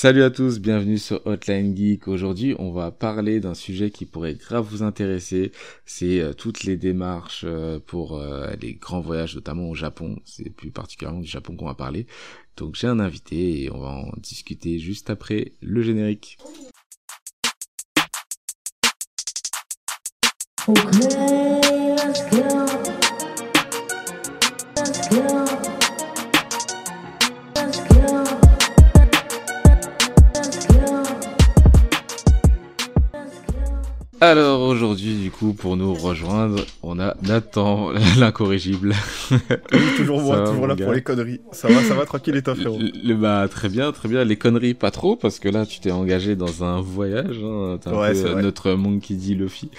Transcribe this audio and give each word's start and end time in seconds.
Salut 0.00 0.22
à 0.22 0.30
tous, 0.30 0.60
bienvenue 0.60 0.96
sur 0.96 1.26
Hotline 1.26 1.76
Geek. 1.76 2.06
Aujourd'hui, 2.06 2.54
on 2.60 2.70
va 2.70 2.92
parler 2.92 3.40
d'un 3.40 3.54
sujet 3.54 3.90
qui 3.90 4.06
pourrait 4.06 4.36
grave 4.36 4.64
vous 4.64 4.84
intéresser. 4.84 5.50
C'est 5.86 6.20
euh, 6.20 6.32
toutes 6.32 6.62
les 6.62 6.76
démarches 6.76 7.42
euh, 7.44 7.80
pour 7.84 8.16
euh, 8.16 8.52
les 8.62 8.74
grands 8.74 9.00
voyages, 9.00 9.34
notamment 9.34 9.68
au 9.68 9.74
Japon. 9.74 10.20
C'est 10.24 10.50
plus 10.50 10.70
particulièrement 10.70 11.18
du 11.18 11.26
Japon 11.26 11.56
qu'on 11.56 11.66
va 11.66 11.74
parler. 11.74 12.06
Donc 12.56 12.76
j'ai 12.76 12.86
un 12.86 13.00
invité 13.00 13.64
et 13.64 13.72
on 13.72 13.80
va 13.80 13.88
en 13.88 14.12
discuter 14.18 14.78
juste 14.78 15.10
après 15.10 15.54
le 15.62 15.82
générique. 15.82 16.38
Alors 34.20 34.62
aujourd'hui, 34.62 35.14
du 35.14 35.30
coup, 35.30 35.52
pour 35.52 35.76
nous 35.76 35.94
rejoindre, 35.94 36.64
on 36.82 36.98
a 36.98 37.14
Nathan, 37.22 37.90
l'incorrigible. 38.18 38.92
Oui, 39.30 39.80
toujours 39.96 40.20
moi, 40.20 40.44
toujours 40.48 40.66
là 40.66 40.74
pour 40.74 40.92
les 40.92 41.02
conneries. 41.02 41.40
Ça 41.52 41.68
va, 41.68 41.82
ça 41.82 41.94
va, 41.94 42.04
tranquille 42.04 42.34
et 42.34 42.42
toi, 42.42 42.56
frérot 42.56 42.78
le, 42.80 43.14
Bah 43.14 43.46
très 43.48 43.68
bien, 43.68 43.92
très 43.92 44.08
bien. 44.08 44.24
Les 44.24 44.34
conneries, 44.34 44.74
pas 44.74 44.90
trop, 44.90 45.14
parce 45.14 45.38
que 45.38 45.48
là, 45.48 45.64
tu 45.64 45.78
t'es 45.78 45.92
engagé 45.92 46.34
dans 46.34 46.64
un 46.64 46.80
voyage. 46.80 47.38
Hein. 47.44 47.78
T'es 47.80 47.90
un 47.90 48.12
peu 48.12 48.42
notre 48.42 48.72
Monkey 48.72 49.14
D. 49.14 49.34
Luffy. 49.34 49.70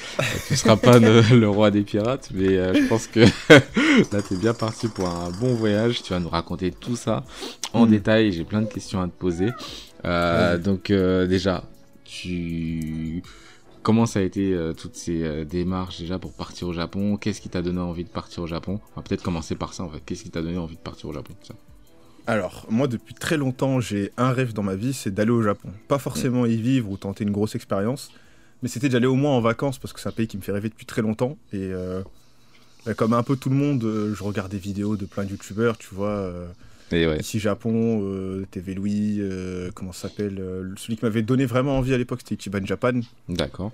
tu 0.47 0.55
seras 0.55 0.77
pas 0.77 0.99
le, 0.99 1.49
roi 1.49 1.69
des 1.69 1.81
pirates, 1.81 2.29
mais 2.33 2.57
euh, 2.57 2.73
je 2.73 2.87
pense 2.87 3.07
que 3.07 3.19
là, 3.49 4.21
t'es 4.21 4.35
bien 4.37 4.53
parti 4.53 4.87
pour 4.87 5.09
un 5.09 5.31
bon 5.31 5.53
voyage. 5.53 6.01
Tu 6.01 6.13
vas 6.13 6.19
nous 6.19 6.29
raconter 6.29 6.71
tout 6.71 6.95
ça 6.95 7.25
en 7.73 7.85
mm. 7.85 7.89
détail. 7.89 8.31
J'ai 8.31 8.45
plein 8.45 8.61
de 8.61 8.71
questions 8.71 9.01
à 9.01 9.07
te 9.07 9.19
poser. 9.19 9.49
Euh, 10.05 10.57
Donc 10.57 10.91
euh, 10.91 11.27
déjà, 11.27 11.65
tu 12.05 13.21
Comment 13.89 14.05
ça 14.05 14.19
a 14.19 14.21
été 14.21 14.53
euh, 14.53 14.73
toutes 14.73 14.95
ces 14.95 15.23
euh, 15.23 15.45
démarches 15.45 15.99
déjà 15.99 16.19
pour 16.19 16.31
partir 16.31 16.67
au 16.67 16.73
Japon? 16.73 17.17
Qu'est-ce 17.17 17.41
qui 17.41 17.49
t'a 17.49 17.63
donné 17.63 17.79
envie 17.79 18.03
de 18.03 18.09
partir 18.09 18.43
au 18.43 18.45
Japon? 18.45 18.79
On 18.95 18.99
va 18.99 19.01
peut-être 19.01 19.23
commencer 19.23 19.55
par 19.55 19.73
ça 19.73 19.81
en 19.81 19.89
fait. 19.89 19.99
Qu'est-ce 20.05 20.21
qui 20.21 20.29
t'a 20.29 20.43
donné 20.43 20.59
envie 20.59 20.75
de 20.75 20.81
partir 20.81 21.09
au 21.09 21.13
Japon 21.13 21.33
Alors, 22.27 22.67
moi 22.69 22.85
depuis 22.85 23.15
très 23.15 23.35
longtemps, 23.35 23.79
j'ai 23.79 24.11
un 24.15 24.31
rêve 24.31 24.53
dans 24.53 24.61
ma 24.61 24.75
vie, 24.75 24.93
c'est 24.93 25.09
d'aller 25.09 25.31
au 25.31 25.41
Japon. 25.41 25.69
Pas 25.87 25.97
forcément 25.97 26.45
y 26.45 26.55
vivre 26.57 26.91
ou 26.91 26.97
tenter 26.97 27.23
une 27.23 27.31
grosse 27.31 27.55
expérience, 27.55 28.11
mais 28.61 28.69
c'était 28.69 28.89
d'aller 28.89 29.07
au 29.07 29.15
moins 29.15 29.31
en 29.31 29.41
vacances 29.41 29.79
parce 29.79 29.91
que 29.91 29.99
c'est 29.99 30.09
un 30.09 30.11
pays 30.11 30.27
qui 30.27 30.37
me 30.37 30.43
fait 30.43 30.51
rêver 30.51 30.69
depuis 30.69 30.85
très 30.85 31.01
longtemps. 31.01 31.39
Et 31.51 31.57
euh, 31.57 32.03
bah, 32.85 32.93
comme 32.93 33.13
un 33.13 33.23
peu 33.23 33.37
tout 33.37 33.49
le 33.49 33.55
monde, 33.55 33.81
je 33.81 34.23
regarde 34.23 34.51
des 34.51 34.59
vidéos 34.59 34.97
de 34.97 35.07
plein 35.07 35.23
de 35.23 35.31
youtubeurs, 35.31 35.79
tu 35.79 35.95
vois 35.95 36.31
Ici 36.91 37.39
Japon, 37.39 38.01
euh, 38.03 38.45
TV 38.49 38.73
Louis, 38.73 39.17
euh, 39.19 39.69
comment 39.73 39.91
ça 39.91 40.07
s'appelle 40.07 40.39
euh, 40.39 40.73
Celui 40.77 40.97
qui 40.97 41.05
m'avait 41.05 41.21
donné 41.21 41.45
vraiment 41.45 41.77
envie 41.77 41.93
à 41.93 41.97
l'époque, 41.97 42.21
c'était 42.23 42.35
Ichiban 42.35 42.65
Japan. 42.65 43.01
D'accord. 43.27 43.71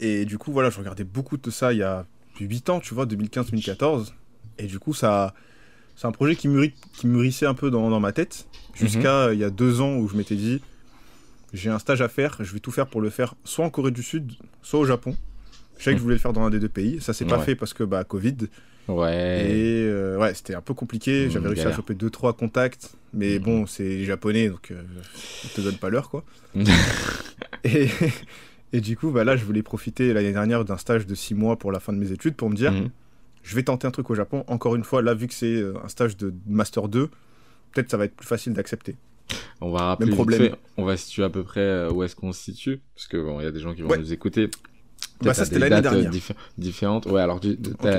Et 0.00 0.24
du 0.24 0.38
coup, 0.38 0.52
voilà, 0.52 0.70
je 0.70 0.78
regardais 0.78 1.04
beaucoup 1.04 1.36
de 1.36 1.50
ça 1.50 1.72
il 1.72 1.80
y 1.80 1.82
a 1.82 2.06
8 2.40 2.70
ans, 2.70 2.80
tu 2.80 2.94
vois, 2.94 3.06
2015-2014. 3.06 4.12
Et 4.58 4.66
du 4.66 4.78
coup, 4.78 4.94
ça, 4.94 5.34
c'est 5.96 6.06
un 6.06 6.12
projet 6.12 6.36
qui, 6.36 6.48
mûrit, 6.48 6.72
qui 6.94 7.06
mûrissait 7.06 7.46
un 7.46 7.54
peu 7.54 7.70
dans, 7.70 7.90
dans 7.90 8.00
ma 8.00 8.12
tête, 8.12 8.46
jusqu'à 8.74 9.28
mhm. 9.28 9.34
il 9.34 9.38
y 9.38 9.44
a 9.44 9.50
deux 9.50 9.80
ans 9.80 9.96
où 9.96 10.08
je 10.08 10.16
m'étais 10.16 10.36
dit, 10.36 10.60
j'ai 11.52 11.68
un 11.68 11.78
stage 11.78 12.00
à 12.00 12.08
faire, 12.08 12.38
je 12.40 12.52
vais 12.52 12.60
tout 12.60 12.70
faire 12.70 12.86
pour 12.86 13.00
le 13.00 13.10
faire 13.10 13.34
soit 13.44 13.64
en 13.64 13.70
Corée 13.70 13.90
du 13.90 14.02
Sud, 14.02 14.32
soit 14.62 14.80
au 14.80 14.86
Japon. 14.86 15.14
Je 15.76 15.84
savais 15.84 15.96
que 15.96 15.98
je 15.98 16.02
voulais 16.02 16.14
le 16.14 16.20
faire 16.20 16.32
dans 16.32 16.42
un 16.42 16.50
des 16.50 16.60
deux 16.60 16.68
pays. 16.68 17.00
Ça 17.00 17.12
s'est 17.12 17.24
pas 17.24 17.40
fait 17.40 17.56
parce 17.56 17.74
que 17.74 17.82
bah 17.82 18.04
Covid. 18.04 18.36
Ouais. 18.88 19.46
Et 19.48 19.84
euh, 19.84 20.18
ouais, 20.18 20.34
c'était 20.34 20.54
un 20.54 20.60
peu 20.60 20.74
compliqué. 20.74 21.26
Mmh, 21.26 21.30
J'avais 21.30 21.48
réussi 21.48 21.66
à 21.66 21.72
choper 21.72 21.94
deux 21.94 22.10
trois 22.10 22.32
contacts, 22.32 22.94
mais 23.14 23.38
mmh. 23.38 23.42
bon, 23.42 23.66
c'est 23.66 24.04
japonais 24.04 24.48
donc 24.48 24.70
euh, 24.70 24.82
ils 25.44 25.50
te 25.50 25.60
donnent 25.60 25.78
pas 25.78 25.88
l'heure 25.88 26.10
quoi. 26.10 26.24
et, 27.64 27.88
et 28.72 28.80
du 28.80 28.96
coup, 28.96 29.10
bah 29.10 29.24
là, 29.24 29.36
je 29.36 29.44
voulais 29.44 29.62
profiter 29.62 30.12
l'année 30.12 30.32
dernière 30.32 30.64
d'un 30.64 30.78
stage 30.78 31.06
de 31.06 31.14
six 31.14 31.34
mois 31.34 31.56
pour 31.56 31.72
la 31.72 31.80
fin 31.80 31.92
de 31.92 31.98
mes 31.98 32.10
études 32.12 32.34
pour 32.34 32.50
me 32.50 32.56
dire, 32.56 32.72
mmh. 32.72 32.90
je 33.42 33.54
vais 33.54 33.62
tenter 33.62 33.86
un 33.86 33.92
truc 33.92 34.10
au 34.10 34.14
Japon. 34.14 34.44
Encore 34.48 34.74
une 34.74 34.84
fois, 34.84 35.00
là, 35.00 35.14
vu 35.14 35.28
que 35.28 35.34
c'est 35.34 35.54
euh, 35.54 35.74
un 35.84 35.88
stage 35.88 36.16
de 36.16 36.34
master 36.46 36.88
2, 36.88 37.08
peut-être 37.72 37.90
ça 37.90 37.96
va 37.96 38.06
être 38.06 38.16
plus 38.16 38.26
facile 38.26 38.52
d'accepter. 38.52 38.96
On 39.60 39.70
va 39.70 39.84
rappeler, 39.84 40.10
problème. 40.12 40.56
on 40.76 40.84
va 40.84 40.96
situer 40.96 41.22
à 41.22 41.30
peu 41.30 41.44
près 41.44 41.86
où 41.88 42.02
est-ce 42.02 42.16
qu'on 42.16 42.32
se 42.32 42.42
situe, 42.42 42.80
parce 42.94 43.06
que 43.06 43.16
bon, 43.16 43.40
il 43.40 43.44
y 43.44 43.46
a 43.46 43.52
des 43.52 43.60
gens 43.60 43.72
qui 43.72 43.82
vont 43.82 43.96
nous 43.96 44.12
écouter. 44.12 44.50
Bah 45.22 45.34
ça 45.34 45.44
c'était 45.44 45.58
l'année 45.58 45.76
euh, 45.76 45.80
dernière. 45.80 46.10
différentes. 46.58 47.06
Ouais, 47.06 47.20
alors 47.20 47.40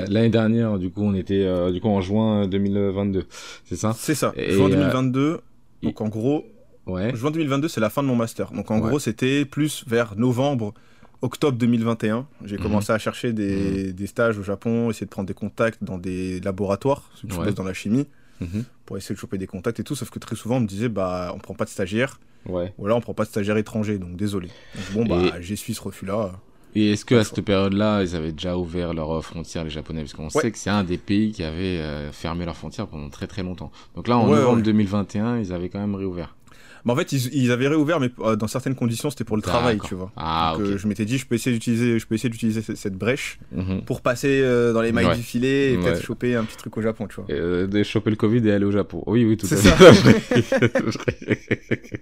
l'année 0.08 0.28
dernière, 0.28 0.78
du 0.78 0.90
coup, 0.90 1.02
on 1.02 1.14
était 1.14 1.44
euh, 1.44 1.70
du 1.70 1.80
coup 1.80 1.88
en 1.88 2.00
juin 2.00 2.46
2022, 2.46 3.26
c'est 3.64 3.76
ça? 3.76 3.94
C'est 3.96 4.14
ça. 4.14 4.32
juin 4.36 4.68
2022. 4.68 5.20
Euh, 5.20 5.38
donc 5.82 6.00
en 6.00 6.08
gros, 6.08 6.46
ouais. 6.86 7.14
juin 7.14 7.30
2022, 7.30 7.68
c'est 7.68 7.80
la 7.80 7.90
fin 7.90 8.02
de 8.02 8.08
mon 8.08 8.16
master. 8.16 8.52
Donc 8.52 8.70
en 8.70 8.78
gros, 8.78 8.98
c'était 8.98 9.44
plus 9.44 9.84
vers 9.86 10.16
novembre, 10.16 10.74
octobre 11.22 11.58
2021. 11.58 12.26
J'ai 12.44 12.56
mhm. 12.56 12.62
commencé 12.62 12.92
à 12.92 12.98
chercher 12.98 13.32
des, 13.32 13.88
mhm. 13.88 13.92
des, 13.92 14.06
stages 14.06 14.38
au 14.38 14.42
Japon, 14.42 14.90
essayer 14.90 15.06
de 15.06 15.10
prendre 15.10 15.28
des 15.28 15.34
contacts 15.34 15.82
dans 15.82 15.98
des 15.98 16.40
laboratoires, 16.40 17.10
ceux 17.14 17.28
qui 17.28 17.54
dans 17.54 17.64
la 17.64 17.74
chimie, 17.74 18.06
mhm. 18.40 18.64
pour 18.86 18.96
essayer 18.96 19.14
de 19.14 19.20
choper 19.20 19.38
des 19.38 19.46
contacts 19.46 19.80
et 19.80 19.84
tout. 19.84 19.96
Sauf 19.96 20.10
que 20.10 20.18
très 20.18 20.36
souvent, 20.36 20.56
on 20.56 20.60
me 20.60 20.66
disait, 20.66 20.88
bah, 20.88 21.32
on 21.34 21.38
prend 21.38 21.54
pas 21.54 21.64
de 21.64 21.70
stagiaires. 21.70 22.20
Ouais. 22.46 22.74
Ou 22.76 22.84
alors 22.84 22.98
on 22.98 23.00
prend 23.00 23.14
pas 23.14 23.24
de 23.24 23.30
stagiaires 23.30 23.56
étrangers, 23.56 23.98
donc 23.98 24.16
désolé. 24.16 24.48
Donc, 24.94 25.08
bon, 25.08 25.16
bah, 25.16 25.40
j'ai 25.40 25.56
suivi 25.56 25.74
ce 25.74 25.82
refus-là. 25.82 26.32
Et 26.74 26.92
est-ce 26.92 27.04
que 27.04 27.14
à 27.14 27.24
cette 27.24 27.42
période-là, 27.42 28.02
ils 28.02 28.16
avaient 28.16 28.32
déjà 28.32 28.56
ouvert 28.56 28.94
leurs 28.94 29.24
frontières, 29.24 29.64
les 29.64 29.70
Japonais? 29.70 30.00
Parce 30.00 30.14
qu'on 30.14 30.30
sait 30.30 30.50
que 30.50 30.58
c'est 30.58 30.70
un 30.70 30.84
des 30.84 30.98
pays 30.98 31.32
qui 31.32 31.44
avait 31.44 31.78
euh, 31.78 32.10
fermé 32.10 32.44
leurs 32.44 32.56
frontières 32.56 32.88
pendant 32.88 33.08
très 33.10 33.26
très 33.26 33.42
longtemps. 33.42 33.70
Donc 33.94 34.08
là, 34.08 34.18
en 34.18 34.26
novembre 34.26 34.62
2021, 34.62 35.38
ils 35.38 35.52
avaient 35.52 35.68
quand 35.68 35.80
même 35.80 35.94
réouvert. 35.94 36.34
Bah 36.84 36.92
en 36.92 36.96
fait, 36.96 37.12
ils, 37.12 37.50
avaient 37.50 37.68
réouvert, 37.68 37.98
mais 37.98 38.10
euh, 38.20 38.36
dans 38.36 38.46
certaines 38.46 38.74
conditions, 38.74 39.08
c'était 39.08 39.24
pour 39.24 39.36
le 39.36 39.42
travail, 39.42 39.78
tu 39.82 39.94
vois. 39.94 40.12
Ah, 40.16 40.54
Donc, 40.56 40.66
euh, 40.66 40.78
je 40.78 40.86
m'étais 40.86 41.06
dit, 41.06 41.16
je 41.16 41.26
peux 41.26 41.34
essayer 41.34 41.56
d'utiliser, 41.56 41.98
je 41.98 42.06
peux 42.06 42.14
essayer 42.14 42.28
d'utiliser 42.28 42.60
cette, 42.60 42.94
brèche 42.94 43.38
mhm. 43.52 43.84
pour 43.86 44.02
passer 44.02 44.40
euh, 44.42 44.74
dans 44.74 44.82
les 44.82 44.92
mailles 44.92 45.16
du 45.16 45.22
filet 45.22 45.72
et 45.72 45.78
peut-être 45.78 46.02
choper 46.02 46.34
un 46.34 46.44
petit 46.44 46.58
truc 46.58 46.76
au 46.76 46.82
Japon, 46.82 47.06
tu 47.08 47.16
vois. 47.16 47.26
de 47.26 47.82
choper 47.82 48.10
le 48.10 48.16
Covid 48.16 48.46
et 48.46 48.52
aller 48.52 48.66
au 48.66 48.70
Japon. 48.70 49.02
Oui, 49.06 49.24
oui, 49.24 49.38
tout 49.38 49.48
à 49.50 49.56
fait. 49.56 49.72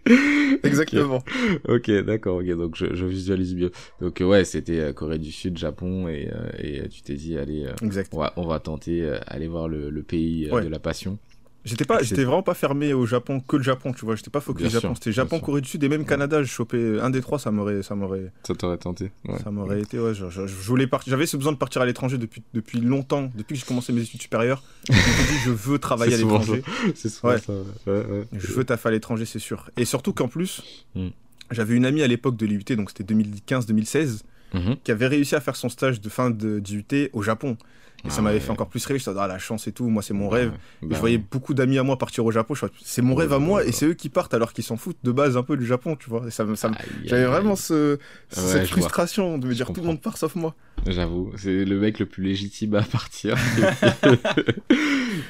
Exactement. 0.64 1.22
ok, 1.68 1.90
d'accord. 2.04 2.38
Ok, 2.38 2.48
donc 2.56 2.76
je, 2.76 2.94
je, 2.94 3.06
visualise 3.06 3.54
mieux. 3.54 3.70
Donc 4.00 4.20
ouais, 4.20 4.44
c'était 4.44 4.92
Corée 4.94 5.18
du 5.18 5.30
Sud, 5.30 5.58
Japon, 5.58 6.08
et, 6.08 6.28
et 6.58 6.88
tu 6.88 7.02
t'es 7.02 7.14
dit, 7.14 7.38
allez, 7.38 7.66
on 8.12 8.18
va, 8.18 8.32
on 8.36 8.46
va 8.46 8.58
tenter 8.58 9.08
aller 9.28 9.46
voir 9.46 9.68
le, 9.68 9.90
le 9.90 10.02
pays 10.02 10.46
de 10.46 10.68
la 10.68 10.80
passion. 10.80 11.18
J'étais 11.64 11.84
pas, 11.84 12.02
j'étais 12.02 12.24
vraiment 12.24 12.42
pas 12.42 12.54
fermé 12.54 12.92
au 12.92 13.06
Japon 13.06 13.40
que 13.40 13.56
le 13.56 13.62
Japon, 13.62 13.92
tu 13.92 14.04
vois. 14.04 14.16
J'étais 14.16 14.30
pas 14.30 14.40
focus 14.40 14.68
Japon. 14.68 14.94
C'était 14.94 15.12
Japon, 15.12 15.38
Corée 15.38 15.60
du 15.60 15.68
Sud 15.68 15.82
et 15.84 15.88
même 15.88 16.04
Canada. 16.04 16.42
Je 16.42 16.48
chopais 16.48 16.98
un 17.00 17.10
des 17.10 17.20
trois, 17.20 17.38
ça 17.38 17.50
m'aurait, 17.50 17.82
ça 17.82 17.94
m'aurait. 17.94 18.32
Ça 18.42 18.54
t'aurait 18.54 18.78
tenté. 18.78 19.12
Ça 19.42 19.50
m'aurait 19.50 19.80
été, 19.80 19.98
ouais. 19.98 20.14
Je, 20.14 20.28
je, 20.28 20.46
voulais 20.46 20.86
partir. 20.86 21.10
J'avais 21.10 21.26
ce 21.26 21.36
besoin 21.36 21.52
de 21.52 21.58
partir 21.58 21.80
à 21.82 21.86
l'étranger 21.86 22.18
depuis 22.18 22.42
depuis 22.52 22.80
longtemps, 22.80 23.30
depuis 23.36 23.54
que 23.54 23.60
j'ai 23.60 23.66
commencé 23.66 23.92
mes 23.92 24.02
études 24.02 24.22
supérieures. 24.22 24.62
je 24.88 24.92
me 24.92 25.28
dit, 25.28 25.38
je 25.44 25.50
veux 25.50 25.78
travailler 25.78 26.14
à 26.14 26.18
l'étranger. 26.18 26.62
C'est 26.94 27.08
souvent 27.08 27.36
ça. 27.38 27.52
Je 27.86 28.52
veux 28.52 28.64
taffer 28.64 28.88
à 28.88 28.92
l'étranger, 28.92 29.24
c'est 29.24 29.38
sûr. 29.38 29.70
Et 29.76 29.84
surtout 29.84 30.12
qu'en 30.12 30.28
plus, 30.28 30.86
hmm. 30.96 31.08
j'avais 31.52 31.74
une 31.74 31.86
amie 31.86 32.02
à 32.02 32.08
l'époque 32.08 32.36
de 32.36 32.46
l'IUT, 32.46 32.64
donc 32.76 32.90
c'était 32.90 33.14
2015-2016, 33.14 34.22
mhm. 34.54 34.76
qui 34.82 34.90
avait 34.90 35.06
réussi 35.06 35.34
à 35.34 35.40
faire 35.40 35.56
son 35.56 35.68
stage 35.68 36.00
de 36.00 36.08
fin 36.08 36.30
d'IUT 36.30 37.10
au 37.12 37.22
Japon. 37.22 37.56
Et 38.04 38.10
ça 38.10 38.16
ah 38.18 38.22
m'avait 38.22 38.40
fait 38.40 38.50
encore 38.50 38.68
plus 38.68 38.84
rêver. 38.84 38.98
Je 38.98 39.08
disais, 39.08 39.20
ah, 39.20 39.28
la 39.28 39.38
chance 39.38 39.66
et 39.68 39.72
tout, 39.72 39.88
moi, 39.88 40.02
c'est 40.02 40.14
mon 40.14 40.28
rêve. 40.28 40.52
et 40.82 40.86
bah 40.86 40.96
je 40.96 41.00
voyais 41.00 41.18
beaucoup 41.18 41.54
d'amis 41.54 41.78
à 41.78 41.82
moi 41.82 41.98
partir 41.98 42.24
au 42.24 42.32
Japon. 42.32 42.54
C'est 42.82 43.02
mon 43.02 43.14
rêve 43.14 43.32
à 43.32 43.38
moi, 43.38 43.64
et 43.64 43.72
c'est 43.72 43.86
eux 43.86 43.94
qui 43.94 44.08
partent 44.08 44.34
alors 44.34 44.52
qu'ils 44.52 44.64
s'en 44.64 44.76
foutent 44.76 44.98
de 45.04 45.12
base 45.12 45.36
un 45.36 45.42
peu 45.42 45.56
du 45.56 45.66
Japon, 45.66 45.96
tu 45.96 46.10
vois. 46.10 46.30
ça, 46.30 46.44
ça 46.56 46.70
J'avais 47.04 47.26
vraiment 47.26 47.56
ce, 47.56 47.98
cette 48.28 48.66
frustration 48.68 49.38
de 49.38 49.46
me 49.46 49.54
dire 49.54 49.72
tout 49.72 49.80
le 49.80 49.86
monde 49.86 50.00
part 50.00 50.16
sauf 50.16 50.34
moi. 50.34 50.54
J'avoue, 50.86 51.30
c'est 51.36 51.64
le 51.64 51.78
mec 51.78 52.00
le 52.00 52.06
plus 52.06 52.24
légitime 52.24 52.74
à 52.74 52.82
partir. 52.82 53.36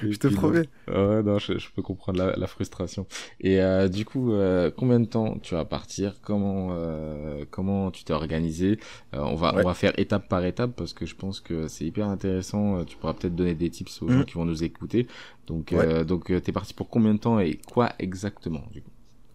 je 0.03 0.17
te 0.17 0.29
promets. 0.29 0.69
Ouais, 0.89 1.23
non, 1.23 1.39
je, 1.39 1.53
peux 1.75 1.83
comprendre 1.83 2.33
la, 2.37 2.47
frustration. 2.47 3.07
Et 3.41 3.61
euh, 3.61 3.89
du 3.89 4.05
coup, 4.05 4.33
euh, 4.33 4.71
combien 4.75 4.99
de 4.99 5.05
temps 5.05 5.37
tu 5.43 5.55
vas 5.55 5.67
partir? 5.67 6.15
Comment 6.23 6.71
euh, 6.73 7.45
comment 7.51 7.91
tu 7.91 8.05
t'es 8.05 8.15
organisé? 8.15 8.79
On 9.13 9.35
va 9.35 9.55
on 9.57 9.63
va 9.63 9.75
faire 9.75 9.93
étape 9.99 10.29
par 10.29 10.45
étape 10.45 10.73
parce 10.75 10.95
que 10.95 11.05
je 11.05 11.15
pense 11.15 11.41
que 11.41 11.69
c'est 11.69 11.85
hyper 11.85 12.09
intéressant. 12.09 12.85
Tu 12.85 12.97
pourras 12.97 13.13
peut-être 13.13 13.37
donner 13.37 13.55
des 13.55 13.69
tips 13.69 14.03
aux 14.03 14.09
gens 14.09 14.21
mmh. 14.21 14.25
qui 14.25 14.35
vont 14.35 14.47
nous 14.47 14.65
écouter. 14.65 15.07
Donc 15.47 15.75
donc 16.07 16.33
t'es 16.43 16.53
parti 16.53 16.73
pour 16.73 16.89
combien 16.89 17.15
de 17.15 17.19
temps 17.19 17.39
et 17.41 17.61
quoi 17.67 17.93
exactement 17.99 18.63
du 18.73 18.81
coup? 18.81 18.92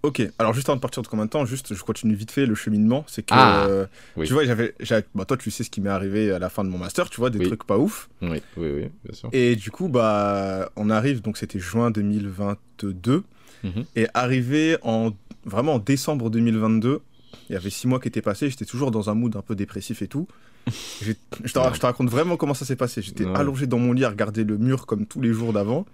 Ok, 0.08 0.22
alors 0.40 0.54
juste 0.54 0.70
avant 0.70 0.78
de 0.78 0.82
partir 0.82 1.04
de 1.04 1.08
combien 1.10 1.26
de 1.26 1.30
temps, 1.30 1.44
juste 1.44 1.76
je 1.76 1.84
continue 1.84 2.16
vite 2.16 2.32
fait 2.32 2.46
le 2.46 2.56
cheminement, 2.56 3.04
c'est 3.08 3.24
que 3.24 3.34
ah, 3.34 3.66
euh, 3.66 3.86
tu 4.24 4.32
vois, 4.32 4.46
j'avais, 4.46 4.74
bah, 5.14 5.26
toi 5.26 5.36
tu 5.36 5.52
sais 5.52 5.66
ce 5.66 5.70
qui 5.70 5.82
m'est 5.82 5.90
arrivé 5.90 6.32
à 6.32 6.40
la 6.40 6.50
fin 6.50 6.64
de 6.64 6.70
mon 6.70 6.78
master, 6.78 7.10
tu 7.10 7.18
vois, 7.20 7.30
des 7.30 7.46
trucs 7.46 7.66
pas 7.66 7.78
ouf. 7.78 8.08
Oui, 8.22 8.42
oui, 8.56 8.72
oui, 8.74 8.90
bien 9.04 9.14
sûr. 9.14 9.30
Et 9.34 9.58
du 9.58 9.70
coup, 9.70 9.90
bah, 9.90 10.72
on 10.78 10.90
arrive, 10.90 11.22
donc 11.22 11.38
c'était 11.38 11.60
juin 11.60 11.92
2022, 11.92 13.24
mhm. 13.66 13.86
et 13.98 14.08
arrivé 14.14 14.78
en 14.82 15.12
vraiment 15.44 15.74
en 15.74 15.80
décembre 15.80 16.30
2022, 16.30 17.02
il 17.50 17.54
y 17.54 17.56
avait 17.58 17.70
six 17.70 17.86
mois 17.90 18.00
qui 18.00 18.08
étaient 18.08 18.22
passés, 18.22 18.50
j'étais 18.50 18.64
toujours 18.64 18.92
dans 18.92 19.10
un 19.10 19.14
mood 19.14 19.36
un 19.36 19.42
peu 19.42 19.56
dépressif 19.56 20.02
et 20.02 20.08
tout. 20.08 20.26
je, 21.02 21.12
te, 21.12 21.60
raconte 21.60 22.10
vraiment 22.10 22.38
comment 22.38 22.54
ça 22.54 22.64
s'est 22.64 22.78
passé. 22.78 23.02
J'étais 23.02 23.26
allongé 23.26 23.68
dans 23.68 23.80
mon 23.80 23.92
lit 23.92 24.06
à 24.06 24.10
regarder 24.10 24.46
le 24.46 24.58
mur 24.58 24.86
comme 24.86 25.06
tous 25.06 25.20
les 25.20 25.34
jours 25.34 25.52
d'avant, 25.52 25.86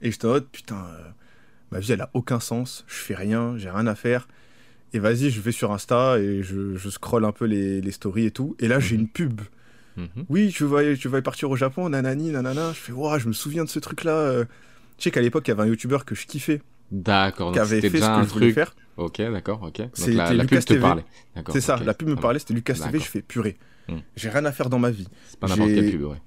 et 0.00 0.10
j'étais 0.10 0.24
en 0.24 0.30
mode 0.30 0.46
putain. 0.46 0.76
Euh, 0.76 1.02
ma 1.72 1.80
vie, 1.80 1.92
elle 1.92 2.02
a 2.02 2.10
aucun 2.14 2.38
sens, 2.38 2.84
je 2.86 2.94
fais 2.94 3.14
rien, 3.14 3.54
j'ai 3.56 3.70
rien 3.70 3.86
à 3.86 3.94
faire. 3.94 4.28
Et 4.92 4.98
vas-y, 4.98 5.30
je 5.30 5.40
vais 5.40 5.52
sur 5.52 5.72
Insta 5.72 6.18
et 6.18 6.42
je, 6.42 6.76
je 6.76 6.90
scroll 6.90 7.24
un 7.24 7.32
peu 7.32 7.46
les, 7.46 7.80
les 7.80 7.92
stories 7.92 8.26
et 8.26 8.30
tout. 8.30 8.54
Et 8.60 8.68
là, 8.68 8.78
j'ai 8.78 8.94
mhm. 8.96 9.02
une 9.02 9.08
pub. 9.08 9.40
Mhm. 9.96 10.26
Oui, 10.28 10.52
tu 10.54 10.64
vas, 10.64 10.94
tu 10.94 11.08
vas 11.08 11.20
partir 11.22 11.50
au 11.50 11.56
Japon, 11.56 11.88
nanani, 11.88 12.30
nanana. 12.30 12.72
Je 12.74 12.78
fais, 12.78 12.92
waouh, 12.92 13.18
je 13.18 13.26
me 13.26 13.32
souviens 13.32 13.64
de 13.64 13.68
ce 13.70 13.78
truc-là. 13.78 14.44
Tu 14.98 15.04
sais 15.04 15.10
qu'à 15.10 15.22
l'époque, 15.22 15.48
il 15.48 15.50
y 15.50 15.52
avait 15.52 15.62
un 15.62 15.66
youtubeur 15.66 16.04
que 16.04 16.14
je 16.14 16.26
kiffais. 16.26 16.60
D'accord. 16.90 17.52
Qui 17.52 17.58
avait 17.58 17.80
fait 17.80 18.00
ce 18.00 18.20
que 18.20 18.28
je 18.28 18.32
voulais 18.32 18.52
faire. 18.52 18.74
Ok, 18.98 19.18
d'accord, 19.18 19.62
ok. 19.62 19.82
C'était 19.94 20.12
la, 20.12 20.32
la, 20.34 20.44
pub 20.44 20.62
te 20.62 20.74
parlait. 20.74 21.04
C'est 21.50 21.62
ça, 21.62 21.78
la 21.82 21.94
pub 21.94 22.08
me 22.08 22.16
parlait, 22.16 22.38
c'était 22.38 22.54
Lucas 22.54 22.74
TV. 22.74 22.98
Je 22.98 23.04
fais 23.04 23.22
purée. 23.22 23.56
Hmm. 23.88 23.98
J'ai 24.14 24.28
rien 24.28 24.44
à 24.44 24.52
faire 24.52 24.68
dans 24.68 24.78
ma 24.78 24.90
vie. 24.90 25.08
C'est 25.26 25.40
pas 25.40 25.48
n'importe 25.48 25.70
quelle 25.70 25.90
pub, 25.90 26.02
ouais. 26.02 26.18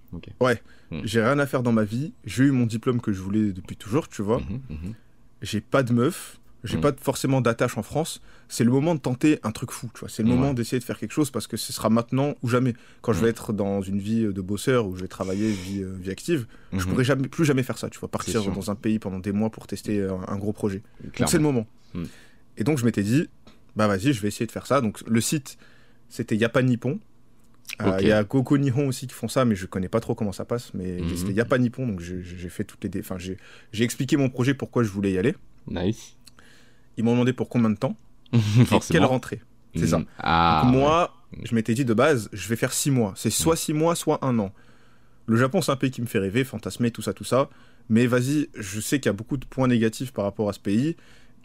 Ouais. 0.42 0.62
Hmm. 0.92 1.02
J'ai 1.04 1.22
rien 1.22 1.38
à 1.40 1.46
faire 1.46 1.62
dans 1.62 1.72
ma 1.72 1.84
vie. 1.84 2.14
J'ai 2.26 2.46
eu 2.46 2.52
mon 2.52 2.66
diplôme 2.66 3.00
que 3.00 3.14
je 3.14 3.22
voulais 3.22 3.54
depuis 3.54 3.78
toujours, 3.78 4.10
tu 4.10 4.22
vois. 4.22 4.40
Mhm. 4.40 4.94
J'ai 5.42 5.62
pas 5.62 5.84
de 5.84 5.94
meuf. 5.94 6.40
J'ai 6.64 6.78
mm. 6.78 6.82
pas 6.82 6.92
forcément 7.00 7.42
d'attache 7.42 7.78
en 7.78 7.84
France. 7.84 8.22
C'est 8.50 8.64
le 8.64 8.72
moment 8.72 8.96
de 8.96 9.00
tenter 9.00 9.40
un 9.44 9.52
truc 9.52 9.72
fou, 9.72 9.90
tu 9.94 10.00
vois. 10.00 10.10
C'est 10.10 10.24
le 10.24 10.30
moment 10.30 10.54
d'essayer 10.54 10.80
de 10.80 10.84
faire 10.84 10.98
quelque 10.98 11.12
chose 11.12 11.30
parce 11.30 11.46
que 11.46 11.58
ce 11.58 11.72
sera 11.72 11.90
maintenant 11.90 12.36
ou 12.42 12.48
jamais. 12.48 12.74
Quand 13.02 13.14
je 13.14 13.20
vais 13.20 13.28
mm. 13.28 13.30
être 13.30 13.54
dans 13.54 13.82
une 13.82 14.00
vie 14.00 14.24
de 14.24 14.42
bosseur 14.42 14.88
où 14.88 14.96
je 14.96 15.02
vais 15.02 15.08
travailler 15.08 15.52
vie, 15.52 15.84
euh, 15.84 15.96
vie 16.00 16.10
active, 16.10 16.48
je 16.72 16.78
mm-hmm. 16.78 16.90
pourrai 16.90 17.04
jamais, 17.04 17.28
plus 17.28 17.46
jamais 17.46 17.64
faire 17.64 17.78
ça, 17.78 17.90
tu 17.90 18.00
vois. 18.00 18.10
Partir 18.10 18.44
dans 18.44 18.72
un 18.72 18.76
pays 18.76 18.98
pendant 18.98 19.20
des 19.20 19.32
mois 19.32 19.52
pour 19.52 19.68
tester 19.68 20.08
un, 20.28 20.38
gros 20.38 20.54
projet. 20.54 20.82
Donc 21.20 21.30
c'est 21.30 21.38
le 21.38 21.44
moment. 21.44 21.68
Mm. 21.94 22.04
Et 22.58 22.64
donc 22.64 22.78
je 22.80 22.86
m'étais 22.86 23.04
dit, 23.04 23.30
bah 23.76 23.88
vas-y, 23.88 24.14
je 24.14 24.22
vais 24.22 24.30
essayer 24.30 24.48
de 24.48 24.52
faire 24.52 24.66
ça. 24.66 24.82
Donc 24.82 25.02
le 25.08 25.22
site, 25.22 25.58
c'était 26.10 26.36
Yapan 26.36 26.64
Nippon. 26.64 27.00
Euh, 27.82 27.98
il 28.02 28.08
y 28.08 28.12
a 28.12 28.24
Goku 28.24 28.58
Nihon 28.58 28.88
aussi 28.88 29.08
qui 29.08 29.14
font 29.14 29.28
ça, 29.28 29.46
mais 29.46 29.56
je 29.56 29.66
connais 29.66 29.90
pas 29.90 30.00
trop 30.00 30.16
comment 30.16 30.32
ça 30.32 30.46
passe. 30.46 30.74
Mais 30.74 30.98
mm-hmm. 30.98 31.16
c'était 31.18 31.34
Yapan 31.34 31.58
Nippon, 31.58 31.88
donc 31.88 32.00
j'ai 32.00 32.50
fait 32.50 32.64
toutes 32.64 32.84
les. 32.84 33.00
Enfin, 33.00 33.18
j'ai 33.18 33.84
expliqué 33.84 34.18
mon 34.18 34.30
projet, 34.30 34.54
pourquoi 34.54 34.84
je 34.84 34.90
voulais 34.90 35.12
y 35.12 35.18
aller. 35.18 35.36
Nice. 35.68 36.18
Ils 36.98 37.04
m'ont 37.04 37.12
demandé 37.12 37.34
pour 37.34 37.50
combien 37.50 37.70
de 37.70 37.78
temps 37.78 37.98
quelle 38.90 39.06
rentrée. 39.06 39.42
C'est 39.76 39.88
ça. 39.88 40.02
Ah, 40.20 40.64
moi, 40.66 41.14
je 41.44 41.54
m'étais 41.54 41.74
dit 41.74 41.84
de 41.84 41.94
base, 41.94 42.30
je 42.32 42.48
vais 42.48 42.56
faire 42.56 42.72
six 42.72 42.92
mois. 42.92 43.14
C'est 43.16 43.30
soit 43.30 43.58
six 43.58 43.74
mois, 43.74 43.96
soit 43.96 44.24
un 44.24 44.40
an. 44.40 44.54
Le 45.28 45.38
Japon, 45.38 45.62
c'est 45.62 45.72
un 45.72 45.76
pays 45.76 45.92
qui 45.92 46.02
me 46.02 46.06
fait 46.06 46.20
rêver, 46.20 46.44
fantasmer, 46.44 46.92
tout 46.92 47.02
ça, 47.02 47.14
tout 47.14 47.24
ça. 47.24 47.50
Mais 47.90 48.08
vas-y, 48.08 48.50
je 48.56 48.80
sais 48.80 49.00
qu'il 49.00 49.10
y 49.10 49.14
a 49.14 49.14
beaucoup 49.14 49.38
de 49.38 49.46
points 49.46 49.68
négatifs 49.68 50.12
par 50.12 50.26
rapport 50.26 50.50
à 50.50 50.54
ce 50.54 50.60
pays. 50.60 50.96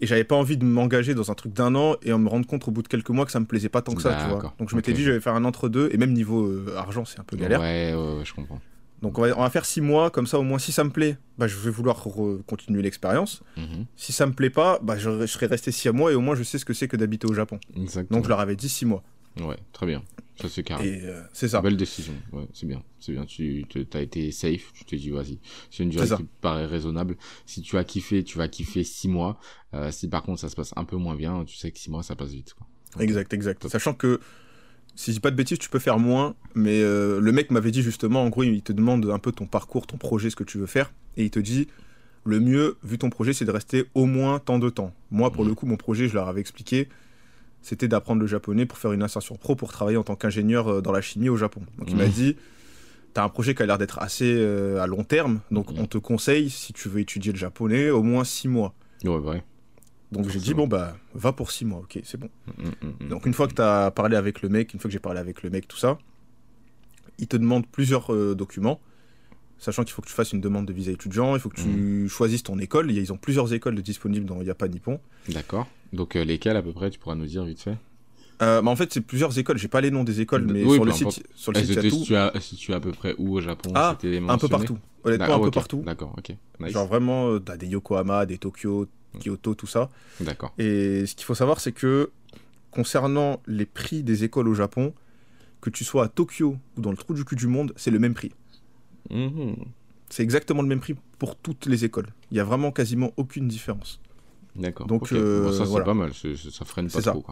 Et 0.01 0.07
j'avais 0.07 0.25
pas 0.25 0.35
envie 0.35 0.57
de 0.57 0.65
m'engager 0.65 1.15
dans 1.15 1.31
un 1.31 1.35
truc 1.35 1.53
d'un 1.53 1.75
an 1.75 1.97
et 2.03 2.13
en 2.13 2.19
me 2.19 2.29
rendre 2.29 2.47
compte 2.47 2.67
au 2.67 2.71
bout 2.71 2.83
de 2.83 2.89
quelques 2.89 3.11
mois 3.11 3.27
que 3.27 3.33
ça 3.33 3.41
me 3.41 3.45
plaisait 3.45 3.69
pas 3.69 3.83
tant 3.83 3.95
que 3.95 4.03
ça, 4.03 4.17
tu 4.23 4.29
vois. 4.29 4.55
Donc 4.59 4.71
je 4.71 4.77
m'étais 4.77 4.93
dit, 4.93 5.03
je 5.03 5.11
vais 5.11 5.21
faire 5.21 5.35
un 5.35 5.45
entre-deux. 5.45 5.91
Et 5.93 5.99
même 5.99 6.13
niveau 6.13 6.47
euh, 6.47 6.75
argent, 6.77 7.05
c'est 7.05 7.21
un 7.21 7.25
peu 7.25 7.37
galère. 7.37 7.61
Ouais, 7.61 7.95
ouais, 7.95 8.25
je 8.25 8.33
comprends. 8.35 8.61
Donc 9.03 9.19
on 9.19 9.23
va, 9.23 9.51
faire 9.51 9.65
six 9.65 9.81
mois, 9.81 10.11
comme 10.11 10.27
ça 10.27 10.39
au 10.39 10.43
moins 10.43 10.59
si 10.59 10.73
ça 10.73 10.85
me 10.85 10.91
plaît, 10.91 11.17
bah, 11.39 11.47
je 11.47 11.57
vais 11.57 11.71
vouloir 11.71 12.05
continuer 12.47 12.83
l'expérience. 12.83 13.43
Mhm. 13.57 13.87
Si 13.97 14.13
ça 14.13 14.27
me 14.27 14.33
plaît 14.33 14.51
pas, 14.51 14.79
bah, 14.83 14.99
je, 14.99 15.27
serai 15.27 15.47
resté 15.47 15.73
six 15.73 15.89
mois 15.91 16.13
et 16.13 16.15
au 16.15 16.21
moins 16.21 16.35
je 16.35 16.43
sais 16.43 16.59
ce 16.59 16.65
que 16.65 16.75
c'est 16.75 16.89
que 16.89 16.97
d'habiter 16.97 17.27
au 17.27 17.33
Japon. 17.33 17.59
Donc 18.11 18.25
je 18.25 18.29
leur 18.29 18.41
avais 18.41 18.57
dit 18.57 18.69
six 18.69 18.85
mois. 18.85 19.03
Ouais, 19.41 19.57
très 19.73 19.87
bien. 19.87 20.03
Ça 20.41 20.49
c'est 20.49 20.63
carré. 20.63 20.89
Et 20.89 21.03
euh, 21.05 21.23
c'est 21.33 21.49
ça. 21.49 21.61
Belle 21.61 21.77
décision. 21.77 22.15
Ouais, 22.33 22.47
c'est 22.53 22.67
bien. 22.67 22.83
C'est 22.99 23.13
bien. 23.13 23.25
Tu 23.27 23.67
as 23.93 24.01
été 24.01 24.31
safe. 24.33 24.73
Tu 24.75 24.85
t'es 24.85 24.97
dit 24.97 25.11
vas-y. 25.11 25.39
C'est 25.71 25.83
une 25.83 25.91
durée 25.91 26.09
qui 26.09 26.27
paraît 26.41 26.67
raisonnable. 26.67 27.17
Si 27.47 27.63
tu 27.63 27.77
as 27.77 27.85
kiffé, 27.85 28.25
tu 28.25 28.39
vas 28.39 28.49
kiffer 28.49 28.85
six 28.85 29.09
mois. 29.09 29.39
Euh, 29.75 29.91
si 29.91 30.09
par 30.09 30.23
contre 30.23 30.41
ça 30.41 30.49
se 30.49 30.57
passe 30.57 30.73
un 30.77 30.85
peu 30.85 30.97
moins 30.97 31.15
bien, 31.15 31.45
tu 31.45 31.57
sais 31.57 31.71
que 31.71 31.79
six 31.79 31.91
mois 31.91 32.03
ça 32.03 32.17
passe 32.17 32.31
vite. 32.31 32.55
Quoi. 32.55 32.67
Exact, 33.03 33.33
exact. 33.33 33.69
Sachant 33.69 33.95
que 33.95 34.21
si 34.97 35.13
je 35.13 35.17
dis 35.17 35.21
pas 35.21 35.31
de 35.31 35.37
bêtises, 35.37 35.59
tu 35.59 35.69
peux 35.69 35.79
faire 35.79 35.99
moins, 35.99 36.35
mais 36.55 36.83
euh, 36.83 37.21
le 37.21 37.33
mec 37.33 37.51
m'avait 37.51 37.71
dit 37.71 37.83
justement, 37.83 38.23
en 38.23 38.29
gros, 38.29 38.43
il 38.43 38.63
te 38.63 38.73
demande 38.73 39.07
un 39.07 39.19
peu 39.19 39.33
ton 39.33 39.47
parcours, 39.47 39.87
ton 39.87 39.97
projet, 39.97 40.31
ce 40.31 40.37
que 40.37 40.45
tu 40.45 40.59
veux 40.59 40.67
faire, 40.67 40.93
et 41.17 41.25
il 41.25 41.31
te 41.31 41.39
dit, 41.39 41.69
le 42.25 42.41
mieux, 42.41 42.77
vu 42.83 42.99
ton 42.99 43.09
projet, 43.09 43.33
c'est 43.33 43.45
de 43.45 43.51
rester 43.51 43.87
au 43.95 44.07
moins 44.07 44.39
tant 44.41 44.59
de 44.59 44.69
temps. 44.69 44.93
Moi, 45.11 45.31
pour 45.31 45.45
le 45.45 45.55
coup, 45.55 45.67
mon 45.67 45.77
projet, 45.77 46.09
je 46.09 46.15
leur 46.15 46.29
avais 46.29 46.41
expliqué, 46.41 46.89
c'était 47.63 47.89
d'apprendre 47.89 48.21
le 48.21 48.27
japonais 48.27 48.67
pour 48.67 48.79
faire 48.79 48.93
une 48.93 49.03
insertion 49.03 49.37
pro 49.37 49.55
pour 49.55 49.73
travailler 49.73 49.97
en 49.97 50.03
tant 50.03 50.17
qu'ingénieur 50.17 50.69
euh, 50.69 50.81
dans 50.81 50.93
la 50.93 51.01
chimie 51.01 51.29
au 51.29 51.37
Japon. 51.37 51.63
Donc 51.79 51.91
il 51.91 51.97
m'a 51.97 52.07
dit, 52.07 52.37
t'as 53.15 53.25
un 53.25 53.29
projet 53.29 53.55
qui 53.55 53.63
a 53.63 53.67
l'air 53.67 53.79
d'être 53.79 53.99
assez 53.99 54.35
euh, 54.37 54.81
à 54.81 54.87
long 54.87 55.05
terme, 55.05 55.41
donc 55.51 55.71
on 55.73 55.87
te 55.87 55.99
conseille, 55.99 56.51
si 56.51 56.73
tu 56.73 56.89
veux 56.89 57.01
étudier 57.01 57.33
le 57.33 57.39
japonais, 57.39 57.91
au 57.91 58.03
moins 58.03 58.25
six 58.25 58.49
mois. 58.49 58.75
Ouais, 59.05 59.17
ouais. 59.17 59.43
Donc 60.13 60.29
j'ai 60.29 60.41
dit, 60.41 60.55
bon, 60.55 60.67
bah, 60.67 60.97
va 61.15 61.33
pour 61.33 61.53
six 61.53 61.65
mois, 61.65 61.79
ok, 61.81 62.01
c'est 62.03 62.19
bon. 62.19 62.29
Mm, 62.59 62.63
mm, 62.63 63.05
mm, 63.05 63.09
Donc 63.09 63.27
une 63.27 63.35
fois 63.35 63.47
que 63.47 63.55
tu 63.55 63.63
as 63.63 63.91
parlé 63.93 64.17
avec 64.17 64.43
le 64.43 64.49
mec, 64.49 64.75
une 64.75 64.81
fois 64.81 64.89
que 64.89 64.93
j'ai 64.93 64.99
parlé 64.99 65.21
avec 65.21 65.43
le 65.43 65.51
mec, 65.51 65.69
tout 65.69 65.77
ça, 65.77 65.99
il 67.19 67.29
te 67.29 67.37
demande 67.37 67.67
plusieurs 67.67 68.13
euh, 68.13 68.35
documents, 68.35 68.81
sachant 69.61 69.85
qu'il 69.85 69.93
faut 69.93 70.03
que 70.03 70.09
tu 70.09 70.15
fasses 70.15 70.33
une 70.33 70.41
demande 70.41 70.67
de 70.67 70.73
visa 70.73 70.91
étudiant, 70.91 71.37
il 71.37 71.41
faut 71.41 71.51
que 71.51 71.61
tu 71.61 72.09
choisisses 72.09 72.43
ton 72.43 72.59
école. 72.59 72.91
Ils 72.91 73.13
ont 73.13 73.17
plusieurs 73.17 73.53
écoles 73.53 73.81
disponibles 73.81 74.27
dans 74.27 74.43
Yapan 74.43 74.69
Nippon. 74.69 75.01
D'accord. 75.29 75.69
Donc 75.93 76.17
euh, 76.17 76.25
lesquelles 76.25 76.57
à 76.57 76.63
peu 76.63 76.73
près, 76.73 76.91
tu 76.91 76.99
pourras 76.99 77.15
nous 77.15 77.27
dire 77.27 77.45
vite 77.45 77.61
fait? 77.61 77.77
Euh, 78.43 78.63
bah 78.63 78.71
en 78.71 78.77
fait, 78.77 78.91
c'est 78.93 79.03
plusieurs 79.03 79.39
écoles. 79.39 79.59
J'ai 79.59 79.69
pas 79.69 79.83
les 79.83 79.91
noms 79.91 80.03
des 80.03 80.23
écoles, 80.23 80.47
mais 80.51 80.63
sur, 80.63 80.85
le 80.85 80.93
site, 80.93 81.23
sur 81.35 81.53
le 81.53 81.61
site, 81.61 81.69
il 81.69 81.75
y 81.75 81.79
a 81.79 81.83
tout. 81.83 81.91
Si 81.91 82.03
tu, 82.05 82.17
as, 82.17 82.33
si 82.41 82.57
tu 82.57 82.73
es 82.73 82.75
à 82.75 82.81
peu 82.81 82.93
près 82.93 83.15
où 83.19 83.37
au 83.37 83.41
Japon 83.43 83.71
Ah, 83.75 83.99
un 84.03 84.39
peu 84.39 84.49
partout. 84.49 84.79
Honnêtement, 85.05 85.37
un 85.37 85.41
peu 85.41 85.51
partout. 85.51 85.83
D'accord, 85.85 86.17
ok. 86.17 86.35
Genre 86.71 86.87
vraiment, 86.87 87.39
t'as 87.39 87.59
des 87.59 87.67
Yokohama, 87.67 88.25
des 88.25 88.39
Tokyo, 88.39 88.87
Kyoto, 89.19 89.55
tout 89.55 89.67
ça. 89.67 89.91
D'accord. 90.21 90.55
Et 90.59 91.05
ce 91.05 91.15
qu'il 91.15 91.27
faut 91.27 91.35
savoir, 91.35 91.61
c'est 91.61 91.73
que 91.73 92.11
concernant 92.71 93.43
les 93.47 93.67
prix 93.67 94.03
des 94.03 94.25
écoles 94.25 94.49
au 94.49 94.55
Japon, 94.55 94.95
que 95.61 95.69
tu 95.69 95.85
sois 95.85 96.05
à 96.05 96.09
Tokyo 96.09 96.57
ou 96.77 96.81
dans 96.81 96.91
le 96.91 96.97
trou 96.97 97.13
du 97.13 97.25
cul 97.25 97.37
du 97.37 97.47
monde, 97.47 97.73
c'est 97.77 97.91
le 97.91 97.99
même 97.99 98.15
prix. 98.15 98.33
Mhm. 99.11 99.57
C'est 100.09 100.23
exactement 100.23 100.63
le 100.63 100.69
même 100.69 100.81
prix 100.81 100.97
pour 101.19 101.37
toutes 101.37 101.67
les 101.67 101.85
écoles. 101.85 102.09
Il 102.31 102.35
n'y 102.35 102.41
a 102.41 102.45
vraiment 102.45 102.73
quasiment 102.73 103.13
aucune 103.17 103.47
différence. 103.47 104.01
D'accord. 104.57 104.87
Donc 104.87 105.13
euh, 105.13 105.53
ça 105.53 105.65
c'est 105.65 105.85
pas 105.85 105.95
mal, 105.95 106.13
ça 106.13 106.65
freine 106.65 106.89
pas 106.91 107.01
trop. 107.01 107.25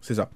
C'est 0.00 0.14
ça. 0.14 0.30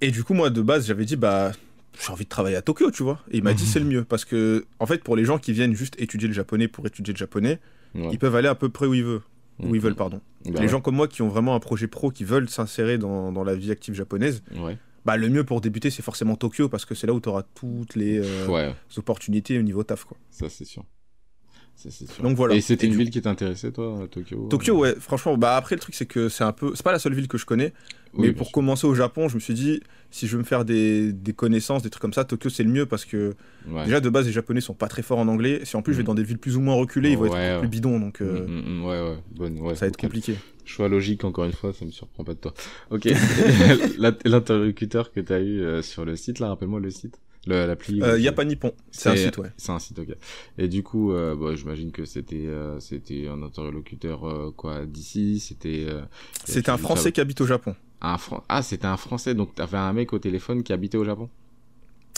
Et 0.00 0.10
du 0.10 0.24
coup 0.24 0.34
moi 0.34 0.50
de 0.50 0.60
base 0.60 0.86
j'avais 0.86 1.06
dit 1.06 1.16
bah 1.16 1.52
j'ai 2.00 2.12
envie 2.12 2.24
de 2.24 2.28
travailler 2.28 2.56
à 2.56 2.62
Tokyo, 2.62 2.90
tu 2.90 3.02
vois. 3.02 3.20
Et 3.30 3.38
il 3.38 3.42
m'a 3.42 3.54
dit 3.54 3.66
c'est 3.66 3.80
le 3.80 3.86
mieux 3.86 4.04
parce 4.04 4.24
que 4.24 4.66
en 4.78 4.86
fait 4.86 5.02
pour 5.02 5.16
les 5.16 5.24
gens 5.24 5.38
qui 5.38 5.52
viennent 5.52 5.74
juste 5.74 5.94
étudier 5.98 6.28
le 6.28 6.34
japonais 6.34 6.68
pour 6.68 6.86
étudier 6.86 7.14
le 7.14 7.18
japonais, 7.18 7.58
ils 7.94 8.18
peuvent 8.18 8.36
aller 8.36 8.48
à 8.48 8.54
peu 8.54 8.68
près 8.68 8.86
où 8.86 8.94
ils 8.94 9.04
veulent. 9.04 9.22
Où 9.60 9.66
ils 9.66 9.72
mhm. 9.72 9.78
veulent, 9.78 9.94
pardon. 9.96 10.20
Bah 10.44 10.60
les 10.60 10.68
gens 10.68 10.80
comme 10.80 10.94
moi 10.94 11.08
qui 11.08 11.22
ont 11.22 11.28
vraiment 11.28 11.56
un 11.56 11.58
projet 11.58 11.88
pro, 11.88 12.12
qui 12.12 12.22
veulent 12.22 12.48
s'insérer 12.48 12.96
dans, 12.96 13.32
dans, 13.32 13.42
la 13.42 13.56
vie 13.56 13.72
active 13.72 13.92
japonaise, 13.92 14.44
bah, 15.08 15.16
le 15.16 15.30
mieux 15.30 15.42
pour 15.42 15.62
débuter, 15.62 15.88
c'est 15.88 16.02
forcément 16.02 16.36
Tokyo, 16.36 16.68
parce 16.68 16.84
que 16.84 16.94
c'est 16.94 17.06
là 17.06 17.14
où 17.14 17.20
tu 17.20 17.30
auras 17.30 17.42
toutes 17.54 17.94
les 17.94 18.20
euh, 18.22 18.72
opportunités 18.98 19.58
au 19.58 19.62
niveau 19.62 19.82
taf. 19.82 20.04
Quoi. 20.04 20.18
Ça, 20.30 20.50
c'est 20.50 20.66
sûr. 20.66 20.84
Donc 22.22 22.36
voilà. 22.36 22.54
Et 22.54 22.60
c'était 22.60 22.86
une 22.86 22.94
ville 22.94 23.08
qui 23.08 23.22
t'intéressait, 23.22 23.72
toi, 23.72 24.06
Tokyo 24.10 24.48
Tokyo, 24.50 24.76
ouais. 24.76 24.94
Franchement, 25.00 25.38
bah 25.38 25.56
après 25.56 25.76
le 25.76 25.80
truc 25.80 25.94
c'est 25.94 26.04
que 26.04 26.28
c'est 26.28 26.44
un 26.44 26.52
peu, 26.52 26.72
c'est 26.74 26.82
pas 26.82 26.92
la 26.92 26.98
seule 26.98 27.14
ville 27.14 27.28
que 27.28 27.38
je 27.38 27.46
connais. 27.46 27.72
mais 28.18 28.32
pour 28.32 28.52
commencer 28.52 28.86
au 28.86 28.94
Japon, 28.94 29.28
je 29.28 29.36
me 29.36 29.40
suis 29.40 29.54
dit, 29.54 29.80
si 30.10 30.26
je 30.26 30.32
veux 30.32 30.42
me 30.42 30.46
faire 30.46 30.66
des, 30.66 31.10
des 31.12 31.32
connaissances, 31.32 31.82
des 31.82 31.88
trucs 31.88 32.02
comme 32.02 32.12
ça, 32.12 32.24
Tokyo 32.24 32.50
c'est 32.50 32.64
le 32.64 32.70
mieux 32.70 32.84
parce 32.84 33.06
que 33.06 33.34
déjà 33.84 34.00
de 34.00 34.10
base 34.10 34.26
les 34.26 34.32
Japonais 34.32 34.60
sont 34.60 34.74
pas 34.74 34.88
très 34.88 35.02
forts 35.02 35.20
en 35.20 35.28
anglais. 35.28 35.60
Si 35.64 35.74
en 35.76 35.82
plus 35.82 35.94
je 35.94 35.98
vais 35.98 36.02
mm. 36.02 36.06
dans 36.06 36.14
des 36.16 36.24
villes 36.24 36.38
plus 36.38 36.56
ou 36.56 36.60
moins 36.60 36.74
reculées, 36.74 37.12
ils 37.12 37.16
vont 37.16 37.34
être 37.34 37.60
plus 37.60 37.68
bidons, 37.68 37.98
donc 37.98 38.20
euh, 38.20 38.46
mm, 38.46 38.80
mm, 38.80 38.84
ouais, 38.84 39.00
ouais. 39.00 39.16
Bonne, 39.36 39.74
ça 39.74 39.86
va 39.86 39.86
être 39.86 39.96
compliqué. 39.96 40.34
Choix 40.68 40.88
logique 40.88 41.24
encore 41.24 41.46
une 41.46 41.52
fois, 41.52 41.72
ça 41.72 41.86
me 41.86 41.90
surprend 41.90 42.24
pas 42.24 42.34
de 42.34 42.40
toi. 42.40 42.52
Ok. 42.90 43.08
L'interlocuteur 44.24 45.12
que 45.12 45.20
tu 45.20 45.32
as 45.32 45.40
eu 45.40 45.62
euh, 45.62 45.82
sur 45.82 46.04
le 46.04 46.14
site 46.14 46.40
là, 46.40 46.48
rappelle-moi 46.48 46.78
le 46.78 46.90
site. 46.90 47.18
L'appli 47.46 48.02
euh, 48.02 48.28
a 48.28 48.32
pas 48.32 48.44
Nippon 48.44 48.72
c'est 48.90 49.08
un 49.08 49.16
site 49.16 49.38
ouais. 49.38 49.50
c'est 49.56 49.72
un 49.72 49.78
site 49.78 49.98
ok. 49.98 50.08
Et 50.58 50.68
du 50.68 50.82
coup 50.82 51.12
euh, 51.12 51.34
bah, 51.34 51.54
j'imagine 51.54 51.92
que 51.92 52.04
c'était 52.04 52.46
euh, 52.46 52.78
c'était 52.80 53.26
un 53.28 53.42
interlocuteur 53.42 54.52
quoi 54.56 54.84
d'ici 54.84 55.40
c'était 55.40 55.86
c'était 56.44 56.70
un 56.70 56.76
français 56.76 57.12
qui 57.12 57.20
habite 57.20 57.40
au 57.40 57.46
Japon. 57.46 57.74
Un 58.00 58.16
ah 58.48 58.62
c'était 58.62 58.86
un 58.86 58.96
français 58.96 59.34
donc 59.34 59.54
t'avais 59.54 59.78
un 59.78 59.92
mec 59.92 60.12
au 60.12 60.18
téléphone 60.18 60.62
qui 60.62 60.72
habitait 60.72 60.98
au 60.98 61.04
Japon? 61.04 61.30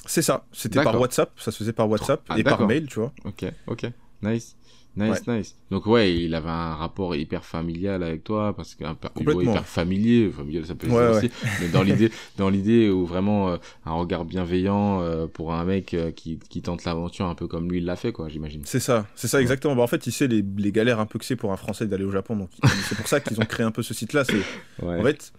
C'est 0.07 0.23
ça. 0.23 0.47
C'était 0.52 0.83
par 0.83 0.99
WhatsApp 1.00 1.30
ça 1.38 1.52
se 1.52 1.59
faisait 1.59 1.73
par 1.73 1.88
WhatsApp 1.88 2.23
ah, 2.28 2.38
et 2.38 2.42
par 2.42 2.66
mail 2.66 2.88
tu 2.88 2.99
vois. 2.99 3.12
Ok 3.25 3.45
ok. 3.69 3.87
Nice 4.23 4.57
Nice, 4.97 5.26
nice. 5.26 5.56
Donc 5.70 5.87
ouais, 5.87 6.14
il 6.14 6.35
avait 6.35 6.50
un 6.50 6.75
rapport 6.75 7.14
hyper 7.14 7.44
familial 7.44 8.02
avec 8.02 8.25
toi 8.25 8.54
parce 8.56 8.75
qu'un 8.75 8.97
hyper 9.20 9.64
familier, 9.64 10.30
familial 10.30 10.66
ça 10.66 10.75
peut 10.75 10.88
être 10.88 11.16
aussi, 11.16 11.30
mais 11.61 11.68
dans 11.68 11.82
l'idée, 11.82 12.11
dans 12.38 12.50
l'idée 12.50 12.90
où 12.90 13.06
vraiment 13.06 13.50
euh, 13.50 13.56
un 13.87 13.92
regard 13.92 14.25
bienveillant 14.25 15.00
euh, 15.00 15.26
pour 15.28 15.54
un 15.54 15.64
mec 15.64 15.94
euh, 15.94 16.11
qui, 16.11 16.38
qui 16.49 16.61
tente 16.61 16.85
l'aventure 16.85 17.26
un 17.26 17.37
peu 17.37 17.47
comme 17.47 17.70
lui 17.70 17.78
il 17.78 17.85
l'a 17.85 17.94
fait 17.94 18.11
quoi, 18.11 18.28
j'imagine. 18.28 18.62
C'est 18.64 18.80
ça, 18.80 19.06
c'est 19.14 19.28
ça 19.28 19.40
exactement. 19.40 19.76
Bah, 19.76 19.82
en 19.82 19.87
fait, 19.87 20.06
il 20.09 20.12
sait 20.12 20.26
les, 20.26 20.44
les 20.59 20.73
galères 20.73 20.99
un 20.99 21.06
peu 21.06 21.20
que 21.20 21.25
c'est 21.25 21.37
pour 21.37 21.52
un 21.52 21.56
Français 21.56 21.87
d'aller 21.87 22.04
au 22.04 22.11
Japon, 22.11 22.37
donc 22.37 22.50
c'est 22.88 22.97
pour 22.97 23.06
ça 23.06 23.20
qu'ils 23.20 23.40
ont 23.40 23.47
créé 23.47 23.64
un 23.64 23.70
peu 23.70 23.82
ce 23.82 23.94
site-là. 23.94 24.25
C'est 24.25 24.42
en 24.85 25.02
fait, 25.02 25.32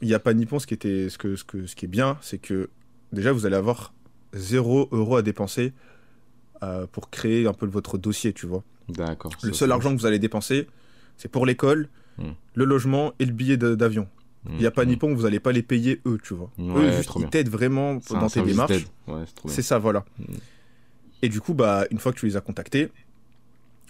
il 0.00 0.08
n'y 0.08 0.14
a 0.14 0.20
pas 0.20 0.32
Nippon. 0.32 0.60
Ce 0.60 0.66
qui 0.66 0.74
était, 0.74 1.08
ce 1.08 1.18
que, 1.18 1.34
ce 1.34 1.42
que, 1.42 1.66
ce 1.66 1.74
qui 1.74 1.86
est 1.86 1.88
bien, 1.88 2.18
c'est 2.20 2.38
que 2.38 2.70
déjà 3.12 3.32
vous 3.32 3.46
allez 3.46 3.56
avoir 3.56 3.92
0 4.34 4.90
euro 4.92 5.16
à 5.16 5.22
dépenser 5.22 5.72
euh, 6.62 6.86
pour 6.90 7.10
créer 7.10 7.46
un 7.46 7.52
peu 7.52 7.66
votre 7.66 7.98
dossier, 7.98 8.32
tu 8.32 8.46
vois. 8.46 8.62
D'accord. 8.88 9.32
Le 9.42 9.52
seul 9.52 9.72
argent 9.72 9.94
que 9.94 10.00
vous 10.00 10.06
allez 10.06 10.18
dépenser, 10.18 10.66
c'est 11.16 11.28
pour 11.28 11.46
l'école, 11.46 11.88
hmm. 12.18 12.30
le 12.54 12.64
logement 12.64 13.12
et 13.18 13.24
le 13.24 13.32
billet 13.32 13.56
d'avion. 13.56 14.08
Il 14.48 14.56
n'y 14.56 14.66
a 14.66 14.70
pas 14.70 14.84
hmm. 14.84 14.88
Nippon, 14.88 15.14
vous 15.14 15.22
n'allez 15.22 15.40
pas 15.40 15.52
les 15.52 15.62
payer 15.62 16.00
eux, 16.06 16.18
tu 16.22 16.32
vois. 16.32 16.50
eux, 16.58 16.92
juste, 16.92 17.10
ils 17.18 17.28
t'aident 17.28 17.50
vraiment 17.50 17.98
dans 18.10 18.28
tes 18.28 18.42
démarches. 18.42 18.86
c'est 19.46 19.62
ça, 19.62 19.78
voilà. 19.78 20.04
Hmm. 20.18 20.34
Et 21.22 21.28
du 21.28 21.40
coup, 21.40 21.54
bah, 21.54 21.84
une 21.90 21.98
fois 21.98 22.12
que 22.12 22.18
tu 22.18 22.26
les 22.26 22.36
as 22.36 22.40
contactés, 22.40 22.90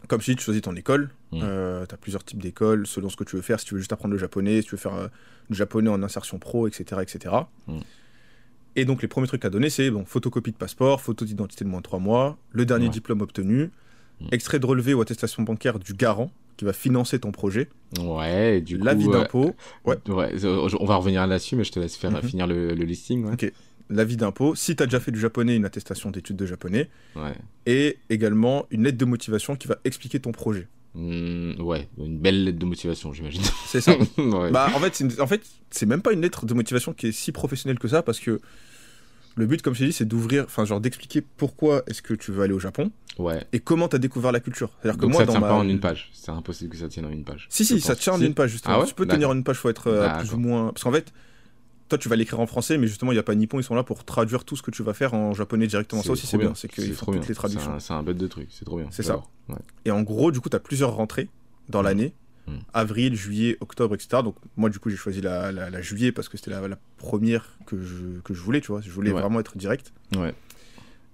comme 0.09 0.21
si 0.21 0.35
tu 0.35 0.43
choisis 0.43 0.63
ton 0.63 0.75
école. 0.75 1.11
Mmh. 1.31 1.41
Euh, 1.43 1.87
tu 1.87 1.95
as 1.95 1.99
plusieurs 1.99 2.25
types 2.25 2.43
d'écoles 2.43 2.87
selon 2.87 3.09
ce 3.11 3.17
que 3.17 3.25
tu 3.25 3.37
veux 3.37 3.43
faire. 3.43 3.61
Si 3.61 3.67
tu 3.67 3.75
veux 3.75 3.81
juste 3.81 3.93
apprendre 3.93 4.13
le 4.13 4.19
japonais, 4.19 4.63
si 4.63 4.69
tu 4.69 4.73
veux 4.73 4.81
faire 4.81 5.11
du 5.49 5.57
japonais 5.57 5.91
en 5.91 6.03
insertion 6.03 6.39
pro, 6.39 6.67
etc. 6.67 7.03
etc. 7.03 7.35
Mmh. 7.69 7.81
Et 8.77 8.85
donc, 8.85 9.03
les 9.03 9.09
premiers 9.09 9.27
trucs 9.27 9.45
à 9.45 9.51
donner, 9.51 9.71
c'est 9.71 9.91
bon, 9.91 10.05
photocopie 10.05 10.53
de 10.53 10.57
passeport, 10.57 11.01
photo 11.01 11.25
d'identité 11.25 11.65
de 11.65 11.71
moins 11.71 11.81
de 11.81 11.85
3 11.85 11.99
mois, 11.99 12.39
le 12.53 12.65
dernier 12.65 12.89
diplôme 12.89 13.21
obtenu, 13.21 13.71
extrait 14.33 14.59
de 14.59 14.67
relevé 14.67 14.95
ou 14.95 15.01
attestation 15.01 15.43
bancaire 15.43 15.79
du 15.79 15.95
garant 15.95 16.31
qui 16.57 16.67
va 16.67 16.73
financer 16.75 17.19
ton 17.19 17.33
projet. 17.33 17.69
Ouais, 17.99 18.59
et 18.59 18.61
du 18.61 18.79
coup. 18.79 18.85
L'avis 18.85 19.09
d'impôt. 19.09 19.55
ouais. 19.87 19.97
On 20.05 20.85
va 20.85 20.97
revenir 20.97 21.27
là-dessus, 21.27 21.57
mais 21.57 21.65
je 21.65 21.73
te 21.73 21.81
laisse 21.81 21.97
faire 21.97 22.11
mhm. 22.11 22.23
finir 22.23 22.47
le, 22.47 22.73
listing. 22.75 23.25
Ouais. 23.25 23.33
Ok. 23.33 23.53
L'avis 23.89 24.17
d'impôt. 24.17 24.55
Si 24.55 24.77
tu 24.77 24.83
as 24.83 24.87
déjà 24.87 25.01
fait 25.01 25.11
du 25.11 25.19
japonais, 25.19 25.57
une 25.57 25.65
attestation 25.65 26.11
d'études 26.11 26.37
de 26.37 26.47
japonais. 26.47 26.89
Et 27.67 27.99
également 28.11 28.67
une 28.71 28.85
lettre 28.85 28.99
de 28.99 29.05
motivation 29.05 29.57
qui 29.57 29.69
va 29.69 29.79
expliquer 29.85 30.21
ton 30.21 30.33
projet. 30.33 30.69
Mmh, 30.95 31.61
ouais, 31.61 31.89
une 31.99 32.19
belle 32.19 32.45
lettre 32.45 32.59
de 32.59 32.65
motivation, 32.65 33.13
j'imagine. 33.13 33.43
C'est 33.67 33.81
ça. 33.81 33.95
Bah, 34.53 34.69
en 34.75 34.81
fait, 34.81 34.95
c'est, 34.95 35.21
en 35.21 35.27
fait, 35.27 35.43
c'est 35.71 35.87
même 35.87 36.03
pas 36.03 36.13
une 36.13 36.21
lettre 36.21 36.47
de 36.47 36.55
motivation 36.55 36.93
qui 36.93 37.09
est 37.09 37.13
si 37.13 37.33
professionnelle 37.33 37.79
que 37.79 37.89
ça 37.89 38.03
parce 38.03 38.19
que 38.19 38.41
le 39.37 39.47
but, 39.47 39.63
comme 39.63 39.75
je 39.75 39.81
t'ai 39.81 39.87
dit, 39.87 39.93
c'est 39.93 40.05
d'ouvrir, 40.05 40.45
enfin, 40.45 40.65
genre 40.65 40.81
d'expliquer 40.81 41.23
pourquoi 41.23 41.83
est-ce 41.87 42.03
que 42.03 42.15
tu 42.15 42.33
veux 42.33 42.43
aller 42.43 42.53
au 42.53 42.59
Japon. 42.59 42.91
Ouais. 43.19 43.45
Et 43.53 43.61
comment 43.61 43.89
tu 43.89 43.97
as 43.97 43.99
découvert 43.99 44.33
la 44.33 44.41
culture. 44.41 44.71
C'est-à-dire 44.83 45.01
que 45.01 45.07
moi, 45.07 45.25
ça 45.25 45.31
tient 45.31 45.41
pas 45.41 45.55
en 45.55 45.69
une 45.69 45.81
page. 45.81 46.11
C'est 46.13 46.33
impossible 46.33 46.71
que 46.71 46.77
ça 46.77 46.89
tienne 46.89 47.07
en 47.07 47.11
une 47.11 47.25
page. 47.25 47.47
Si, 47.49 47.65
si, 47.65 47.81
ça 47.81 47.95
tient 47.95 48.15
en 48.15 48.21
une 48.21 48.35
page, 48.35 48.51
justement. 48.51 48.81
Ah 48.83 48.87
tu 48.87 48.95
peux 48.95 49.07
tenir 49.07 49.31
en 49.31 49.35
une 49.35 49.45
page, 49.45 49.57
faut 49.57 49.71
être 49.71 49.89
euh, 49.89 50.19
plus 50.19 50.35
ou 50.35 50.39
moins. 50.39 50.73
Parce 50.73 50.83
qu'en 50.83 50.93
fait, 50.93 51.13
toi, 51.91 51.99
tu 51.99 52.09
vas 52.09 52.17
l'écrire 52.17 52.41
en 52.41 52.47
français, 52.47 52.79
mais 52.79 52.87
justement, 52.87 53.13
il 53.13 53.17
n'y 53.17 53.21
a 53.21 53.25
pas 53.25 53.35
Nippon, 53.35 53.59
ils 53.59 53.65
sont 53.65 53.75
là 53.75 53.83
pour 53.83 54.05
traduire 54.05 54.45
tout 54.45 54.57
ce 54.57 54.63
que 54.63 54.71
tu 54.71 54.83
vas 54.83 54.95
faire 54.95 55.13
en 55.13 55.35
japonais 55.35 55.67
directement. 55.67 56.03
Ça 56.03 56.13
aussi, 56.13 56.27
c'est 56.27 56.39
bien. 56.39 56.55
C'est 56.55 56.69
qu'ils 56.69 56.95
font 56.95 57.13
toutes 57.13 57.29
les 57.29 57.35
traductions. 57.35 57.79
C'est 57.81 57.93
un, 57.93 58.03
bête 58.03 58.17
de 58.17 58.27
truc, 58.27 58.49
c'est 58.51 58.65
trop 58.65 58.79
bien. 58.79 58.87
C'est 58.91 59.03
ça. 59.03 59.23
Et 59.85 59.91
en 59.91 60.03
gros, 60.03 60.31
du 60.31 60.41
coup, 60.41 60.49
tu 60.49 60.57
as 60.57 60.61
plusieurs 60.61 60.95
rentrées 60.95 61.29
dans 61.69 61.83
l'année. 61.83 62.15
Hmm. 62.47 62.59
Avril, 62.73 63.15
juillet, 63.15 63.59
octobre, 63.61 63.95
etc. 63.95 64.23
Donc 64.25 64.35
moi, 64.57 64.71
du 64.71 64.79
coup, 64.79 64.89
j'ai 64.89 64.97
choisi 64.97 65.21
la, 65.21 65.83
juillet 65.83 66.11
parce 66.11 66.29
que 66.29 66.39
c'était 66.39 66.51
la, 66.51 66.79
première 66.97 67.59
que 67.67 67.83
je, 67.83 68.21
que 68.25 68.33
je 68.33 68.41
voulais, 68.41 68.61
tu 68.61 68.69
vois. 68.69 68.81
Je 68.81 68.91
voulais 68.91 69.11
vraiment 69.11 69.41
être 69.41 69.59
direct. 69.59 69.93
Ouais. 70.17 70.35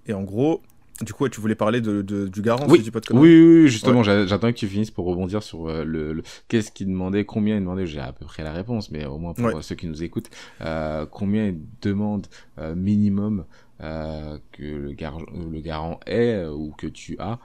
Et 0.05 0.13
en 0.13 0.23
gros, 0.23 0.61
du 1.01 1.13
coup, 1.13 1.27
tu 1.29 1.39
voulais 1.39 1.55
parler 1.55 1.81
de, 1.81 2.01
du 2.01 2.41
garant, 2.41 2.65
oui. 2.67 2.83
Si 2.83 2.91
pas 2.91 2.99
de 2.99 3.13
oui, 3.13 3.63
oui, 3.63 3.67
justement, 3.67 4.03
j'attends 4.03 4.51
que 4.51 4.57
tu 4.57 4.67
finisses 4.67 4.91
pour 4.91 5.05
rebondir 5.05 5.43
sur 5.43 5.67
euh, 5.67 5.83
le, 5.83 6.21
qu'est-ce 6.47 6.71
qu'il 6.71 6.87
demandait, 6.87 7.25
combien 7.25 7.55
il 7.55 7.61
demandait. 7.61 7.85
J'ai 7.85 7.99
à 7.99 8.11
peu 8.11 8.25
près 8.25 8.43
la 8.43 8.53
réponse, 8.53 8.91
mais 8.91 9.05
au 9.05 9.17
moins 9.17 9.33
pour 9.33 9.63
ceux 9.63 9.75
qui 9.75 9.87
nous 9.87 10.03
écoutent, 10.03 10.29
euh, 10.61 11.05
combien 11.05 11.47
il 11.47 11.59
demande 11.81 12.27
euh, 12.59 12.75
minimum 12.75 13.45
euh, 13.81 14.37
que 14.51 14.63
le, 14.63 14.91
gar 14.93 15.19
le 15.19 15.59
garant 15.61 15.99
est 16.07 16.45
ou 16.45 16.71
que 16.71 16.87
tu 16.87 17.17
as 17.19 17.39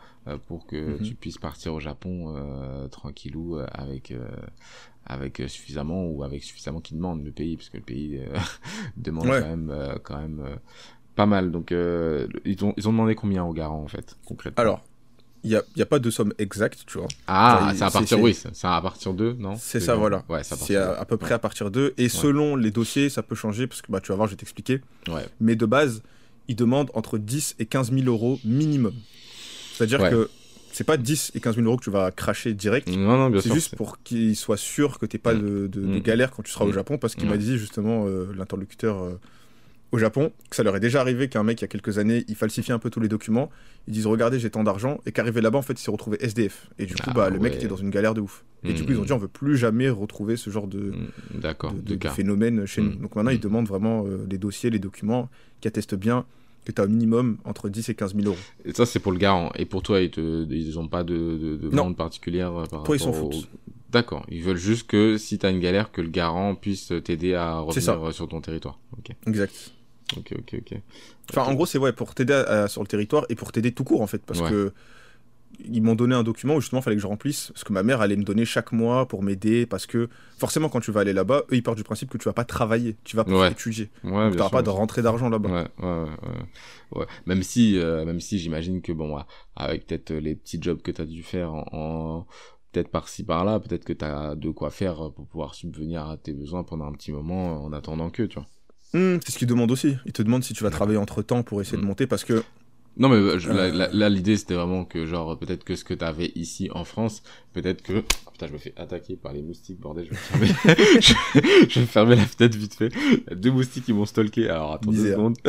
pour 0.46 0.66
que 0.66 0.76
mhm. 0.76 1.02
tu 1.02 1.14
puisses 1.14 1.38
partir 1.38 1.74
au 1.74 1.80
Japon 1.80 2.34
tranquillou 2.90 3.58
avec 3.72 4.14
avec 5.04 5.42
suffisamment 5.48 6.06
ou 6.06 6.22
avec 6.22 6.44
suffisamment 6.44 6.80
qui 6.80 6.94
demande 6.94 7.24
le 7.24 7.32
pays, 7.32 7.56
parce 7.56 7.68
que 7.68 7.76
le 7.76 7.82
pays 7.82 8.20
demande 8.96 9.26
quand 9.26 9.40
même 9.40 9.98
quand 10.04 10.18
même 10.18 10.42
pas 11.14 11.26
mal. 11.26 11.50
Donc, 11.50 11.72
euh, 11.72 12.26
ils, 12.44 12.64
ont, 12.64 12.74
ils 12.76 12.88
ont 12.88 12.92
demandé 12.92 13.14
combien 13.14 13.44
au 13.44 13.52
garant, 13.52 13.82
en 13.82 13.88
fait, 13.88 14.16
concrètement? 14.26 14.60
Alors, 14.60 14.84
il 15.44 15.50
n'y 15.50 15.56
a, 15.56 15.62
y 15.76 15.82
a, 15.82 15.86
pas 15.86 15.98
de 15.98 16.10
somme 16.10 16.32
exacte, 16.38 16.84
tu 16.86 16.98
vois. 16.98 17.08
Ah, 17.26 17.72
c'est 17.74 17.82
à 17.82 17.90
partir, 17.90 18.20
oui, 18.20 18.34
c'est 18.34 18.66
à 18.66 18.80
partir 18.80 19.12
de, 19.12 19.34
non? 19.38 19.56
C'est 19.58 19.80
ça, 19.80 19.96
voilà. 19.96 20.24
Ouais, 20.28 20.42
c'est 20.44 20.76
à, 20.76 21.04
peu 21.04 21.16
près 21.16 21.34
à 21.34 21.38
partir 21.38 21.70
de. 21.70 21.94
Et 21.98 22.08
selon 22.08 22.56
les 22.56 22.70
dossiers, 22.70 23.08
ça 23.08 23.22
peut 23.22 23.34
changer, 23.34 23.66
parce 23.66 23.82
que 23.82 23.90
bah, 23.90 24.00
tu 24.00 24.10
vas 24.10 24.16
voir, 24.16 24.28
je 24.28 24.32
vais 24.32 24.38
t'expliquer. 24.38 24.80
Ouais. 25.08 25.26
Mais 25.40 25.56
de 25.56 25.66
base, 25.66 26.02
ils 26.48 26.56
demandent 26.56 26.90
entre 26.94 27.18
10 27.18 27.56
et 27.58 27.66
15 27.66 27.92
000 27.92 28.06
euros 28.06 28.38
minimum. 28.44 28.94
C'est-à-dire 29.74 30.10
que 30.10 30.30
c'est 30.72 30.84
pas 30.84 30.96
10 30.96 31.32
et 31.34 31.40
15 31.40 31.56
000 31.56 31.66
euros 31.66 31.76
que 31.76 31.84
tu 31.84 31.90
vas 31.90 32.10
cracher 32.10 32.54
direct. 32.54 32.88
Non, 32.88 33.16
non, 33.16 33.30
bien 33.30 33.40
C'est 33.40 33.52
juste 33.52 33.76
pour 33.76 34.02
qu'ils 34.02 34.36
soient 34.36 34.56
sûrs 34.56 34.98
que 34.98 35.06
tu 35.06 35.16
n'aies 35.16 35.20
pas 35.20 35.34
mm. 35.34 35.42
de, 35.42 35.66
de, 35.66 35.80
mm. 35.80 36.00
galère 36.00 36.30
quand 36.30 36.42
tu 36.42 36.52
seras 36.52 36.64
au 36.64 36.68
mm. 36.68 36.74
Japon, 36.74 36.98
parce 36.98 37.14
qu'il 37.14 37.28
m'a 37.28 37.36
dit 37.36 37.58
justement, 37.58 38.06
euh, 38.06 38.32
l'interlocuteur. 38.36 39.02
Euh, 39.02 39.20
au 39.92 39.98
Japon, 39.98 40.32
que 40.48 40.56
ça 40.56 40.62
leur 40.62 40.74
est 40.74 40.80
déjà 40.80 41.02
arrivé 41.02 41.28
qu'un 41.28 41.42
mec, 41.42 41.60
il 41.60 41.64
y 41.64 41.66
a 41.66 41.68
quelques 41.68 41.98
années, 41.98 42.24
il 42.26 42.34
falsifie 42.34 42.72
un 42.72 42.78
peu 42.78 42.88
tous 42.88 43.00
les 43.00 43.08
documents, 43.08 43.50
ils 43.86 43.92
disent 43.92 44.06
regardez, 44.06 44.38
j'ai 44.38 44.48
tant 44.48 44.64
d'argent, 44.64 44.98
et 45.04 45.12
qu'arrivé 45.12 45.42
là-bas, 45.42 45.58
en 45.58 45.62
fait, 45.62 45.74
il 45.74 45.82
s'est 45.82 45.90
retrouvé 45.90 46.16
SDF. 46.24 46.70
Et 46.78 46.86
du 46.86 46.94
coup, 46.94 47.02
ah 47.08 47.12
bah, 47.12 47.30
le 47.30 47.38
mec 47.38 47.54
était 47.54 47.68
dans 47.68 47.76
une 47.76 47.90
galère 47.90 48.14
de 48.14 48.22
ouf. 48.22 48.42
Et 48.64 48.72
du 48.72 48.84
coup, 48.84 48.92
ils 48.92 48.98
ont 48.98 49.02
hmm. 49.02 49.06
dit 49.06 49.12
on 49.12 49.18
veut 49.18 49.28
plus 49.28 49.56
jamais 49.56 49.90
retrouver 49.90 50.36
ce 50.36 50.48
genre 50.48 50.66
de, 50.66 50.92
hmm, 50.92 51.40
de, 51.84 51.94
de, 51.96 52.08
phénomène 52.08 52.64
chez 52.64 52.80
nous. 52.80 52.92
Hmm. 52.92 53.02
Donc 53.02 53.16
maintenant, 53.16 53.32
ils 53.32 53.40
demandent 53.40 53.68
vraiment 53.68 54.06
euh, 54.06 54.24
les 54.30 54.38
dossiers, 54.38 54.70
les 54.70 54.78
documents 54.78 55.28
qui 55.60 55.68
attestent 55.68 55.96
bien 55.96 56.24
que 56.64 56.70
tu 56.70 56.80
as 56.80 56.84
au 56.84 56.88
minimum 56.88 57.38
entre 57.44 57.68
10 57.68 57.88
et 57.88 57.94
15 57.94 58.14
000 58.14 58.28
euros. 58.28 58.36
Et 58.64 58.72
ça, 58.72 58.86
c'est 58.86 59.00
pour 59.00 59.10
le 59.10 59.18
garant. 59.18 59.50
Et 59.56 59.64
pour 59.64 59.82
toi, 59.82 60.00
ils 60.00 60.72
n'ont 60.74 60.88
pas 60.88 61.02
de, 61.02 61.58
demande 61.60 61.96
particulière 61.96 62.56
euh, 62.56 62.66
par 62.66 62.84
toi, 62.84 62.96
ils 62.96 63.00
s'en 63.00 63.12
foutent. 63.12 63.48
D'accord. 63.90 64.24
Ils 64.30 64.42
veulent 64.42 64.56
juste 64.56 64.86
que 64.86 65.18
si 65.18 65.38
tu 65.38 65.44
as 65.44 65.50
une 65.50 65.60
galère, 65.60 65.92
que 65.92 66.00
le 66.00 66.08
garant 66.08 66.54
puisse 66.54 66.92
t'aider 67.04 67.34
à 67.34 67.58
revenir 67.58 68.14
sur 68.14 68.28
ton 68.28 68.40
territoire. 68.40 68.78
Exact. 69.26 69.72
Ok, 70.16 70.34
ok, 70.38 70.54
ok. 70.58 70.78
Enfin, 71.30 71.44
en 71.44 71.54
gros, 71.54 71.66
c'est 71.66 71.78
ouais, 71.78 71.92
pour 71.92 72.14
t'aider 72.14 72.42
sur 72.68 72.82
le 72.82 72.88
territoire 72.88 73.24
et 73.28 73.34
pour 73.34 73.52
t'aider 73.52 73.72
tout 73.72 73.84
court, 73.84 74.02
en 74.02 74.06
fait. 74.06 74.22
Parce 74.24 74.42
que 74.42 74.72
ils 75.64 75.82
m'ont 75.82 75.94
donné 75.94 76.14
un 76.14 76.22
document 76.22 76.56
où 76.56 76.60
justement 76.60 76.80
il 76.80 76.84
fallait 76.84 76.96
que 76.96 77.02
je 77.02 77.06
remplisse 77.06 77.50
parce 77.52 77.64
que 77.64 77.72
ma 77.72 77.82
mère 77.82 78.00
allait 78.00 78.16
me 78.16 78.24
donner 78.24 78.44
chaque 78.44 78.72
mois 78.72 79.06
pour 79.06 79.22
m'aider 79.22 79.66
parce 79.66 79.86
que 79.86 80.08
forcément 80.38 80.68
quand 80.68 80.80
tu 80.80 80.90
vas 80.90 81.00
aller 81.00 81.12
là-bas 81.12 81.42
eux 81.50 81.56
ils 81.56 81.62
partent 81.62 81.76
du 81.76 81.84
principe 81.84 82.10
que 82.10 82.18
tu 82.18 82.24
vas 82.24 82.32
pas 82.32 82.44
travailler 82.44 82.96
tu 83.04 83.16
vas 83.16 83.24
pas 83.24 83.50
étudier. 83.50 83.90
Ouais, 84.04 84.30
tu 84.30 84.36
n'auras 84.36 84.50
pas 84.50 84.62
de 84.62 84.70
rentrée 84.70 85.02
d'argent 85.02 85.28
là-bas. 85.28 85.50
Ouais, 85.50 85.86
ouais, 85.86 86.08
ouais, 86.96 87.06
même 87.26 87.42
si 87.42 87.78
euh, 87.78 88.04
même 88.04 88.20
si 88.20 88.38
j'imagine 88.38 88.82
que 88.82 88.92
bon 88.92 89.18
avec 89.56 89.86
peut-être 89.86 90.12
les 90.12 90.34
petits 90.34 90.60
jobs 90.60 90.80
que 90.80 90.90
tu 90.90 91.02
as 91.02 91.06
dû 91.06 91.22
faire 91.22 91.52
en, 91.52 92.26
peut-être 92.72 92.88
par-ci 92.88 93.24
par-là 93.24 93.60
peut-être 93.60 93.84
que 93.84 93.92
tu 93.92 94.04
as 94.04 94.34
de 94.34 94.50
quoi 94.50 94.70
faire 94.70 95.10
pour 95.14 95.26
pouvoir 95.26 95.54
subvenir 95.54 96.08
à 96.08 96.16
tes 96.16 96.32
besoins 96.32 96.64
pendant 96.64 96.86
un 96.86 96.92
petit 96.92 97.12
moment 97.12 97.62
en 97.62 97.72
attendant 97.72 98.10
que 98.10 98.22
tu 98.22 98.38
vois 98.38 98.46
Hmm, 98.94 99.16
c'est 99.24 99.32
ce 99.32 99.38
qu'ils 99.38 99.48
demandent 99.48 99.70
aussi. 99.70 99.96
Ils 100.06 100.12
te 100.12 100.22
demandent 100.22 100.44
si 100.44 100.54
tu 100.54 100.64
vas 100.64 100.70
travailler 100.70 100.98
entre 100.98 101.22
temps 101.22 101.42
pour 101.42 101.60
essayer 101.60 101.78
de 101.78 101.82
hmm. 101.82 101.86
monter 101.86 102.06
parce 102.06 102.24
que. 102.24 102.42
Non 102.98 103.08
mais 103.08 103.16
euh, 103.16 103.88
là, 103.90 104.08
l'idée 104.10 104.36
c'était 104.36 104.52
vraiment 104.52 104.84
que 104.84 105.06
genre 105.06 105.38
peut-être 105.38 105.64
que 105.64 105.76
ce 105.76 105.82
que 105.82 105.94
t'avais 105.94 106.30
ici 106.34 106.68
en 106.74 106.84
France, 106.84 107.22
peut-être 107.54 107.80
que 107.80 108.04
putain 108.32 108.48
je 108.48 108.52
me 108.52 108.58
fais 108.58 108.74
attaquer 108.76 109.16
par 109.16 109.32
les 109.32 109.40
moustiques 109.40 109.80
bordel, 109.80 110.04
je 110.04 110.10
vais 110.10 110.46
fermer, 110.46 110.46
je... 111.70 111.80
vais 111.80 111.86
fermer 111.86 112.16
la 112.16 112.26
fenêtre 112.26 112.58
vite 112.58 112.74
fait. 112.74 112.90
Il 113.10 113.24
y 113.30 113.32
a 113.32 113.34
deux 113.34 113.50
moustiques 113.50 113.86
qui 113.86 113.94
m'ont 113.94 114.04
stalké. 114.04 114.50
Alors 114.50 114.74
attends 114.74 114.90
deux 114.90 115.10
secondes. 115.10 115.38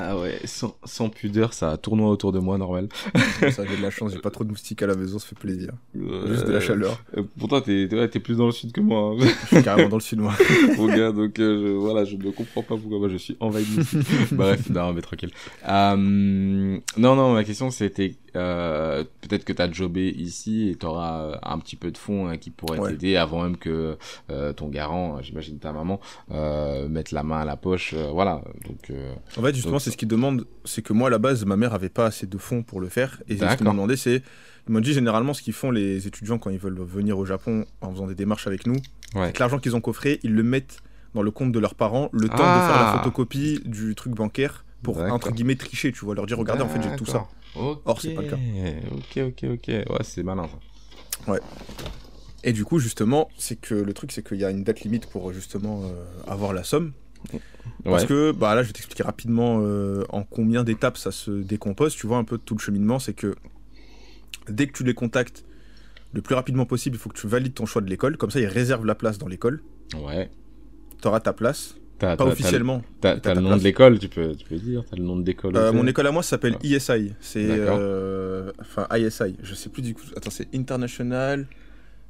Ah 0.00 0.16
ouais, 0.16 0.38
sans, 0.44 0.76
sans, 0.84 1.08
pudeur, 1.08 1.52
ça 1.52 1.76
tournoie 1.76 2.08
autour 2.08 2.30
de 2.30 2.38
moi, 2.38 2.56
normal. 2.56 2.88
ça, 3.50 3.64
j'ai 3.64 3.76
de 3.76 3.82
la 3.82 3.90
chance, 3.90 4.12
j'ai 4.12 4.20
pas 4.20 4.30
trop 4.30 4.44
de 4.44 4.50
moustiques 4.50 4.82
à 4.82 4.86
la 4.86 4.94
maison, 4.94 5.18
ça 5.18 5.26
fait 5.26 5.38
plaisir. 5.38 5.72
Juste 5.94 6.46
de 6.46 6.52
la 6.52 6.60
chaleur. 6.60 7.02
Euh, 7.16 7.24
pourtant, 7.38 7.60
t'es 7.60 7.92
ouais, 7.92 8.08
plus 8.08 8.36
dans 8.36 8.46
le 8.46 8.52
sud 8.52 8.72
que 8.72 8.80
moi. 8.80 9.14
Hein. 9.18 9.26
je 9.50 9.56
suis 9.56 9.64
carrément 9.64 9.88
dans 9.88 9.96
le 9.96 10.02
sud, 10.02 10.20
moi. 10.20 10.34
Mon 10.76 10.86
gars, 10.86 11.10
donc 11.10 11.38
euh, 11.40 11.62
je, 11.62 11.76
voilà, 11.76 12.04
je 12.04 12.16
ne 12.16 12.30
comprends 12.30 12.62
pas 12.62 12.76
pourquoi 12.76 12.98
moi 12.98 13.08
je 13.08 13.16
suis 13.16 13.36
envahi 13.40 13.64
de 13.64 13.76
moustiques. 13.76 14.06
Bref, 14.32 14.70
non, 14.70 14.92
mais 14.92 15.00
tranquille. 15.00 15.30
Euh, 15.68 15.96
non, 15.96 17.16
non, 17.16 17.34
ma 17.34 17.44
question 17.44 17.70
c'était 17.70 18.14
euh, 18.38 19.04
peut-être 19.20 19.44
que 19.44 19.52
tu 19.52 19.62
as 19.62 19.70
jobé 19.70 20.08
ici 20.08 20.68
et 20.68 20.76
tu 20.76 20.86
auras 20.86 21.20
euh, 21.20 21.36
un 21.42 21.58
petit 21.58 21.76
peu 21.76 21.90
de 21.90 21.98
fonds 21.98 22.28
hein, 22.28 22.36
qui 22.38 22.50
pourraient 22.50 22.78
t'aider 22.90 23.16
avant 23.16 23.42
même 23.42 23.56
que 23.56 23.98
euh, 24.30 24.52
ton 24.52 24.68
garant, 24.68 25.20
j'imagine 25.22 25.58
ta 25.58 25.72
maman, 25.72 26.00
mette 26.88 27.12
la 27.12 27.22
main 27.22 27.40
à 27.40 27.44
la 27.44 27.56
poche. 27.56 27.94
voilà. 27.94 28.42
Donc, 28.66 28.92
en 29.36 29.42
fait, 29.42 29.54
justement, 29.54 29.78
c'est 29.78 29.90
ce 29.90 29.96
qu'ils 29.96 30.08
demandent. 30.08 30.46
C'est 30.64 30.82
que 30.82 30.92
moi, 30.92 31.08
à 31.08 31.10
la 31.10 31.18
base, 31.18 31.44
ma 31.44 31.56
mère 31.56 31.74
avait 31.74 31.88
pas 31.88 32.06
assez 32.06 32.26
de 32.26 32.38
fonds 32.38 32.62
pour 32.62 32.80
le 32.80 32.88
faire. 32.88 33.20
Et 33.28 33.36
ce 33.36 33.56
qu'ils 33.56 33.64
m'ont 33.64 33.72
demandé, 33.72 33.96
c'est. 33.96 34.22
Ils 34.68 34.72
m'ont 34.72 34.80
dit 34.80 34.92
généralement 34.92 35.32
ce 35.32 35.40
qu'ils 35.40 35.54
font 35.54 35.70
les 35.70 36.06
étudiants 36.06 36.36
quand 36.36 36.50
ils 36.50 36.58
veulent 36.58 36.78
venir 36.78 37.18
au 37.18 37.24
Japon 37.24 37.64
en 37.80 37.90
faisant 37.90 38.06
des 38.06 38.14
démarches 38.14 38.46
avec 38.46 38.66
nous. 38.66 38.76
Ouais. 39.14 39.28
C'est 39.28 39.38
l'argent 39.38 39.58
qu'ils 39.58 39.74
ont 39.74 39.80
coffré, 39.80 40.20
ils 40.22 40.34
le 40.34 40.42
mettent 40.42 40.82
dans 41.14 41.22
le 41.22 41.30
compte 41.30 41.52
de 41.52 41.58
leurs 41.58 41.74
parents 41.74 42.10
le 42.12 42.28
temps 42.28 42.36
de 42.36 42.38
faire 42.38 42.76
la 42.76 42.90
ah. 42.90 42.98
photocopie 42.98 43.62
du 43.64 43.94
truc 43.94 44.12
bancaire 44.12 44.66
pour 44.82 44.98
entre 45.00 45.32
guillemets 45.32 45.56
tricher, 45.56 45.92
tu 45.92 46.04
vois, 46.04 46.14
leur 46.14 46.26
dire 46.26 46.38
regardez 46.38 46.62
en 46.62 46.68
fait 46.68 46.80
j'ai 46.82 46.94
tout 46.96 47.06
ça. 47.06 47.26
Or, 47.54 48.00
c'est 48.00 48.14
pas 48.14 48.22
le 48.22 48.28
cas. 48.28 48.38
Ok, 48.92 49.18
ok, 49.28 49.50
ok. 49.54 49.68
Ouais, 49.68 50.02
c'est 50.02 50.22
malin 50.22 50.48
ça. 50.48 51.32
Ouais. 51.32 51.40
Et 52.44 52.52
du 52.52 52.64
coup, 52.64 52.78
justement, 52.78 53.28
c'est 53.36 53.60
que 53.60 53.74
le 53.74 53.92
truc, 53.92 54.12
c'est 54.12 54.26
qu'il 54.26 54.38
y 54.38 54.44
a 54.44 54.50
une 54.50 54.62
date 54.62 54.80
limite 54.80 55.06
pour 55.06 55.32
justement 55.32 55.82
euh, 55.84 56.04
avoir 56.26 56.52
la 56.52 56.62
somme. 56.62 56.92
Parce 57.84 58.04
que, 58.04 58.30
bah 58.32 58.54
là, 58.54 58.62
je 58.62 58.68
vais 58.68 58.72
t'expliquer 58.72 59.02
rapidement 59.02 59.58
euh, 59.60 60.04
en 60.10 60.22
combien 60.22 60.62
d'étapes 60.62 60.98
ça 60.98 61.10
se 61.10 61.30
décompose. 61.30 61.96
Tu 61.96 62.06
vois 62.06 62.18
un 62.18 62.24
peu 62.24 62.38
tout 62.38 62.54
le 62.54 62.60
cheminement, 62.60 62.98
c'est 62.98 63.12
que 63.12 63.34
dès 64.48 64.66
que 64.66 64.72
tu 64.72 64.84
les 64.84 64.94
contactes 64.94 65.44
le 66.12 66.22
plus 66.22 66.34
rapidement 66.34 66.64
possible, 66.64 66.96
il 66.96 66.98
faut 66.98 67.10
que 67.10 67.18
tu 67.18 67.26
valides 67.26 67.54
ton 67.54 67.66
choix 67.66 67.82
de 67.82 67.90
l'école. 67.90 68.16
Comme 68.16 68.30
ça, 68.30 68.40
ils 68.40 68.46
réservent 68.46 68.86
la 68.86 68.94
place 68.94 69.18
dans 69.18 69.26
l'école. 69.26 69.62
Ouais. 69.96 70.30
Tu 71.02 71.08
auras 71.08 71.20
ta 71.20 71.32
place 71.32 71.76
pas 71.98 72.24
officiellement. 72.24 72.82
T'as 73.00 73.34
le 73.34 73.40
nom 73.40 73.56
de 73.56 73.62
l'école, 73.62 73.98
tu 73.98 74.08
peux, 74.08 74.34
tu 74.34 74.46
peux 74.46 74.56
dire 74.56 74.84
T'as 74.88 74.96
le 74.96 75.02
nom 75.02 75.16
de 75.16 75.26
l'école 75.26 75.56
euh, 75.56 75.72
Mon 75.72 75.86
école 75.86 76.06
à 76.06 76.12
moi 76.12 76.22
s'appelle 76.22 76.56
ISI. 76.62 77.12
C'est. 77.20 77.46
Euh, 77.48 78.52
enfin, 78.60 78.86
ISI. 78.96 79.36
Je 79.42 79.54
sais 79.54 79.68
plus 79.68 79.82
du 79.82 79.94
coup. 79.94 80.02
Attends, 80.16 80.30
c'est 80.30 80.48
International 80.54 81.46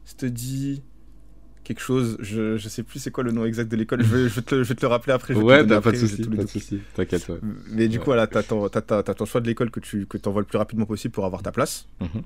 Study 0.04 0.83
quelque 1.64 1.80
chose. 1.80 2.16
Je, 2.21 2.57
je 2.57 2.68
sais 2.68 2.83
plus 2.83 2.99
c'est 2.99 3.11
quoi 3.11 3.23
le 3.25 3.30
nom 3.30 3.45
exact 3.45 3.71
de 3.71 3.76
l'école. 3.76 4.02
Je, 4.02 4.16
vais, 4.16 4.28
je, 4.28 4.40
te, 4.40 4.62
je 4.62 4.68
vais 4.68 4.75
te 4.75 4.80
le 4.80 4.88
rappeler 4.88 5.12
après. 5.12 5.35
ouais, 5.35 5.66
t'as 5.66 5.80
pas 5.80 5.92
de 5.92 5.97
soucis. 5.97 6.23
Pas 6.25 6.42
de. 6.42 6.80
T'inquiète. 6.95 7.28
Ouais. 7.28 7.38
Mais 7.71 7.88
du 7.88 7.99
coup, 7.99 8.07
voilà, 8.07 8.26
t'as 8.26 8.42
ton, 8.42 8.68
ton, 8.68 9.25
choix 9.25 9.40
de 9.40 9.47
l'école 9.47 9.71
que 9.71 9.80
tu 9.80 10.07
que 10.07 10.16
envoies 10.26 10.42
le 10.42 10.47
plus 10.47 10.59
rapidement 10.59 10.87
possible 10.87 11.12
pour 11.12 11.25
avoir 11.26 11.42
ta 11.42 11.52
place. 11.52 11.87
Mhm. 12.00 12.23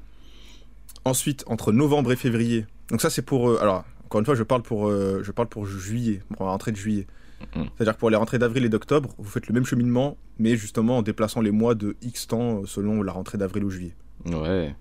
Ensuite, 1.04 1.42
entre 1.48 1.72
novembre 1.72 2.12
et 2.12 2.16
février. 2.16 2.66
Donc 2.88 3.00
ça, 3.00 3.10
c'est 3.10 3.22
pour. 3.22 3.50
Euh, 3.50 3.60
alors, 3.60 3.84
encore 4.04 4.20
une 4.20 4.24
fois, 4.24 4.36
je 4.36 4.44
parle 4.44 4.62
pour, 4.62 4.90
je 4.90 5.30
parle 5.32 5.48
pour 5.48 5.66
juillet, 5.66 6.20
pour 6.36 6.46
la 6.46 6.52
rentrée 6.52 6.70
de 6.70 6.76
juillet. 6.76 7.06
Mhm. 7.54 7.68
C'est-à-dire 7.76 7.94
que 7.94 8.00
pour 8.00 8.10
les 8.10 8.16
rentrées 8.16 8.38
d'avril 8.38 8.64
et 8.64 8.68
d'octobre, 8.68 9.14
vous 9.18 9.28
faites 9.28 9.46
le 9.46 9.54
même 9.54 9.64
cheminement, 9.64 10.16
mais 10.38 10.56
justement 10.56 10.98
en 10.98 11.02
déplaçant 11.02 11.40
les 11.40 11.50
mois 11.50 11.74
de 11.74 11.96
X 12.02 12.26
temps 12.26 12.60
euh, 12.62 12.66
selon 12.66 13.02
la 13.02 13.12
rentrée 13.12 13.38
d'avril 13.38 13.64
ou 13.64 13.70
juillet. 13.70 13.94
Ouais. 14.26 14.74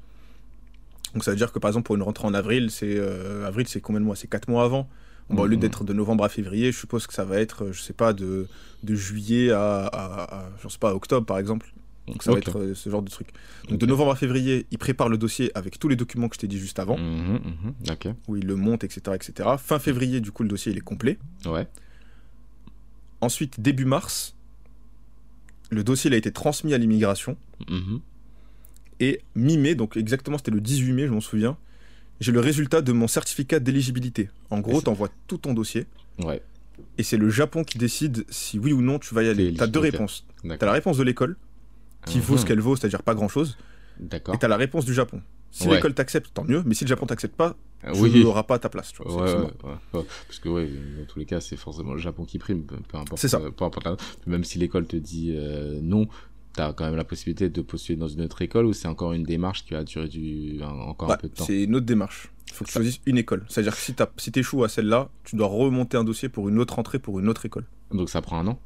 Donc 1.14 1.24
ça 1.24 1.32
veut 1.32 1.38
dire 1.38 1.52
que 1.52 1.60
par 1.60 1.70
exemple 1.70 1.88
pour 1.88 1.96
une 1.96 2.04
rentrée 2.04 2.28
en 2.28 2.34
avril, 2.34 2.72
c'est 2.72 3.00
avril 3.46 3.68
c'est 3.68 3.82
combien 3.82 4.00
de 4.00 4.06
mois? 4.06 4.16
C'est 4.16 4.30
4 4.30 4.50
mois 4.50 4.64
avant. 4.64 4.88
Au 5.30 5.46
lieu 5.46 5.56
mhm. 5.56 5.62
d'être 5.62 5.84
de 5.84 5.94
novembre 5.94 6.26
à 6.26 6.30
février, 6.30 6.72
je 6.72 6.78
suppose 6.78 7.08
que 7.08 7.14
ça 7.14 7.24
va 7.24 7.40
être, 7.40 7.72
je 7.72 7.82
sais 7.82 7.94
pas, 7.94 8.12
de, 8.12 8.48
de 8.84 8.96
juillet 8.96 9.52
à, 9.52 9.86
à, 9.86 10.50
je 10.62 10.68
sais 10.68 10.78
pas, 10.78 10.94
octobre 10.94 11.26
par 11.26 11.38
exemple. 11.38 11.74
Donc 12.08 12.24
ça 12.24 12.32
va 12.32 12.40
être 12.40 12.60
euh, 12.60 12.74
ce 12.74 12.90
genre 12.90 13.02
de 13.02 13.10
truc. 13.10 13.30
Donc 13.70 13.80
de 13.80 13.86
novembre 13.86 14.12
à 14.12 14.16
février, 14.16 14.66
il 14.72 14.78
prépare 14.78 15.08
le 15.08 15.18
dossier 15.18 15.52
avec 15.56 15.80
tous 15.80 15.88
les 15.88 15.96
documents 15.96 16.30
que 16.30 16.36
je 16.36 16.42
t'ai 16.42 16.48
dit 16.48 16.58
juste 16.58 16.80
avant. 16.80 16.98
Mhm, 16.98 17.40
où 18.28 18.36
il 18.36 18.46
le 18.46 18.56
monte, 18.56 18.84
etc., 18.84 19.02
etc. 19.14 19.50
Fin 19.58 19.80
février, 19.80 20.20
du 20.20 20.32
coup, 20.32 20.44
le 20.44 20.50
dossier 20.50 20.72
il 20.72 20.78
est 20.78 20.82
complet. 20.82 21.18
Ouais. 21.46 21.68
Ensuite, 23.22 23.60
début 23.60 23.86
mars, 23.86 24.36
le 25.70 25.84
dossier 25.84 26.10
il 26.10 26.14
a 26.14 26.18
été 26.18 26.32
transmis 26.32 26.74
à 26.74 26.78
l'immigration. 26.78 27.38
Et 29.00 29.22
mi-mai, 29.36 29.76
donc 29.76 29.98
exactement 29.98 30.38
c'était 30.38 30.52
le 30.52 30.62
18 30.62 30.94
mai, 30.94 31.08
je 31.08 31.14
m'en 31.14 31.22
souviens, 31.22 31.58
j'ai 32.20 32.32
le 32.32 32.40
résultat 32.40 32.82
de 32.82 32.92
mon 32.92 33.08
certificat 33.08 33.60
d'éligibilité. 33.60 34.30
En 34.50 34.60
gros, 34.60 34.82
tu 34.82 34.90
envoies 34.90 35.10
tout 35.28 35.38
ton 35.38 35.54
dossier. 35.54 35.88
Ouais. 36.20 36.42
Et 36.98 37.04
c'est 37.04 37.18
le 37.18 37.30
Japon 37.30 37.64
qui 37.64 37.78
décide 37.78 38.26
si 38.30 38.60
oui 38.60 38.74
ou 38.74 38.82
non 38.82 39.00
tu 39.00 39.16
vas 39.16 39.24
y 39.24 39.30
aller. 39.30 39.54
Tu 39.54 39.62
as 39.62 39.68
deux 39.68 39.80
réponses. 39.80 40.26
Tu 40.44 40.52
as 40.52 40.66
la 40.66 40.72
réponse 40.72 40.98
de 40.98 41.04
l'école, 41.04 41.36
qui 42.06 42.20
vaut 42.20 42.38
ce 42.38 42.42
mhm. 42.42 42.48
qu'elle 42.48 42.60
vaut, 42.60 42.76
c'est-à-dire 42.76 43.04
pas 43.04 43.16
grand-chose. 43.16 43.58
D'accord. 44.00 44.36
Et 44.36 44.40
tu 44.40 44.46
as 44.46 44.50
la 44.50 44.58
réponse 44.58 44.86
du 44.86 44.94
Japon. 44.94 45.22
Si 45.52 45.68
l'école 45.68 45.94
t'accepte, 45.94 46.34
tant 46.34 46.44
mieux, 46.44 46.64
mais 46.66 46.74
si 46.74 46.86
le 46.86 46.90
Japon 46.90 47.06
t'accepte 47.06 47.36
pas, 47.36 47.56
tu 47.94 48.24
n'auras 48.24 48.44
pas 48.44 48.60
ta 48.60 48.70
place. 48.70 48.94
Tu 48.94 49.04
vois, 49.04 49.42
ouais, 49.44 49.48
Parce 49.92 50.40
que, 50.40 50.50
ouais, 50.50 50.70
dans 50.98 51.06
tous 51.06 51.20
les 51.20 51.26
cas, 51.26 51.42
c'est 51.42 51.58
forcément 51.58 51.94
le 51.94 52.00
Japon 52.00 52.26
qui 52.26 52.38
prime, 52.40 52.64
peu 52.64 52.98
importe. 52.98 53.20
C'est 53.20 53.28
ça. 53.28 53.40
Euh, 53.40 53.52
peu 53.52 53.66
importe 53.66 53.88
Même 54.28 54.44
si 54.44 54.60
l'école 54.60 54.86
te 54.86 54.96
dit 54.96 55.34
euh, 55.36 55.80
non, 55.82 56.08
tu 56.56 56.62
as 56.62 56.74
quand 56.74 56.86
même 56.86 56.96
la 56.96 57.04
possibilité 57.04 57.50
de 57.50 57.62
postuler 57.62 57.98
dans 57.98 58.08
une 58.08 58.22
autre 58.22 58.42
école 58.42 58.66
ou 58.66 58.74
c'est 58.74 58.88
encore 58.88 59.14
une 59.14 59.24
démarche 59.24 59.66
qui 59.66 59.74
va 59.74 59.84
durer 59.84 60.08
du, 60.08 60.62
encore 60.64 61.12
un 61.12 61.18
peu 61.18 61.28
de 61.28 61.34
temps? 61.34 61.46
C'est 61.46 61.64
une 61.64 61.76
autre 61.76 61.86
démarche. 61.86 62.32
Il 62.48 62.54
faut 62.54 62.66
que 62.66 62.70
tu 62.70 62.74
choisisses 62.74 63.00
une 63.06 63.18
école. 63.18 63.46
C'est-à-dire 63.48 63.74
que 63.74 63.82
si 63.82 63.94
tu 63.94 64.04
si 64.18 64.32
échoues 64.36 64.64
à 64.64 64.70
celle-là, 64.70 65.10
tu 65.24 65.36
dois 65.36 65.48
remonter 65.48 65.98
un 65.98 66.04
dossier 66.04 66.28
pour 66.30 66.50
une 66.50 66.60
autre 66.60 66.80
entrée 66.80 67.00
pour 67.00 67.20
une 67.20 67.30
autre 67.30 67.46
école. 67.46 67.66
Donc 67.92 68.10
ça 68.10 68.22
prend 68.22 68.40
un 68.40 68.48
an? 68.48 68.60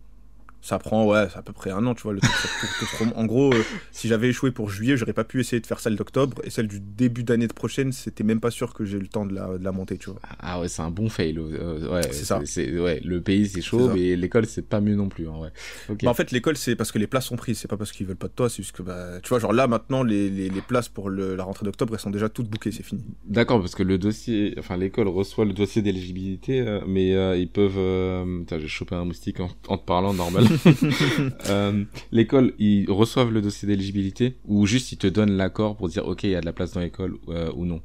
Ça 0.66 0.80
prend 0.80 1.06
ouais 1.06 1.28
à 1.36 1.44
peu 1.44 1.54
près 1.54 1.70
un 1.70 1.86
an 1.86 1.94
tu 1.94 2.02
vois 2.02 2.14
le 2.14 2.20
en 3.16 3.26
gros 3.26 3.54
euh, 3.54 3.64
si 3.92 4.08
j'avais 4.08 4.30
échoué 4.30 4.50
pour 4.50 4.72
juillet 4.72 4.98
j'aurais 4.98 5.14
pas 5.14 5.24
pu 5.24 5.40
essayer 5.40 5.60
de 5.60 5.68
faire 5.68 5.80
celle 5.80 5.96
d'octobre 5.96 6.42
et 6.44 6.50
celle 6.50 6.68
du 6.68 6.80
début 6.80 7.24
d'année 7.24 7.46
de 7.46 7.54
prochaine 7.54 7.92
c'était 7.92 8.24
même 8.24 8.40
pas 8.40 8.50
sûr 8.50 8.74
que 8.74 8.84
j'ai 8.84 8.98
le 8.98 9.06
temps 9.08 9.28
de 9.28 9.36
la, 9.36 9.60
de 9.60 9.64
la, 9.64 9.72
monter 9.72 10.00
tu 10.00 10.10
vois. 10.10 10.20
Ah 10.40 10.60
ouais 10.60 10.68
c'est 10.68 10.82
un 10.82 10.90
bon 10.90 11.08
fail 11.08 11.38
euh, 11.38 11.88
ouais 11.94 12.02
c'est 12.12 12.26
ça. 12.26 12.40
ouais 12.40 13.00
le 13.06 13.22
pays 13.22 13.48
c'est 13.48 13.62
chaud 13.62 13.92
mais 13.94 14.16
l'école 14.16 14.48
c'est 14.48 14.68
pas 14.68 14.82
mieux 14.82 14.96
non 14.96 15.08
plus 15.08 15.28
hein, 15.28 15.38
ouais. 15.40 15.50
Bah, 16.02 16.10
en 16.10 16.16
fait 16.16 16.32
l'école 16.32 16.58
c'est 16.58 16.76
parce 16.76 16.92
que 16.92 16.98
les 16.98 17.06
places 17.06 17.26
sont 17.26 17.36
prises 17.36 17.60
c'est 17.60 17.68
pas 17.68 17.78
parce 17.78 17.92
qu'ils 17.92 18.08
veulent 18.08 18.16
pas 18.16 18.28
de 18.28 18.34
toi 18.34 18.50
c'est 18.50 18.64
juste 18.64 18.76
que 18.76 18.82
bah, 18.82 19.20
tu 19.22 19.30
vois 19.30 19.38
genre 19.38 19.54
là 19.54 19.68
maintenant 19.68 20.02
les, 20.02 20.32
les, 20.32 20.50
les 20.50 20.62
places 20.62 20.90
pour 20.90 21.10
le, 21.12 21.36
la 21.36 21.44
rentrée 21.44 21.66
d'octobre 21.66 21.94
elles 21.94 22.00
sont 22.00 22.10
déjà 22.10 22.28
toutes 22.28 22.50
bookées 22.50 22.72
c'est 22.72 22.82
fini. 22.82 23.04
D'accord 23.28 23.60
parce 23.60 23.76
que 23.76 23.84
le 23.84 24.00
dossier 24.00 24.56
enfin 24.58 24.78
l'école 24.78 25.10
reçoit 25.10 25.46
le 25.46 25.54
dossier 25.54 25.84
d'éligibilité 25.84 26.62
euh, 26.62 26.82
mais 26.88 27.12
ils 27.40 27.50
peuvent 27.50 27.78
j'ai 28.50 28.68
chopé 28.68 28.96
un 28.96 29.06
moustique 29.06 29.40
en, 29.40 29.52
en 29.68 29.78
te 29.78 29.86
parlant 29.86 30.12
normal 30.16 30.46
Euh, 31.50 31.84
l'école, 32.12 32.54
ils 32.60 32.90
reçoivent 32.90 33.32
le 33.32 33.42
dossier 33.42 33.68
d'éligibilité 33.68 34.36
ou 34.46 34.66
juste 34.66 34.92
ils 34.92 34.98
te 34.98 35.08
donnent 35.08 35.38
l'accord 35.38 35.76
pour 35.76 35.90
dire 35.90 36.08
ok, 36.08 36.24
il 36.24 36.32
y 36.32 36.36
a 36.36 36.42
de 36.42 36.46
la 36.46 36.54
place 36.54 36.72
dans 36.74 36.82
l'école 36.82 37.18
euh, 37.30 37.52
ou 37.56 37.66
non? 37.66 37.82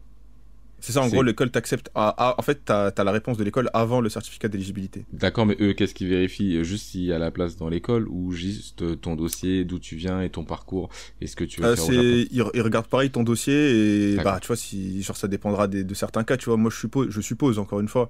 C'est 0.81 0.93
ça, 0.93 1.03
en 1.03 1.09
gros, 1.09 1.23
l'école 1.23 1.50
t'accepte. 1.50 1.90
en 1.94 2.42
fait, 2.42 2.64
tu 2.64 2.73
as, 2.73 2.92
la 2.97 3.12
réponse 3.12 3.37
de 3.37 3.44
l'école 3.44 3.68
avant 3.75 4.01
le 4.01 4.09
certificat 4.09 4.49
d'éligibilité. 4.49 5.05
D'accord, 5.12 5.44
mais 5.44 5.57
eux, 5.61 5.75
qu'est-ce 5.75 5.94
qu'ils 5.94 6.09
vérifient? 6.09 6.64
Juste 6.64 6.87
s'il 6.87 7.03
y 7.03 7.12
a 7.12 7.18
la 7.18 7.31
place 7.31 7.57
dans 7.57 7.68
l'école 7.68 8.09
ou 8.09 8.33
juste 8.33 9.01
ton 9.01 9.14
dossier, 9.14 9.64
d'où 9.64 9.79
tu 9.79 9.97
viens 9.97 10.23
et 10.23 10.31
ton 10.31 10.44
parcours 10.44 10.88
et 11.21 11.27
ce 11.27 11.37
que 11.37 11.44
tu 11.44 11.61
veux 11.61 11.68
euh, 11.68 11.77
faire 11.77 11.92
ils, 11.92 12.62
regardent 12.62 12.87
pareil 12.87 13.11
ton 13.11 13.23
dossier 13.23 14.12
et 14.12 14.16
bah, 14.16 14.38
tu 14.40 14.47
vois, 14.47 14.57
si, 14.57 15.03
genre, 15.03 15.16
ça 15.16 15.29
dépendra 15.29 15.68
de 15.68 15.94
certains 15.94 16.25
cas. 16.25 16.38
Tu 16.38 16.47
vois, 16.47 16.57
moi, 16.57 16.71
je 16.71 16.79
suppose, 16.79 17.11
je 17.11 17.21
suppose, 17.21 17.59
encore 17.59 17.81
une 17.81 17.88
fois, 17.88 18.09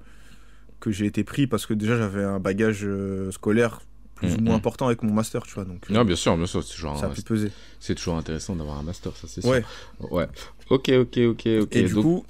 que 0.78 0.92
j'ai 0.92 1.06
été 1.06 1.24
pris 1.24 1.48
parce 1.48 1.66
que 1.66 1.74
déjà, 1.74 1.98
j'avais 1.98 2.22
un 2.22 2.38
bagage 2.38 2.86
scolaire 3.32 3.80
plus 4.20 4.36
ou 4.36 4.40
moins 4.40 4.54
important 4.54 4.86
avec 4.86 5.02
mon 5.02 5.12
master, 5.12 5.42
tu 5.42 5.54
vois. 5.54 5.64
Donc, 5.64 5.88
non, 5.88 6.04
bien 6.04 6.16
sûr, 6.16 6.36
bien 6.36 6.46
sûr, 6.46 6.62
c'est 6.62 6.74
toujours, 6.74 6.96
ça 6.98 7.06
a 7.06 7.10
pu 7.10 7.22
peser. 7.22 7.50
C'est 7.78 7.94
toujours 7.94 8.16
intéressant 8.16 8.54
d'avoir 8.54 8.78
un 8.78 8.82
master, 8.82 9.16
ça 9.16 9.26
c'est 9.26 9.40
sûr. 9.40 9.50
Ouais. 9.50 9.64
Ouais. 10.10 10.26
Ok, 10.68 10.90
ok, 10.90 11.18
ok, 11.18 11.48
ok. 11.62 11.76
Et 11.76 11.82
du 11.84 11.94
coup, 11.94 12.24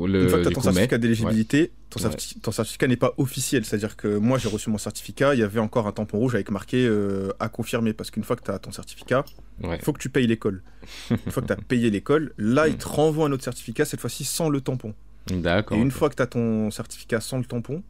une 0.00 0.28
fois 0.28 0.38
que 0.38 0.42
tu 0.42 0.48
as 0.48 0.52
ton 0.52 0.60
certificat 0.60 0.98
d'éligibilité, 0.98 1.70
ton, 2.42 2.52
certificat 2.52 2.86
n'est 2.88 2.96
pas 2.96 3.14
officiel. 3.16 3.64
C'est-à-dire 3.64 3.96
que 3.96 4.18
moi, 4.18 4.38
j'ai 4.38 4.48
reçu 4.48 4.68
mon 4.68 4.78
certificat, 4.78 5.34
il 5.34 5.40
y 5.40 5.42
avait 5.42 5.60
encore 5.60 5.86
un 5.86 5.92
tampon 5.92 6.18
rouge 6.18 6.34
avec 6.34 6.50
marqué 6.50 6.86
euh, 6.86 7.30
à 7.38 7.48
confirmer. 7.48 7.92
Parce 7.92 8.10
qu'une 8.10 8.24
fois 8.24 8.36
que 8.36 8.42
tu 8.42 8.50
as 8.50 8.58
ton 8.58 8.72
certificat, 8.72 9.24
il 9.62 9.78
faut 9.82 9.92
que 9.92 10.00
tu 10.00 10.10
payes 10.10 10.26
l'école. 10.26 10.62
une 11.10 11.32
fois 11.32 11.42
que 11.42 11.46
tu 11.48 11.52
as 11.52 11.56
payé 11.56 11.90
l'école, 11.90 12.32
là, 12.36 12.68
il 12.68 12.76
te 12.76 12.88
renvoie 12.88 13.26
un 13.26 13.32
autre 13.32 13.44
certificat, 13.44 13.84
cette 13.84 14.00
fois-ci 14.00 14.24
sans 14.24 14.48
le 14.48 14.60
tampon. 14.60 14.94
D'accord. 15.28 15.78
Et 15.78 15.80
une 15.80 15.90
fois 15.90 16.08
que 16.10 16.16
tu 16.16 16.22
as 16.22 16.26
ton 16.26 16.70
certificat 16.70 17.20
sans 17.20 17.38
le 17.38 17.44
tampon, 17.44 17.82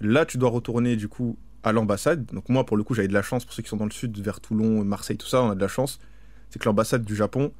là, 0.00 0.24
tu 0.24 0.38
dois 0.38 0.50
retourner 0.50 0.96
du 0.96 1.08
coup 1.08 1.36
à 1.64 1.72
l'ambassade. 1.72 2.26
Donc 2.32 2.48
moi, 2.48 2.64
pour 2.64 2.76
le 2.76 2.82
coup, 2.82 2.94
j'avais 2.94 3.08
de 3.08 3.12
la 3.12 3.22
chance, 3.22 3.44
pour 3.44 3.54
ceux 3.54 3.62
qui 3.62 3.68
sont 3.68 3.76
dans 3.76 3.84
le 3.84 3.90
sud, 3.90 4.18
vers 4.18 4.40
Toulon, 4.40 4.84
Marseille, 4.84 5.16
tout 5.16 5.26
ça, 5.26 5.42
on 5.42 5.50
a 5.50 5.54
de 5.54 5.60
la 5.60 5.68
chance. 5.68 6.00
C'est 6.50 6.58
que 6.58 6.64
l'ambassade 6.64 7.04
du 7.04 7.16
Japon, 7.16 7.52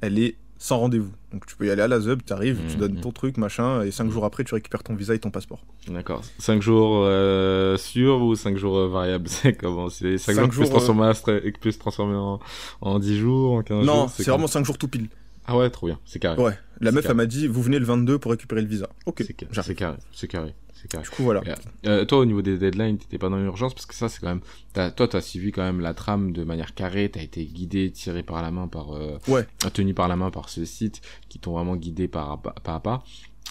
elle 0.00 0.18
est 0.18 0.36
sans 0.60 0.78
rendez-vous. 0.78 1.10
Donc 1.32 1.46
tu 1.46 1.56
peux 1.56 1.66
y 1.66 1.70
aller 1.70 1.80
à 1.80 1.88
la 1.88 2.00
ZUB, 2.00 2.20
tu 2.24 2.32
arrives, 2.34 2.60
tu 2.68 2.76
donnes 2.76 2.98
mmh, 2.98 3.00
ton 3.00 3.08
mmh. 3.08 3.14
truc, 3.14 3.36
machin, 3.38 3.82
et 3.82 3.90
cinq 3.90 4.10
jours 4.10 4.26
après, 4.26 4.44
tu 4.44 4.54
récupères 4.54 4.82
ton 4.82 4.94
visa 4.94 5.14
et 5.14 5.18
ton 5.18 5.30
passeport. 5.30 5.64
D'accord. 5.88 6.22
Cinq 6.38 6.60
jours 6.60 7.02
euh, 7.04 7.78
sûrs 7.78 8.20
ou 8.20 8.34
cinq 8.34 8.58
jours 8.58 8.76
euh, 8.76 8.88
variables? 8.88 9.26
C'est 9.28 9.54
comment? 9.54 9.88
C'est 9.88 10.18
cinq, 10.18 10.52
jours, 10.52 10.66
jours 10.66 11.14
qui 11.24 11.52
peut 11.52 11.70
se 11.70 11.78
transformer 11.78 12.14
en, 12.14 12.40
en 12.82 12.98
10 12.98 13.18
jours, 13.18 13.52
en 13.54 13.62
15 13.62 13.78
non, 13.78 13.84
jours 13.84 13.94
Non, 13.94 14.08
c'est 14.08 14.28
vraiment 14.28 14.46
cinq 14.46 14.66
jours 14.66 14.76
tout 14.76 14.88
pile. 14.88 15.08
Ah 15.46 15.56
ouais, 15.56 15.70
trop 15.70 15.86
bien, 15.86 15.98
c'est 16.04 16.18
carré. 16.18 16.40
Ouais, 16.40 16.58
la 16.80 16.92
meuf, 16.92 17.06
elle 17.08 17.16
m'a 17.16 17.26
dit, 17.26 17.46
vous 17.46 17.62
venez 17.62 17.78
le 17.78 17.86
22 17.86 18.18
pour 18.18 18.30
récupérer 18.30 18.60
le 18.60 18.68
visa. 18.68 18.88
Ok, 19.06 19.24
c'est 19.26 19.32
carré, 19.74 19.96
c'est 20.12 20.28
carré. 20.28 20.54
Du 20.88 21.10
coup, 21.10 21.22
voilà. 21.22 21.42
Euh, 21.86 22.04
toi, 22.04 22.18
au 22.18 22.24
niveau 22.24 22.42
des 22.42 22.58
deadlines, 22.58 22.98
t'étais 22.98 23.18
pas 23.18 23.28
dans 23.28 23.36
l'urgence 23.36 23.74
parce 23.74 23.86
que 23.86 23.94
ça, 23.94 24.08
c'est 24.08 24.20
quand 24.20 24.28
même. 24.28 24.40
As, 24.76 24.90
toi, 24.90 25.08
t'as 25.08 25.20
suivi 25.20 25.52
quand 25.52 25.62
même 25.62 25.80
la 25.80 25.94
trame 25.94 26.32
de 26.32 26.44
manière 26.44 26.74
carrée. 26.74 27.10
T'as 27.10 27.22
été 27.22 27.44
guidé, 27.44 27.90
tiré 27.90 28.22
par 28.22 28.42
la 28.42 28.50
main 28.50 28.68
par. 28.68 28.92
Euh, 28.94 29.18
ouais. 29.28 29.46
Tenu 29.72 29.94
par 29.94 30.08
la 30.08 30.16
main 30.16 30.30
par 30.30 30.48
ce 30.48 30.64
site 30.64 31.00
qui 31.28 31.38
t'ont 31.38 31.52
vraiment 31.52 31.76
guidé 31.76 32.08
par 32.08 32.40
pas 32.40 32.74
à 32.74 32.80
pas. 32.80 33.04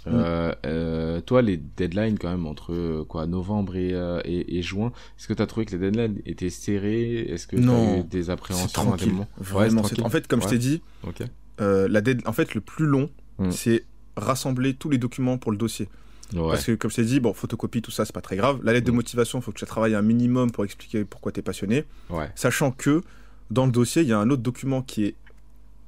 Mm. 0.06 0.12
Euh, 0.14 0.54
euh, 0.66 1.22
toi, 1.22 1.42
les 1.42 1.58
deadlines 1.58 2.18
quand 2.18 2.30
même 2.30 2.46
entre 2.46 3.04
quoi 3.04 3.28
novembre 3.28 3.76
et, 3.76 3.94
euh, 3.94 4.22
et, 4.24 4.58
et, 4.58 4.62
juin, 4.62 4.92
est-ce 5.18 5.28
que 5.28 5.34
tu 5.34 5.42
as 5.42 5.48
trouvé 5.48 5.66
que 5.66 5.72
les 5.74 5.78
deadlines 5.78 6.22
étaient 6.26 6.50
serrés 6.50 7.20
Est-ce 7.20 7.48
que 7.48 7.58
tu 7.58 8.04
des 8.08 8.30
appréhensions 8.30 8.86
moments 8.86 9.28
Vraiment, 9.38 9.82
ouais, 9.82 10.02
en 10.02 10.10
fait, 10.10 10.28
comme 10.28 10.42
je 10.42 10.48
t'ai 10.48 10.58
dit, 10.58 10.82
okay. 11.04 11.26
la 11.60 12.02
dead... 12.02 12.22
en 12.26 12.34
fait, 12.34 12.56
le 12.56 12.62
plus 12.62 12.86
long, 12.86 13.10
mm. 13.40 13.52
c'est 13.52 13.86
rassembler 14.16 14.74
tous 14.74 14.90
les 14.90 14.98
documents 14.98 15.38
pour 15.38 15.52
le 15.52 15.58
dossier. 15.58 15.90
Parce 16.36 16.66
que, 16.66 16.74
comme 16.74 16.92
je 16.92 16.98
t'ai 16.98 17.04
dit, 17.04 17.20
bon, 17.20 17.34
photocopie, 17.34 17.82
tout 17.82 17.92
ça, 17.92 18.06
c'est 18.06 18.14
pas 18.14 18.22
très 18.22 18.36
grave. 18.36 18.60
La 18.64 18.74
lettre 18.74 18.88
de 18.88 18.92
mm. 18.92 18.96
motivation, 18.96 19.40
il 19.40 19.42
faut 19.42 19.52
que 19.52 19.60
tu 19.60 19.66
travailles 19.66 19.96
un 19.96 20.02
minimum 20.02 20.52
pour 20.52 20.66
expliquer 20.66 21.06
pourquoi 21.06 21.32
tu 21.32 21.40
es 21.40 21.44
passionné. 21.44 21.86
Sachant 22.36 22.72
que 22.72 23.02
dans 23.52 23.66
le 23.66 23.72
dossier, 23.72 24.04
il 24.04 24.08
y 24.08 24.14
a 24.14 24.20
un 24.20 24.30
autre 24.30 24.44
document 24.44 24.82
qui 24.82 25.06
est 25.06 25.16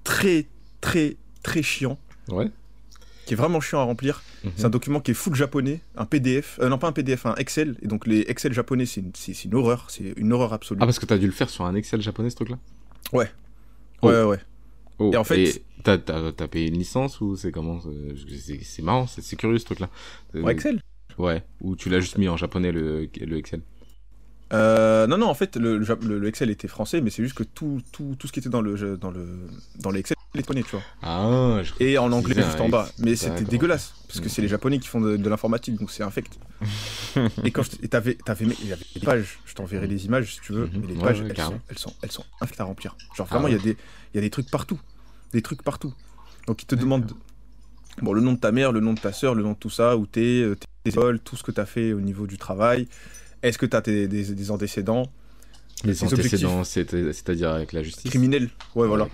très, 0.04 0.48
très, 0.82 1.18
très 1.44 1.62
chiant. 1.62 2.00
Qui 3.26 3.34
est 3.34 3.38
vraiment 3.38 3.62
chiant 3.62 3.80
à 3.80 3.84
remplir. 3.84 4.24
Mm-hmm. 4.44 4.50
C'est 4.56 4.66
un 4.66 4.70
document 4.70 5.00
qui 5.00 5.12
est 5.12 5.14
full 5.14 5.36
japonais, 5.36 5.82
un 5.96 6.06
PDF. 6.06 6.60
Euh, 6.60 6.70
non, 6.70 6.80
pas 6.80 6.88
un 6.88 6.92
PDF, 6.92 7.28
un 7.28 7.36
Excel. 7.36 7.78
Et 7.84 7.88
donc, 7.88 8.08
les 8.08 8.22
Excel 8.22 8.52
japonais, 8.52 8.88
c'est 8.88 9.02
une, 9.02 9.12
une, 9.46 9.56
horreur. 9.56 9.86
C'est 9.90 10.14
une 10.18 10.34
horreur 10.34 10.54
absolue. 10.54 10.80
Ah, 10.82 10.86
parce 10.86 10.98
que 10.98 11.06
tu 11.06 11.14
as 11.14 11.20
dû 11.20 11.28
le 11.28 11.32
faire 11.32 11.50
sur 11.50 11.66
un 11.66 11.76
Excel 11.76 12.02
japonais, 12.02 12.32
ce 12.32 12.36
truc-là? 12.36 12.58
Ouais. 13.14 13.30
Oh. 14.02 14.08
Ouais, 14.08 14.24
ouais. 14.24 14.40
Oh. 15.00 15.12
Et 15.14 15.18
en 15.18 15.24
fait. 15.24 15.64
T'as, 15.84 15.98
t'as, 15.98 16.48
payé 16.48 16.68
une 16.68 16.78
licence 16.78 17.22
ou 17.22 17.36
c'est 17.36 17.52
comment 17.52 17.80
c'est, 17.82 18.84
marrant, 18.84 19.08
c'est, 19.08 19.36
curieux 19.36 19.58
ce 19.58 19.66
truc-là. 19.66 19.90
Excel 20.48 20.80
Ouais, 21.18 21.44
ou 21.60 21.76
tu 21.76 21.90
l'as 21.90 22.00
juste 22.00 22.20
mis 22.20 22.28
en 22.28 22.38
japonais 22.38 22.72
le, 22.72 23.10
le 23.20 23.38
Excel 23.38 23.62
euh, 24.54 25.08
non, 25.08 25.18
non, 25.18 25.28
en 25.28 25.34
fait, 25.34 25.56
le, 25.56 25.78
le, 25.78 26.28
Excel 26.28 26.50
était 26.50 26.68
français, 26.68 27.02
mais 27.02 27.10
c'est 27.10 27.24
juste 27.24 27.38
que 27.38 27.44
tout, 27.44 27.82
tout, 27.92 28.16
tout 28.20 28.28
ce 28.28 28.34
qui 28.34 28.40
était 28.40 28.50
dans 28.50 28.62
le, 28.62 28.98
dans 28.98 29.12
le, 29.12 29.48
dans 29.80 29.92
l'Excel 29.92 30.18
les 30.34 30.44
tu 30.44 30.64
vois. 30.72 30.82
Ah, 31.02 31.62
Et 31.80 31.98
en 31.98 32.12
anglais 32.12 32.36
juste 32.36 32.62
en 32.62 32.70
bas. 32.70 32.88
Mais 33.00 33.16
c'était 33.16 33.44
dégueulasse, 33.44 33.94
parce 34.08 34.20
que 34.20 34.30
c'est 34.30 34.42
les 34.42 34.48
Japonais 34.48 34.80
qui 34.80 34.88
font 34.88 35.02
de, 35.02 35.30
l'informatique, 35.30 35.76
donc 35.76 35.92
c'est 35.92 36.04
infect. 36.04 36.38
et 37.44 37.52
quand 37.52 37.64
t'avais, 37.90 38.16
t'avais, 38.16 38.46
il 38.46 38.68
y 38.68 38.74
avait 38.74 38.86
des 38.94 39.02
pages, 39.02 39.40
je 39.46 39.54
t'enverrai 39.56 39.88
les 39.88 40.06
images 40.06 40.36
si 40.36 40.42
tu 40.42 40.54
veux, 40.54 40.68
mhm. 40.68 40.82
mais 40.82 40.94
les 40.94 41.00
pages, 41.00 41.24
elles, 41.28 41.38
sont, 41.38 41.60
elles, 41.70 41.80
sont, 41.80 41.94
elles 42.02 42.12
sont 42.12 42.26
infectes 42.40 42.62
à 42.62 42.66
remplir. 42.66 42.96
Genre 43.16 43.28
vraiment, 43.28 43.48
ah 43.48 43.50
il 43.50 43.58
y, 43.58 43.60
a 43.60 43.64
des, 43.64 43.78
y 44.14 44.18
a 44.20 44.22
des 44.22 44.30
trucs 44.30 44.50
partout 44.50 44.80
des 45.34 45.42
trucs 45.42 45.64
partout. 45.64 45.94
Donc 46.48 46.64
ils 46.64 46.66
te 46.66 46.76
demandent 46.76 47.12
Bon, 48.02 48.14
le 48.14 48.22
nom 48.22 48.34
de 48.34 48.40
ta 48.40 48.54
mère, 48.54 48.72
le 48.72 48.80
nom 48.80 48.94
de 48.94 49.00
ta 49.00 49.12
soeur, 49.12 49.36
le 49.36 49.44
nom 49.44 49.52
de 49.52 49.58
tout 49.58 49.70
ça, 49.70 49.98
où 49.98 50.06
t'es, 50.06 50.42
euh, 50.42 50.56
tes 50.56 50.92
écoles, 50.92 51.20
tout 51.20 51.36
ce 51.36 51.44
que 51.44 51.52
t'as 51.52 51.66
fait 51.66 51.92
au 51.92 52.00
niveau 52.00 52.26
du 52.26 52.38
travail. 52.38 52.88
Est-ce 53.44 53.58
que 53.58 53.66
t'as 53.66 53.82
des, 53.82 54.08
des 54.08 54.52
antécédents? 54.52 55.12
Les 55.84 56.04
antécédents, 56.04 56.64
c'est-à-dire 56.64 57.50
avec 57.50 57.74
la 57.74 57.84
justice 57.84 58.10
Criminel, 58.10 58.50
ouais, 58.76 58.88
voilà. 58.88 59.08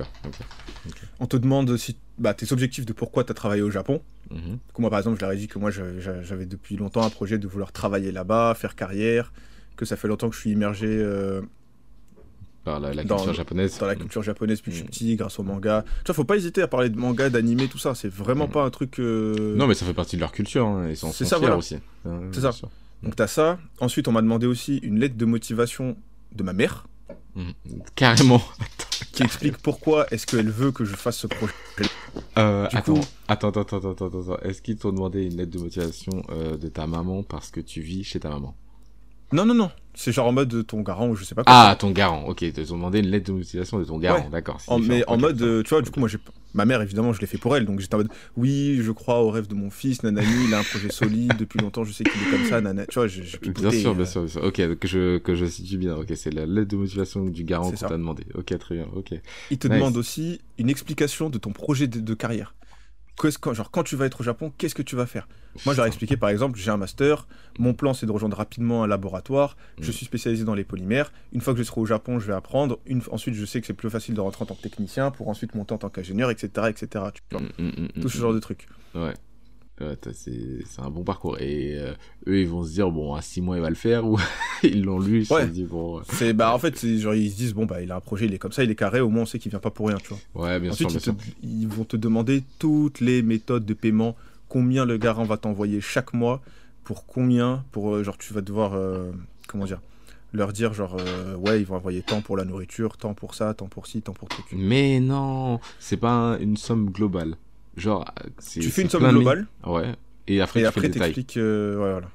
On 1.20 1.26
te 1.26 1.38
demande 1.38 1.78
si, 1.78 1.96
bah, 2.18 2.34
tes 2.34 2.52
objectifs 2.52 2.86
de 2.86 2.94
pourquoi 2.94 3.24
tu 3.24 3.32
as 3.32 3.36
travaillé 3.36 3.62
au 3.62 3.72
Japon. 3.72 4.02
Mhm. 4.30 4.58
moi, 4.80 4.90
par 4.90 5.00
exemple, 5.00 5.18
je 5.18 5.22
leur 5.22 5.32
ai 5.32 5.38
dit 5.38 5.48
que 5.48 5.58
moi, 5.60 5.72
j'avais 5.72 6.46
depuis 6.46 6.76
longtemps 6.76 7.04
un 7.04 7.10
projet 7.10 7.38
de 7.38 7.48
vouloir 7.48 7.72
travailler 7.72 8.12
là-bas, 8.12 8.56
faire 8.56 8.76
carrière, 8.76 9.32
que 9.78 9.86
ça 9.86 9.96
fait 9.96 10.08
longtemps 10.08 10.30
que 10.30 10.36
je 10.36 10.42
suis 10.42 10.52
immergé 10.52 10.88
euh, 10.88 11.42
par 12.66 12.80
la, 12.82 12.92
culture 12.92 13.34
japonaise. 13.34 13.78
Dans 13.80 13.86
la 13.86 13.96
culture 13.96 14.24
japonaise 14.24 14.58
depuis 14.58 14.72
que 14.72 14.78
je 14.78 14.82
suis 14.82 14.90
petit, 14.90 15.16
grâce 15.16 15.40
au 15.40 15.44
manga. 15.44 15.86
Tu 16.00 16.08
vois, 16.08 16.16
faut 16.16 16.26
pas 16.26 16.36
hésiter 16.36 16.62
à 16.62 16.68
parler 16.68 16.90
de 16.90 16.98
manga, 16.98 17.30
d'anime, 17.30 17.68
tout 17.70 17.78
ça. 17.78 17.96
C'est 17.96 18.12
vraiment 18.12 18.48
pas 18.48 18.64
un 18.64 18.70
truc. 18.70 19.00
Euh, 19.00 19.56
non, 19.56 19.68
mais 19.68 19.74
ça 19.74 19.86
fait 19.86 19.94
partie 19.94 20.18
de 20.18 20.22
leur 20.22 20.34
culture. 20.34 20.66
Hein. 20.66 20.90
Ils 20.90 20.98
sont, 20.98 21.12
C'est 21.14 21.26
ça, 21.26 21.40
aussi. 21.56 21.78
C'est 22.34 22.42
ça. 22.42 22.52
Donc 23.04 23.16
t'as 23.16 23.28
ça. 23.28 23.60
Ensuite, 23.80 24.08
on 24.08 24.12
m'a 24.12 24.22
demandé 24.22 24.48
aussi 24.48 24.78
une 24.78 25.00
lettre 25.00 25.16
de 25.16 25.26
motivation 25.26 25.96
de 26.34 26.44
ma 26.44 26.54
mère. 26.54 26.88
Mmh. 27.36 27.52
Carrément. 27.96 28.42
qui 29.18 29.24
explique 29.24 29.58
pourquoi 29.58 30.06
est-ce 30.12 30.26
qu'elle 30.28 30.50
veut 30.50 30.72
que 30.72 30.86
je 30.86 30.96
fasse 30.96 31.18
ce 31.18 31.28
projet. 31.28 31.54
Euh, 32.38 32.68
attends, 32.72 33.02
attends, 33.28 33.50
attends, 33.50 33.62
attends, 33.62 33.92
attends, 33.92 34.06
attends, 34.08 34.38
Est-ce 34.44 34.62
qu'ils 34.62 34.78
t'ont 34.78 34.92
demandé 34.92 35.26
une 35.26 35.38
lettre 35.38 35.52
de 35.52 35.60
motivation 35.60 36.24
euh, 36.30 36.58
de 36.58 36.68
ta 36.68 36.88
maman 36.88 37.24
parce 37.24 37.52
que 37.52 37.60
tu 37.60 37.82
vis 37.82 38.04
chez 38.04 38.20
ta 38.20 38.30
maman? 38.30 38.56
Non, 39.32 39.46
non, 39.46 39.54
non. 39.54 39.72
C'est 40.00 40.12
genre 40.12 40.28
en 40.28 40.32
mode 40.32 40.68
ton 40.68 40.82
garant 40.82 41.10
ou 41.10 41.16
je 41.16 41.24
sais 41.24 41.34
pas 41.34 41.44
quoi. 41.44 41.52
Ah, 41.52 41.76
ton 41.76 41.90
garant, 41.90 42.26
ok. 42.28 42.44
Ils 42.44 42.54
t'ont 42.54 42.76
demandé 42.76 43.00
une 43.00 43.08
lettre 43.08 43.26
de 43.26 43.32
motivation 43.32 43.80
de 43.80 43.84
ton 43.84 43.98
garant, 43.98 44.30
d'accord. 44.30 44.62
Mais 44.80 45.04
en 45.08 45.18
mode, 45.18 45.42
euh, 45.42 45.64
tu 45.64 45.70
vois, 45.70 45.82
du 45.82 45.90
coup, 45.90 46.00
moi, 46.00 46.08
j'ai 46.08 46.20
ma 46.54 46.66
mère, 46.66 46.84
évidemment, 46.84 47.14
je 47.14 47.20
l'ai 47.20 47.26
fait 47.26 47.40
pour 47.40 47.58
elle. 47.58 47.66
Donc 47.66 47.80
j'étais 47.80 47.96
en 47.96 47.98
mode, 47.98 48.12
oui, 48.36 48.80
je 48.84 48.92
crois 48.92 49.24
au 49.24 49.32
rêve 49.32 49.48
de 49.48 49.56
mon 49.56 49.72
fils, 49.72 50.04
nanani, 50.04 50.28
il 50.48 50.54
a 50.54 50.60
un 50.60 50.64
projet 50.64 50.92
solide, 50.92 51.34
depuis 51.40 51.60
longtemps, 51.60 51.84
je 51.84 51.92
sais 51.92 52.04
qu'il 52.04 52.22
est 52.22 52.30
comme 52.30 52.46
ça, 52.46 52.62
nanana. 52.62 52.86
Tu 52.86 53.00
vois, 53.00 53.08
j'ai 53.08 53.24
Bien 53.24 53.72
sûr, 53.72 53.96
bien 53.96 54.06
sûr, 54.06 54.22
bien 54.22 54.28
sûr. 54.30 54.44
Ok, 54.44 54.76
que 54.78 54.88
je, 54.88 55.18
que 55.18 55.34
je 55.34 55.46
situe 55.48 55.78
bien. 55.78 55.96
Ok, 55.96 56.12
c'est 56.16 56.32
la 56.32 56.46
lettre 56.46 56.68
de 56.68 56.78
motivation 56.78 57.26
du 57.26 57.44
garant 57.44 57.72
qu'on 57.72 57.76
t'a 57.76 57.90
demandé. 57.90 58.24
Ok, 58.36 58.56
très 58.60 58.76
bien, 58.76 58.86
ok. 58.96 59.16
Il 59.50 59.58
te 59.58 59.68
demande 59.68 59.98
aussi 59.98 60.42
une 60.60 60.70
explication 60.70 61.32
de 61.32 61.40
ton 61.40 61.54
projet 61.54 61.88
de 61.88 62.14
carrière 62.14 62.54
quand, 63.18 63.54
genre, 63.54 63.72
quand 63.72 63.84
tu 63.84 63.96
vas 63.96 64.06
être 64.06 64.22
au 64.22 64.24
Japon, 64.24 64.52
qu'est-ce 64.58 64.76
que 64.76 64.82
tu 64.82 64.96
vas 64.96 65.06
faire? 65.06 65.28
Moi, 65.66 65.74
j'aurais 65.74 65.88
expliqué, 65.88 66.18
par 66.18 66.30
exemple, 66.30 66.60
j'ai 66.60 66.70
un 66.70 66.78
master, 66.78 67.28
mon 67.58 67.74
plan, 67.74 67.94
c'est 67.94 68.06
de 68.06 68.12
rejoindre 68.12 68.38
rapidement 68.38 68.84
un 68.84 68.88
laboratoire, 68.88 69.58
je 69.80 69.90
mm. 69.90 69.94
suis 69.94 70.06
spécialisé 70.06 70.44
dans 70.44 70.54
les 70.54 70.64
polymères, 70.64 71.12
une 71.34 71.42
fois 71.42 71.54
que 71.54 71.60
je 71.60 71.64
serai 71.64 71.82
au 71.82 71.86
Japon, 71.86 72.20
je 72.20 72.28
vais 72.28 72.34
apprendre, 72.34 72.80
une... 72.86 73.02
ensuite, 73.12 73.34
je 73.34 73.46
sais 73.46 73.60
que 73.60 73.68
c'est 73.68 73.74
plus 73.74 73.90
facile 73.90 74.14
de 74.14 74.22
rentrer 74.22 74.44
en 74.44 74.46
tant 74.46 74.56
que 74.56 74.62
technicien, 74.62 75.10
pour 75.10 75.30
ensuite 75.30 75.56
monter 75.56 75.74
en 75.74 75.80
tant 75.80 75.90
qu'ingénieur, 75.90 76.30
etc., 76.30 76.68
etc., 76.70 77.06
tu 77.14 77.22
vois 77.32 77.42
mm, 77.42 77.64
mm, 77.66 78.02
Tout 78.02 78.10
ce 78.10 78.18
genre 78.18 78.34
de 78.34 78.40
trucs. 78.40 78.68
Ouais 78.94 79.14
c'est 80.14 80.64
un 80.80 80.90
bon 80.90 81.04
parcours. 81.04 81.40
Et 81.40 81.76
euh, 81.78 81.94
eux, 82.28 82.42
ils 82.42 82.48
vont 82.48 82.64
se 82.64 82.72
dire, 82.72 82.90
bon, 82.92 83.14
à 83.14 83.22
6 83.22 83.42
mois, 83.42 83.58
il 83.58 83.62
va 83.62 83.70
le 83.70 83.76
faire, 83.76 84.06
ou 84.10 84.20
ils 84.64 84.84
l'ont 84.84 85.00
lu, 85.00 85.24
ils 85.24 85.34
ouais. 85.34 85.48
bon. 85.70 86.00
Euh, 86.00 86.02
c'est, 86.10 86.34
bah, 86.34 86.54
en 86.54 86.60
fait, 86.60 86.86
genre, 86.98 87.14
ils 87.14 87.32
se 87.32 87.38
disent, 87.38 87.54
bon, 87.54 87.66
bah, 87.66 87.82
il 87.82 87.92
a 87.92 87.96
un 87.96 88.02
projet, 88.02 88.26
il 88.26 88.34
est 88.34 88.40
comme 88.40 88.52
ça, 88.52 88.64
il 88.64 88.72
est 88.72 88.76
carré, 88.76 89.00
au 89.00 89.10
moins, 89.10 89.24
on 89.24 89.26
sait 89.26 89.40
qu'il 89.40 89.52
vient 89.52 89.60
pas 89.60 89.72
pour 89.72 89.88
rien, 89.88 89.98
tu 89.98 90.10
vois. 90.10 90.46
Ouais, 90.46 90.60
bien 90.60 90.72
sûr. 90.72 90.88
Ensuite, 90.88 91.10
ils, 91.44 91.68
vont 91.68 91.84
te 91.84 91.98
demander 91.98 92.44
toutes 92.60 93.00
les 93.00 93.22
méthodes 93.22 93.66
de 93.66 93.74
paiement, 93.74 94.16
combien 94.50 94.86
le 94.86 94.98
garant 94.98 95.26
va 95.26 95.38
t'envoyer 95.38 95.82
chaque 95.82 96.14
mois, 96.14 96.42
pour 96.84 97.06
combien, 97.06 97.64
pour, 97.72 97.94
euh, 97.94 98.04
genre, 98.04 98.18
tu 98.18 98.34
vas 98.34 98.42
devoir, 98.42 98.78
comment 99.48 99.66
dire, 99.66 99.82
leur 100.34 100.52
dire 100.52 100.74
genre 100.74 100.98
ouais 101.40 101.62
ils 101.62 101.66
vont 101.66 101.78
envoyer 101.78 102.02
tant 102.02 102.20
pour 102.20 102.36
la 102.36 102.44
nourriture 102.44 102.98
tant 102.98 103.14
pour 103.14 103.34
ça 103.34 103.54
tant 103.54 103.68
pour 103.68 103.88
ci 103.88 104.02
tant 104.02 104.12
pour 104.12 104.28
truc 104.28 104.46
mais 104.52 105.00
non 105.00 105.62
c'est 105.80 105.96
pas 105.96 106.38
une 106.42 106.58
somme 106.58 106.90
globale 106.90 107.38
Genre, 107.78 108.06
tu 108.52 108.70
fais 108.70 108.82
une 108.82 108.90
somme 108.90 109.08
globale. 109.08 109.48
Ouais. 109.66 109.94
Et 110.28 110.42
après, 110.42 110.60
et 110.60 110.64
tu 110.64 110.68
après, 110.68 110.90
t'expliques. 110.90 111.38
Euh, 111.38 111.76
ouais, 111.76 111.92
voilà. 111.92 112.08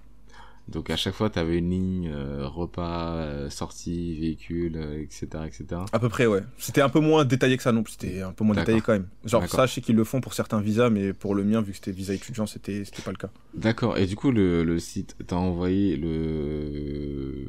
Donc 0.69 0.91
à 0.91 0.97
chaque 0.97 1.15
fois, 1.15 1.29
tu 1.29 1.39
avais 1.39 1.59
une 1.59 1.71
ligne 1.71 2.11
euh, 2.15 2.47
repas, 2.47 3.17
euh, 3.17 3.51
sortie, 3.51 4.19
véhicule, 4.19 4.77
etc., 5.01 5.27
etc. 5.47 5.83
À 5.93 5.99
peu 5.99 6.09
près, 6.09 6.27
ouais. 6.27 6.41
C'était 6.59 6.81
un 6.81 6.89
peu 6.89 7.01
moins 7.01 7.25
détaillé 7.25 7.57
que 7.57 7.63
ça 7.63 7.73
non 7.73 7.83
plus. 7.83 7.93
C'était 7.93 8.23
un 8.23 8.33
peu 8.33 8.45
moins 8.45 8.55
détaillé 8.55 8.81
quand 8.81 8.93
même. 8.93 9.09
Genre 9.25 9.47
ça, 9.49 9.67
je 9.67 9.75
sais 9.75 9.81
qu'ils 9.81 9.97
le 9.97 10.05
font 10.05 10.21
pour 10.21 10.35
certains 10.35 10.61
visas, 10.61 10.89
mais 10.89 11.13
pour 11.13 11.35
le 11.35 11.45
mien, 11.45 11.61
vu 11.61 11.73
que 11.73 11.77
c'était 11.77 11.93
visa 11.93 12.15
étudiant, 12.15 12.47
c'était 12.47 12.85
c'était 12.85 13.03
pas 13.03 13.11
le 13.11 13.17
cas. 13.17 13.31
D'accord. 13.55 13.99
Et 13.99 14.07
du 14.07 14.17
coup, 14.17 14.31
le, 14.31 14.65
le 14.65 14.79
site, 14.79 15.17
t'as 15.27 15.37
envoyé 15.37 15.97
le 15.97 17.47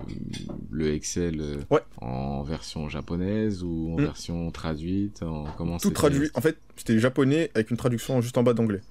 le 0.72 0.94
Excel 0.94 1.66
en 1.98 2.44
version 2.44 2.90
japonaise 2.90 3.64
ou 3.64 3.94
en 3.94 4.02
hmm. 4.02 4.06
version 4.06 4.52
traduite 4.52 5.24
en 5.24 5.46
comment 5.58 5.78
Tout 5.78 5.92
traduit. 5.92 6.30
En 6.34 6.42
fait, 6.42 6.58
c'était 6.76 7.00
japonais 7.00 7.52
avec 7.56 7.72
une 7.72 7.78
traduction 7.78 8.22
juste 8.22 8.38
en 8.38 8.44
bas 8.44 8.54
d'anglais. 8.54 8.82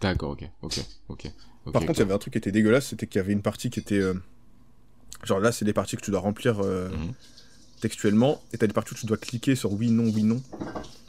D'accord. 0.00 0.32
Ok. 0.32 0.48
Ok. 0.62 0.80
Ok. 1.08 1.32
Par 1.70 1.82
contre, 1.82 1.98
il 1.98 1.98
y 2.00 2.02
avait 2.02 2.14
un 2.14 2.18
truc 2.18 2.32
qui 2.32 2.38
était 2.38 2.52
dégueulasse, 2.52 2.88
c'était 2.88 3.06
qu'il 3.06 3.18
y 3.18 3.24
avait 3.24 3.32
une 3.32 3.42
partie 3.42 3.70
qui 3.70 3.78
était. 3.78 4.00
Euh, 4.00 4.14
genre 5.22 5.38
là, 5.38 5.52
c'est 5.52 5.64
des 5.64 5.72
parties 5.72 5.96
que 5.96 6.02
tu 6.02 6.10
dois 6.10 6.20
remplir 6.20 6.60
euh, 6.60 6.88
mhm. 6.88 7.12
textuellement, 7.80 8.42
et 8.52 8.58
t'as 8.58 8.66
des 8.66 8.72
parties 8.72 8.94
où 8.94 8.96
tu 8.96 9.06
dois 9.06 9.16
cliquer 9.16 9.54
sur 9.54 9.72
oui, 9.72 9.90
non, 9.90 10.10
oui, 10.12 10.24
non. 10.24 10.42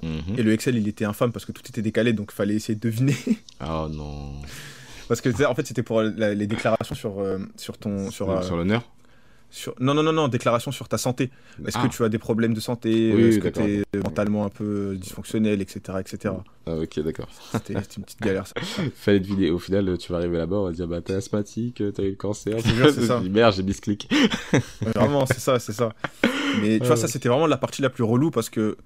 Mhm. 0.03 0.37
Et 0.37 0.43
le 0.43 0.53
Excel, 0.53 0.75
il 0.75 0.87
était 0.87 1.05
infâme 1.05 1.31
parce 1.31 1.45
que 1.45 1.51
tout 1.51 1.63
était 1.67 1.81
décalé, 1.81 2.13
donc 2.13 2.29
il 2.31 2.35
fallait 2.35 2.55
essayer 2.55 2.75
de 2.75 2.81
deviner. 2.81 3.15
oh 3.61 3.87
non. 3.91 4.33
Parce 5.07 5.21
que 5.21 5.45
en 5.45 5.55
fait, 5.55 5.65
c'était 5.65 5.83
pour 5.83 6.01
les 6.01 6.47
déclarations 6.47 6.95
sur, 6.95 7.19
euh, 7.19 7.39
sur 7.57 7.77
ton. 7.77 8.11
Sur, 8.11 8.43
sur 8.43 8.55
l'honneur 8.55 8.83
non, 9.79 9.93
non, 9.93 10.03
non, 10.03 10.13
non, 10.13 10.27
déclaration 10.27 10.71
sur 10.71 10.87
ta 10.87 10.97
santé. 10.97 11.29
Est-ce 11.65 11.77
que 11.77 11.85
ah. 11.85 11.89
tu 11.89 12.03
as 12.03 12.09
des 12.09 12.17
problèmes 12.17 12.53
de 12.53 12.59
santé 12.59 13.09
Est-ce 13.09 13.39
que 13.39 13.47
tu 13.49 13.61
es 13.61 13.99
mentalement 13.99 14.45
un 14.45 14.49
peu 14.49 14.95
dysfonctionnel, 14.95 15.61
etc. 15.61 15.99
etc. 15.99 16.33
Ah, 16.65 16.75
ok, 16.75 16.99
d'accord. 17.01 17.27
C'était 17.51 17.73
une 17.73 18.03
petite 18.03 18.21
galère, 18.21 18.47
ça. 18.47 18.55
Fallait 18.95 19.19
deviner. 19.19 19.51
Au 19.51 19.59
final, 19.59 19.97
tu 19.97 20.11
vas 20.11 20.19
arriver 20.19 20.37
là-bas, 20.37 20.55
on 20.55 20.65
va 20.65 20.71
dire, 20.71 20.87
bah, 20.87 21.01
t'es 21.01 21.13
asthmatique, 21.13 21.83
t'as 21.93 22.03
eu 22.03 22.11
le 22.11 22.15
cancer. 22.15 22.57
C'est 22.61 23.01
ça. 23.05 23.19
Merde, 23.19 23.53
j'ai 23.55 23.63
mis 23.63 23.73
ce 23.73 23.81
clic. 23.81 24.11
vraiment, 24.81 25.25
c'est 25.25 25.39
ça, 25.39 25.59
c'est 25.59 25.73
ça. 25.73 25.93
Mais 26.61 26.79
tu 26.79 26.85
vois, 26.87 26.97
ça, 26.97 27.07
c'était 27.07 27.29
vraiment 27.29 27.47
la 27.47 27.57
partie 27.57 27.81
la 27.81 27.89
plus 27.89 28.03
relou 28.03 28.31
parce 28.31 28.49
que 28.49 28.77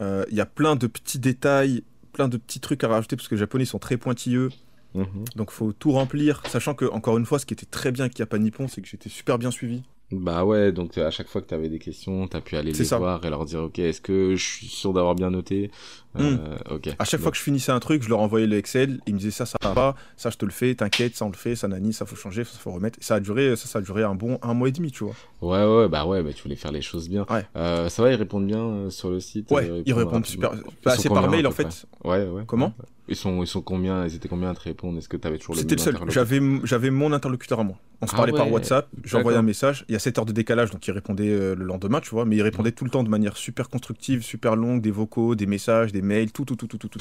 euh, 0.00 0.24
il 0.30 0.36
y 0.36 0.40
a 0.40 0.46
plein 0.46 0.76
de 0.76 0.86
petits 0.86 1.18
détails, 1.18 1.84
plein 2.12 2.28
de 2.28 2.36
petits 2.36 2.60
trucs 2.60 2.84
à 2.84 2.88
rajouter 2.88 3.16
parce 3.16 3.28
que 3.28 3.34
les 3.34 3.40
japonais 3.40 3.64
sont 3.64 3.78
très 3.78 3.96
pointilleux. 3.96 4.50
Mhm. 4.94 5.24
Donc 5.36 5.50
faut 5.50 5.72
tout 5.72 5.92
remplir, 5.92 6.42
sachant 6.46 6.74
que 6.74 6.84
encore 6.86 7.18
une 7.18 7.26
fois, 7.26 7.38
ce 7.38 7.46
qui 7.46 7.54
était 7.54 7.66
très 7.66 7.92
bien 7.92 8.04
avec 8.04 8.16
Japan 8.16 8.38
Nippon, 8.38 8.68
c'est 8.68 8.80
que 8.80 8.88
j'étais 8.88 9.10
super 9.10 9.38
bien 9.38 9.50
suivi. 9.50 9.82
Bah 10.12 10.44
ouais, 10.44 10.70
donc 10.70 10.96
à 10.98 11.10
chaque 11.10 11.26
fois 11.26 11.40
que 11.40 11.48
tu 11.48 11.54
avais 11.54 11.68
des 11.68 11.80
questions, 11.80 12.28
tu 12.28 12.36
as 12.36 12.40
pu 12.40 12.56
aller 12.56 12.70
les 12.70 12.84
voir 12.84 13.24
et 13.24 13.30
leur 13.30 13.44
dire 13.44 13.64
ok, 13.64 13.80
est-ce 13.80 14.00
que 14.00 14.36
je 14.36 14.44
suis 14.44 14.68
sûr 14.68 14.92
d'avoir 14.92 15.16
bien 15.16 15.30
noté? 15.30 15.72
Euh, 16.16 16.36
hmm. 16.36 16.74
Ok. 16.74 16.90
À 16.96 17.04
chaque 17.04 17.20
fois 17.20 17.32
que 17.32 17.36
je 17.36 17.42
finissais 17.42 17.72
un 17.72 17.80
truc, 17.80 18.04
je 18.04 18.08
leur 18.08 18.20
envoyais 18.20 18.46
le 18.46 18.56
Excel, 18.56 19.00
ils 19.08 19.14
me 19.14 19.18
disaient 19.18 19.32
ça, 19.32 19.46
ça 19.46 19.58
va 19.60 19.70
pas, 19.70 19.96
ça 20.16 20.30
je 20.30 20.36
te 20.36 20.44
le 20.44 20.52
fais, 20.52 20.76
t'inquiète, 20.76 21.16
ça 21.16 21.24
on 21.24 21.30
le 21.30 21.36
fait, 21.36 21.56
ça 21.56 21.66
nani, 21.66 21.92
ça 21.92 22.06
faut 22.06 22.14
changer, 22.14 22.44
ça 22.44 22.56
faut 22.56 22.70
remettre. 22.70 23.00
ça 23.02 23.16
a 23.16 23.20
duré, 23.20 23.56
ça, 23.56 23.66
ça 23.66 23.80
a 23.80 23.82
duré 23.82 24.04
un 24.04 24.14
bon 24.14 24.38
un 24.42 24.54
mois 24.54 24.68
et 24.68 24.72
demi, 24.72 24.92
tu 24.92 25.02
vois. 25.02 25.14
Ouais 25.42 25.66
ouais, 25.66 25.88
bah 25.88 26.06
ouais, 26.06 26.22
bah 26.22 26.32
tu 26.32 26.44
voulais 26.44 26.54
faire 26.54 26.72
les 26.72 26.82
choses 26.82 27.08
bien. 27.08 27.26
Ouais. 27.28 27.44
Euh, 27.56 27.88
ça 27.88 28.00
va, 28.04 28.12
ils 28.12 28.16
répondent 28.16 28.46
bien 28.46 28.62
euh, 28.62 28.90
sur 28.90 29.10
le 29.10 29.18
site. 29.18 29.50
Ouais, 29.50 29.82
ils 29.84 29.92
répondent 29.92 30.24
super. 30.24 30.52
Bah, 30.84 30.94
c'est 30.96 31.08
par 31.08 31.28
mail 31.28 31.48
en 31.48 31.50
fait. 31.50 31.84
Ouais 32.04 32.24
ouais. 32.28 32.44
Comment? 32.46 32.72
Ils 33.08 33.16
sont, 33.16 33.42
ils 33.42 33.46
sont 33.46 33.62
combien 33.62 34.04
Ils 34.06 34.14
étaient 34.14 34.28
combien 34.28 34.50
à 34.50 34.54
te 34.54 34.60
répondre? 34.60 34.98
Est-ce 34.98 35.08
que 35.08 35.16
tu 35.16 35.26
avais 35.26 35.38
toujours 35.38 35.54
le 35.54 35.60
C'était 35.60 35.76
le 35.76 35.80
seul. 35.80 35.98
J'avais, 36.08 36.40
j'avais 36.64 36.90
mon 36.90 37.12
interlocuteur 37.12 37.60
à 37.60 37.64
moi. 37.64 37.76
On 38.02 38.06
se 38.06 38.12
ah 38.12 38.16
parlait 38.16 38.32
par 38.32 38.50
WhatsApp. 38.50 38.88
J'envoyais 39.04 39.38
un 39.38 39.42
message. 39.42 39.84
Il 39.88 39.92
y 39.92 39.96
a 39.96 39.98
7 39.98 40.18
heures 40.18 40.26
de 40.26 40.32
décalage, 40.32 40.70
donc 40.70 40.86
il 40.86 40.90
répondait 40.90 41.30
euh, 41.30 41.54
le 41.54 41.64
lendemain, 41.64 42.00
tu 42.00 42.10
vois. 42.10 42.24
Mais 42.24 42.36
il 42.36 42.42
répondait 42.42 42.72
tout 42.72 42.84
le 42.84 42.90
temps 42.90 43.04
de 43.04 43.08
manière 43.08 43.36
super 43.36 43.68
constructive, 43.68 44.22
super 44.22 44.56
longue, 44.56 44.82
des 44.82 44.90
vocaux, 44.90 45.34
des 45.34 45.46
messages, 45.46 45.92
des 45.92 46.02
mails, 46.02 46.32
tout, 46.32 46.44
tout, 46.44 46.56
tout, 46.56 46.66
tout, 46.66 46.78
tout. 46.78 46.88
tout. 46.88 46.98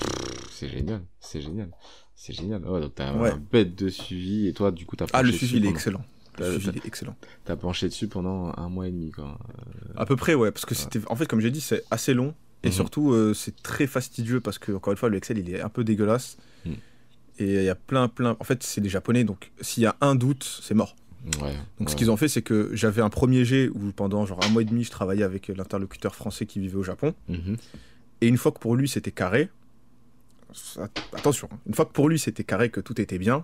C'est 0.52 0.70
génial. 0.70 1.02
C'est 1.20 1.42
génial. 1.42 1.70
C'est 2.16 2.34
génial. 2.34 2.64
Ouais, 2.66 2.80
donc 2.80 2.96
t'as 2.96 3.10
un 3.10 3.38
bête 3.52 3.76
de 3.76 3.90
suivi 3.90 4.48
et 4.48 4.54
toi, 4.54 4.72
du 4.72 4.86
coup, 4.86 4.96
t'as. 4.96 5.06
Ah, 5.12 5.24
le 5.24 5.32
suivi, 5.32 5.58
il 5.58 5.66
est 5.66 5.70
excellent. 5.70 6.04
Le 6.40 6.60
suivi, 6.60 6.78
est 6.78 6.86
excellent. 6.86 7.16
T'as 7.46 7.56
penché 7.56 7.88
dessus 7.88 8.08
pendant 8.08 8.54
un 8.56 8.70
mois 8.70 8.88
et 8.88 8.92
demi, 8.92 9.12
quoi. 9.12 9.38
À 9.96 10.06
peu 10.06 10.16
près, 10.16 10.34
ouais, 10.34 10.52
parce 10.52 10.66
que 10.66 10.76
c'était, 10.76 11.00
en 11.08 11.16
fait, 11.16 11.26
comme 11.26 11.40
j'ai 11.40 11.52
dit, 11.52 11.62
c'est 11.62 11.84
assez 11.92 12.14
long. 12.14 12.34
Et 12.66 12.70
mhm. 12.70 12.74
surtout, 12.74 13.12
euh, 13.12 13.34
c'est 13.34 13.62
très 13.62 13.86
fastidieux 13.86 14.42
parce 14.42 14.58
que, 14.58 14.72
encore 14.72 14.92
une 14.92 14.98
fois, 14.98 15.10
le 15.10 15.18
Excel, 15.18 15.38
il 15.38 15.54
est 15.54 15.62
un 15.62 15.70
peu 15.70 15.84
dégueulasse. 15.84 16.38
Mhm. 16.66 16.76
Et 17.38 17.54
il 17.56 17.64
y 17.64 17.70
a 17.70 17.76
plein, 17.76 18.08
plein. 18.08 18.36
En 18.40 18.44
fait, 18.44 18.64
c'est 18.64 18.82
des 18.82 18.90
Japonais, 18.90 19.24
donc 19.24 19.52
s'il 19.62 19.84
y 19.84 19.86
a 19.86 19.96
un 20.02 20.16
doute, 20.16 20.60
c'est 20.62 20.74
mort. 20.74 20.96
donc 21.80 21.90
ce 21.90 21.96
qu'ils 21.96 22.10
ont 22.10 22.18
fait, 22.18 22.28
c'est 22.28 22.42
que 22.42 22.72
j'avais 22.74 23.02
un 23.02 23.10
premier 23.10 23.46
jet 23.46 23.70
où 23.70 23.92
pendant 23.96 24.26
genre 24.26 24.40
un 24.44 24.50
mois 24.50 24.62
et 24.62 24.66
demi, 24.66 24.84
je 24.84 24.92
travaillais 24.92 25.24
avec 25.24 25.50
l'interlocuteur 25.50 26.16
français 26.16 26.46
qui 26.46 26.60
vivait 26.60 26.78
au 26.78 26.84
Japon. 26.84 27.14
Mhm. 27.28 27.58
Et 28.22 28.28
une 28.28 28.38
fois 28.38 28.52
que 28.52 28.60
pour 28.60 28.76
lui 28.76 28.88
c'était 28.88 29.12
carré, 29.12 29.50
attention, 31.14 31.50
hein, 31.52 31.58
une 31.68 31.74
fois 31.74 31.86
que 31.86 31.92
pour 31.92 32.08
lui 32.08 32.20
c'était 32.20 32.46
carré, 32.46 32.70
que 32.70 32.80
tout 32.80 33.02
était 33.02 33.18
bien, 33.18 33.44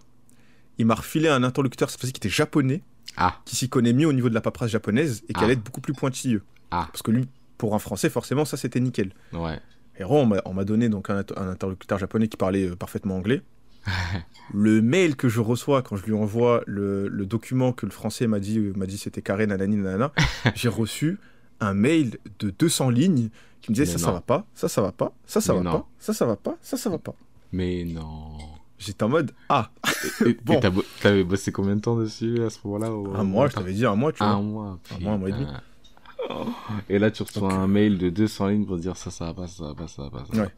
il 0.77 0.85
m'a 0.85 0.95
refilé 0.95 1.27
un 1.27 1.43
interlocuteur 1.43 1.89
qui 1.89 2.07
était 2.07 2.29
japonais, 2.29 2.81
ah. 3.17 3.39
qui 3.45 3.55
s'y 3.55 3.67
connaît 3.67 3.93
mieux 3.93 4.07
au 4.07 4.13
niveau 4.13 4.29
de 4.29 4.33
la 4.33 4.41
paperasse 4.41 4.71
japonaise 4.71 5.23
et 5.27 5.33
qui 5.33 5.39
allait 5.43 5.53
ah. 5.53 5.57
être 5.57 5.63
beaucoup 5.63 5.81
plus 5.81 5.93
pointilleux. 5.93 6.43
Ah. 6.71 6.87
Parce 6.91 7.01
que 7.01 7.11
lui, 7.11 7.27
pour 7.61 7.75
un 7.75 7.79
Français, 7.79 8.09
forcément, 8.09 8.43
ça 8.43 8.57
c'était 8.57 8.79
nickel. 8.79 9.13
Ouais. 9.33 9.59
Et 9.99 10.03
on 10.03 10.25
m'a 10.25 10.65
donné 10.65 10.89
donc 10.89 11.11
un, 11.11 11.23
interlocuteur 11.37 11.99
japonais 11.99 12.27
qui 12.27 12.35
parlait 12.35 12.69
euh, 12.69 12.75
parfaitement 12.75 13.15
anglais. 13.15 13.43
le 14.53 14.81
mail 14.81 15.15
que 15.15 15.29
je 15.29 15.41
reçois 15.41 15.83
quand 15.83 15.95
je 15.95 16.03
lui 16.05 16.13
envoie 16.13 16.63
le, 16.65 17.07
document 17.27 17.71
que 17.71 17.85
le 17.85 17.91
français 17.91 18.25
m'a 18.25 18.39
dit, 18.39 18.57
euh, 18.57 18.73
m'a 18.75 18.87
dit 18.87 18.97
c'était 18.97 19.21
carré, 19.21 19.45
nanani, 19.45 19.75
nanana, 19.75 20.11
j'ai 20.55 20.69
reçu 20.69 21.19
un 21.59 21.75
mail 21.75 22.17
de 22.39 22.49
200 22.49 22.89
lignes 22.89 23.29
qui 23.61 23.69
me 23.69 23.75
disait 23.75 23.85
ça, 23.85 23.99
ça 23.99 24.11
va 24.11 24.21
pas, 24.21 24.47
ça, 24.55 24.67
ça 24.67 24.81
va 24.81 24.91
pas, 24.91 25.13
ça, 25.27 25.39
ça 25.39 25.53
va 25.53 25.61
pas, 25.61 25.87
ça, 25.99 26.15
ça 26.15 26.25
va 26.25 26.37
pas, 26.37 26.57
ça, 26.63 26.77
ça 26.77 26.89
va 26.89 26.97
pas. 26.97 27.13
Mais 27.51 27.85
non. 27.85 28.37
J'étais 28.79 29.03
en 29.03 29.09
mode 29.09 29.33
ah. 29.49 29.69
bon. 30.43 30.59
Et 30.59 30.71
t'avais 30.99 31.23
bossé 31.23 31.51
combien 31.51 31.75
de 31.75 31.81
temps 31.81 31.95
dessus 31.95 32.41
à 32.41 32.49
ce 32.49 32.57
moment-là 32.63 32.87
Un 33.19 33.23
mois, 33.23 33.47
je 33.49 33.53
t'avais 33.53 33.73
dit 33.73 33.85
un 33.85 33.95
mois, 33.95 34.11
tu 34.11 34.17
vois. 34.17 34.29
Un 34.29 34.41
mois. 34.41 34.79
Un 34.95 34.99
mois, 34.99 35.13
un 35.13 35.17
mois 35.19 35.29
et 35.29 35.33
demi. 35.33 35.45
Et 36.89 36.99
là, 36.99 37.11
tu 37.11 37.23
reçois 37.23 37.53
un 37.53 37.67
mail 37.67 37.97
de 37.97 38.09
200 38.09 38.47
lignes 38.47 38.65
pour 38.65 38.77
dire 38.77 38.97
ça, 38.97 39.11
ça 39.11 39.25
va 39.25 39.33
pas, 39.33 39.47
ça 39.47 39.63
va 39.65 39.75
pas, 39.75 39.87
ça 39.87 40.03
va 40.03 40.09
pas. 40.09 40.25
Ça 40.33 40.41
ouais. 40.41 40.49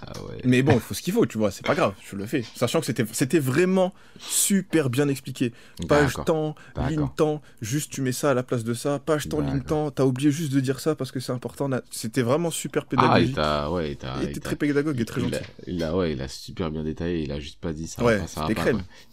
Ah 0.00 0.12
Mais 0.44 0.62
bon, 0.62 0.74
il 0.74 0.80
faut 0.80 0.94
ce 0.94 1.02
qu'il 1.02 1.12
faut, 1.12 1.26
tu 1.26 1.38
vois, 1.38 1.50
c'est 1.50 1.66
pas 1.66 1.74
grave, 1.74 1.94
je 2.04 2.16
le 2.16 2.26
fais. 2.26 2.44
Sachant 2.54 2.80
que 2.80 2.86
c'était, 2.86 3.04
c'était 3.12 3.38
vraiment 3.38 3.92
super 4.18 4.90
bien 4.90 5.08
expliqué. 5.08 5.52
Page 5.88 6.14
temps, 6.24 6.54
ligne 6.88 7.08
temps, 7.16 7.42
juste 7.60 7.90
tu 7.92 8.02
mets 8.02 8.12
ça 8.12 8.30
à 8.30 8.34
la 8.34 8.42
place 8.42 8.64
de 8.64 8.74
ça, 8.74 8.98
page 8.98 9.28
temps, 9.28 9.40
ligne 9.40 9.62
temps, 9.62 9.90
t'as 9.90 10.04
oublié 10.04 10.30
juste 10.30 10.52
de 10.52 10.60
dire 10.60 10.80
ça 10.80 10.94
parce 10.94 11.12
que 11.12 11.20
c'est 11.20 11.32
important. 11.32 11.68
C'était 11.90 12.22
vraiment 12.22 12.50
super 12.50 12.86
pédagogique. 12.86 13.36
Ah, 13.38 13.70
ouais, 13.70 13.96
il 14.20 14.28
était 14.28 14.40
très 14.40 14.56
pédagogue 14.56 15.00
et 15.00 15.04
très 15.04 15.20
gentil. 15.20 15.38
Il 15.66 15.82
a, 15.82 15.96
ouais, 15.96 16.12
il 16.12 16.22
a 16.22 16.28
super 16.28 16.70
bien 16.70 16.84
détaillé, 16.84 17.24
il 17.24 17.32
a 17.32 17.40
juste 17.40 17.60
pas 17.60 17.72
dit 17.72 17.86
ça. 17.86 18.02
Ouais, 18.02 18.26
ça 18.26 18.46
va 18.46 18.54
pas. 18.54 18.64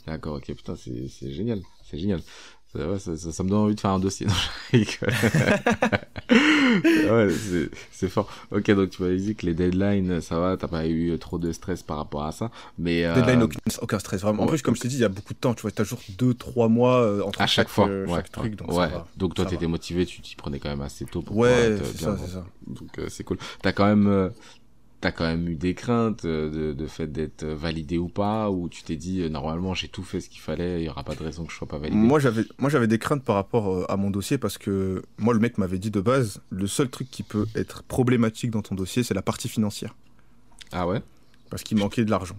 D'accord, 0.07 0.35
ok, 0.35 0.45
putain, 0.47 0.75
c'est 0.75 1.31
génial, 1.31 1.61
c'est 1.89 1.97
génial. 1.97 2.21
Ouais, 2.75 2.99
ça, 2.99 3.15
ça, 3.15 3.43
me 3.43 3.49
donne 3.49 3.59
envie 3.59 3.75
de 3.75 3.79
faire 3.79 3.91
un 3.91 3.99
dossier. 3.99 4.27
ouais, 4.73 4.85
c'est 7.91 8.09
fort. 8.09 8.29
Ok, 8.51 8.69
donc 8.71 8.89
tu 8.89 9.01
m'avais 9.01 9.17
dit 9.17 9.35
que 9.35 9.45
les 9.45 9.53
deadlines, 9.53 10.21
ça 10.21 10.39
va, 10.39 10.57
t'as 10.57 10.67
pas 10.67 10.87
eu 10.87 11.17
trop 11.19 11.37
de 11.37 11.51
stress 11.51 11.83
par 11.83 11.97
rapport 11.97 12.25
à 12.25 12.31
ça. 12.31 12.51
Mais, 12.77 13.05
euh... 13.05 13.13
Deadline, 13.15 13.47
aucun, 13.81 13.99
stress, 13.99 14.21
vraiment. 14.21 14.43
En 14.43 14.47
plus, 14.47 14.61
comme 14.61 14.75
je 14.75 14.81
t'ai 14.81 14.87
dit, 14.87 14.95
il 14.95 15.01
y 15.01 15.05
a 15.05 15.09
beaucoup 15.09 15.33
de 15.33 15.39
temps. 15.39 15.53
Tu 15.53 15.61
vois, 15.61 15.71
t'as 15.71 15.83
toujours 15.83 16.01
2-3 16.17 16.69
mois 16.69 17.01
euh, 17.01 17.21
entre 17.21 17.41
à 17.41 17.47
chaque, 17.47 17.69
fois, 17.69 17.87
euh, 17.87 18.05
ouais, 18.07 18.23
truc. 18.23 18.55
Donc, 18.55 18.71
ouais. 18.71 18.89
donc 19.17 19.35
toi, 19.35 19.45
t'étais 19.45 19.67
motivé, 19.67 20.05
tu 20.05 20.21
t'y 20.21 20.35
prenais 20.35 20.59
quand 20.59 20.69
même 20.69 20.81
assez 20.81 21.05
tôt 21.05 21.21
pour 21.21 21.37
ouais, 21.37 21.77
c'est 21.77 22.03
ça, 22.03 22.17
c'est 22.17 22.31
ça. 22.31 22.45
Donc 22.67 22.99
euh, 22.99 23.07
c'est 23.09 23.23
cool. 23.23 23.37
T'as 23.61 23.71
quand 23.71 23.85
même 23.85 24.31
t'as 25.01 25.11
quand 25.11 25.25
même 25.25 25.47
eu 25.47 25.55
des 25.55 25.73
craintes 25.73 26.25
euh, 26.25 26.49
de, 26.49 26.73
de 26.73 26.87
fait 26.87 27.07
d'être 27.07 27.45
validé 27.45 27.97
ou 27.97 28.07
pas 28.07 28.49
ou 28.49 28.69
tu 28.69 28.83
t'es 28.83 28.95
dit 28.95 29.21
euh, 29.21 29.29
normalement 29.29 29.73
j'ai 29.73 29.87
tout 29.87 30.03
fait 30.03 30.19
ce 30.21 30.29
qu'il 30.29 30.41
fallait 30.41 30.81
il 30.81 30.85
y 30.85 30.89
aura 30.89 31.03
pas 31.03 31.15
de 31.15 31.23
raison 31.23 31.45
que 31.45 31.51
je 31.51 31.57
sois 31.57 31.67
pas 31.67 31.77
validé. 31.77 31.97
Moi 31.97 32.19
j'avais 32.19 32.43
moi 32.57 32.69
j'avais 32.69 32.87
des 32.87 32.97
craintes 32.97 33.23
par 33.23 33.35
rapport 33.35 33.71
euh, 33.71 33.85
à 33.91 33.97
mon 33.97 34.09
dossier 34.09 34.37
parce 34.37 34.57
que 34.57 35.03
moi 35.17 35.33
le 35.33 35.39
mec 35.39 35.57
m'avait 35.57 35.79
dit 35.79 35.91
de 35.91 36.01
base 36.01 36.41
le 36.49 36.67
seul 36.67 36.89
truc 36.89 37.09
qui 37.11 37.23
peut 37.23 37.45
être 37.55 37.83
problématique 37.83 38.51
dans 38.51 38.61
ton 38.61 38.75
dossier 38.75 39.03
c'est 39.03 39.13
la 39.13 39.21
partie 39.21 39.49
financière. 39.49 39.95
Ah 40.71 40.87
ouais? 40.87 41.01
Parce 41.49 41.63
qu'il 41.63 41.77
manquait 41.77 42.05
de 42.05 42.11
l'argent. 42.11 42.37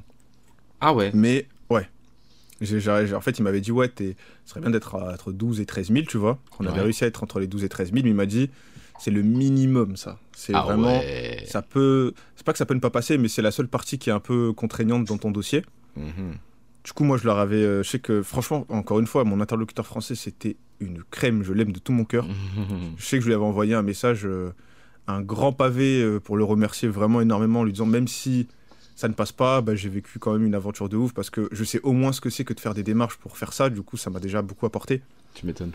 Ah 0.80 0.92
ouais? 0.94 1.10
Mais 1.14 1.46
ouais. 1.70 1.88
En 2.60 3.20
fait, 3.20 3.38
il 3.38 3.42
m'avait 3.42 3.60
dit, 3.60 3.70
ouais, 3.70 3.92
ce 3.98 4.14
serait 4.46 4.60
bien 4.60 4.70
d'être 4.70 4.94
entre 4.94 5.32
12 5.32 5.60
et 5.60 5.66
13 5.66 5.92
000, 5.92 6.06
tu 6.06 6.16
vois. 6.16 6.38
On 6.58 6.66
avait 6.66 6.80
réussi 6.80 7.04
à 7.04 7.06
être 7.06 7.22
entre 7.22 7.38
les 7.38 7.46
12 7.46 7.64
et 7.64 7.68
13 7.68 7.92
000, 7.92 8.02
mais 8.02 8.10
il 8.10 8.14
m'a 8.14 8.26
dit, 8.26 8.50
c'est 8.98 9.10
le 9.10 9.22
minimum, 9.22 9.96
ça. 9.96 10.18
C'est 10.32 10.54
ah 10.54 10.62
vraiment. 10.62 11.00
Ça 11.46 11.62
peut. 11.62 12.12
C'est 12.36 12.44
pas 12.44 12.52
que 12.52 12.58
ça 12.58 12.66
peut 12.66 12.74
ne 12.74 12.80
pas 12.80 12.90
passer, 12.90 13.18
mais 13.18 13.28
c'est 13.28 13.42
la 13.42 13.50
seule 13.50 13.68
partie 13.68 13.98
qui 13.98 14.10
est 14.10 14.12
un 14.12 14.20
peu 14.20 14.52
contraignante 14.52 15.04
dans 15.04 15.18
ton 15.18 15.30
dossier. 15.30 15.64
Mhm. 15.96 16.36
Du 16.84 16.92
coup, 16.92 17.04
moi, 17.04 17.18
je 17.18 17.24
leur 17.24 17.38
avais. 17.38 17.56
Euh, 17.56 17.82
je 17.82 17.90
sais 17.90 17.98
que, 17.98 18.22
franchement, 18.22 18.64
encore 18.68 19.00
une 19.00 19.06
fois, 19.06 19.24
mon 19.24 19.40
interlocuteur 19.40 19.86
français, 19.86 20.14
c'était 20.14 20.56
une 20.78 21.02
crème. 21.10 21.42
Je 21.42 21.52
l'aime 21.52 21.72
de 21.72 21.78
tout 21.78 21.92
mon 21.92 22.04
cœur. 22.04 22.26
je 22.96 23.04
sais 23.04 23.16
que 23.16 23.22
je 23.22 23.26
lui 23.26 23.34
avais 23.34 23.44
envoyé 23.44 23.74
un 23.74 23.82
message, 23.82 24.24
euh, 24.24 24.52
un 25.08 25.20
grand 25.20 25.52
pavé 25.52 26.00
euh, 26.00 26.20
pour 26.20 26.36
le 26.36 26.44
remercier 26.44 26.88
vraiment 26.88 27.20
énormément, 27.20 27.60
en 27.60 27.64
lui 27.64 27.72
disant 27.72 27.86
même 27.86 28.06
si 28.06 28.46
ça 28.94 29.08
ne 29.08 29.14
passe 29.14 29.32
pas, 29.32 29.60
bah, 29.60 29.74
j'ai 29.74 29.88
vécu 29.88 30.18
quand 30.18 30.32
même 30.32 30.46
une 30.46 30.54
aventure 30.54 30.88
de 30.88 30.96
ouf 30.96 31.12
parce 31.12 31.28
que 31.28 31.48
je 31.52 31.64
sais 31.64 31.80
au 31.82 31.92
moins 31.92 32.12
ce 32.12 32.20
que 32.20 32.30
c'est 32.30 32.44
que 32.44 32.54
de 32.54 32.60
faire 32.60 32.72
des 32.72 32.82
démarches 32.82 33.16
pour 33.16 33.36
faire 33.36 33.52
ça. 33.52 33.68
Du 33.68 33.82
coup, 33.82 33.96
ça 33.96 34.08
m'a 34.08 34.20
déjà 34.20 34.40
beaucoup 34.40 34.64
apporté. 34.64 35.02
Tu 35.34 35.44
m'étonnes. 35.44 35.72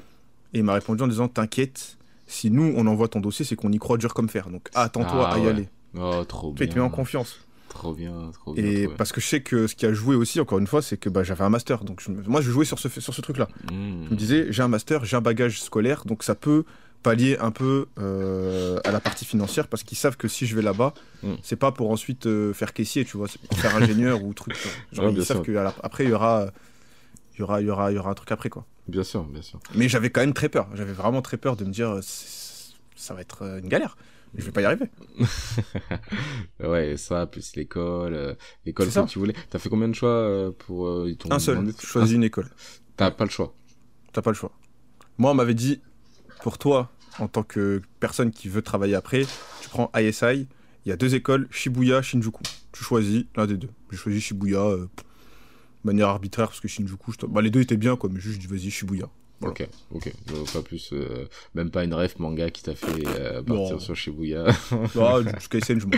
Et 0.53 0.59
il 0.59 0.63
m'a 0.63 0.73
répondu 0.73 1.03
en 1.03 1.07
disant 1.07 1.27
T'inquiète, 1.27 1.97
si 2.31 2.49
nous, 2.49 2.73
on 2.75 2.87
envoie 2.87 3.07
ton 3.07 3.19
dossier, 3.19 3.45
c'est 3.45 3.55
qu'on 3.55 3.71
y 3.71 3.77
croit 3.77 3.97
dur 3.97 4.13
comme 4.13 4.29
fer. 4.29 4.49
Donc 4.49 4.69
attends-toi 4.73 5.29
ah 5.29 5.35
à 5.35 5.39
y 5.39 5.47
aller. 5.47 5.67
Oh, 5.97 6.23
trop 6.27 6.51
bien. 6.51 6.67
Tu 6.67 6.75
mets 6.75 6.81
en 6.81 6.89
confiance. 6.89 7.39
Trop 7.67 7.93
bien, 7.93 8.31
trop 8.33 8.53
bien. 8.53 8.63
Et 8.63 8.87
parce 8.87 9.11
que 9.11 9.21
je 9.21 9.27
sais 9.27 9.41
que 9.41 9.67
ce 9.67 9.75
qui 9.75 9.85
a 9.85 9.93
joué 9.93 10.15
aussi, 10.15 10.39
encore 10.39 10.59
une 10.59 10.67
fois, 10.67 10.81
c'est 10.81 10.97
que 10.97 11.09
bah, 11.09 11.23
j'avais 11.23 11.43
un 11.43 11.49
master. 11.49 11.83
Donc 11.83 12.03
moi, 12.07 12.41
je 12.41 12.51
jouais 12.51 12.65
sur 12.65 12.79
ce, 12.79 12.89
sur 12.89 13.13
ce 13.13 13.21
truc-là. 13.21 13.47
Hmm. 13.71 14.05
Je 14.05 14.09
me 14.11 14.15
disais, 14.15 14.47
j'ai 14.49 14.61
un 14.61 14.67
master, 14.67 15.05
j'ai 15.05 15.17
un 15.17 15.21
bagage 15.21 15.61
scolaire, 15.61 16.03
donc 16.05 16.23
ça 16.23 16.35
peut 16.35 16.63
pallier 17.03 17.37
un 17.39 17.51
peu 17.51 17.87
euh, 17.99 18.77
à 18.83 18.91
la 18.91 18.99
partie 18.99 19.25
financière 19.25 19.67
parce 19.67 19.83
qu'ils 19.83 19.97
savent 19.97 20.17
que 20.17 20.27
si 20.27 20.45
je 20.45 20.55
vais 20.55 20.61
là-bas, 20.61 20.93
hmm. 21.23 21.33
c'est 21.43 21.55
pas 21.55 21.71
pour 21.71 21.91
ensuite 21.91 22.27
euh, 22.27 22.53
faire 22.53 22.73
caissier, 22.73 23.05
tu 23.05 23.17
vois, 23.17 23.27
c'est 23.27 23.41
pour 23.41 23.57
faire 23.57 23.75
ingénieur 23.75 24.23
ou 24.25 24.33
truc. 24.33 24.55
Genre, 24.91 25.09
ils 25.09 25.25
savent 25.25 25.41
qu'après, 25.41 26.05
il 26.05 26.11
y 26.11 26.13
aura, 26.13 26.51
y 27.41 27.43
aura, 27.43 27.61
il 27.61 27.67
y 27.67 27.69
aura, 27.69 27.91
y 27.91 27.97
aura 27.97 28.11
un 28.11 28.13
truc 28.13 28.31
après, 28.31 28.49
quoi. 28.49 28.65
Bien 28.87 29.03
sûr, 29.03 29.23
bien 29.23 29.41
sûr. 29.41 29.59
Mais 29.75 29.89
j'avais 29.89 30.09
quand 30.09 30.21
même 30.21 30.33
très 30.33 30.49
peur. 30.49 30.67
J'avais 30.73 30.93
vraiment 30.93 31.21
très 31.21 31.37
peur 31.37 31.55
de 31.55 31.65
me 31.65 31.71
dire, 31.71 31.89
euh, 31.89 32.01
ça 32.95 33.13
va 33.13 33.21
être 33.21 33.43
euh, 33.43 33.59
une 33.59 33.67
galère. 33.67 33.97
Je 34.35 34.45
vais 34.45 34.51
pas 34.51 34.61
y 34.61 34.65
arriver. 34.65 34.89
ouais, 36.63 36.95
ça, 36.95 37.27
plus 37.27 37.55
l'école, 37.55 38.13
euh, 38.13 38.33
l'école 38.65 38.87
que 38.87 39.07
tu 39.07 39.19
voulais. 39.19 39.35
T'as 39.49 39.59
fait 39.59 39.67
combien 39.67 39.89
de 39.89 39.93
choix 39.93 40.51
pour 40.59 40.89
Un 41.29 41.39
seul. 41.39 41.73
Choisis 41.79 42.15
une 42.15 42.23
école. 42.23 42.49
T'as 42.95 43.11
pas 43.11 43.25
le 43.25 43.29
choix. 43.29 43.53
T'as 44.13 44.21
pas 44.21 44.31
le 44.31 44.35
choix. 44.35 44.53
Moi, 45.17 45.31
on 45.31 45.33
m'avait 45.33 45.53
dit, 45.53 45.81
pour 46.43 46.57
toi, 46.57 46.91
en 47.19 47.27
tant 47.27 47.43
que 47.43 47.81
personne 47.99 48.31
qui 48.31 48.47
veut 48.47 48.61
travailler 48.61 48.95
après, 48.95 49.25
tu 49.61 49.69
prends 49.69 49.91
ISI. 49.97 50.47
Il 50.85 50.89
y 50.89 50.91
a 50.93 50.95
deux 50.95 51.13
écoles, 51.13 51.47
Shibuya, 51.51 52.01
Shinjuku. 52.01 52.41
Tu 52.71 52.83
choisis 52.85 53.25
l'un 53.35 53.45
des 53.45 53.57
deux. 53.57 53.69
J'ai 53.91 53.97
choisi 53.97 54.21
Shibuya 54.21 54.77
manière 55.83 56.07
arbitraire 56.09 56.47
parce 56.47 56.59
que 56.59 56.67
Shinjuku, 56.67 57.13
bah, 57.27 57.41
les 57.41 57.49
deux 57.49 57.61
étaient 57.61 57.77
bien, 57.77 57.95
quoi, 57.95 58.09
mais 58.11 58.19
juste, 58.19 58.45
vas-y, 58.45 58.69
Shibuya. 58.69 59.09
Ok, 59.43 59.67
ok. 59.91 60.13
pas 60.53 60.61
plus, 60.61 60.91
euh, 60.93 61.25
même 61.55 61.71
pas 61.71 61.83
une 61.83 61.95
ref 61.95 62.19
manga 62.19 62.51
qui 62.51 62.61
t'a 62.61 62.75
fait 62.75 63.07
euh, 63.07 63.41
partir 63.41 63.81
sur 63.81 63.95
Shibuya. 63.95 64.45
non, 64.95 65.23
jusqu'à 65.39 65.59
SN, 65.61 65.79
je 65.79 65.87
m'en 65.87 65.91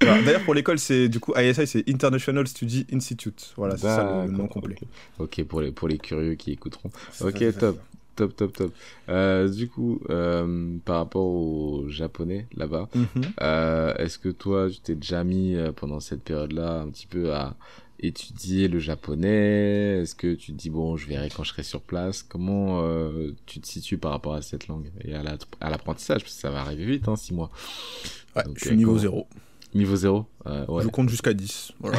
D'ailleurs, 0.24 0.44
pour 0.44 0.52
l'école, 0.52 0.78
c'est 0.78 1.08
du 1.08 1.18
coup 1.18 1.32
ISI, 1.34 1.66
c'est 1.66 1.88
International 1.88 2.46
Study 2.46 2.86
Institute. 2.92 3.54
Voilà, 3.56 3.78
c'est 3.78 3.86
ça 3.86 4.26
le, 4.26 4.32
nom 4.32 4.46
complet. 4.46 4.76
Ok, 5.18 5.42
pour 5.44 5.62
les, 5.62 5.72
pour 5.72 5.88
les 5.88 5.96
curieux 5.96 6.34
qui 6.34 6.52
écouteront. 6.52 6.90
Ok, 7.22 7.42
top 7.58 7.78
top, 8.16 8.34
top, 8.34 8.52
top. 8.52 8.74
Euh, 9.08 9.48
du 9.48 9.68
coup, 9.68 10.00
euh, 10.10 10.76
par 10.84 10.96
rapport 10.96 11.26
aux 11.26 11.88
Japonais 11.88 12.46
là-bas, 12.56 12.88
mhm. 12.94 13.06
euh, 13.42 13.94
est-ce 13.96 14.18
que 14.18 14.30
toi, 14.30 14.68
tu 14.70 14.80
t'es 14.80 14.94
déjà 14.94 15.22
mis 15.22 15.56
pendant 15.76 16.00
cette 16.00 16.22
période-là 16.22 16.80
un 16.80 16.88
petit 16.88 17.06
peu 17.06 17.32
à 17.32 17.54
étudier 18.00 18.68
le 18.68 18.78
japonais? 18.78 20.00
Est-ce 20.02 20.14
que 20.14 20.34
tu 20.34 20.52
te 20.52 20.56
dis, 20.56 20.70
bon, 20.70 20.96
je 20.96 21.06
verrai 21.06 21.28
quand 21.34 21.44
je 21.44 21.50
serai 21.50 21.62
sur 21.62 21.82
place? 21.82 22.22
Comment 22.22 22.82
tu 23.46 23.60
te 23.60 23.66
situes 23.66 23.98
par 23.98 24.10
rapport 24.10 24.34
à 24.34 24.42
cette 24.42 24.66
langue 24.66 24.90
et 25.04 25.14
à 25.14 25.70
l'apprentissage? 25.70 26.22
Parce 26.22 26.34
que 26.34 26.40
ça 26.40 26.50
va 26.50 26.60
arriver 26.60 26.86
vite, 26.86 27.06
hein, 27.08 27.16
six 27.16 27.34
mois. 27.34 27.50
Ouais, 28.34 28.42
je 28.56 28.66
suis 28.66 28.76
niveau 28.76 28.98
zéro. 28.98 29.28
Niveau 29.74 29.96
zéro 29.96 30.26
ouais. 30.46 30.82
Je 30.82 30.88
compte 30.88 31.10
jusqu'à 31.10 31.34
10. 31.34 31.72
Voilà. 31.80 31.98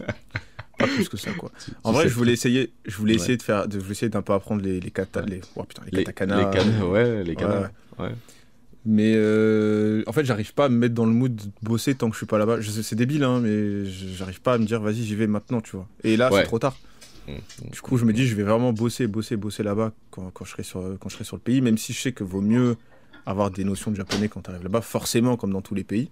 pas 0.86 0.94
plus 0.94 1.08
que 1.08 1.16
ça 1.16 1.32
quoi. 1.32 1.50
en 1.84 1.92
vrai, 1.92 2.08
je 2.08 2.14
voulais 2.14 2.32
essayer, 2.32 2.72
je 2.84 2.96
voulais 2.96 3.14
essayer 3.14 3.36
de 3.36 3.42
faire, 3.42 3.66
de, 3.66 3.74
je 3.74 3.78
voulais 3.78 3.92
essayer 3.92 4.10
d'un 4.10 4.22
peu 4.22 4.32
apprendre 4.32 4.62
les 4.62 4.80
les 4.80 4.90
kata, 4.90 5.22
les, 5.22 5.40
oh, 5.56 5.64
putain, 5.64 5.82
les, 5.90 6.04
katakana. 6.04 6.50
Les 6.52 6.84
ouais, 6.84 7.24
les 7.24 7.34
kanas. 7.36 7.70
Ouais. 7.98 8.10
Mais 8.84 9.12
euh, 9.14 10.02
en 10.06 10.12
fait, 10.12 10.24
j'arrive 10.24 10.54
pas 10.54 10.64
à 10.64 10.68
me 10.68 10.76
mettre 10.76 10.94
dans 10.94 11.06
le 11.06 11.12
mood 11.12 11.34
de 11.34 11.42
bosser 11.62 11.94
tant 11.94 12.08
que 12.08 12.14
je 12.14 12.18
suis 12.18 12.26
pas 12.26 12.38
là-bas. 12.38 12.58
C'est 12.62 12.96
débile, 12.96 13.22
hein, 13.22 13.40
mais 13.40 13.84
j'arrive 13.84 14.40
pas 14.40 14.54
à 14.54 14.58
me 14.58 14.64
dire, 14.64 14.80
vas-y, 14.80 15.04
j'y 15.04 15.14
vais 15.14 15.28
maintenant, 15.28 15.60
tu 15.60 15.76
vois. 15.76 15.86
Et 16.02 16.16
là, 16.16 16.30
c'est 16.32 16.42
trop 16.44 16.58
tard. 16.58 16.76
Mmh, 17.28 17.32
mmh. 17.32 17.70
Du 17.70 17.80
coup, 17.80 17.96
je 17.96 18.04
me 18.04 18.12
dis, 18.12 18.26
je 18.26 18.34
vais 18.34 18.42
vraiment 18.42 18.72
bosser, 18.72 19.06
bosser, 19.06 19.36
bosser 19.36 19.62
là-bas 19.62 19.92
quand, 20.10 20.30
quand, 20.30 20.44
je 20.44 20.50
serai 20.50 20.64
sur, 20.64 20.82
quand 20.98 21.08
je 21.08 21.14
serai 21.14 21.24
sur 21.24 21.36
le 21.36 21.42
pays, 21.42 21.60
même 21.60 21.78
si 21.78 21.92
je 21.92 22.00
sais 22.00 22.10
que 22.10 22.24
vaut 22.24 22.40
mieux 22.40 22.76
avoir 23.24 23.52
des 23.52 23.62
notions 23.62 23.92
de 23.92 23.96
japonais 23.96 24.28
quand 24.28 24.40
tu 24.40 24.50
arrives 24.50 24.64
là-bas, 24.64 24.80
forcément, 24.80 25.36
comme 25.36 25.52
dans 25.52 25.60
tous 25.60 25.76
les 25.76 25.84
pays. 25.84 26.10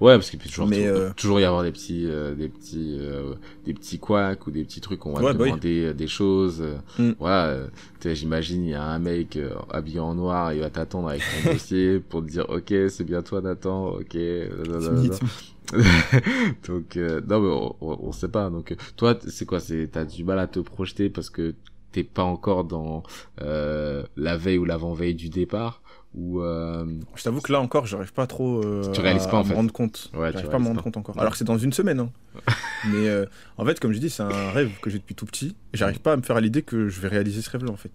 Ouais, 0.00 0.14
parce 0.14 0.30
qu'il 0.30 0.38
peut 0.38 0.48
toujours, 0.48 0.68
euh, 0.72 1.10
toujours, 1.16 1.40
y 1.40 1.44
avoir 1.44 1.62
des 1.62 1.70
petits, 1.70 2.06
euh, 2.06 2.34
des 2.34 2.48
petits, 2.48 2.98
euh, 3.00 3.34
des 3.64 3.74
petits 3.74 3.98
couacs 3.98 4.46
ou 4.46 4.50
des 4.50 4.64
petits 4.64 4.80
trucs. 4.80 5.06
On 5.06 5.12
va 5.12 5.32
te 5.32 5.38
bah 5.38 5.44
demander 5.44 5.94
des 5.94 6.06
choses. 6.08 6.64
Mm. 6.98 7.12
Voilà, 7.18 7.66
j'imagine 8.04 8.64
il 8.64 8.70
y 8.70 8.74
a 8.74 8.82
un 8.82 8.98
mec 8.98 9.38
habillé 9.70 10.00
en 10.00 10.14
noir, 10.14 10.52
il 10.52 10.60
va 10.60 10.70
t'attendre 10.70 11.08
avec 11.08 11.22
ton 11.22 11.52
dossier 11.52 12.00
pour 12.00 12.22
te 12.22 12.30
dire, 12.30 12.46
ok, 12.48 12.74
c'est 12.88 13.04
bien 13.04 13.22
toi, 13.22 13.40
Nathan. 13.40 13.94
Ok. 13.94 14.16
donc 16.68 16.96
non 16.96 17.40
mais 17.40 17.48
on, 17.80 18.08
on, 18.08 18.12
sait 18.12 18.28
pas. 18.28 18.50
Donc 18.50 18.76
toi, 18.96 19.18
c'est 19.26 19.46
quoi? 19.46 19.60
C'est 19.60 19.88
t'as 19.90 20.04
du 20.04 20.22
mal 20.22 20.38
à 20.38 20.46
te 20.46 20.60
projeter 20.60 21.08
parce 21.08 21.30
que 21.30 21.54
t'es 21.94 22.04
pas 22.04 22.24
encore 22.24 22.64
dans 22.64 23.02
la 23.38 24.36
veille 24.36 24.58
ou 24.58 24.64
l'avant 24.64 24.92
veille 24.92 25.14
du 25.14 25.28
départ 25.28 25.80
ou 26.14 26.40
euh... 26.42 26.86
Je 27.16 27.24
t'avoue 27.24 27.40
que 27.40 27.50
là 27.50 27.60
encore, 27.60 27.86
j'arrive 27.86 28.12
pas 28.12 28.26
trop 28.26 28.64
euh, 28.64 28.88
tu 28.92 29.00
réalises 29.00 29.26
pas, 29.26 29.38
en 29.38 29.44
me 29.44 29.52
rendre 29.52 29.72
compte. 29.72 30.10
Ouais, 30.14 30.30
j'arrive 30.32 30.48
pas 30.48 30.56
à 30.56 30.60
me 30.60 30.66
rendre 30.66 30.82
compte 30.82 30.96
encore. 30.96 31.18
Alors 31.18 31.32
que 31.32 31.38
c'est 31.38 31.44
dans 31.44 31.58
une 31.58 31.72
semaine. 31.72 31.98
Hein. 32.00 32.10
Mais 32.92 33.08
euh, 33.08 33.26
en 33.58 33.64
fait, 33.64 33.80
comme 33.80 33.92
je 33.92 33.98
dis, 33.98 34.10
c'est 34.10 34.22
un 34.22 34.50
rêve 34.52 34.70
que 34.80 34.90
j'ai 34.90 34.98
depuis 34.98 35.16
tout 35.16 35.26
petit. 35.26 35.56
J'arrive 35.72 36.00
pas 36.00 36.12
à 36.12 36.16
me 36.16 36.22
faire 36.22 36.36
à 36.36 36.40
l'idée 36.40 36.62
que 36.62 36.88
je 36.88 37.00
vais 37.00 37.08
réaliser 37.08 37.42
ce 37.42 37.50
rêve-là, 37.50 37.72
en 37.72 37.76
fait. 37.76 37.90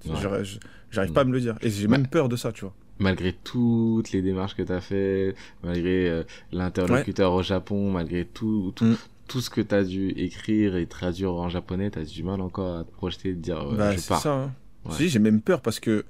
J'arrive 0.92 1.14
pas 1.14 1.22
à 1.22 1.24
me 1.24 1.32
le 1.32 1.40
dire. 1.40 1.56
Et 1.62 1.70
j'ai 1.70 1.88
même 1.88 2.08
peur 2.08 2.28
de 2.28 2.36
ça, 2.36 2.52
tu 2.52 2.62
vois. 2.62 2.74
Malgré 3.02 3.32
toutes 3.32 4.12
les 4.12 4.22
démarches 4.22 4.56
que 4.56 4.64
tu 4.64 4.74
as 4.74 4.82
fait, 4.82 5.34
malgré 5.64 6.10
euh, 6.10 6.24
l'interlocuteur 6.52 7.32
au 7.32 7.42
Japon, 7.42 7.92
malgré 7.92 8.26
tout, 8.26 8.74
tout, 8.76 8.84
mm. 8.84 8.98
Tout 9.30 9.40
ce 9.40 9.50
que 9.50 9.62
tu 9.62 9.74
as 9.74 9.84
dû 9.84 10.10
écrire 10.10 10.76
et 10.76 10.86
traduire 10.86 11.32
en 11.32 11.48
japonais, 11.48 11.90
tu 11.92 12.00
as 12.00 12.04
du 12.04 12.24
mal 12.24 12.42
encore 12.42 12.80
à 12.80 12.84
te 12.84 12.92
projeter, 12.92 13.34
de 13.34 13.40
dire 13.40 13.64
bah, 13.72 13.96
je 13.96 14.06
pars. 14.06 14.22
ça. 14.22 14.34
Hein. 14.34 14.52
Si, 14.92 15.08
j'ai 15.08 15.20
même 15.20 15.42
peur 15.42 15.62
parce 15.62 15.80
que 15.80 16.04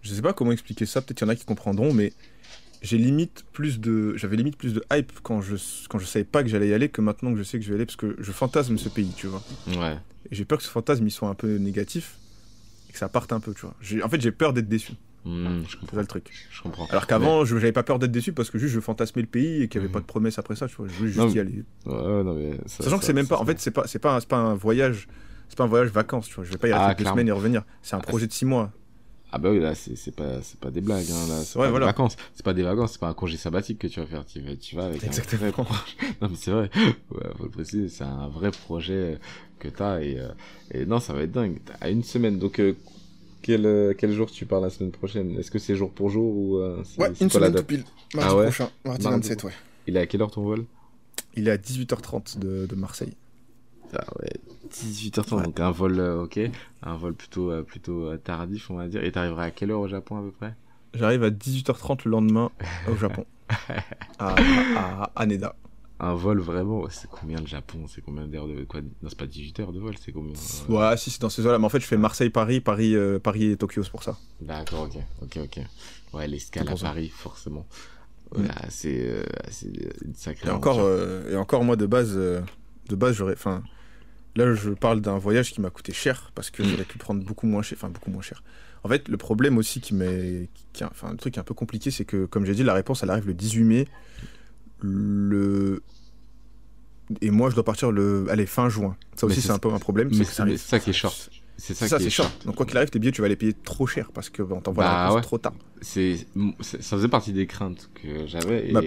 je 0.00 0.14
sais 0.14 0.22
pas 0.22 0.32
comment 0.32 0.52
expliquer 0.52 0.86
ça, 0.86 1.02
peut-être 1.02 1.18
qu'il 1.18 1.26
y 1.26 1.30
en 1.30 1.32
a 1.32 1.36
qui 1.36 1.44
comprendront, 1.44 1.92
mais 1.92 2.12
j'ai 2.82 2.98
limite 2.98 3.44
plus 3.52 3.80
de, 3.80 4.16
j'avais 4.16 4.36
limite 4.36 4.56
plus 4.56 4.74
de 4.74 4.84
hype 4.92 5.12
quand 5.22 5.40
je, 5.40 5.56
quand 5.88 5.98
je 5.98 6.06
savais 6.06 6.24
pas 6.24 6.42
que 6.42 6.48
j'allais 6.48 6.68
y 6.68 6.74
aller 6.74 6.88
que 6.88 7.00
maintenant 7.00 7.32
que 7.32 7.38
je 7.38 7.42
sais 7.42 7.58
que 7.58 7.64
je 7.64 7.68
vais 7.68 7.74
y 7.74 7.76
aller 7.78 7.86
parce 7.86 7.96
que 7.96 8.16
je 8.18 8.32
fantasme 8.32 8.78
ce 8.78 8.88
pays, 8.88 9.12
tu 9.16 9.26
vois. 9.26 9.42
Ouais. 9.68 9.96
Et 10.30 10.34
j'ai 10.34 10.44
peur 10.44 10.58
que 10.58 10.64
ce 10.64 10.70
fantasme 10.70 11.06
il 11.06 11.10
soit 11.10 11.28
un 11.28 11.34
peu 11.34 11.56
négatif 11.56 12.16
et 12.88 12.92
que 12.92 12.98
ça 12.98 13.08
parte 13.08 13.32
un 13.32 13.40
peu, 13.40 13.54
tu 13.54 13.62
vois. 13.62 14.04
En 14.04 14.08
fait, 14.08 14.20
j'ai 14.20 14.32
peur 14.32 14.52
d'être 14.52 14.68
déçu. 14.68 14.92
Mmh, 15.24 15.62
je 15.68 15.76
comprends. 15.76 15.86
C'est 15.90 15.94
ça 15.94 16.00
le 16.00 16.06
truc. 16.06 16.32
Je 16.50 16.62
comprends. 16.62 16.86
Alors 16.86 17.06
qu'avant, 17.06 17.44
je 17.44 17.56
j'avais 17.56 17.72
pas 17.72 17.84
peur 17.84 17.98
d'être 17.98 18.10
déçu 18.10 18.32
parce 18.32 18.50
que 18.50 18.58
juste 18.58 18.74
je 18.74 18.80
fantasmais 18.80 19.22
le 19.22 19.28
pays 19.28 19.62
et 19.62 19.68
qu'il 19.68 19.80
y 19.80 19.84
avait 19.84 19.88
mmh. 19.88 19.92
pas 19.92 20.00
de 20.00 20.04
promesses 20.04 20.38
après 20.38 20.56
ça, 20.56 20.66
tu 20.66 20.76
vois. 20.76 20.88
Je 20.88 20.94
voulais 20.94 21.12
juste 21.12 21.34
y 21.34 21.38
aller. 21.38 21.64
Ouais, 21.86 22.24
non, 22.24 22.34
mais 22.34 22.58
Sachant 22.66 22.98
que 22.98 23.04
c'est 23.04 23.12
même 23.12 23.28
pas, 23.28 23.38
en 23.38 23.44
fait, 23.44 23.60
c'est 23.60 23.70
pas, 23.70 23.86
c'est 23.86 24.00
pas, 24.00 24.20
pas 24.20 24.38
un 24.38 24.54
voyage, 24.54 25.06
c'est 25.48 25.56
pas 25.56 25.64
un 25.64 25.68
voyage 25.68 25.88
vacances, 25.90 26.28
tu 26.28 26.34
vois. 26.34 26.44
Je 26.44 26.50
vais 26.50 26.58
pas 26.58 26.68
y 26.68 26.72
rester 26.72 26.88
ah, 26.90 26.94
deux 26.94 27.04
semaines 27.04 27.28
et 27.28 27.32
revenir. 27.32 27.62
C'est 27.82 27.94
un 27.94 28.00
ah, 28.00 28.06
projet 28.06 28.26
de 28.26 28.32
six 28.32 28.44
mois. 28.44 28.72
Ah 29.34 29.38
bah 29.38 29.50
oui, 29.50 29.60
là, 29.60 29.74
c'est 29.74 30.14
pas, 30.14 30.40
pas 30.60 30.70
des 30.70 30.82
blagues, 30.82 31.06
hein, 31.10 31.26
là, 31.26 31.42
c'est 31.42 31.58
ouais, 31.58 31.64
pas 31.64 31.70
voilà. 31.70 31.86
des 31.86 31.92
vacances. 31.92 32.16
C'est 32.34 32.44
pas 32.44 32.52
des 32.52 32.62
vacances, 32.62 32.92
c'est 32.92 33.00
pas 33.00 33.08
un 33.08 33.14
congé 33.14 33.38
sabbatique 33.38 33.78
que 33.78 33.86
tu 33.86 33.98
vas 33.98 34.04
faire. 34.04 34.26
Tu 34.26 34.40
vas, 34.40 34.56
tu 34.56 34.76
vas 34.76 34.84
avec 34.84 35.02
Exactement. 35.02 35.52
non, 36.20 36.28
mais 36.28 36.36
c'est 36.36 36.50
vrai. 36.50 36.68
Ouais, 37.10 37.22
faut 37.38 37.44
le 37.44 37.50
préciser, 37.50 37.88
c'est 37.88 38.04
un 38.04 38.28
vrai 38.28 38.50
projet 38.50 39.18
que 39.58 39.68
t'as 39.68 40.02
et, 40.02 40.18
euh, 40.18 40.28
et 40.70 40.84
non, 40.84 41.00
ça 41.00 41.14
va 41.14 41.22
être 41.22 41.30
dingue. 41.30 41.60
À 41.80 41.88
une 41.88 42.02
semaine, 42.02 42.38
donc, 42.38 42.60
euh, 42.60 42.74
quel, 43.42 43.66
euh, 43.66 43.92
quel 43.96 44.12
jour 44.12 44.30
tu 44.30 44.46
pars 44.46 44.60
la 44.60 44.70
semaine 44.70 44.92
prochaine? 44.92 45.38
Est-ce 45.38 45.50
que 45.50 45.58
c'est 45.58 45.74
jour 45.74 45.90
pour 45.90 46.08
jour 46.08 46.34
ou 46.34 46.58
Ouais, 46.98 47.12
une 47.20 47.28
semaine 47.30 47.54
tout 47.54 47.64
pile. 47.64 47.84
Mardi 48.14 48.30
ah 48.30 48.36
ouais? 48.36 48.44
prochain, 48.44 48.70
mardi 48.84 49.04
27, 49.04 49.44
ouais. 49.44 49.52
Il 49.86 49.96
est 49.96 50.00
à 50.00 50.06
quelle 50.06 50.22
heure 50.22 50.30
ton 50.30 50.42
vol? 50.42 50.64
Il 51.34 51.48
est 51.48 51.50
à 51.50 51.56
18h30 51.56 52.38
de, 52.38 52.66
de 52.66 52.74
Marseille. 52.74 53.14
Ah 53.94 54.04
ouais, 54.20 54.30
18h30, 54.70 55.42
donc 55.44 55.60
un 55.60 55.70
vol, 55.70 56.00
euh, 56.00 56.22
ok, 56.22 56.40
un 56.82 56.96
vol 56.96 57.14
plutôt, 57.14 57.50
euh, 57.50 57.62
plutôt 57.62 58.06
euh, 58.06 58.16
tardif, 58.16 58.70
on 58.70 58.76
va 58.76 58.88
dire. 58.88 59.04
Et 59.04 59.12
t'arriveras 59.12 59.44
à 59.44 59.50
quelle 59.50 59.70
heure 59.70 59.80
au 59.80 59.88
Japon 59.88 60.16
à 60.16 60.22
peu 60.22 60.30
près? 60.30 60.54
J'arrive 60.94 61.24
à 61.24 61.30
18h30 61.30 62.00
le 62.06 62.10
lendemain 62.10 62.50
au 62.90 62.96
Japon, 62.96 63.26
à, 64.18 64.34
à, 64.76 65.12
Haneda. 65.16 65.54
Un 66.02 66.14
vol 66.14 66.40
vraiment, 66.40 66.84
c'est 66.90 67.08
combien 67.08 67.40
le 67.40 67.46
Japon 67.46 67.86
C'est 67.88 68.02
combien 68.02 68.26
d'heures 68.26 68.48
de 68.48 68.64
quoi 68.64 68.80
Non, 68.80 69.08
c'est 69.08 69.18
pas 69.18 69.26
18 69.26 69.60
heures 69.60 69.72
de 69.72 69.80
vol, 69.80 69.94
c'est 70.04 70.12
combien 70.12 70.34
Ouais, 70.68 70.96
si 70.96 71.10
c'est 71.10 71.20
dans 71.20 71.30
ces 71.30 71.46
heures-là, 71.46 71.58
mais 71.58 71.64
en 71.64 71.70
fait 71.70 71.80
je 71.80 71.86
fais 71.86 71.96
Marseille-Paris, 71.96 72.60
Paris, 72.60 72.96
Paris, 73.22 73.52
et 73.52 73.56
Tokyo, 73.56 73.82
c'est 73.82 73.90
pour 73.90 74.02
ça. 74.02 74.18
D'accord, 74.40 74.82
ok, 74.82 75.00
ok, 75.22 75.38
ok. 75.44 75.64
Ouais, 76.12 76.26
l'escale 76.26 76.68
à 76.68 76.74
Paris, 76.74 77.08
forcément. 77.08 77.66
Ouais, 78.36 78.44
c'est 78.68 79.24
une 80.04 80.14
sacrée. 80.14 80.48
Et 80.48 80.50
encore, 80.50 80.80
et 81.30 81.36
encore 81.36 81.64
moi 81.64 81.76
de 81.76 81.86
base, 81.86 82.14
de 82.16 82.96
base 82.96 83.14
j'aurais, 83.14 83.34
enfin 83.34 83.62
Là, 84.34 84.54
je 84.54 84.70
parle 84.70 85.00
d'un 85.00 85.18
voyage 85.18 85.52
qui 85.52 85.60
m'a 85.60 85.70
coûté 85.70 85.92
cher 85.92 86.30
parce 86.34 86.50
que 86.50 86.64
j'aurais 86.64 86.84
pu 86.84 86.96
prendre 86.96 87.22
beaucoup 87.22 87.46
moins 87.46 87.62
cher. 87.62 87.76
Enfin, 87.78 87.90
beaucoup 87.90 88.10
moins 88.10 88.22
cher. 88.22 88.42
En 88.82 88.88
fait, 88.88 89.08
le 89.08 89.16
problème 89.16 89.58
aussi 89.58 89.80
qui 89.80 89.94
m'est. 89.94 90.48
Enfin, 90.82 91.10
un 91.10 91.16
truc 91.16 91.36
un 91.36 91.42
peu 91.42 91.54
compliqué, 91.54 91.90
c'est 91.90 92.04
que, 92.04 92.24
comme 92.24 92.46
j'ai 92.46 92.54
dit, 92.54 92.64
la 92.64 92.72
réponse, 92.72 93.02
elle 93.02 93.10
arrive 93.10 93.26
le 93.26 93.34
18 93.34 93.64
mai. 93.64 93.88
Le. 94.82 95.82
Et 97.20 97.30
moi, 97.30 97.50
je 97.50 97.54
dois 97.54 97.64
partir 97.64 97.90
le. 97.90 98.26
Allez, 98.30 98.46
fin 98.46 98.68
juin. 98.68 98.96
Ça 99.16 99.26
aussi, 99.26 99.40
c'est 99.40 99.50
un 99.50 99.58
peu 99.58 99.72
un 99.72 99.78
problème. 99.78 100.08
Mais 100.12 100.24
c'est 100.24 100.56
ça, 100.56 100.78
qui 100.78 100.90
est 100.90 100.94
short. 100.94 101.30
C'est 101.56 101.74
ça, 101.74 101.98
qui 101.98 102.06
est 102.06 102.10
short. 102.10 102.46
Donc, 102.46 102.56
quoi 102.56 102.66
qu'il 102.66 102.76
arrive, 102.76 102.90
tes 102.90 102.98
billets, 102.98 103.12
tu 103.12 103.22
vas 103.22 103.28
les 103.28 103.36
payer 103.36 103.52
trop 103.52 103.86
cher 103.86 104.10
parce 104.12 104.30
que 104.30 104.42
on 104.42 104.60
t'envoie 104.60 104.84
la 104.84 105.14
bah 105.14 105.20
trop 105.20 105.38
tard. 105.38 105.54
C'est, 105.80 106.26
ça 106.60 106.96
faisait 106.96 107.08
partie 107.08 107.32
des 107.32 107.46
craintes 107.46 107.90
que 107.94 108.26
j'avais. 108.26 108.68
Et, 108.68 108.72
bah 108.72 108.80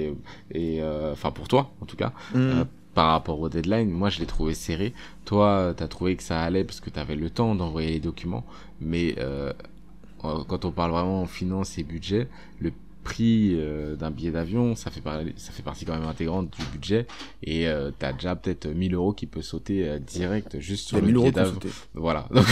et 0.51 0.81
euh, 0.81 1.13
enfin, 1.13 1.31
pour 1.31 1.47
toi, 1.47 1.71
en 1.81 1.85
tout 1.85 1.97
cas. 1.97 2.13
Mmh. 2.33 2.37
Euh, 2.37 2.65
par 2.95 3.11
rapport 3.11 3.39
au 3.41 3.49
deadline, 3.49 3.91
moi 3.91 4.09
je 4.09 4.19
l'ai 4.19 4.25
trouvé 4.25 4.53
serré. 4.53 4.93
Toi, 5.25 5.73
tu 5.77 5.83
as 5.83 5.87
trouvé 5.89 6.15
que 6.15 6.23
ça 6.23 6.41
allait 6.41 6.63
parce 6.63 6.79
que 6.79 6.89
tu 6.89 6.97
avais 6.97 7.17
le 7.17 7.29
temps 7.29 7.53
d'envoyer 7.53 7.91
les 7.91 7.99
documents. 7.99 8.45
Mais 8.79 9.15
euh, 9.19 9.51
quand 10.21 10.65
on 10.65 10.71
parle 10.71 10.91
vraiment 10.91 11.21
en 11.21 11.25
finance 11.25 11.77
et 11.77 11.83
budget, 11.83 12.29
le 12.59 12.71
prix 13.05 13.51
euh, 13.53 13.95
d'un 13.95 14.11
billet 14.11 14.31
d'avion, 14.31 14.75
ça 14.75 14.91
fait, 14.91 15.01
ça 15.37 15.51
fait 15.51 15.63
partie 15.63 15.85
quand 15.85 15.93
même 15.93 16.09
intégrante 16.09 16.51
du 16.57 16.65
budget. 16.73 17.07
Et 17.43 17.69
euh, 17.69 17.91
tu 17.97 18.05
as 18.05 18.11
déjà 18.11 18.35
peut-être 18.35 18.67
1000 18.67 18.95
euros 18.95 19.13
qui 19.13 19.27
peut 19.27 19.43
sauter 19.43 19.87
euh, 19.87 19.99
direct 19.99 20.59
juste 20.59 20.89
sur 20.89 20.99
le 20.99 21.13
billet 21.13 21.31
d'avion. 21.31 21.59
Voilà. 21.93 22.27
Donc, 22.33 22.45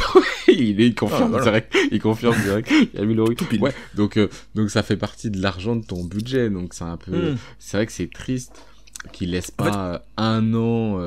il, 0.47 0.79
il 0.79 0.95
confirme 0.95 1.35
ah, 1.35 1.41
direct. 1.41 1.75
Il 1.91 1.99
confirme 1.99 2.39
direct. 2.41 2.71
Il 2.71 2.99
y 2.99 3.01
a 3.01 3.05
1000 3.05 3.19
euros. 3.19 3.33
Tout 3.33 3.45
pile. 3.45 3.61
Ouais. 3.61 3.73
Donc, 3.95 4.19
donc 4.53 4.69
ça 4.69 4.83
fait 4.83 4.95
partie 4.95 5.31
de 5.31 5.41
l'argent 5.41 5.75
de 5.75 5.83
ton 5.83 6.03
budget. 6.03 6.49
Donc 6.49 6.73
c'est 6.73 6.83
un 6.83 6.97
peu, 6.97 7.33
hmm. 7.33 7.37
c'est 7.57 7.77
vrai 7.77 7.85
que 7.87 7.91
c'est 7.91 8.11
triste 8.11 8.63
qui 9.11 9.25
laisse 9.25 9.51
pas 9.51 10.05
un 10.15 10.53
an, 10.53 10.99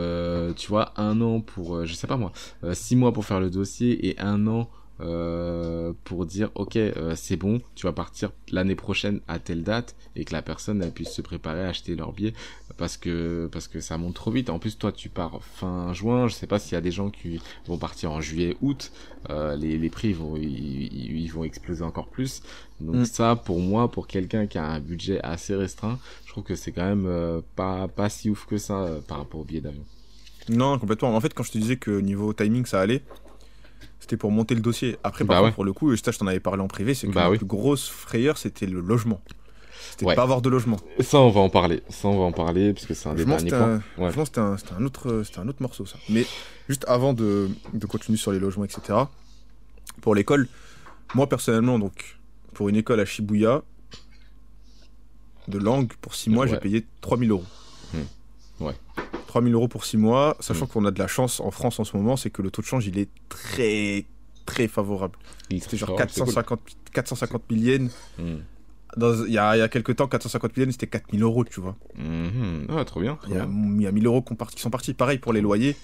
tu 0.54 0.68
vois, 0.68 0.92
un 0.96 1.20
an 1.20 1.40
pour, 1.40 1.86
je 1.86 1.94
sais 1.94 2.08
pas 2.08 2.16
moi, 2.16 2.32
six 2.72 2.96
mois 2.96 3.12
pour 3.12 3.24
faire 3.24 3.40
le 3.40 3.48
dossier 3.48 4.08
et 4.08 4.18
un 4.20 4.46
an 4.48 4.68
euh, 5.00 5.92
pour 6.04 6.24
dire 6.24 6.50
ok 6.54 6.76
euh, 6.76 7.14
c'est 7.16 7.36
bon 7.36 7.60
tu 7.74 7.86
vas 7.86 7.92
partir 7.92 8.32
l'année 8.50 8.74
prochaine 8.74 9.20
à 9.28 9.38
telle 9.38 9.62
date 9.62 9.94
et 10.14 10.24
que 10.24 10.32
la 10.32 10.40
personne 10.40 10.82
elle 10.82 10.90
puisse 10.90 11.10
se 11.10 11.20
préparer 11.20 11.64
à 11.64 11.68
acheter 11.68 11.94
leur 11.94 12.14
billet 12.14 12.32
parce 12.78 12.96
que 12.96 13.46
parce 13.52 13.68
que 13.68 13.80
ça 13.80 13.98
monte 13.98 14.14
trop 14.14 14.30
vite. 14.30 14.48
En 14.48 14.58
plus 14.58 14.78
toi 14.78 14.92
tu 14.92 15.10
pars 15.10 15.42
fin 15.42 15.92
juin. 15.92 16.28
Je 16.28 16.34
sais 16.34 16.46
pas 16.46 16.58
s'il 16.58 16.72
y 16.72 16.76
a 16.76 16.80
des 16.80 16.90
gens 16.90 17.10
qui 17.10 17.40
vont 17.66 17.76
partir 17.76 18.10
en 18.10 18.22
juillet 18.22 18.56
août. 18.62 18.90
Euh, 19.28 19.54
les, 19.56 19.76
les 19.76 19.90
prix 19.90 20.14
vont 20.14 20.34
ils, 20.36 21.28
vont 21.28 21.44
exploser 21.44 21.82
encore 21.82 22.08
plus. 22.08 22.42
Donc 22.80 22.96
mm. 22.96 23.04
ça 23.04 23.36
pour 23.36 23.60
moi 23.60 23.90
pour 23.90 24.06
quelqu'un 24.06 24.46
qui 24.46 24.56
a 24.56 24.64
un 24.64 24.80
budget 24.80 25.20
assez 25.22 25.54
restreint 25.54 25.98
je 26.24 26.32
trouve 26.32 26.44
que 26.44 26.54
c'est 26.54 26.72
quand 26.72 26.84
même 26.84 27.42
pas 27.54 27.86
pas 27.88 28.08
si 28.08 28.30
ouf 28.30 28.46
que 28.46 28.56
ça 28.56 28.88
par 29.08 29.18
rapport 29.18 29.40
au 29.40 29.44
billet 29.44 29.60
d'avion. 29.60 29.84
Non 30.48 30.78
complètement. 30.78 31.14
En 31.14 31.20
fait 31.20 31.34
quand 31.34 31.42
je 31.42 31.52
te 31.52 31.58
disais 31.58 31.76
que 31.76 32.00
niveau 32.00 32.32
timing 32.32 32.64
ça 32.64 32.80
allait 32.80 33.02
c'était 34.06 34.16
pour 34.16 34.30
monter 34.30 34.54
le 34.54 34.60
dossier. 34.60 34.98
Après, 35.02 35.24
par 35.24 35.36
bah 35.36 35.42
contre, 35.42 35.56
pour 35.56 35.64
le 35.64 35.72
coup, 35.72 35.94
je 35.94 36.00
t'en 36.00 36.28
avais 36.28 36.38
parlé 36.38 36.62
en 36.62 36.68
privé, 36.68 36.94
c'est 36.94 37.08
que 37.08 37.12
bah 37.12 37.28
la 37.28 37.36
plus 37.36 37.44
grosse 37.44 37.88
frayeur, 37.88 38.38
c'était 38.38 38.66
le 38.66 38.78
logement. 38.78 39.20
C'était 39.90 40.14
pas 40.14 40.22
avoir 40.22 40.42
de 40.42 40.48
logement. 40.48 40.76
Ça, 41.00 41.18
on 41.18 41.30
va 41.30 41.40
en 41.40 41.48
parler. 41.48 41.82
Ça, 41.88 42.06
on 42.06 42.16
va 42.16 42.24
en 42.24 42.32
parler, 42.32 42.72
parce 42.72 42.86
que 42.86 42.94
c'est 42.94 43.08
un 43.08 43.14
des 43.14 43.24
derniers 43.24 43.50
points. 43.50 43.82
Ouais. 43.98 44.12
c'était 44.24 44.38
un, 44.38 44.56
un, 44.78 44.84
autre, 44.84 45.24
un 45.38 45.48
autre 45.48 45.60
morceau, 45.60 45.86
ça. 45.86 45.98
Mais 46.08 46.24
juste 46.68 46.84
avant 46.86 47.14
de, 47.14 47.48
de 47.72 47.86
continuer 47.86 48.16
sur 48.16 48.30
les 48.30 48.38
logements, 48.38 48.64
etc., 48.64 48.96
pour 50.02 50.14
l'école, 50.14 50.46
moi, 51.16 51.28
personnellement, 51.28 51.80
donc, 51.80 52.16
pour 52.54 52.68
une 52.68 52.76
école 52.76 53.00
à 53.00 53.04
Shibuya, 53.04 53.62
de 55.48 55.58
langue, 55.58 55.92
pour 56.00 56.14
6 56.14 56.30
mois, 56.30 56.46
j'ai 56.46 56.58
payé 56.58 56.86
3000 57.00 57.30
euros. 57.32 57.44
Hmm. 57.92 58.64
Ouais. 58.64 58.74
3000 59.36 59.52
euros 59.52 59.68
pour 59.68 59.84
6 59.84 59.98
mois, 59.98 60.36
sachant 60.40 60.64
mm. 60.64 60.68
qu'on 60.68 60.84
a 60.86 60.90
de 60.90 60.98
la 60.98 61.06
chance 61.06 61.40
en 61.40 61.50
France 61.50 61.78
en 61.78 61.84
ce 61.84 61.94
moment, 61.94 62.16
c'est 62.16 62.30
que 62.30 62.40
le 62.40 62.50
taux 62.50 62.62
de 62.62 62.66
change, 62.66 62.86
il 62.86 62.98
est 62.98 63.10
très, 63.28 64.06
très 64.46 64.66
favorable. 64.66 65.18
C'était 65.50 65.76
genre 65.76 65.94
450, 65.94 66.60
450 66.92 67.42
000 67.50 67.62
yens. 67.62 67.92
Mm. 68.18 68.22
il, 68.96 69.32
y 69.34 69.38
a, 69.38 69.56
il 69.56 69.58
y 69.58 69.62
a 69.62 69.68
quelques 69.68 69.96
temps, 69.96 70.08
450 70.08 70.54
000 70.54 70.64
yens, 70.64 70.72
c'était 70.72 70.86
4000 70.86 71.22
euros, 71.22 71.44
tu 71.44 71.60
vois. 71.60 71.76
Mm-hmm. 71.98 72.66
Ah, 72.70 72.84
trop 72.86 73.00
bien. 73.00 73.18
il, 73.28 73.34
y 73.34 73.38
a, 73.38 73.46
il 73.46 73.82
y 73.82 73.86
a 73.86 73.92
1000 73.92 74.06
euros 74.06 74.22
qui 74.22 74.62
sont 74.62 74.70
partis. 74.70 74.94
Pareil 74.94 75.18
pour 75.18 75.34
les 75.34 75.42
loyers. 75.42 75.76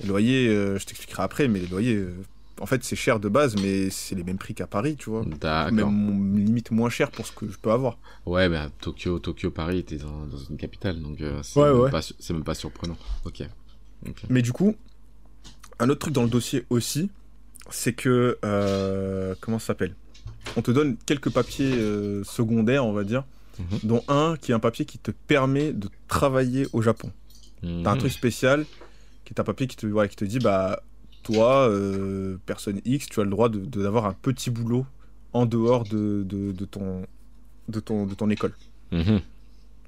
Les 0.00 0.06
loyers, 0.06 0.48
euh, 0.48 0.78
je 0.78 0.86
t'expliquerai 0.86 1.24
après, 1.24 1.48
mais 1.48 1.58
les 1.58 1.66
loyers, 1.66 1.96
euh, 1.96 2.14
en 2.60 2.66
fait, 2.66 2.82
c'est 2.84 2.96
cher 2.96 3.20
de 3.20 3.28
base, 3.28 3.56
mais 3.56 3.90
c'est 3.90 4.14
les 4.14 4.24
mêmes 4.24 4.38
prix 4.38 4.54
qu'à 4.54 4.66
Paris, 4.66 4.96
tu 4.96 5.10
vois. 5.10 5.24
Même 5.70 6.36
limite 6.36 6.70
moins 6.70 6.88
cher 6.88 7.10
pour 7.10 7.26
ce 7.26 7.32
que 7.32 7.48
je 7.48 7.58
peux 7.58 7.70
avoir. 7.70 7.98
Ouais, 8.24 8.48
mais 8.48 8.58
Tokyo, 8.80 9.18
Tokyo, 9.18 9.50
Paris, 9.50 9.84
t'es 9.84 9.96
dans, 9.96 10.26
dans, 10.26 10.38
une 10.38 10.56
capitale, 10.56 11.00
donc 11.00 11.20
euh, 11.20 11.40
c'est 11.42 11.60
même, 11.60 11.90
même, 12.30 12.44
pas 12.44 12.54
surprenant. 12.54 12.96
Ok. 13.24 13.42
Mais 14.30 14.42
du 14.42 14.52
coup, 14.52 14.74
un 15.78 15.88
autre 15.88 16.00
truc 16.00 16.14
dans 16.14 16.22
le 16.22 16.28
dossier 16.28 16.64
aussi, 16.70 17.10
c'est 17.70 17.92
que 17.92 18.38
euh, 18.44 19.34
comment 19.40 19.58
ça 19.58 19.68
s'appelle? 19.68 19.94
On 20.56 20.62
te 20.62 20.70
donne 20.70 20.96
quelques 21.06 21.30
papiers 21.30 21.74
euh, 21.74 22.22
secondaires, 22.24 22.86
on 22.86 22.92
va 22.92 23.04
dire, 23.04 23.24
mhm. 23.58 23.78
dont 23.82 24.04
un 24.08 24.36
qui 24.40 24.52
est 24.52 24.54
un 24.54 24.60
papier 24.60 24.84
qui 24.84 24.98
te 24.98 25.10
permet 25.10 25.72
de 25.72 25.88
travailler 26.08 26.66
au 26.72 26.82
Japon. 26.82 27.10
T'as 27.62 27.68
un 27.68 27.94
mhm. 27.94 27.98
truc 27.98 28.12
spécial 28.12 28.64
qui 29.24 29.34
est 29.34 29.40
un 29.40 29.44
papier 29.44 29.66
qui 29.66 29.76
te, 29.76 30.06
qui 30.06 30.16
te 30.16 30.24
dit 30.24 30.38
bah 30.38 30.80
toi, 31.26 31.68
euh, 31.68 32.36
personne 32.46 32.80
X, 32.84 33.08
tu 33.08 33.20
as 33.20 33.24
le 33.24 33.30
droit 33.30 33.48
d'avoir 33.48 34.04
de, 34.04 34.08
un 34.10 34.12
petit 34.12 34.48
boulot 34.48 34.86
en 35.32 35.44
dehors 35.44 35.82
de, 35.82 36.22
de, 36.22 36.64
ton, 36.64 37.02
de, 37.68 37.80
ton, 37.80 38.06
de 38.06 38.14
ton 38.14 38.30
école. 38.30 38.52
Mhm. 38.92 39.20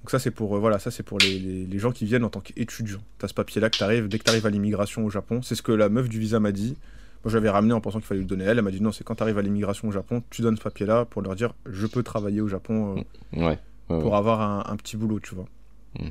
Donc 0.01 0.11
ça 0.11 0.19
c'est 0.19 0.31
pour 0.33 0.57
euh, 0.57 0.59
voilà 0.59 0.79
ça 0.79 0.91
c'est 0.91 1.03
pour 1.03 1.19
les, 1.19 1.39
les, 1.39 1.79
gens 1.79 1.93
qui 1.93 2.07
viennent 2.07 2.25
en 2.25 2.29
tant 2.29 2.41
qu'étudiants. 2.41 3.01
Tu 3.21 3.25
as 3.25 3.29
ce 3.29 3.35
papier 3.35 3.61
là 3.61 3.71
que 3.71 3.83
arrives 3.85 4.09
dès 4.09 4.19
que 4.19 4.25
tu 4.25 4.31
arrives 4.31 4.47
à 4.47 4.51
l'immigration 4.51 5.05
au 5.05 5.11
Japon. 5.11 5.41
C'est 5.43 5.55
ce 5.55 5.63
que 5.63 5.71
la 5.71 5.89
meuf 5.89 6.09
du 6.09 6.19
visa 6.19 6.41
m'a 6.41 6.51
dit. 6.51 6.77
Moi 7.25 7.33
j'avais 7.33 7.51
ramené 7.51 7.73
en 7.73 7.81
pensant 7.81 7.99
qu'il 7.99 8.07
fallait 8.07 8.21
le 8.21 8.27
donner 8.27 8.47
à 8.47 8.51
elle. 8.51 8.59
Elle 8.59 8.65
m'a 8.65 8.73
dit 8.73 8.81
non 8.81 8.91
c'est 8.91 9.05
quand 9.05 9.15
tu 9.15 9.23
arrives 9.23 9.39
à 9.39 9.43
l'immigration 9.43 9.87
au 9.87 9.93
Japon, 9.93 10.25
tu 10.31 10.43
donnes 10.43 10.57
ce 10.57 10.63
papier 10.63 10.87
là 10.87 11.05
pour 11.05 11.23
leur 11.23 11.37
dire 11.37 11.55
je 11.71 11.87
peux 11.87 12.03
travailler 12.03 12.41
au 12.41 12.49
Japon 12.49 13.05
euh, 13.37 13.55
pour 13.87 14.17
avoir 14.17 14.41
un, 14.41 14.73
un, 14.73 14.77
petit 14.77 14.97
boulot 14.97 15.21
tu 15.21 15.37
vois. 15.37 15.47
Mhm. 16.01 16.11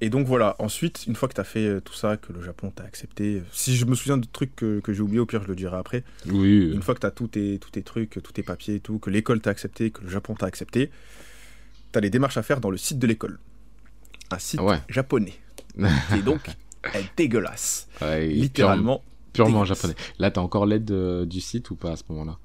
Et 0.00 0.10
donc 0.10 0.26
voilà, 0.26 0.54
ensuite, 0.60 1.06
une 1.06 1.16
fois 1.16 1.28
que 1.28 1.34
tu 1.34 1.40
as 1.40 1.44
fait 1.44 1.66
euh, 1.66 1.80
tout 1.80 1.92
ça, 1.92 2.16
que 2.16 2.32
le 2.32 2.40
Japon 2.40 2.70
t'a 2.70 2.84
accepté, 2.84 3.42
si 3.52 3.76
je 3.76 3.84
me 3.84 3.96
souviens 3.96 4.16
de 4.16 4.26
trucs 4.30 4.54
que, 4.54 4.78
que 4.78 4.92
j'ai 4.92 5.00
oublié, 5.00 5.18
au 5.18 5.26
pire 5.26 5.42
je 5.42 5.48
le 5.48 5.56
dirai 5.56 5.76
après. 5.76 6.04
Oui. 6.26 6.70
Une 6.72 6.82
fois 6.82 6.94
que 6.94 7.00
tu 7.00 7.06
as 7.06 7.10
tous 7.10 7.28
tes, 7.28 7.58
tous 7.58 7.70
tes 7.70 7.82
trucs, 7.82 8.20
tous 8.22 8.32
tes 8.32 8.44
papiers 8.44 8.76
et 8.76 8.80
tout, 8.80 8.98
que 9.00 9.10
l'école 9.10 9.40
t'a 9.40 9.50
accepté, 9.50 9.90
que 9.90 10.02
le 10.02 10.08
Japon 10.08 10.34
t'a 10.34 10.46
accepté, 10.46 10.90
tu 11.92 11.98
as 11.98 12.00
les 12.00 12.10
démarches 12.10 12.36
à 12.36 12.42
faire 12.42 12.60
dans 12.60 12.70
le 12.70 12.76
site 12.76 12.98
de 12.98 13.06
l'école. 13.06 13.40
Un 14.30 14.38
site 14.38 14.60
japonais. 14.88 15.34
qui 15.78 16.14
est 16.14 16.22
donc 16.22 16.40
dégueulasse. 17.16 17.88
Littéralement. 18.20 19.02
Purement, 19.32 19.64
japonais. 19.64 19.94
Là, 20.18 20.30
tu 20.30 20.40
as 20.40 20.42
encore 20.42 20.66
l'aide 20.66 20.90
euh, 20.90 21.24
du 21.24 21.40
site 21.40 21.70
ou 21.70 21.76
pas 21.76 21.92
à 21.92 21.96
ce 21.96 22.02
moment-là? 22.08 22.38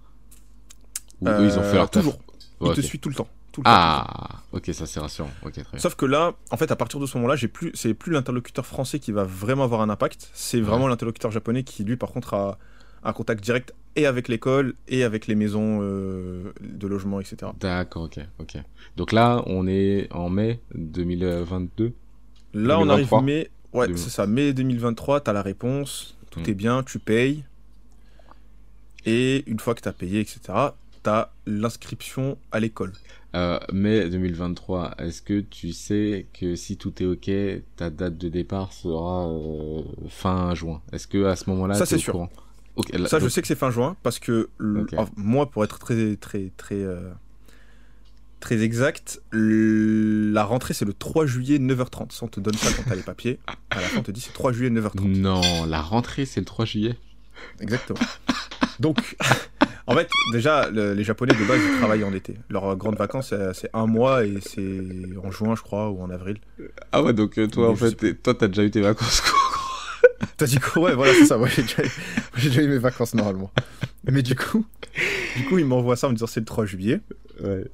Ou 1.21 1.43
ils 1.43 1.57
ont 1.57 1.63
fait 1.63 1.75
leur 1.75 1.85
euh, 1.85 1.87
Toujours. 1.87 2.19
il 2.61 2.73
te 2.73 2.81
suit 2.81 2.99
tout 2.99 3.09
le 3.09 3.15
temps 3.15 3.27
Tout 3.53 3.61
le 3.61 3.69
ah, 3.69 4.41
ok, 4.51 4.71
ça 4.73 4.87
c'est 4.87 4.99
rassurant. 4.99 5.29
Sauf 5.77 5.93
que 5.93 6.07
là, 6.07 6.33
en 6.49 6.57
fait, 6.57 6.71
à 6.71 6.75
partir 6.75 6.99
de 6.99 7.05
ce 7.05 7.15
moment-là, 7.17 7.35
j'ai 7.35 7.47
plus, 7.47 7.71
c'est 7.75 7.93
plus 7.93 8.11
l'interlocuteur 8.11 8.65
français 8.65 8.97
qui 8.97 9.11
va 9.11 9.25
vraiment 9.25 9.63
avoir 9.63 9.81
un 9.81 9.89
impact. 9.89 10.31
C'est 10.33 10.59
vraiment 10.59 10.87
l'interlocuteur 10.87 11.29
japonais 11.29 11.61
qui, 11.63 11.83
lui, 11.83 11.95
par 11.95 12.11
contre, 12.11 12.33
a 12.33 12.57
un 13.03 13.13
contact 13.13 13.43
direct 13.43 13.71
et 13.95 14.07
avec 14.07 14.27
l'école 14.27 14.73
et 14.87 15.03
avec 15.03 15.27
les 15.27 15.35
maisons 15.35 15.81
euh, 15.83 16.51
de 16.61 16.87
logement, 16.87 17.19
etc. 17.19 17.51
D'accord, 17.59 18.03
ok, 18.03 18.19
ok. 18.39 18.57
Donc 18.97 19.11
là, 19.11 19.43
on 19.45 19.67
est 19.67 20.11
en 20.11 20.29
mai 20.29 20.59
2022. 20.73 21.93
Là, 22.55 22.79
on 22.79 22.89
arrive 22.89 23.13
mai, 23.21 23.51
ouais, 23.73 23.87
c'est 23.95 24.09
ça, 24.09 24.25
mai 24.25 24.53
2023. 24.53 25.21
T'as 25.21 25.33
la 25.33 25.43
réponse, 25.43 26.17
tout 26.31 26.39
hmm. 26.39 26.49
est 26.49 26.55
bien, 26.55 26.81
tu 26.81 26.97
payes. 26.97 27.45
Et 29.05 29.43
une 29.45 29.59
fois 29.59 29.75
que 29.75 29.81
t'as 29.81 29.93
payé, 29.93 30.21
etc., 30.21 30.39
t'as 31.03 31.29
l'inscription 31.45 32.37
à 32.51 32.59
l'école. 32.59 32.93
Euh, 33.35 33.59
mai 33.71 34.09
2023, 34.09 34.95
est-ce 34.99 35.21
que 35.21 35.41
tu 35.41 35.73
sais 35.73 36.27
que 36.39 36.55
si 36.55 36.77
tout 36.77 37.01
est 37.01 37.05
ok, 37.05 37.63
ta 37.75 37.89
date 37.89 38.17
de 38.17 38.29
départ 38.29 38.71
sera 38.73 39.27
euh, 39.27 39.81
fin 40.07 40.53
juin? 40.55 40.81
Est-ce 40.91 41.07
que 41.07 41.25
à 41.25 41.35
ce 41.35 41.49
moment-là, 41.49 41.73
ça 41.73 41.85
c'est 41.85 41.97
sûr. 41.97 42.29
ça, 43.07 43.19
je 43.19 43.27
sais 43.27 43.41
que 43.41 43.47
c'est 43.47 43.55
fin 43.55 43.71
juin 43.71 43.95
parce 44.03 44.19
que 44.19 44.49
moi, 45.17 45.49
pour 45.49 45.63
être 45.63 45.79
très 45.79 46.15
très 46.15 46.51
très 46.57 46.83
euh, 46.83 47.11
très 48.39 48.61
exact, 48.61 49.19
la 49.31 50.43
rentrée 50.43 50.75
c'est 50.75 50.85
le 50.85 50.93
3 50.93 51.25
juillet 51.25 51.57
9h30. 51.57 52.11
Ça, 52.11 52.25
on 52.25 52.27
te 52.27 52.39
donne 52.39 52.55
ça 52.55 52.71
quand 52.75 52.83
t'as 52.87 52.95
les 52.95 53.01
papiers. 53.01 53.39
À 53.71 53.81
la 53.81 53.87
fin, 53.87 53.99
on 53.99 54.03
te 54.03 54.11
dit 54.11 54.21
c'est 54.21 54.33
3 54.33 54.51
juillet 54.51 54.69
9h30. 54.69 55.19
Non, 55.19 55.65
la 55.65 55.81
rentrée 55.81 56.25
c'est 56.25 56.39
le 56.39 56.45
3 56.45 56.65
juillet. 56.65 56.95
Exactement. 57.59 57.99
Donc, 58.79 59.17
en 59.85 59.95
fait, 59.95 60.09
déjà, 60.31 60.69
les 60.69 61.03
Japonais 61.03 61.33
de 61.33 61.45
base, 61.45 61.59
ils 61.61 61.77
travaillent 61.77 62.03
en 62.03 62.13
été. 62.13 62.37
Leurs 62.49 62.75
grandes 62.77 62.97
vacances, 62.97 63.33
c'est 63.53 63.69
un 63.73 63.85
mois 63.85 64.25
et 64.25 64.39
c'est 64.41 64.81
en 65.21 65.31
juin, 65.31 65.55
je 65.55 65.61
crois, 65.61 65.89
ou 65.89 66.01
en 66.01 66.09
avril. 66.09 66.37
Ah 66.91 67.03
ouais, 67.03 67.13
donc 67.13 67.37
euh, 67.37 67.47
toi, 67.47 67.69
en 67.69 67.75
fait, 67.75 68.21
toi, 68.21 68.33
t'as 68.33 68.47
déjà 68.47 68.63
eu 68.63 68.71
tes 68.71 68.81
vacances, 68.81 69.21
quoi. 69.21 69.39
T'as 70.37 70.45
dit 70.45 70.57
quoi 70.57 70.83
Ouais, 70.83 70.95
voilà, 70.95 71.13
c'est 71.13 71.25
ça. 71.25 71.37
Moi, 71.37 71.47
j'ai 71.49 71.63
déjà, 71.63 72.61
eu 72.61 72.67
mes 72.67 72.77
vacances 72.77 73.13
normalement. 73.13 73.51
Mais 74.05 74.21
du 74.21 74.35
coup, 74.35 74.65
du 75.35 75.45
coup, 75.45 75.57
ils 75.57 75.65
m'envoient 75.65 75.95
ça 75.95 76.07
en 76.07 76.11
me 76.11 76.15
disant 76.15 76.27
c'est 76.27 76.39
le 76.39 76.45
3 76.45 76.65
juillet. 76.65 77.01
Ouais. 77.43 77.65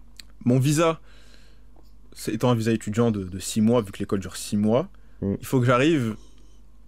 Mon 0.46 0.60
visa, 0.60 1.00
étant 2.28 2.50
un 2.50 2.56
visa 2.56 2.72
étudiant 2.72 3.12
de 3.12 3.40
6 3.40 3.62
mois, 3.62 3.82
vu 3.82 3.92
que 3.92 4.00
l'école 4.00 4.20
dure 4.20 4.36
6 4.36 4.58
mois, 4.58 4.90
mm. 5.22 5.36
il 5.40 5.46
faut 5.46 5.60
que 5.60 5.66
j'arrive 5.66 6.16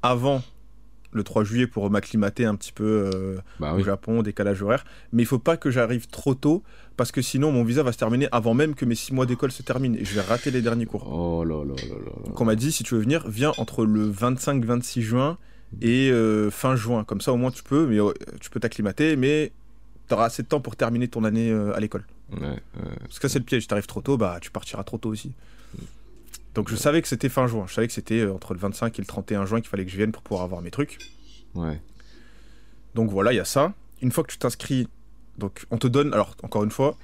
avant 0.01 0.41
le 1.13 1.23
3 1.23 1.43
juillet 1.43 1.67
pour 1.67 1.89
m'acclimater 1.89 2.45
un 2.45 2.55
petit 2.55 2.71
peu 2.71 3.09
euh, 3.13 3.37
bah 3.59 3.73
au 3.73 3.83
Japon, 3.83 4.21
décalage 4.21 4.61
horaire. 4.61 4.85
Mais 5.11 5.23
il 5.23 5.25
faut 5.25 5.39
pas 5.39 5.57
que 5.57 5.69
j'arrive 5.69 6.07
trop 6.07 6.35
tôt 6.35 6.63
parce 6.97 7.11
que 7.11 7.21
sinon 7.21 7.51
mon 7.51 7.63
visa 7.63 7.83
va 7.83 7.91
se 7.91 7.97
terminer 7.97 8.27
avant 8.31 8.53
même 8.53 8.75
que 8.75 8.85
mes 8.85 8.95
6 8.95 9.13
mois 9.13 9.25
d'école 9.25 9.51
se 9.51 9.63
terminent 9.63 9.95
et 9.97 10.05
je 10.05 10.13
vais 10.15 10.21
rater 10.21 10.51
les 10.51 10.61
derniers 10.61 10.85
cours. 10.85 11.07
Oh 11.11 11.43
là 11.43 11.63
là 11.63 11.73
là 11.75 11.95
là. 11.95 12.11
Donc 12.25 12.39
on 12.39 12.45
m'a 12.45 12.55
dit 12.55 12.71
si 12.71 12.83
tu 12.83 12.95
veux 12.95 13.01
venir, 13.01 13.27
viens 13.27 13.51
entre 13.57 13.85
le 13.85 14.09
25-26 14.09 15.01
juin 15.01 15.37
et 15.81 16.09
euh, 16.11 16.49
fin 16.49 16.75
juin. 16.75 17.03
Comme 17.03 17.21
ça 17.21 17.33
au 17.33 17.37
moins 17.37 17.51
tu 17.51 17.63
peux, 17.63 17.87
mais 17.87 17.99
euh, 17.99 18.13
tu 18.39 18.49
peux 18.49 18.59
t'acclimater, 18.59 19.15
mais 19.15 19.51
tu 20.07 20.13
auras 20.13 20.25
assez 20.25 20.43
de 20.43 20.47
temps 20.47 20.61
pour 20.61 20.75
terminer 20.75 21.07
ton 21.07 21.23
année 21.23 21.51
à 21.51 21.79
l'école. 21.79 22.05
Ouais, 22.31 22.61
Parce 23.01 23.19
que 23.19 23.27
c'est 23.27 23.39
le 23.39 23.45
piège, 23.45 23.63
si 23.63 23.73
arrives 23.73 23.87
trop 23.87 24.01
tôt, 24.01 24.15
bah 24.17 24.37
tu 24.41 24.51
partiras 24.51 24.83
trop 24.83 24.97
tôt 24.97 25.09
aussi. 25.09 25.33
Donc 26.53 26.69
je 26.69 26.75
savais 26.75 27.01
que 27.01 27.07
c'était 27.07 27.29
fin 27.29 27.47
juin. 27.47 27.65
Je 27.67 27.73
savais 27.73 27.87
que 27.87 27.93
c'était 27.93 28.19
euh, 28.19 28.33
entre 28.33 28.53
le 28.53 28.59
25 28.59 28.97
et 28.97 29.01
le 29.01 29.05
31 29.05 29.45
juin 29.45 29.61
qu'il 29.61 29.69
fallait 29.69 29.85
que 29.85 29.91
je 29.91 29.97
vienne 29.97 30.11
pour 30.11 30.21
pouvoir 30.21 30.43
avoir 30.43 30.61
mes 30.61 30.71
trucs. 30.71 30.97
Ouais. 31.55 31.81
Donc 32.95 33.09
voilà, 33.09 33.33
il 33.33 33.37
y 33.37 33.39
a 33.39 33.45
ça. 33.45 33.73
Une 34.01 34.11
fois 34.11 34.23
que 34.23 34.31
tu 34.31 34.37
t'inscris, 34.37 34.87
donc 35.37 35.65
on 35.71 35.77
te 35.77 35.87
donne, 35.87 36.13
alors 36.13 36.35
encore 36.43 36.63
une 36.63 36.71
fois, 36.71 36.97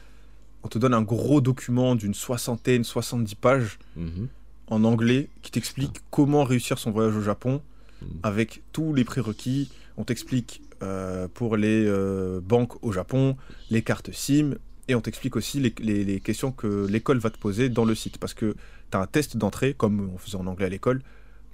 on 0.64 0.68
te 0.68 0.78
donne 0.78 0.94
un 0.94 1.02
gros 1.02 1.40
document 1.40 1.96
d'une 1.96 2.14
soixantaine, 2.14 2.84
70 2.84 3.36
pages 3.36 3.80
mhm. 3.96 4.28
en 4.68 4.84
anglais 4.84 5.30
qui 5.42 5.52
t'explique 5.52 6.02
comment 6.12 6.44
réussir 6.44 6.78
son 6.78 6.92
voyage 6.92 7.16
au 7.16 7.22
Japon 7.22 7.62
mhm. 8.02 8.10
avec 8.24 8.62
tous 8.74 8.94
les 8.94 9.04
prérequis. 9.04 9.72
On 9.96 10.04
t'explique 10.04 10.62
euh, 10.84 11.28
pour 11.34 11.58
les 11.58 11.86
euh, 11.88 12.40
banques 12.42 12.84
au 12.84 12.92
Japon, 12.92 13.38
les 13.70 13.82
cartes 13.82 14.12
SIM, 14.12 14.56
et 14.88 14.96
on 14.96 15.02
t'explique 15.02 15.36
aussi 15.36 15.60
les, 15.60 16.20
questions 16.20 16.52
que 16.52 16.88
l'école 16.88 17.18
va 17.18 17.30
te 17.30 17.38
poser 17.38 17.70
dans 17.70 17.86
le 17.86 17.96
site. 17.96 18.18
Parce 18.18 18.34
que 18.34 18.56
tu 18.92 18.98
as 18.98 19.02
un 19.02 19.08
test 19.08 19.38
d'entrée, 19.38 19.74
comme 19.74 20.10
on 20.14 20.18
faisait 20.18 20.38
en 20.38 20.48
anglais 20.48 20.66
à 20.66 20.70
l'école, 20.70 21.02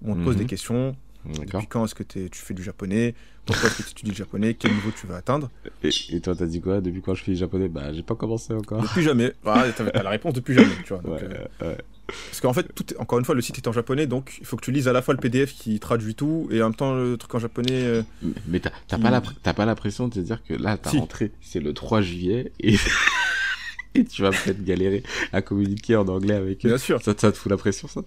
où 0.01 0.11
on 0.11 0.15
te 0.15 0.23
pose 0.23 0.35
des 0.35 0.43
mhm. 0.43 0.49
questions. 0.49 0.95
Depuis 1.25 1.67
quand 1.67 1.85
est-ce 1.85 1.95
que 1.95 2.03
tu 2.03 2.29
fais 2.33 2.53
du 2.53 2.63
japonais? 2.63 3.15
Pourquoi 3.45 3.69
est-ce 3.69 3.77
que 3.77 3.83
tu 3.83 3.91
étudies 3.91 4.11
le 4.11 4.17
japonais? 4.17 4.53
Quel 4.53 4.73
niveau 4.73 4.91
tu 4.91 5.07
veux 5.07 5.15
atteindre? 5.15 5.49
Et, 5.83 5.89
et, 6.09 6.19
toi, 6.19 6.35
t'as 6.35 6.45
dit 6.45 6.59
quoi? 6.59 6.81
Depuis 6.81 7.01
quand 7.01 7.15
je 7.15 7.23
fais 7.23 7.31
du 7.31 7.37
japonais? 7.37 7.69
Bah, 7.69 7.93
j'ai 7.93 8.03
pas 8.03 8.15
commencé 8.15 8.53
encore. 8.53 8.81
Depuis 8.81 9.03
jamais. 9.03 9.33
Ah, 9.45 9.65
t'as 9.75 10.03
la 10.03 10.09
réponse 10.09 10.33
depuis 10.33 10.53
jamais, 10.53 10.75
tu 10.85 10.93
vois. 10.93 11.01
Euh, 11.61 11.75
parce 12.07 12.41
qu'en 12.41 12.53
fait, 12.53 12.73
tout 12.75 12.85
encore 12.99 13.19
une 13.19 13.25
fois, 13.25 13.35
le 13.35 13.41
site 13.41 13.57
est 13.57 13.67
en 13.67 13.71
japonais, 13.71 14.07
donc 14.07 14.37
il 14.39 14.45
faut 14.45 14.57
que 14.57 14.63
tu 14.65 14.71
lises 14.71 14.87
à 14.87 14.93
la 14.93 15.01
fois 15.01 15.13
le 15.13 15.19
PDF 15.19 15.53
qui 15.53 15.79
traduit 15.79 16.15
tout 16.15 16.47
et 16.51 16.61
en 16.61 16.65
même 16.65 16.75
temps 16.75 16.93
le 16.93 17.17
truc 17.17 17.33
en 17.35 17.39
japonais. 17.39 17.83
Euh, 17.83 18.03
mais 18.47 18.59
t'as 18.59 18.97
pas, 18.97 19.09
la, 19.09 19.21
pas 19.53 19.65
l'impression 19.65 20.07
de 20.07 20.13
te 20.13 20.19
dire 20.19 20.43
que 20.43 20.53
là, 20.53 20.77
ta 20.77 20.89
rentrée, 20.91 21.31
c'est 21.41 21.59
le 21.59 21.73
3 21.73 22.01
juillet 22.01 22.51
et. 22.59 22.75
et 23.95 24.05
tu 24.05 24.21
vas 24.21 24.31
peut-être 24.31 24.63
galérer 24.63 25.03
à 25.31 25.41
communiquer 25.41 25.95
en 25.95 26.07
anglais 26.07 26.35
avec 26.35 26.65
eux. 26.65 26.69
Bien 26.69 26.77
sûr. 26.77 27.01
Ça, 27.01 27.13
te 27.13 27.31
fout 27.31 27.49
la 27.49 27.57
pression, 27.57 27.87
ça? 27.87 28.01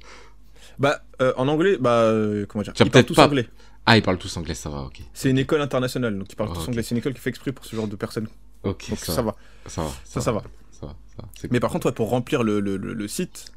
Bah, 0.78 1.02
euh, 1.22 1.32
en 1.36 1.48
anglais, 1.48 1.78
bah, 1.80 2.02
euh, 2.02 2.44
comment 2.46 2.62
dire 2.62 2.72
Ils 2.78 2.90
parlent 2.90 3.04
tous 3.04 3.18
anglais. 3.18 3.48
Ah, 3.86 3.96
ils 3.96 4.02
parlent 4.02 4.18
tous 4.18 4.36
anglais, 4.36 4.54
ça 4.54 4.68
va, 4.68 4.82
ok. 4.82 5.00
C'est 5.14 5.30
une 5.30 5.38
école 5.38 5.60
internationale, 5.60 6.18
donc 6.18 6.30
ils 6.30 6.36
parlent 6.36 6.52
tous 6.52 6.68
anglais. 6.68 6.82
C'est 6.82 6.94
une 6.94 6.98
école 6.98 7.14
qui 7.14 7.20
fait 7.20 7.30
exprès 7.30 7.52
pour 7.52 7.64
ce 7.64 7.76
genre 7.76 7.86
de 7.86 7.96
personnes. 7.96 8.28
Ok, 8.64 8.90
donc 8.90 8.98
ça, 8.98 9.22
va. 9.22 9.36
Ça 9.66 9.82
va. 9.82 9.90
Ça, 10.04 10.20
ça 10.20 10.32
va. 10.32 10.42
Ça 10.72 10.86
va. 10.86 10.96
Mais 11.50 11.60
par 11.60 11.70
contre, 11.70 11.90
pour 11.92 12.10
remplir 12.10 12.42
le, 12.42 12.58
le, 12.58 12.76
le, 12.76 13.08
site, 13.08 13.52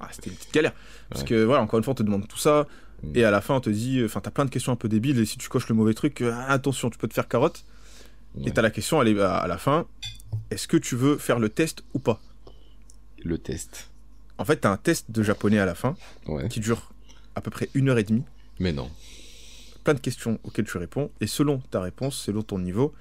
ah, 0.00 0.08
c'était 0.10 0.30
une 0.30 0.36
petite 0.36 0.54
galère. 0.54 0.72
Parce 1.10 1.22
que, 1.22 1.44
voilà, 1.44 1.62
encore 1.62 1.78
une 1.78 1.84
fois, 1.84 1.92
on 1.92 1.96
te 1.96 2.02
demande 2.02 2.26
tout 2.26 2.38
ça. 2.38 2.66
Mm. 3.02 3.12
Et 3.14 3.24
à 3.24 3.30
la 3.30 3.42
fin, 3.42 3.54
on 3.54 3.60
te 3.60 3.70
dit, 3.70 4.02
enfin, 4.04 4.20
t'as 4.20 4.30
plein 4.30 4.46
de 4.46 4.50
questions 4.50 4.72
un 4.72 4.76
peu 4.76 4.88
débiles. 4.88 5.20
Et 5.20 5.26
si 5.26 5.36
tu 5.36 5.48
coches 5.50 5.68
le 5.68 5.74
mauvais 5.74 5.92
truc, 5.92 6.22
euh, 6.22 6.34
attention, 6.48 6.88
tu 6.88 6.96
peux 6.96 7.06
te 7.06 7.14
faire 7.14 7.28
carotte. 7.28 7.64
Et 8.44 8.50
t'as 8.50 8.62
la 8.62 8.70
question, 8.70 9.00
elle 9.00 9.08
est 9.08 9.20
à 9.20 9.46
la 9.46 9.58
fin 9.58 9.86
est-ce 10.50 10.68
que 10.68 10.76
tu 10.76 10.96
veux 10.96 11.18
faire 11.18 11.38
le 11.38 11.48
test 11.48 11.82
ou 11.94 11.98
pas? 11.98 12.20
Le 13.24 13.38
test. 13.38 13.90
En 14.38 14.44
fait, 14.44 14.60
tu 14.60 14.66
as 14.66 14.70
un 14.70 14.76
test 14.76 15.10
de 15.10 15.22
japonais 15.22 15.58
à 15.58 15.66
la 15.66 15.74
fin 15.74 15.96
qui 16.50 16.60
dure 16.60 16.92
à 17.34 17.40
peu 17.40 17.50
près 17.50 17.68
une 17.74 17.88
heure 17.88 17.98
et 17.98 18.04
demie. 18.04 18.24
Mais 18.58 18.72
non. 18.72 18.90
Plein 19.84 19.94
de 19.94 20.00
questions 20.00 20.38
auxquelles 20.44 20.66
tu 20.66 20.78
réponds. 20.78 21.10
Et 21.20 21.26
selon 21.26 21.58
ta 21.70 21.80
réponse, 21.80 22.16
selon 22.16 22.42
ton 22.42 22.58
niveau, 22.58 22.94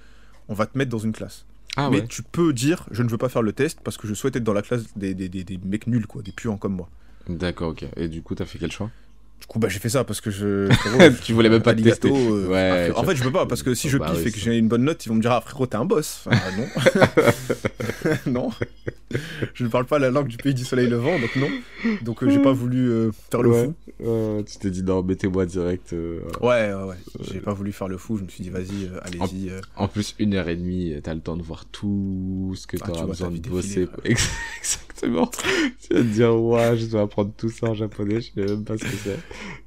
on 0.48 0.54
va 0.54 0.66
te 0.66 0.78
mettre 0.78 0.92
dans 0.92 1.00
une 1.00 1.14
classe. 1.14 1.46
Ah, 1.76 1.90
Mais 1.90 2.06
tu 2.06 2.22
peux 2.22 2.54
dire, 2.54 2.86
je 2.92 3.02
ne 3.02 3.10
veux 3.10 3.18
pas 3.18 3.30
faire 3.30 3.42
le 3.42 3.52
test 3.54 3.80
parce 3.84 3.98
que 3.98 4.08
je 4.08 4.14
souhaite 4.14 4.36
être 4.36 4.44
dans 4.44 4.54
la 4.54 4.62
classe 4.62 4.96
des, 4.96 5.16
des, 5.16 5.28
des, 5.30 5.44
des 5.44 5.58
mecs 5.58 5.88
nuls, 5.88 6.06
quoi, 6.06 6.22
des 6.22 6.32
puants 6.32 6.58
comme 6.58 6.76
moi. 6.76 6.90
D'accord, 7.28 7.70
ok. 7.70 7.86
Et 7.96 8.10
du 8.10 8.22
coup, 8.22 8.36
tu 8.36 8.44
as 8.44 8.46
fait 8.46 8.60
quel 8.60 8.72
choix? 8.72 8.92
Du 9.44 9.48
coup, 9.48 9.60
bah, 9.60 9.68
j'ai 9.68 9.80
fait 9.80 9.90
ça 9.90 10.06
parce 10.06 10.22
que 10.22 10.32
je. 10.32 10.70
tu 11.26 11.34
voulais 11.34 11.50
même 11.50 11.62
pas 11.62 11.76
te 11.76 11.82
tester. 11.82 12.10
Euh, 12.10 12.48
ouais, 12.48 12.94
en 12.96 13.04
fait, 13.04 13.14
je 13.14 13.24
peux 13.24 13.32
pas 13.32 13.46
parce 13.46 13.62
que 13.62 13.76
si 13.76 13.90
je 13.90 13.98
bah 13.98 14.10
kiffe 14.10 14.26
et 14.26 14.32
que 14.32 14.40
j'ai 14.40 14.58
une 14.58 14.70
bonne 14.70 14.86
note, 14.86 15.06
ils 15.06 15.10
vont 15.10 15.16
me 15.16 15.22
dire 15.22 15.34
Ah, 15.34 15.42
frérot, 15.42 15.66
t'es 15.66 15.76
un 15.76 15.84
boss. 15.84 16.24
non. 16.58 18.16
non. 18.26 18.50
Je 19.54 19.66
ne 19.66 19.70
parle 19.70 19.86
pas 19.86 20.00
la 20.00 20.12
langue 20.12 20.30
du 20.30 20.38
pays 20.38 20.54
du 20.54 20.64
soleil 20.64 20.88
levant, 20.88 21.20
donc 21.20 21.36
non. 21.36 21.50
Donc, 22.04 22.24
euh, 22.24 22.30
j'ai 22.30 22.40
pas 22.40 22.54
voulu 22.54 22.90
euh, 22.90 23.12
faire 23.30 23.42
le 23.42 23.52
fou. 23.52 24.44
tu 24.48 24.58
t'es 24.60 24.70
dit 24.70 24.82
Non, 24.82 25.04
mettez-moi 25.04 25.46
direct. 25.46 25.92
Ouais, 25.92 26.74
ouais, 26.74 26.74
ouais. 26.74 26.96
J'ai 27.30 27.42
pas 27.42 27.54
voulu 27.54 27.74
faire 27.74 27.90
le 27.90 27.98
fou. 27.98 28.18
Je 28.18 28.24
me 28.24 28.30
suis 28.30 28.46
dit 28.46 28.50
Vas-y, 28.50 28.90
allez-y. 29.02 29.52
En, 29.76 29.90
plus, 29.90 30.16
une 30.20 30.36
heure 30.36 30.48
et 30.48 30.56
demie, 30.56 30.96
t'as 31.04 31.14
le 31.14 31.20
temps 31.20 31.36
de 31.36 31.44
voir 31.44 31.66
tout 31.66 32.54
ce 32.56 32.66
que 32.66 32.78
ah, 32.80 32.86
t'auras 32.86 33.08
besoin 33.08 33.30
de 33.30 33.40
bosser. 33.40 33.90
Exactement. 34.06 35.30
tu 35.82 35.94
vas 35.94 36.00
te 36.00 36.06
dire 36.06 36.34
Ouais, 36.34 36.78
je 36.78 36.86
dois 36.86 37.02
apprendre 37.02 37.34
tout 37.36 37.50
ça 37.50 37.68
en 37.68 37.74
japonais. 37.74 38.22
Je 38.22 38.42
sais 38.42 38.48
même 38.48 38.64
pas 38.64 38.78
ce 38.78 38.84
que 38.84 38.96
c'est. 39.04 39.20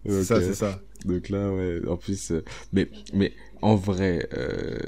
C'est 0.05 0.25
ça, 0.25 0.41
c'est 0.41 0.55
ça. 0.55 0.81
Donc 1.05 1.29
là, 1.29 1.53
ouais, 1.53 1.81
en 1.89 1.97
plus, 1.97 2.33
euh, 2.33 2.45
mais, 2.73 2.89
mais 3.13 3.33
en 3.63 3.77
vrai, 3.77 4.29
euh, 4.37 4.79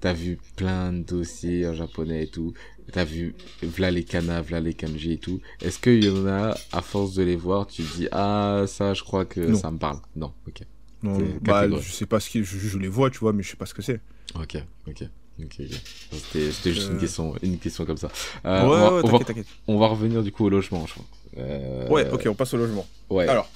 t'as 0.00 0.12
vu 0.12 0.38
plein 0.56 0.92
de 0.92 1.02
dossiers 1.02 1.66
en 1.66 1.74
japonais 1.74 2.24
et 2.24 2.26
tout. 2.26 2.52
T'as 2.92 3.04
vu, 3.04 3.34
v'là 3.62 3.90
les 3.90 4.04
kana, 4.04 4.40
v'là 4.40 4.60
les 4.60 4.74
kanji 4.74 5.12
et 5.12 5.18
tout. 5.18 5.40
Est-ce 5.60 5.78
qu'il 5.78 6.04
y 6.04 6.10
en 6.10 6.26
a, 6.26 6.56
à 6.72 6.82
force 6.82 7.14
de 7.14 7.22
les 7.22 7.36
voir, 7.36 7.66
tu 7.66 7.82
te 7.82 7.96
dis, 7.96 8.08
ah, 8.12 8.64
ça, 8.66 8.94
je 8.94 9.02
crois 9.02 9.24
que 9.24 9.54
ça 9.54 9.70
me 9.70 9.78
parle. 9.78 9.98
Non, 10.16 10.32
ok. 10.46 10.62
Non, 11.02 11.18
bah, 11.42 11.68
je 11.68 11.92
sais 11.92 12.06
pas 12.06 12.18
ce 12.18 12.28
qui, 12.28 12.42
je, 12.42 12.58
je, 12.58 12.78
les 12.78 12.88
vois, 12.88 13.10
tu 13.10 13.18
vois, 13.18 13.32
mais 13.32 13.42
je 13.42 13.50
sais 13.50 13.56
pas 13.56 13.66
ce 13.66 13.74
que 13.74 13.82
c'est. 13.82 14.00
Ok, 14.34 14.56
ok. 14.86 15.04
Ok, 15.40 15.62
C'était 16.10 16.72
juste 16.72 16.88
une 16.88 16.96
euh. 16.96 17.00
question, 17.00 17.34
une 17.42 17.58
question 17.58 17.84
comme 17.86 17.96
ça. 17.96 18.08
Euh, 18.44 18.62
ouais, 18.62 18.66
on, 18.66 18.68
va, 18.68 18.90
on, 19.04 19.18
va, 19.18 19.24
on, 19.68 19.78
va, 19.78 19.86
revenir 19.86 20.24
du 20.24 20.32
coup 20.32 20.46
au 20.46 20.48
logement, 20.48 20.84
je 20.86 20.94
crois. 20.94 21.04
Euh... 21.38 21.88
Ouais, 21.88 22.10
ok, 22.10 22.26
on 22.28 22.34
passe 22.34 22.54
au 22.54 22.56
logement. 22.56 22.84
Ouais. 23.08 23.28
Alors, 23.28 23.48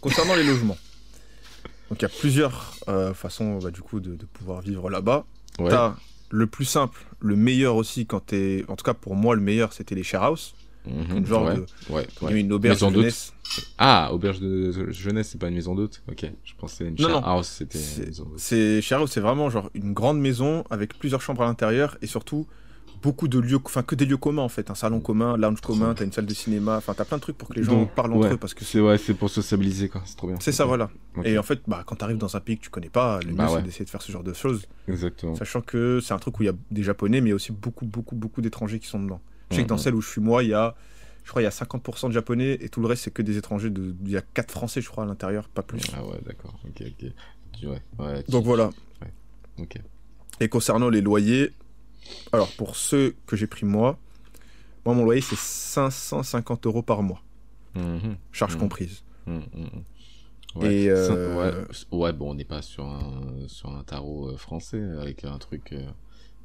concernant 0.00 0.34
les 0.34 0.44
logements, 0.44 0.78
donc 1.90 2.00
il 2.00 2.02
y 2.02 2.06
a 2.06 2.08
plusieurs 2.08 2.74
euh, 2.88 3.12
façons 3.14 3.58
bah, 3.58 3.70
du 3.70 3.82
coup 3.82 4.00
de, 4.00 4.14
de, 4.14 4.24
pouvoir 4.24 4.60
vivre 4.60 4.88
là-bas. 4.90 5.26
Ouais. 5.58 5.70
T'as 5.70 5.96
le 6.30 6.46
plus 6.46 6.64
simple, 6.64 7.04
le 7.18 7.34
meilleur 7.34 7.74
aussi 7.74 8.06
quand 8.06 8.20
t'es, 8.20 8.64
en 8.68 8.76
tout 8.76 8.84
cas 8.84 8.94
pour 8.94 9.16
moi 9.16 9.34
le 9.34 9.40
meilleur, 9.40 9.72
c'était 9.72 9.96
les 9.96 10.04
share 10.04 10.22
house. 10.22 10.54
Mmh, 10.86 11.26
genre 11.26 11.44
ouais, 11.44 11.56
de, 11.56 11.66
ouais, 11.90 12.06
ouais. 12.22 12.40
une 12.40 12.52
auberge 12.52 12.80
de 12.80 12.90
jeunesse. 12.90 13.34
Ah, 13.76 14.10
auberge 14.14 14.40
de 14.40 14.90
jeunesse, 14.92 15.30
c'est 15.30 15.38
pas 15.38 15.48
une 15.48 15.54
maison 15.54 15.74
d'hôte? 15.74 16.02
Ok, 16.08 16.24
je 16.42 16.54
pensais 16.54 16.84
une 16.84 16.96
share 16.96 17.26
house, 17.26 17.48
c'était. 17.48 17.78
C'est 18.36 18.80
share 18.80 19.00
house, 19.00 19.10
c'est 19.10 19.20
vraiment 19.20 19.50
genre 19.50 19.68
une 19.74 19.92
grande 19.92 20.20
maison 20.20 20.64
avec 20.70 20.98
plusieurs 20.98 21.20
chambres 21.20 21.42
à 21.42 21.46
l'intérieur 21.46 21.98
et 22.00 22.06
surtout 22.06 22.46
beaucoup 23.02 23.28
de 23.28 23.38
lieux, 23.38 23.58
enfin 23.64 23.82
que 23.82 23.94
des 23.94 24.06
lieux 24.06 24.16
communs 24.16 24.42
en 24.42 24.48
fait, 24.48 24.70
un 24.70 24.74
salon 24.74 25.00
commun, 25.00 25.36
lounge 25.36 25.60
commun, 25.60 25.94
t'as 25.94 26.04
une 26.04 26.12
salle 26.12 26.26
de 26.26 26.34
cinéma, 26.34 26.76
enfin 26.76 26.94
t'as 26.94 27.04
plein 27.04 27.16
de 27.16 27.22
trucs 27.22 27.38
pour 27.38 27.48
que 27.48 27.54
les 27.54 27.62
gens 27.62 27.86
parlent 27.86 28.12
entre 28.12 28.34
eux 28.34 28.36
parce 28.36 28.54
que 28.54 28.64
c'est 28.64 28.80
ouais, 28.80 28.98
c'est 28.98 29.14
pour 29.14 29.30
sociabiliser 29.30 29.88
quoi, 29.88 30.02
c'est 30.04 30.16
trop 30.16 30.26
bien. 30.28 30.36
C'est 30.40 30.52
ça 30.52 30.64
voilà. 30.64 30.90
Et 31.24 31.38
en 31.38 31.42
fait, 31.42 31.60
bah 31.66 31.82
quand 31.86 31.96
t'arrives 31.96 32.18
dans 32.18 32.36
un 32.36 32.40
pays 32.40 32.58
que 32.58 32.64
tu 32.64 32.70
connais 32.70 32.88
pas, 32.88 33.20
le 33.20 33.32
bah 33.32 33.44
mieux 33.44 33.56
c'est 33.56 33.62
d'essayer 33.62 33.84
de 33.84 33.90
faire 33.90 34.02
ce 34.02 34.12
genre 34.12 34.22
de 34.22 34.32
choses. 34.32 34.66
Exactement. 34.88 35.34
Sachant 35.34 35.60
que 35.60 36.00
c'est 36.00 36.14
un 36.14 36.18
truc 36.18 36.38
où 36.40 36.42
il 36.42 36.46
y 36.46 36.50
a 36.50 36.54
des 36.70 36.82
japonais, 36.82 37.20
mais 37.20 37.28
il 37.28 37.30
y 37.30 37.32
a 37.32 37.36
aussi 37.36 37.52
beaucoup 37.52 37.86
beaucoup 37.86 38.14
beaucoup 38.14 38.40
d'étrangers 38.40 38.78
qui 38.78 38.88
sont 38.88 39.00
dedans. 39.00 39.20
Je 39.50 39.56
sais 39.56 39.62
que 39.62 39.68
dans 39.68 39.78
celle 39.78 39.94
où 39.94 40.00
je 40.00 40.08
suis 40.08 40.20
moi, 40.20 40.42
il 40.42 40.50
y 40.50 40.54
a 40.54 40.74
je 41.24 41.30
crois 41.30 41.42
il 41.42 41.44
y 41.44 41.48
a 41.48 41.50
50% 41.50 42.08
de 42.08 42.12
japonais 42.12 42.58
et 42.60 42.68
tout 42.68 42.80
le 42.80 42.86
reste 42.86 43.04
c'est 43.04 43.12
que 43.12 43.22
des 43.22 43.36
étrangers. 43.36 43.70
De... 43.70 43.94
Il 44.04 44.10
y 44.10 44.16
a 44.16 44.22
4 44.22 44.50
français, 44.50 44.80
je 44.80 44.88
crois, 44.88 45.04
à 45.04 45.06
l'intérieur, 45.06 45.48
pas 45.48 45.62
plus. 45.62 45.80
Ah 45.94 46.04
ouais, 46.04 46.20
d'accord. 46.24 46.58
Ok, 46.64 46.82
ok. 46.86 47.10
Ouais, 47.62 47.82
ouais, 47.98 48.24
Donc 48.28 48.44
voilà. 48.44 48.70
Ok. 49.58 49.76
Et 50.40 50.48
concernant 50.48 50.88
les 50.88 51.02
loyers, 51.02 51.52
alors 52.32 52.50
pour 52.56 52.76
ceux 52.76 53.14
que 53.26 53.36
j'ai 53.36 53.46
pris 53.46 53.66
moi, 53.66 53.98
moi 54.84 54.94
mon 54.94 55.04
loyer 55.04 55.20
c'est 55.20 55.38
550 55.38 56.66
euros 56.66 56.82
par 56.82 57.02
mois. 57.02 57.22
Mhm. 57.74 58.16
Charge 58.32 58.54
mhm. 58.54 58.60
comprise. 58.60 59.02
Mhm, 59.26 59.44
ouais. 60.56 60.74
Et 60.74 60.90
euh, 60.90 61.64
ouais. 61.92 62.12
bon, 62.12 62.30
on 62.30 62.34
n'est 62.34 62.44
pas 62.44 62.62
sur 62.62 62.84
un, 62.84 63.46
sur 63.46 63.70
un 63.74 63.82
tarot 63.84 64.30
euh, 64.30 64.36
français 64.36 64.82
avec 65.00 65.24
un 65.24 65.38
truc, 65.38 65.72
euh, 65.72 65.86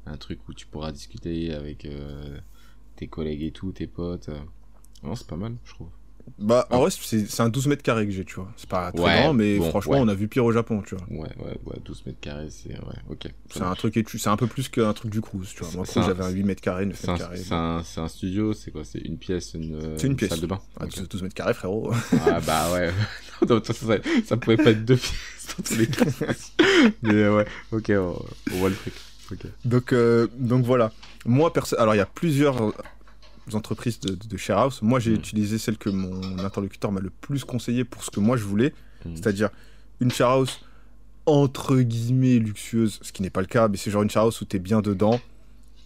un 0.06 0.16
truc 0.16 0.48
où 0.48 0.54
tu 0.54 0.66
pourras 0.66 0.92
discuter 0.92 1.52
avec 1.52 1.88
tes 2.96 3.08
collègues 3.08 3.42
et 3.42 3.52
tout, 3.52 3.72
tes 3.72 3.86
potes. 3.86 4.30
Non, 5.02 5.14
c'est 5.14 5.26
pas 5.26 5.36
mal, 5.36 5.56
je 5.64 5.74
trouve. 5.74 5.90
Bah, 6.38 6.66
en 6.70 6.80
vrai, 6.80 6.90
c'est 6.90 7.40
un 7.40 7.48
12 7.48 7.68
mètres 7.68 7.82
carrés 7.82 8.04
que 8.04 8.12
j'ai, 8.12 8.24
tu 8.24 8.34
vois. 8.34 8.48
C'est 8.56 8.68
pas 8.68 8.92
très 8.92 9.22
grand, 9.22 9.32
mais 9.32 9.58
franchement, 9.70 9.96
on 9.96 10.08
a 10.08 10.14
vu 10.14 10.28
pire 10.28 10.44
au 10.44 10.52
Japon, 10.52 10.82
tu 10.86 10.94
vois. 10.94 11.04
Ouais, 11.10 11.30
ouais, 11.38 11.58
ouais, 11.64 11.76
12 11.84 12.04
mètres 12.06 12.20
carrés, 12.20 12.48
c'est. 12.50 12.72
Ouais, 12.72 12.96
ok. 13.08 13.28
C'est 13.50 13.62
un 13.62 13.74
truc, 13.74 13.94
c'est 14.08 14.28
un 14.28 14.36
peu 14.36 14.46
plus 14.46 14.68
qu'un 14.68 14.92
truc 14.92 15.10
du 15.10 15.20
cruise, 15.20 15.50
tu 15.54 15.64
vois. 15.64 15.72
Moi, 15.74 15.84
j'avais 15.94 16.24
un 16.24 16.30
8 16.30 16.42
mètres 16.44 16.62
carrés, 16.62 16.86
9 16.86 17.06
mètres 17.06 17.18
carrés. 17.18 17.38
C'est 17.38 17.54
un, 17.54 17.82
un, 17.96 18.08
studio, 18.08 18.52
c'est 18.52 18.70
quoi? 18.70 18.84
C'est 18.84 18.98
une 18.98 19.18
pièce, 19.18 19.54
une, 19.54 19.96
une, 20.02 20.16
pièce. 20.16 20.30
salle 20.30 20.40
de 20.40 20.46
bain? 20.46 20.60
Ah, 20.78 20.86
12 20.86 21.22
mètres 21.22 21.34
carrés, 21.34 21.54
frérot. 21.54 21.92
ah, 22.26 22.40
bah 22.40 22.72
ouais. 22.72 22.90
non, 23.48 23.62
ça, 23.64 23.72
ça, 23.72 23.96
ça, 24.24 24.36
pouvait 24.36 24.56
pas 24.56 24.70
être 24.70 24.84
deux 24.84 24.96
pièces 24.96 25.54
dans 25.56 25.64
tous 25.64 25.76
les 25.76 25.86
cas. 25.86 26.04
mais 27.02 27.28
ouais, 27.28 27.46
ok, 27.72 27.92
on, 27.92 28.56
voit 28.56 28.68
le 28.68 28.76
truc. 28.76 28.94
Okay. 29.32 29.48
Donc, 29.64 29.92
euh, 29.92 30.28
donc 30.36 30.64
voilà. 30.64 30.92
Moi, 31.24 31.52
perso... 31.52 31.76
alors 31.80 31.94
il 31.94 31.98
y 31.98 32.02
a 32.02 32.06
plusieurs 32.06 32.72
entreprises 33.54 34.00
de, 34.00 34.14
de, 34.14 34.36
share 34.36 34.58
house. 34.58 34.82
Moi, 34.82 34.98
j'ai 34.98 35.12
hmm. 35.12 35.16
utilisé 35.16 35.58
celle 35.58 35.78
que 35.78 35.90
mon 35.90 36.38
interlocuteur 36.38 36.92
m'a 36.92 37.00
le 37.00 37.10
plus 37.10 37.44
conseillé 37.44 37.84
pour 37.84 38.02
ce 38.02 38.10
que 38.10 38.20
moi 38.20 38.36
je 38.36 38.44
voulais, 38.44 38.74
hmm. 39.04 39.14
c'est-à-dire 39.14 39.50
une 40.00 40.10
share 40.10 40.30
house 40.30 40.60
entre 41.26 41.76
guillemets 41.80 42.38
luxueuse, 42.38 43.00
ce 43.02 43.12
qui 43.12 43.22
n'est 43.22 43.30
pas 43.30 43.40
le 43.40 43.46
cas, 43.46 43.68
mais 43.68 43.76
c'est 43.76 43.90
genre 43.90 44.02
une 44.02 44.10
share 44.10 44.24
house 44.24 44.40
où 44.40 44.44
tu 44.44 44.56
es 44.56 44.60
bien 44.60 44.80
dedans. 44.80 45.20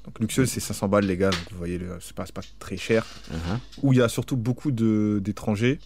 Donc 0.04 0.18
luxueuse, 0.18 0.48
c'est 0.48 0.60
500 0.60 0.88
balles 0.88 1.04
les 1.04 1.16
gars, 1.16 1.30
donc 1.30 1.50
vous 1.50 1.58
voyez, 1.58 1.80
c'est 2.00 2.14
pas, 2.14 2.24
pas 2.24 2.42
très 2.58 2.76
cher. 2.76 3.06
Uh-huh. 3.30 3.58
Où 3.82 3.92
il 3.92 3.98
y 3.98 4.02
a 4.02 4.08
surtout 4.08 4.36
beaucoup 4.36 4.70
d'étrangers, 4.70 5.78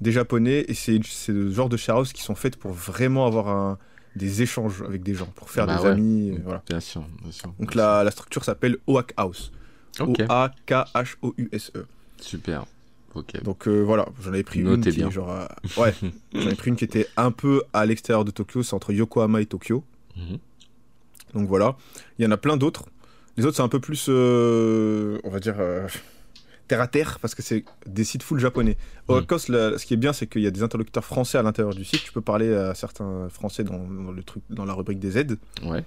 des 0.00 0.12
japonais, 0.12 0.64
et 0.68 0.74
c'est 0.74 0.98
le 1.28 1.50
genre 1.50 1.68
de 1.68 1.76
share 1.76 1.96
house 1.96 2.12
qui 2.12 2.22
sont 2.22 2.34
faites 2.34 2.56
pour 2.56 2.72
vraiment 2.72 3.26
avoir 3.26 3.48
un, 3.48 3.78
des 4.16 4.42
échanges 4.42 4.82
avec 4.82 5.02
des 5.02 5.14
gens, 5.14 5.28
pour 5.34 5.50
faire 5.50 5.66
bah 5.66 5.78
des 5.78 5.86
amis. 5.86 6.38
Voilà. 6.44 6.62
Bien 6.68 6.80
sûr, 6.80 7.04
Donc 7.58 7.74
La, 7.74 8.04
la 8.04 8.10
structure 8.10 8.44
s'appelle 8.44 8.78
OAK 8.86 9.12
House. 9.16 9.52
O-A-K-H-O-U-S-E. 10.00 11.86
Super. 12.20 12.64
Ok. 13.14 13.42
Donc 13.42 13.66
euh, 13.66 13.80
voilà, 13.82 14.06
j'en 14.22 14.32
avais 14.32 14.44
pris 14.44 14.60
une 14.60 14.80
qui 14.80 15.10
genre, 15.10 15.30
euh, 15.32 15.46
ouais, 15.76 15.92
j'en 16.34 16.46
avais 16.46 16.54
pris 16.54 16.70
une 16.70 16.76
qui 16.76 16.84
était 16.84 17.08
un 17.16 17.32
peu 17.32 17.62
à 17.72 17.84
l'extérieur 17.84 18.24
de 18.24 18.30
Tokyo, 18.30 18.62
c'est 18.62 18.74
entre 18.74 18.92
Yokohama 18.92 19.40
et 19.40 19.46
Tokyo. 19.46 19.82
Mhm. 20.16 20.38
Donc 21.34 21.48
voilà, 21.48 21.76
il 22.18 22.24
y 22.24 22.28
en 22.28 22.30
a 22.30 22.36
plein 22.36 22.56
d'autres. 22.56 22.84
Les 23.36 23.46
autres 23.46 23.56
c'est 23.56 23.62
un 23.62 23.68
peu 23.68 23.80
plus, 23.80 24.06
euh, 24.08 25.18
on 25.24 25.30
va 25.30 25.40
dire 25.40 25.56
terre 26.68 26.80
à 26.80 26.86
terre 26.86 27.18
parce 27.20 27.34
que 27.34 27.42
c'est 27.42 27.64
des 27.86 28.04
sites 28.04 28.22
full 28.22 28.38
japonais. 28.38 28.76
Au 29.08 29.20
mmh. 29.20 29.38
ce 29.38 29.84
qui 29.84 29.94
est 29.94 29.96
bien, 29.96 30.12
c'est 30.12 30.28
qu'il 30.28 30.42
y 30.42 30.46
a 30.46 30.52
des 30.52 30.62
interlocuteurs 30.62 31.04
français 31.04 31.36
à 31.36 31.42
l'intérieur 31.42 31.74
du 31.74 31.84
site. 31.84 32.04
Tu 32.04 32.12
peux 32.12 32.20
parler 32.20 32.54
à 32.54 32.74
certains 32.74 33.28
français 33.28 33.64
dans, 33.64 33.78
dans, 33.78 34.12
le 34.12 34.22
truc, 34.22 34.44
dans 34.50 34.64
la 34.64 34.72
rubrique 34.72 35.00
des 35.00 35.18
aides. 35.18 35.36
Ouais 35.64 35.84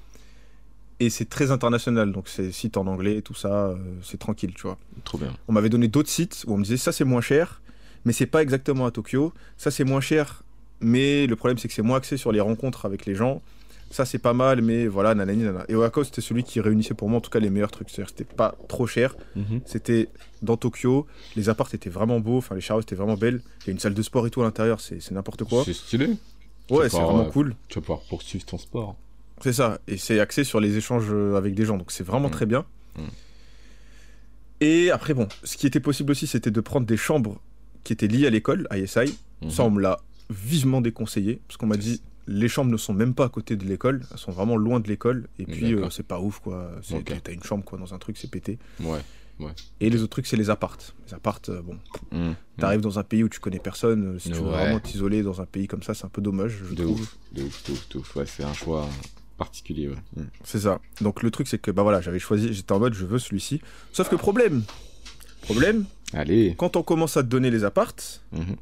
et 0.99 1.09
c'est 1.09 1.27
très 1.29 1.51
international, 1.51 2.11
donc 2.11 2.27
c'est 2.27 2.51
sites 2.51 2.77
en 2.77 2.87
anglais 2.87 3.17
et 3.17 3.21
tout 3.21 3.33
ça, 3.33 3.67
euh, 3.67 3.75
c'est 4.03 4.19
tranquille, 4.19 4.53
tu 4.55 4.63
vois. 4.63 4.77
Trop 5.03 5.17
bien. 5.17 5.33
On 5.47 5.53
m'avait 5.53 5.69
donné 5.69 5.87
d'autres 5.87 6.09
sites 6.09 6.43
où 6.47 6.53
on 6.53 6.57
me 6.57 6.63
disait 6.63 6.77
ça 6.77 6.91
c'est 6.91 7.03
moins 7.03 7.21
cher, 7.21 7.61
mais 8.05 8.13
c'est 8.13 8.25
pas 8.25 8.41
exactement 8.41 8.85
à 8.85 8.91
Tokyo. 8.91 9.33
Ça 9.57 9.71
c'est 9.71 9.83
moins 9.83 10.01
cher, 10.01 10.43
mais 10.79 11.27
le 11.27 11.35
problème 11.35 11.57
c'est 11.57 11.67
que 11.67 11.73
c'est 11.73 11.81
moins 11.81 11.97
axé 11.97 12.17
sur 12.17 12.31
les 12.31 12.39
rencontres 12.39 12.85
avec 12.85 13.05
les 13.05 13.15
gens. 13.15 13.41
Ça 13.89 14.05
c'est 14.05 14.19
pas 14.19 14.33
mal, 14.33 14.61
mais 14.61 14.87
voilà, 14.87 15.13
nanani 15.13 15.43
nana. 15.43 15.65
Et 15.67 15.75
Oako 15.75 16.03
c'était 16.03 16.21
celui 16.21 16.43
qui 16.43 16.59
réunissait 16.59 16.95
pour 16.95 17.09
moi 17.09 17.17
en 17.17 17.21
tout 17.21 17.29
cas 17.29 17.39
les 17.39 17.49
meilleurs 17.49 17.71
trucs. 17.71 17.89
C'est-à-dire 17.89 18.09
c'était 18.09 18.23
pas 18.23 18.55
trop 18.67 18.87
cher. 18.87 19.15
Mhm. 19.35 19.61
C'était 19.65 20.09
dans 20.41 20.57
Tokyo, 20.57 21.05
les 21.35 21.49
apparts 21.49 21.73
étaient 21.73 21.89
vraiment 21.89 22.19
beaux, 22.19 22.37
enfin 22.37 22.55
les 22.55 22.61
chars 22.61 22.79
étaient 22.79 22.95
vraiment 22.95 23.17
belles. 23.17 23.41
Il 23.61 23.67
y 23.67 23.69
a 23.69 23.73
une 23.73 23.79
salle 23.79 23.93
de 23.93 24.01
sport 24.01 24.25
et 24.27 24.29
tout 24.29 24.41
à 24.41 24.45
l'intérieur, 24.45 24.79
c'est 24.79 25.11
n'importe 25.11 25.43
quoi. 25.43 25.63
C'est 25.65 25.73
stylé. 25.73 26.09
Ouais, 26.69 26.89
c'est 26.89 26.99
vraiment 26.99 27.25
cool. 27.25 27.55
Tu 27.67 27.75
vas 27.75 27.81
pouvoir 27.81 28.01
poursuivre 28.01 28.45
ton 28.45 28.57
sport. 28.57 28.95
C'est 29.43 29.51
ça, 29.51 29.81
et 29.89 29.97
c'est 29.97 30.21
axé 30.21 30.45
sur 30.45 30.61
les 30.61 30.77
échanges 30.77 31.07
euh, 31.11 31.35
avec 31.35 31.53
des 31.53 31.65
gens, 31.65 31.77
donc 31.77 31.91
c'est 31.91 32.05
vraiment 32.05 32.29
mm. 32.29 32.31
très 32.31 32.45
bien. 32.45 32.65
Mm. 32.95 33.01
Et 34.61 34.89
après, 34.89 35.13
bon, 35.13 35.27
ce 35.43 35.57
qui 35.57 35.67
était 35.67 35.81
possible 35.81 36.11
aussi, 36.11 36.27
c'était 36.27 36.49
de 36.49 36.61
prendre 36.61 36.87
des 36.87 36.95
chambres 36.95 37.41
qui 37.83 37.91
étaient 37.91 38.07
liées 38.07 38.25
à 38.25 38.29
l'école, 38.29 38.67
à 38.69 38.77
ISI. 38.77 38.99
Mm-hmm. 39.41 39.49
Ça, 39.49 39.65
on 39.65 39.69
me 39.69 39.81
l'a 39.81 39.99
vivement 40.29 40.79
déconseillé, 40.79 41.41
parce 41.45 41.57
qu'on 41.57 41.67
m'a 41.67 41.75
dit, 41.75 42.01
les 42.25 42.47
chambres 42.47 42.71
ne 42.71 42.77
sont 42.77 42.93
même 42.93 43.13
pas 43.13 43.25
à 43.25 43.29
côté 43.29 43.57
de 43.57 43.65
l'école, 43.65 44.05
elles 44.11 44.17
sont 44.17 44.31
vraiment 44.31 44.55
loin 44.55 44.79
de 44.79 44.87
l'école, 44.87 45.27
et 45.37 45.45
puis 45.45 45.73
euh, 45.75 45.89
c'est 45.89 46.07
pas 46.07 46.21
ouf, 46.21 46.39
quoi. 46.39 46.71
T'as 47.21 47.33
une 47.33 47.43
chambre, 47.43 47.65
quoi, 47.65 47.77
dans 47.77 47.93
un 47.93 47.97
truc, 47.97 48.17
c'est 48.17 48.31
pété. 48.31 48.57
Ouais. 48.79 49.01
Ouais. 49.41 49.51
Et 49.81 49.89
les 49.89 50.03
autres 50.03 50.11
trucs, 50.11 50.27
c'est 50.27 50.37
les 50.37 50.51
appartes. 50.51 50.95
Les 51.07 51.15
appartes, 51.15 51.49
euh, 51.49 51.61
bon, 51.61 51.77
mm. 52.13 52.35
t'arrives 52.59 52.79
dans 52.79 52.97
un 52.97 53.03
pays 53.03 53.25
où 53.25 53.29
tu 53.29 53.41
connais 53.41 53.59
personne, 53.59 54.17
si 54.21 54.29
tu 54.29 54.35
veux 54.35 54.43
vraiment 54.43 54.79
t'isoler 54.79 55.21
dans 55.21 55.41
un 55.41 55.45
pays 55.45 55.67
comme 55.67 55.83
ça, 55.83 55.93
c'est 55.93 56.05
un 56.05 56.09
peu 56.09 56.21
dommage, 56.21 56.61
je 56.69 56.75
de 56.75 56.83
trouve. 56.83 57.01
Ouf, 57.01 57.17
de 57.33 57.43
ouf, 57.43 57.63
de 57.65 57.71
ouf, 57.73 57.89
de 57.89 57.97
ouf. 57.97 58.15
Ouais, 58.15 58.25
c'est 58.25 58.45
un 58.45 58.53
choix 58.53 58.87
particulier. 59.37 59.89
Mm. 60.15 60.23
C'est 60.43 60.61
ça. 60.61 60.79
Donc 61.01 61.23
le 61.23 61.31
truc 61.31 61.47
c'est 61.47 61.59
que 61.59 61.71
bah 61.71 61.83
voilà, 61.83 62.01
j'avais 62.01 62.19
choisi, 62.19 62.53
j'étais 62.53 62.71
en 62.71 62.79
mode 62.79 62.93
je 62.93 63.05
veux 63.05 63.19
celui-ci. 63.19 63.61
Sauf 63.91 64.09
que 64.09 64.15
problème, 64.15 64.63
problème. 65.41 65.85
Allez. 66.13 66.55
Quand 66.57 66.75
on 66.75 66.83
commence 66.83 67.17
à 67.17 67.23
te 67.23 67.27
donner 67.27 67.49
les 67.49 67.63
appartes, 67.63 68.21
mhm. 68.31 68.55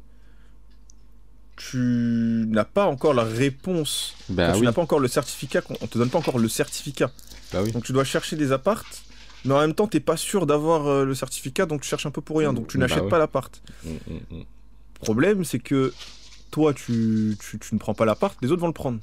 tu 1.56 2.46
n'as 2.48 2.64
pas 2.64 2.86
encore 2.86 3.14
la 3.14 3.24
réponse. 3.24 4.14
Bah 4.28 4.52
tu 4.52 4.62
n'as 4.62 4.72
pas 4.72 4.82
encore 4.82 5.00
le 5.00 5.08
certificat. 5.08 5.62
On 5.80 5.86
te 5.86 5.98
donne 5.98 6.10
pas 6.10 6.18
encore 6.18 6.38
le 6.38 6.48
certificat. 6.48 7.10
Bah 7.52 7.60
oui. 7.62 7.72
Donc 7.72 7.84
tu 7.84 7.92
dois 7.92 8.04
chercher 8.04 8.36
des 8.36 8.52
appartes. 8.52 9.02
Mais 9.44 9.54
en 9.54 9.60
même 9.60 9.74
temps, 9.74 9.88
t'es 9.88 10.00
pas 10.00 10.16
sûr 10.16 10.46
d'avoir 10.46 10.86
euh, 10.86 11.04
le 11.04 11.14
certificat, 11.14 11.66
donc 11.66 11.80
tu 11.80 11.88
cherches 11.88 12.06
un 12.06 12.12
peu 12.12 12.20
pour 12.20 12.38
rien, 12.38 12.52
donc 12.52 12.68
tu 12.68 12.78
bah 12.78 12.86
n'achètes 12.86 13.08
pas 13.08 13.18
l'appart. 13.18 13.60
Mm, 13.84 13.90
mm, 14.36 14.44
problème, 15.00 15.44
c'est 15.44 15.58
que 15.58 15.92
toi, 16.52 16.72
tu, 16.72 17.36
tu, 17.40 17.58
tu 17.58 17.74
ne 17.74 17.80
prends 17.80 17.94
pas 17.94 18.04
l'appart, 18.04 18.36
les 18.40 18.52
autres 18.52 18.60
vont 18.60 18.68
le 18.68 18.72
prendre. 18.72 19.00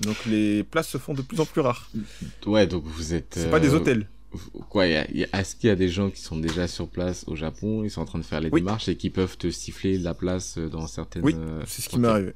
Donc 0.00 0.16
les 0.26 0.62
places 0.64 0.88
se 0.88 0.98
font 0.98 1.14
de 1.14 1.22
plus 1.22 1.40
en 1.40 1.44
plus 1.44 1.60
rares. 1.60 1.90
Ouais, 2.46 2.66
donc 2.66 2.84
vous 2.84 3.14
êtes. 3.14 3.34
C'est 3.36 3.50
pas 3.50 3.60
des 3.60 3.70
euh, 3.70 3.76
hôtels. 3.76 4.08
Quoi, 4.68 4.86
est-ce 4.86 5.56
qu'il 5.56 5.68
y 5.68 5.72
a 5.72 5.76
des 5.76 5.88
gens 5.88 6.10
qui 6.10 6.20
sont 6.20 6.36
déjà 6.36 6.68
sur 6.68 6.88
place 6.88 7.24
au 7.28 7.34
Japon, 7.34 7.82
ils 7.82 7.90
sont 7.90 8.02
en 8.02 8.04
train 8.04 8.18
de 8.18 8.24
faire 8.24 8.40
les 8.40 8.50
démarches 8.50 8.88
et 8.88 8.96
qui 8.96 9.08
peuvent 9.08 9.38
te 9.38 9.50
siffler 9.50 9.98
la 9.98 10.12
place 10.14 10.58
dans 10.58 10.86
certaines. 10.86 11.24
Oui, 11.24 11.34
euh, 11.36 11.62
c'est 11.66 11.82
ce 11.82 11.88
qui 11.88 11.98
m'est 11.98 12.08
arrivé. 12.08 12.34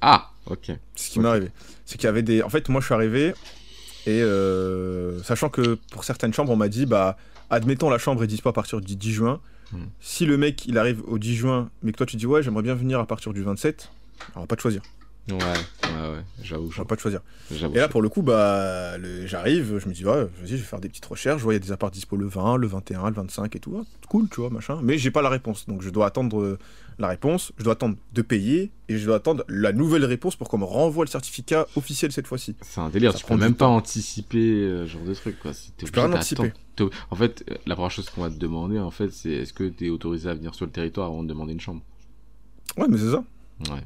Ah, 0.00 0.30
ok. 0.46 0.66
C'est 0.66 1.08
ce 1.08 1.10
qui 1.10 1.20
m'est 1.20 1.28
arrivé. 1.28 1.48
C'est 1.84 1.98
qu'il 1.98 2.06
y 2.06 2.08
avait 2.08 2.22
des. 2.22 2.42
En 2.42 2.48
fait, 2.48 2.68
moi, 2.68 2.80
je 2.80 2.86
suis 2.86 2.94
arrivé 2.94 3.34
et 4.06 4.20
euh, 4.22 5.22
sachant 5.22 5.48
que 5.48 5.78
pour 5.90 6.04
certaines 6.04 6.32
chambres, 6.32 6.52
on 6.52 6.56
m'a 6.56 6.68
dit, 6.68 6.86
bah, 6.86 7.16
admettons 7.50 7.88
la 7.88 7.98
chambre 7.98 8.24
est 8.24 8.26
dispo 8.26 8.48
à 8.48 8.52
partir 8.52 8.80
du 8.80 8.96
10 8.96 9.12
juin. 9.12 9.40
Hmm. 9.72 9.84
Si 10.00 10.26
le 10.26 10.36
mec 10.36 10.66
il 10.66 10.76
arrive 10.76 11.02
au 11.06 11.18
10 11.18 11.34
juin, 11.36 11.70
mais 11.82 11.92
que 11.92 11.96
toi 11.96 12.06
tu 12.06 12.16
dis 12.16 12.26
ouais, 12.26 12.42
j'aimerais 12.42 12.62
bien 12.62 12.74
venir 12.74 12.98
à 12.98 13.06
partir 13.06 13.32
du 13.32 13.42
27, 13.42 13.90
on 14.34 14.40
va 14.40 14.46
pas 14.46 14.56
te 14.56 14.60
choisir. 14.60 14.82
Ouais, 15.28 15.36
ouais, 15.36 16.08
ouais, 16.10 16.24
j'avoue. 16.42 16.70
Je 16.72 16.82
pas 16.82 16.96
de 16.96 17.00
choisir. 17.00 17.20
Et 17.50 17.76
là, 17.76 17.88
pour 17.88 18.02
le 18.02 18.08
coup, 18.08 18.22
bah, 18.22 18.98
j'arrive, 19.24 19.78
je 19.78 19.88
me 19.88 19.94
dis, 19.94 20.04
ouais, 20.04 20.24
vas-y, 20.24 20.48
je 20.48 20.56
vais 20.56 20.62
faire 20.62 20.80
des 20.80 20.88
petites 20.88 21.06
recherches. 21.06 21.38
Je 21.38 21.44
vois, 21.44 21.52
il 21.54 21.56
y 21.56 21.62
a 21.62 21.64
des 21.64 21.72
apparts 21.72 21.92
dispo 21.92 22.16
le 22.16 22.26
20, 22.26 22.56
le 22.56 22.66
21, 22.66 23.08
le 23.08 23.14
25 23.14 23.54
et 23.54 23.60
tout. 23.60 23.80
Ah, 23.80 23.84
cool, 24.08 24.28
tu 24.28 24.40
vois, 24.40 24.50
machin. 24.50 24.80
Mais 24.82 24.98
j'ai 24.98 25.10
pas 25.12 25.22
la 25.22 25.28
réponse. 25.28 25.66
Donc, 25.68 25.82
je 25.82 25.90
dois 25.90 26.06
attendre 26.06 26.40
euh, 26.40 26.58
la 26.98 27.08
réponse, 27.08 27.52
je 27.56 27.64
dois 27.64 27.74
attendre 27.74 27.96
de 28.12 28.22
payer 28.22 28.72
et 28.88 28.98
je 28.98 29.06
dois 29.06 29.16
attendre 29.16 29.44
la 29.48 29.72
nouvelle 29.72 30.04
réponse 30.04 30.34
pour 30.34 30.48
qu'on 30.48 30.58
me 30.58 30.64
renvoie 30.64 31.04
le 31.04 31.10
certificat 31.10 31.66
officiel 31.76 32.10
cette 32.10 32.26
fois-ci. 32.26 32.56
C'est 32.62 32.80
un 32.80 32.88
délire, 32.88 33.14
tu 33.14 33.24
peux 33.24 33.36
même 33.36 33.54
pas 33.54 33.68
anticiper 33.68 34.38
euh, 34.38 34.86
ce 34.86 34.92
genre 34.92 35.04
de 35.04 35.14
truc, 35.14 35.38
quoi. 35.40 35.52
tu 35.76 35.86
peux 35.86 36.00
rien 36.00 36.12
anticiper. 36.12 36.52
En 37.10 37.16
fait, 37.16 37.44
euh, 37.50 37.54
la 37.66 37.76
première 37.76 37.90
chose 37.90 38.10
qu'on 38.10 38.22
va 38.22 38.30
te 38.30 38.38
demander, 38.38 38.78
en 38.78 38.90
fait, 38.90 39.10
c'est 39.12 39.30
est-ce 39.30 39.52
que 39.52 39.64
tu 39.64 39.86
es 39.86 39.90
autorisé 39.90 40.28
à 40.28 40.34
venir 40.34 40.54
sur 40.54 40.66
le 40.66 40.72
territoire 40.72 41.06
avant 41.06 41.22
de 41.22 41.28
demander 41.28 41.52
une 41.52 41.60
chambre? 41.60 41.82
Ouais, 42.76 42.86
mais 42.88 42.98
c'est 42.98 43.10
ça. 43.10 43.22
Ouais. 43.70 43.82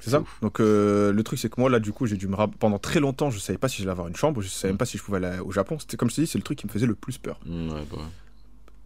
C'est 0.00 0.10
ça. 0.10 0.22
Donc 0.42 0.60
euh, 0.60 1.12
le 1.12 1.22
truc 1.22 1.38
c'est 1.38 1.48
que 1.48 1.60
moi 1.60 1.68
là 1.68 1.80
du 1.80 1.92
coup 1.92 2.06
j'ai 2.06 2.16
dû 2.16 2.28
me 2.28 2.36
pendant 2.58 2.78
très 2.78 3.00
longtemps 3.00 3.30
je 3.30 3.38
savais 3.38 3.58
pas 3.58 3.68
si 3.68 3.78
j'allais 3.78 3.90
avoir 3.90 4.08
une 4.08 4.16
chambre, 4.16 4.40
je 4.40 4.48
savais 4.48 4.72
même 4.72 4.78
pas 4.78 4.86
si 4.86 4.96
je 4.96 5.02
pouvais 5.02 5.18
aller 5.18 5.40
au 5.40 5.50
Japon. 5.50 5.78
C'était 5.78 5.96
comme 5.96 6.08
je 6.10 6.16
te 6.16 6.20
dis 6.20 6.26
c'est 6.26 6.38
le 6.38 6.44
truc 6.44 6.58
qui 6.58 6.66
me 6.66 6.72
faisait 6.72 6.86
le 6.86 6.94
plus 6.94 7.18
peur. 7.18 7.38
Mmh, 7.44 7.68
ouais, 7.70 7.82
bah 7.90 7.98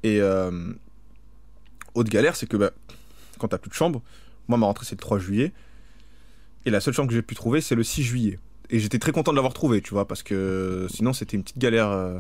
Et 0.03 0.21
euh, 0.21 0.73
autre 1.95 2.11
galère 2.11 2.35
c'est 2.37 2.47
que 2.47 2.57
bah, 2.57 2.71
quand 3.39 3.49
t'as 3.49 3.59
plus 3.59 3.69
de 3.69 3.75
chambre, 3.75 4.01
moi 4.49 4.59
ma 4.59 4.67
rentrée 4.67 4.87
c'est 4.87 4.95
le 4.95 5.01
3 5.01 5.19
juillet 5.19 5.53
et 6.65 6.71
la 6.71 6.81
seule 6.81 6.95
chambre 6.95 7.09
que 7.09 7.15
j'ai 7.15 7.23
pu 7.23 7.35
trouver 7.35 7.61
c'est 7.61 7.75
le 7.75 7.83
6 7.85 8.03
juillet. 8.03 8.39
Et 8.71 8.79
j'étais 8.79 8.99
très 8.99 9.13
content 9.13 9.33
de 9.33 9.37
l'avoir 9.37 9.53
trouvé 9.53 9.83
tu 9.83 9.91
vois 9.91 10.09
parce 10.09 10.23
que 10.23 10.87
sinon 10.91 11.13
c'était 11.13 11.37
une 11.37 11.43
petite 11.43 11.59
galère. 11.59 11.91
Euh, 11.91 12.19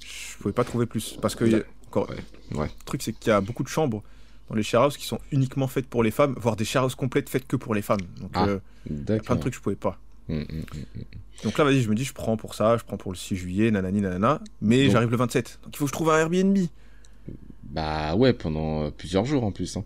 Je 0.00 0.36
pouvais 0.38 0.52
pas 0.52 0.64
trouver 0.64 0.86
plus. 0.86 1.16
Parce 1.22 1.36
que, 1.36 1.64
encore, 1.86 2.10
ouais. 2.10 2.66
le 2.66 2.84
truc, 2.84 3.02
c'est 3.02 3.12
qu'il 3.12 3.28
y 3.28 3.30
a 3.30 3.40
beaucoup 3.40 3.62
de 3.62 3.68
chambres 3.68 4.02
dans 4.48 4.54
les 4.54 4.76
houses 4.76 4.96
qui 4.96 5.06
sont 5.06 5.18
uniquement 5.32 5.66
faites 5.66 5.86
pour 5.86 6.02
les 6.02 6.10
femmes, 6.10 6.34
voire 6.38 6.56
des 6.56 6.64
houses 6.76 6.94
complètes 6.94 7.28
faites 7.28 7.46
que 7.46 7.56
pour 7.56 7.74
les 7.74 7.82
femmes. 7.82 8.00
Donc, 8.20 8.30
ah, 8.34 8.46
euh, 8.46 8.58
il 8.88 8.98
y 9.08 9.12
a 9.12 9.18
plein 9.18 9.36
de 9.36 9.40
trucs 9.40 9.52
que 9.52 9.58
je 9.58 9.62
pouvais 9.62 9.76
pas. 9.76 9.98
Hum, 10.28 10.44
hum, 10.50 10.64
hum, 10.74 11.04
donc 11.44 11.58
là, 11.58 11.64
vas-y, 11.64 11.82
je 11.82 11.90
me 11.90 11.94
dis, 11.94 12.04
je 12.04 12.14
prends 12.14 12.36
pour 12.36 12.54
ça, 12.54 12.76
je 12.76 12.84
prends 12.84 12.96
pour 12.96 13.12
le 13.12 13.16
6 13.16 13.36
juillet, 13.36 13.70
nanani, 13.70 14.00
nanana. 14.00 14.40
Mais 14.62 14.88
j'arrive 14.90 15.10
le 15.10 15.16
27. 15.16 15.60
Donc 15.62 15.74
il 15.74 15.78
faut 15.78 15.84
que 15.84 15.88
je 15.88 15.92
trouve 15.92 16.10
un 16.10 16.18
Airbnb. 16.18 16.58
Bah 17.64 18.14
ouais, 18.14 18.32
pendant 18.32 18.84
euh, 18.84 18.90
plusieurs 18.90 19.24
jours 19.24 19.44
en 19.44 19.52
plus. 19.52 19.76
Hein. 19.76 19.84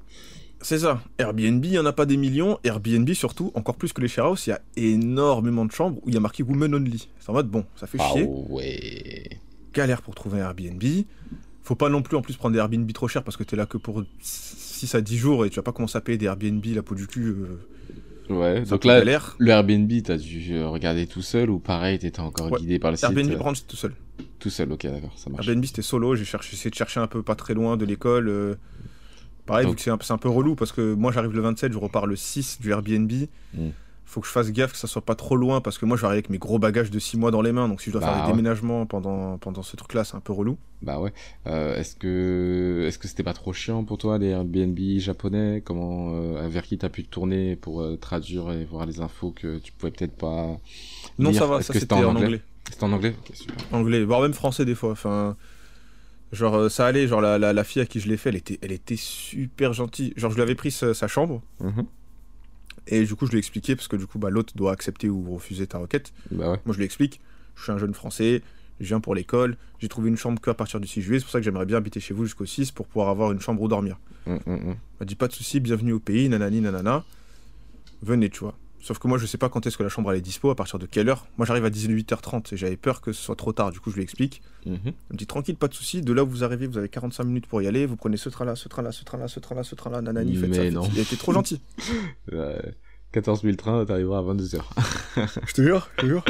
C'est 0.62 0.80
ça. 0.80 1.02
Airbnb, 1.18 1.64
il 1.64 1.70
n'y 1.70 1.78
en 1.78 1.86
a 1.86 1.92
pas 1.92 2.06
des 2.06 2.16
millions. 2.16 2.58
Airbnb, 2.64 3.10
surtout, 3.12 3.50
encore 3.54 3.76
plus 3.76 3.92
que 3.92 4.00
les 4.00 4.08
share 4.08 4.34
il 4.46 4.50
y 4.50 4.52
a 4.52 4.60
énormément 4.76 5.64
de 5.64 5.72
chambres 5.72 5.98
où 6.02 6.08
il 6.08 6.14
y 6.14 6.16
a 6.16 6.20
marqué 6.20 6.42
Women 6.42 6.74
Only. 6.74 7.08
C'est 7.18 7.30
en 7.30 7.32
mode, 7.32 7.48
bon, 7.48 7.64
ça 7.76 7.86
fait 7.86 7.98
ah 8.00 8.10
chier. 8.12 8.26
ouais. 8.26 9.40
Galère 9.72 10.02
pour 10.02 10.14
trouver 10.14 10.40
un 10.40 10.44
Airbnb. 10.48 10.82
Faut 11.62 11.74
pas 11.74 11.88
non 11.88 12.02
plus 12.02 12.16
en 12.16 12.22
plus 12.22 12.36
prendre 12.36 12.54
des 12.54 12.58
Airbnb 12.58 12.90
trop 12.92 13.08
chers 13.08 13.22
parce 13.22 13.36
que 13.36 13.44
t'es 13.44 13.56
là 13.56 13.66
que 13.66 13.78
pour 13.78 14.02
6 14.20 14.94
à 14.94 15.00
10 15.00 15.16
jours 15.16 15.44
et 15.44 15.50
tu 15.50 15.56
vas 15.56 15.62
pas 15.62 15.72
commencer 15.72 15.98
à 15.98 16.00
payer 16.00 16.18
des 16.18 16.26
Airbnb, 16.26 16.64
la 16.64 16.82
peau 16.82 16.94
du 16.94 17.06
cul. 17.06 17.34
Euh, 18.30 18.34
ouais, 18.34 18.62
donc 18.62 18.84
là, 18.84 19.02
le 19.38 19.48
Airbnb, 19.50 19.92
t'as 20.02 20.16
dû 20.16 20.54
euh, 20.54 20.68
regarder 20.68 21.06
tout 21.06 21.22
seul 21.22 21.50
ou 21.50 21.58
pareil, 21.58 21.98
t'étais 21.98 22.20
encore 22.20 22.50
guidé 22.58 22.78
par 22.78 22.90
le 22.90 22.96
site 22.96 23.04
Airbnb 23.04 23.34
Branch, 23.36 23.58
tout 23.66 23.76
seul. 23.76 23.94
Tout 24.38 24.50
seul, 24.50 24.72
ok, 24.72 24.86
d'accord, 24.86 25.12
ça 25.16 25.28
marche. 25.30 25.46
Airbnb, 25.46 25.64
c'était 25.64 25.82
solo, 25.82 26.14
j'ai 26.14 26.22
essayé 26.22 26.70
de 26.70 26.74
chercher 26.74 27.00
un 27.00 27.06
peu 27.06 27.22
pas 27.22 27.34
très 27.34 27.54
loin 27.54 27.76
de 27.76 27.84
l'école. 27.84 28.28
Euh, 28.28 28.54
pareil, 29.44 29.66
vu 29.68 29.74
que 29.74 29.82
c'est 29.82 29.90
un, 29.90 30.18
peu 30.18 30.28
relou 30.28 30.54
parce 30.54 30.72
que 30.72 30.94
moi 30.94 31.12
j'arrive 31.12 31.32
le 31.32 31.42
27, 31.42 31.72
je 31.72 31.78
repars 31.78 32.06
le 32.06 32.16
6 32.16 32.60
du 32.60 32.70
Airbnb. 32.70 33.12
Hmm. 33.54 33.68
Faut 34.10 34.20
que 34.20 34.26
je 34.26 34.32
fasse 34.32 34.50
gaffe 34.50 34.72
que 34.72 34.78
ça 34.78 34.88
soit 34.88 35.04
pas 35.04 35.14
trop 35.14 35.36
loin 35.36 35.60
parce 35.60 35.78
que 35.78 35.86
moi 35.86 35.96
je 35.96 36.02
vais 36.02 36.06
arriver 36.06 36.18
avec 36.18 36.30
mes 36.30 36.38
gros 36.38 36.58
bagages 36.58 36.90
de 36.90 36.98
6 36.98 37.16
mois 37.16 37.30
dans 37.30 37.42
les 37.42 37.52
mains. 37.52 37.68
Donc 37.68 37.80
si 37.80 37.90
je 37.90 37.92
dois 37.92 38.02
faire 38.02 38.12
bah 38.12 38.26
des 38.26 38.32
déménagements 38.32 38.84
pendant, 38.84 39.38
pendant 39.38 39.62
ce 39.62 39.76
truc 39.76 39.94
là, 39.94 40.04
c'est 40.04 40.16
un 40.16 40.20
peu 40.20 40.32
relou. 40.32 40.58
Bah 40.82 40.98
ouais. 40.98 41.12
Euh, 41.46 41.76
est-ce 41.76 41.94
que 41.94 42.84
est-ce 42.88 42.98
que 42.98 43.06
c'était 43.06 43.22
pas 43.22 43.34
trop 43.34 43.52
chiant 43.52 43.84
pour 43.84 43.98
toi 43.98 44.18
les 44.18 44.30
Airbnb 44.30 44.78
japonais? 44.98 45.62
Comment 45.64 46.12
euh, 46.14 46.48
vers 46.48 46.64
qui 46.64 46.76
t'as 46.76 46.88
pu 46.88 47.04
tourner 47.04 47.54
pour 47.54 47.84
traduire 48.00 48.50
et 48.50 48.64
voir 48.64 48.84
les 48.84 49.00
infos 49.00 49.30
que 49.30 49.58
tu 49.58 49.72
pouvais 49.72 49.92
peut-être 49.92 50.16
pas. 50.16 50.58
Non, 51.18 51.32
ça 51.32 51.46
va, 51.46 51.62
ça 51.62 51.72
c'était 51.72 51.94
en 51.94 52.16
anglais? 52.16 52.42
C'est 52.70 52.82
en 52.82 52.92
anglais? 52.92 53.14
Super. 53.32 53.56
Anglais, 53.72 54.04
voire 54.04 54.20
même 54.20 54.32
français 54.32 54.64
des 54.64 54.74
fois. 54.74 54.92
Enfin, 54.92 55.36
genre, 56.32 56.54
euh, 56.54 56.68
ça 56.68 56.86
allait. 56.86 57.06
Genre, 57.06 57.20
la, 57.20 57.38
la, 57.38 57.64
fille 57.64 57.82
à 57.82 57.86
qui 57.86 58.00
je 58.00 58.08
l'ai 58.08 58.16
fait, 58.16 58.30
elle 58.30 58.36
était, 58.36 58.58
elle 58.62 58.72
était 58.72 58.96
super 58.96 59.72
gentille. 59.72 60.12
Genre, 60.16 60.30
je 60.30 60.36
lui 60.36 60.42
avais 60.42 60.54
pris 60.54 60.70
sa, 60.70 61.08
chambre. 61.08 61.42
Mhm. 61.60 61.86
Et 62.90 63.04
du 63.04 63.14
coup, 63.14 63.26
je 63.26 63.30
lui 63.30 63.38
ai 63.38 63.40
expliqué, 63.40 63.76
parce 63.76 63.88
que 63.88 63.96
du 63.96 64.06
coup, 64.06 64.18
bah, 64.18 64.30
l'autre 64.30 64.52
doit 64.56 64.72
accepter 64.72 65.08
ou 65.08 65.34
refuser 65.34 65.66
ta 65.66 65.78
requête. 65.78 66.12
Bah 66.30 66.52
ouais. 66.52 66.60
Moi, 66.66 66.72
je 66.72 66.78
lui 66.78 66.84
explique. 66.84 67.20
Je 67.54 67.62
suis 67.62 67.72
un 67.72 67.78
jeune 67.78 67.94
français, 67.94 68.42
je 68.80 68.86
viens 68.86 69.00
pour 69.00 69.14
l'école. 69.14 69.56
J'ai 69.78 69.88
trouvé 69.88 70.08
une 70.08 70.16
chambre 70.16 70.40
qu'à 70.40 70.54
partir 70.54 70.80
du 70.80 70.88
6 70.88 71.02
juillet. 71.02 71.18
C'est 71.18 71.24
pour 71.24 71.32
ça 71.32 71.38
que 71.38 71.44
j'aimerais 71.44 71.66
bien 71.66 71.76
habiter 71.76 72.00
chez 72.00 72.14
vous 72.14 72.24
jusqu'au 72.24 72.46
6 72.46 72.70
pour 72.72 72.86
pouvoir 72.86 73.08
avoir 73.08 73.32
une 73.32 73.40
chambre 73.40 73.62
où 73.62 73.68
dormir. 73.68 73.98
Mm, 74.26 74.34
mm, 74.34 74.52
mm. 74.52 74.76
m'a 75.00 75.06
dit 75.06 75.14
pas 75.14 75.28
de 75.28 75.32
souci, 75.32 75.60
bienvenue 75.60 75.92
au 75.92 76.00
pays, 76.00 76.28
nanani, 76.28 76.60
nanana. 76.60 77.04
Venez, 78.02 78.30
tu 78.30 78.40
vois. 78.40 78.54
Sauf 78.80 78.98
que 78.98 79.08
moi, 79.08 79.18
je 79.18 79.26
sais 79.26 79.38
pas 79.38 79.48
quand 79.48 79.66
est-ce 79.66 79.76
que 79.76 79.82
la 79.82 79.88
chambre 79.88 80.10
elle 80.10 80.18
est 80.18 80.22
dispo, 80.22 80.50
à 80.50 80.54
partir 80.54 80.78
de 80.78 80.86
quelle 80.86 81.08
heure. 81.08 81.26
Moi, 81.36 81.46
j'arrive 81.46 81.64
à 81.64 81.70
18h30 81.70 82.54
et 82.54 82.56
j'avais 82.56 82.76
peur 82.76 83.00
que 83.00 83.12
ce 83.12 83.22
soit 83.22 83.36
trop 83.36 83.52
tard. 83.52 83.70
Du 83.70 83.80
coup, 83.80 83.90
je 83.90 83.96
lui 83.96 84.02
explique. 84.02 84.42
Mm 84.66 84.74
me 85.10 85.16
dit 85.16 85.26
tranquille, 85.26 85.56
pas 85.56 85.68
de 85.68 85.74
souci. 85.74 86.00
De 86.00 86.12
là 86.12 86.24
où 86.24 86.28
vous 86.28 86.44
arrivez, 86.44 86.66
vous 86.66 86.78
avez 86.78 86.88
45 86.88 87.24
minutes 87.24 87.46
pour 87.46 87.60
y 87.60 87.66
aller. 87.66 87.84
Vous 87.84 87.96
prenez 87.96 88.16
ce 88.16 88.28
train-là, 88.28 88.56
ce 88.56 88.68
train-là, 88.68 88.92
ce 88.92 89.04
train-là, 89.04 89.28
ce 89.28 89.40
train-là, 89.40 89.62
ce 89.62 89.74
train-là, 89.74 90.00
nanani, 90.00 90.36
faites 90.36 90.54
ça. 90.54 90.70
Non. 90.70 90.88
Il 90.92 90.98
a 90.98 91.02
été 91.02 91.16
trop 91.16 91.32
gentil. 91.32 91.60
14 93.12 93.42
000 93.42 93.56
trains, 93.56 93.84
t'arriveras 93.84 94.18
à 94.18 94.22
22h. 94.22 94.60
je 95.46 95.52
te 95.52 95.62
jure, 95.62 95.88
je 95.96 96.02
te 96.02 96.06
jure. 96.06 96.24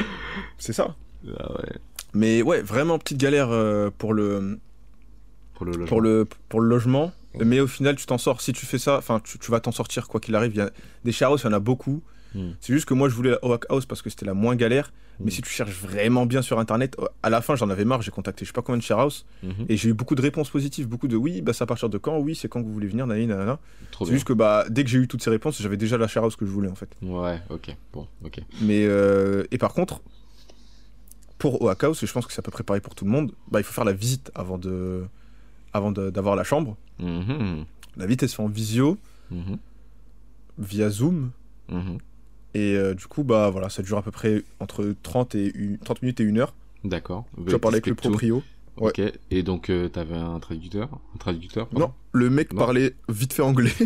C'est 0.59 0.73
ça. 0.73 0.97
Ah 1.39 1.53
ouais. 1.53 1.77
Mais 2.15 2.43
ouais, 2.43 2.63
vraiment 2.63 2.99
petite 2.99 3.19
galère 3.19 3.51
euh, 3.51 3.91
pour 3.97 4.15
le. 4.15 4.59
Pour 5.55 5.67
le 5.67 5.73
logement. 5.73 5.87
Pour 5.87 6.01
le, 6.01 6.27
pour 6.49 6.61
le 6.61 6.69
logement. 6.69 7.13
Mais 7.39 7.61
au 7.61 7.67
final, 7.67 7.95
tu 7.97 8.07
t'en 8.07 8.19
sors. 8.19 8.41
Si 8.41 8.53
tu 8.53 8.67
fais 8.67 8.79
ça, 8.79 8.97
enfin, 8.97 9.21
tu, 9.23 9.39
tu, 9.39 9.51
vas 9.51 9.61
t'en 9.61 9.73
sortir 9.73 10.09
quoi 10.09 10.21
qu'il 10.21 10.35
arrive. 10.35 10.57
Y 10.57 10.63
a... 10.63 10.71
Des 11.05 11.13
charros, 11.13 11.37
il 11.37 11.45
y 11.45 11.47
en 11.47 11.53
a 11.53 11.61
beaucoup. 11.61 12.03
Hmm. 12.35 12.51
C'est 12.61 12.73
juste 12.73 12.87
que 12.87 12.95
moi, 12.95 13.09
je 13.09 13.15
voulais 13.15 13.31
la 13.31 13.45
Oak 13.45 13.67
House 13.69 13.87
parce 13.87 14.03
que 14.03 14.11
c'était 14.11 14.27
la 14.27 14.35
moins 14.35 14.57
galère. 14.57 14.93
Mais 15.19 15.27
hmm. 15.27 15.31
si 15.31 15.43
tu 15.43 15.51
cherches 15.51 15.75
vraiment 15.75 16.27
bien 16.27 16.43
sur 16.43 16.59
internet, 16.59 16.97
à 17.23 17.31
la 17.31 17.43
fin, 17.43 17.55
j'en 17.57 17.69
avais 17.71 17.85
marre. 17.85 18.03
J'ai 18.03 18.11
contacté 18.11 18.45
je 18.45 18.51
sais 18.51 18.53
pas 18.55 18.63
combien 18.63 18.79
de 18.79 18.83
share 18.83 18.99
house 18.99 19.27
hmm. 19.43 19.67
et 19.69 19.77
j'ai 19.77 19.91
eu 19.91 19.93
beaucoup 19.93 20.15
de 20.15 20.23
réponses 20.23 20.51
positives. 20.51 20.89
Beaucoup 20.89 21.09
de 21.09 21.17
oui, 21.17 21.43
bah, 21.43 21.53
c'est 21.53 21.63
à 21.63 21.67
partir 21.67 21.89
de 21.89 21.99
quand 21.99 22.19
Oui, 22.19 22.35
c'est 22.35 22.49
quand 22.49 22.63
vous 22.63 22.73
voulez 22.73 22.87
venir. 22.87 23.07
C'est 24.07 24.13
juste 24.13 24.27
que 24.27 24.33
bah, 24.33 24.65
dès 24.71 24.85
que 24.85 24.91
j'ai 24.91 24.99
eu 24.99 25.09
toutes 25.09 25.23
ces 25.23 25.31
réponses, 25.31 25.61
j'avais 25.61 25.77
déjà 25.77 25.99
la 25.99 26.09
share 26.09 26.25
house 26.25 26.37
que 26.37 26.47
je 26.47 26.51
voulais 26.51 26.71
en 26.71 26.75
fait. 26.75 26.91
Ouais, 27.03 27.41
ok. 27.51 27.77
Bon, 27.93 28.07
ok. 28.25 28.41
Mais, 28.63 28.85
euh, 28.87 29.45
et 29.51 29.59
par 29.59 29.75
contre, 29.75 30.01
pour 31.39 31.63
Oak 31.63 31.85
House, 31.85 32.03
et 32.03 32.07
je 32.07 32.13
pense 32.13 32.27
que 32.27 32.33
c'est 32.33 32.41
à 32.41 32.43
peu 32.43 32.51
près 32.51 32.65
pareil 32.65 32.83
pour 32.83 32.95
tout 32.95 33.05
le 33.05 33.11
monde, 33.11 33.33
bah, 33.51 33.61
il 33.61 33.65
faut 33.65 33.73
faire 33.73 33.85
la 33.85 33.93
visite 33.93 34.31
avant 34.35 34.59
de 34.59 35.05
avant 35.73 35.93
d'avoir 35.93 36.37
la 36.37 36.45
chambre. 36.45 36.77
La 37.97 38.07
visite, 38.07 38.23
elle 38.23 38.29
se 38.29 38.37
fait 38.37 38.43
en 38.43 38.49
visio, 38.49 38.99
via 40.59 40.91
Zoom. 40.91 41.31
Et 42.55 42.75
euh, 42.75 42.95
du 42.95 43.07
coup, 43.07 43.23
bah 43.23 43.51
voilà, 43.51 43.69
ça 43.69 43.83
dure 43.83 43.99
à 43.99 44.03
peu 44.03 44.11
près 44.11 44.43
entre 44.59 44.95
30, 45.03 45.35
et 45.37 45.53
30 45.85 46.03
minutes 46.03 46.21
et 46.21 46.25
1 46.25 46.37
heure. 46.39 46.55
D'accord. 46.85 47.27
Tu 47.37 47.53
vas 47.53 47.59
parler 47.59 47.77
avec 47.77 47.87
le 47.87 47.95
proprio. 47.95 48.43
Ok, 48.77 49.01
et 49.31 49.43
donc 49.43 49.69
euh, 49.69 49.89
t'avais 49.89 50.17
un 50.17 50.39
traducteur? 50.39 50.89
Un 51.15 51.19
traducteur 51.19 51.69
Non, 51.73 51.93
le 52.13 52.31
mec 52.31 52.55
parlait 52.55 52.95
vite 53.09 53.33
fait 53.33 53.43
anglais. 53.43 53.73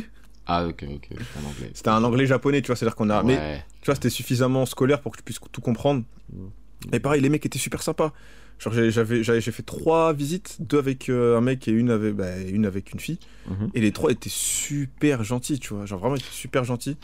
Ah, 0.46 0.66
ok, 0.66 0.84
ok, 0.94 1.08
en 1.42 1.48
anglais. 1.48 1.70
C'était 1.72 1.88
un 1.88 2.04
anglais 2.04 2.26
japonais, 2.26 2.60
tu 2.60 2.66
vois, 2.66 2.76
c'est-à-dire 2.76 2.96
qu'on 2.96 3.08
a. 3.08 3.22
Mais 3.22 3.64
tu 3.80 3.86
vois, 3.86 3.94
c'était 3.94 4.10
suffisamment 4.10 4.66
scolaire 4.66 5.00
pour 5.00 5.12
que 5.12 5.16
tu 5.16 5.22
puisses 5.22 5.40
tout 5.50 5.62
comprendre. 5.62 6.02
Mm. 6.30 6.48
Et 6.92 7.00
pareil, 7.00 7.22
les 7.22 7.30
mecs 7.30 7.46
étaient 7.46 7.58
super 7.58 7.82
sympas. 7.82 8.12
Genre, 8.58 8.72
j'avais, 8.90 9.22
j'ai 9.22 9.40
fait 9.40 9.62
trois 9.62 10.12
visites, 10.12 10.56
deux 10.60 10.78
avec 10.78 11.08
euh, 11.08 11.36
un 11.36 11.40
mec 11.40 11.66
et 11.66 11.72
une 11.72 11.90
avec, 11.90 12.14
bah, 12.14 12.38
une 12.40 12.66
avec 12.66 12.92
une 12.92 13.00
fille. 13.00 13.18
Mhm. 13.48 13.70
Et 13.74 13.80
les 13.80 13.92
trois 13.92 14.12
étaient 14.12 14.30
super 14.30 15.24
gentils, 15.24 15.58
tu 15.58 15.74
vois. 15.74 15.86
Genre, 15.86 15.98
vraiment, 15.98 16.14
ils 16.14 16.20
étaient 16.20 16.30
super 16.30 16.64
gentils. 16.64 16.96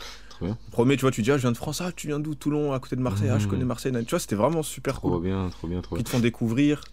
Premier, 0.71 0.95
tu 0.95 1.01
vois, 1.01 1.11
tu 1.11 1.21
dis, 1.21 1.31
ah, 1.31 1.37
je 1.37 1.41
viens 1.41 1.51
de 1.51 1.57
France, 1.57 1.81
ah, 1.81 1.91
tu 1.91 2.07
viens 2.07 2.19
d'où? 2.19 2.35
Toulon, 2.35 2.73
à 2.73 2.79
côté 2.79 2.95
de 2.95 3.01
Marseille, 3.01 3.29
ah, 3.29 3.39
je 3.39 3.45
mhm. 3.45 3.51
connais 3.51 3.65
Marseille. 3.65 3.91
Tu 3.91 4.09
vois, 4.09 4.19
c'était 4.19 4.35
vraiment 4.35 4.63
super 4.63 4.95
trop 4.95 5.11
cool. 5.11 5.23
bien, 5.23 5.49
trop 5.49 5.67
bien, 5.67 5.81
trop 5.81 5.95
bien. 5.95 6.01
Ils 6.01 6.05
te 6.05 6.09
font 6.09 6.19
découvrir. 6.19 6.83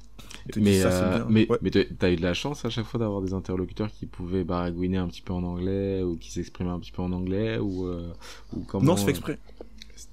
mais 0.56 0.82
euh, 0.84 1.24
mais, 1.28 1.48
mais 1.62 1.70
t'as 1.70 2.10
eu 2.10 2.16
de 2.16 2.22
la 2.22 2.34
chance 2.34 2.64
à 2.64 2.70
chaque 2.70 2.86
fois 2.86 2.98
d'avoir 3.00 3.20
des 3.20 3.34
interlocuteurs 3.34 3.90
qui 3.90 4.06
pouvaient 4.06 4.44
baragouiner 4.44 4.96
un 4.96 5.06
petit 5.08 5.22
peu 5.22 5.32
en 5.32 5.42
anglais 5.42 6.02
ou 6.02 6.16
qui 6.16 6.30
s'exprimaient 6.30 6.70
un 6.70 6.78
petit 6.78 6.92
peu 6.92 7.02
en 7.02 7.12
anglais 7.12 7.58
ou, 7.58 7.86
euh, 7.86 8.12
ou 8.54 8.60
comment... 8.66 8.84
Non, 8.84 8.96
c'est 8.96 9.04
fait 9.04 9.10
exprès. 9.10 9.38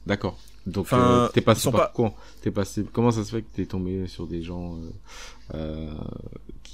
D'accord. 0.06 0.38
Donc 0.66 0.92
euh, 0.94 1.28
t'es 1.30 1.42
passé 1.42 1.72
par 1.72 1.92
quoi? 1.94 2.14
T'es 2.42 2.52
passé 2.52 2.84
comment 2.92 3.12
ça 3.12 3.24
se 3.24 3.32
fait 3.32 3.44
que 3.44 3.56
t'es 3.56 3.66
tombé 3.66 4.08
sur 4.08 4.26
des 4.26 4.42
gens 4.42 4.78
euh, 5.54 5.94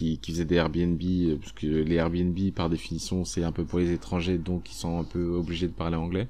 qui, 0.01 0.17
qui 0.17 0.31
faisaient 0.31 0.45
des 0.45 0.55
Airbnb 0.55 0.99
parce 1.39 1.51
que 1.51 1.67
les 1.67 1.95
Airbnb 1.95 2.37
par 2.55 2.69
définition 2.69 3.23
c'est 3.23 3.43
un 3.43 3.51
peu 3.51 3.65
pour 3.65 3.77
les 3.77 3.91
étrangers 3.91 4.39
donc 4.39 4.71
ils 4.71 4.75
sont 4.75 4.99
un 4.99 5.03
peu 5.03 5.23
obligés 5.25 5.67
de 5.67 5.73
parler 5.73 5.95
anglais. 5.95 6.27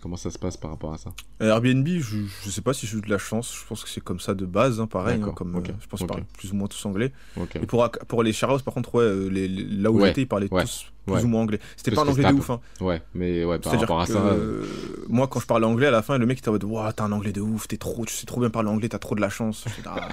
Comment 0.00 0.16
ça 0.16 0.30
se 0.30 0.38
passe 0.38 0.56
par 0.56 0.70
rapport 0.70 0.92
à 0.92 0.96
ça? 0.98 1.10
Airbnb, 1.40 1.84
je, 1.88 2.18
je 2.44 2.50
sais 2.50 2.60
pas 2.60 2.72
si 2.72 2.86
j'ai 2.86 2.98
eu 2.98 3.00
de 3.00 3.10
la 3.10 3.18
chance. 3.18 3.52
Je 3.60 3.66
pense 3.66 3.82
que 3.82 3.90
c'est 3.90 4.00
comme 4.00 4.20
ça 4.20 4.32
de 4.32 4.46
base, 4.46 4.78
hein, 4.78 4.86
pareil. 4.86 5.20
Hein, 5.20 5.32
comme, 5.34 5.56
euh, 5.56 5.60
je 5.80 5.88
pense 5.88 5.98
qu'ils 5.98 6.06
parlent 6.06 6.22
plus 6.38 6.52
ou 6.52 6.54
moins 6.54 6.68
tous 6.68 6.86
anglais. 6.86 7.12
Et 7.60 7.66
pour, 7.66 7.90
pour 8.06 8.22
les 8.22 8.32
Charros, 8.32 8.60
par 8.60 8.74
contre, 8.74 8.94
ouais, 8.94 9.28
les, 9.28 9.48
là 9.48 9.90
où 9.90 9.98
j'étais, 10.04 10.22
ils 10.22 10.28
parlaient 10.28 10.48
tous 10.48 10.86
plus 11.04 11.24
ou 11.24 11.26
moins 11.26 11.40
anglais. 11.40 11.58
C'était 11.76 11.90
pas 11.90 12.02
un 12.02 12.08
anglais 12.08 12.30
de 12.30 12.38
ouf. 12.38 12.48
Hein. 12.48 12.60
Ouais, 12.80 13.02
mais 13.12 13.44
ouais, 13.44 13.58
par 13.58 13.72
rapport 13.72 14.00
à 14.00 14.06
ça. 14.06 14.20
Euh, 14.20 14.64
moi, 15.08 15.26
quand 15.26 15.40
je 15.40 15.46
parlais 15.46 15.66
anglais, 15.66 15.88
à 15.88 15.90
la 15.90 16.02
fin, 16.02 16.16
le 16.16 16.26
mec 16.26 16.38
était 16.38 16.48
en 16.48 16.52
mode 16.52 16.62
Waouh, 16.62 16.92
t'as 16.92 17.02
un 17.02 17.10
anglais 17.10 17.32
de 17.32 17.40
ouf, 17.40 17.66
t'es 17.66 17.76
trop, 17.76 18.04
tu 18.04 18.14
sais 18.14 18.24
trop 18.24 18.38
bien 18.38 18.50
parler 18.50 18.68
anglais, 18.68 18.88
t'as 18.88 19.00
trop 19.00 19.16
de 19.16 19.20
la 19.20 19.30
chance. 19.30 19.64
Ah, 19.84 20.10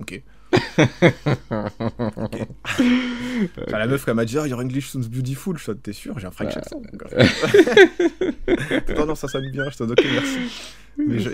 ok 0.00 0.20
okay. 2.16 2.46
la 3.70 3.86
meuf, 3.86 4.08
elle 4.08 4.14
m'a 4.14 4.24
dit, 4.24 4.34
your 4.34 4.60
English 4.60 4.88
sounds 4.88 5.08
beautiful. 5.08 5.56
Je 5.58 5.72
t'es 5.72 5.92
sûr, 5.92 6.18
j'ai 6.18 6.26
un 6.26 6.30
French 6.30 6.56
accent. 6.56 6.80
non, 8.96 9.06
non, 9.06 9.14
ça 9.14 9.28
sonne 9.28 9.50
bien. 9.50 9.68
Je 9.70 9.76
te 9.76 9.82
ok, 9.84 10.04
merci. 10.12 10.38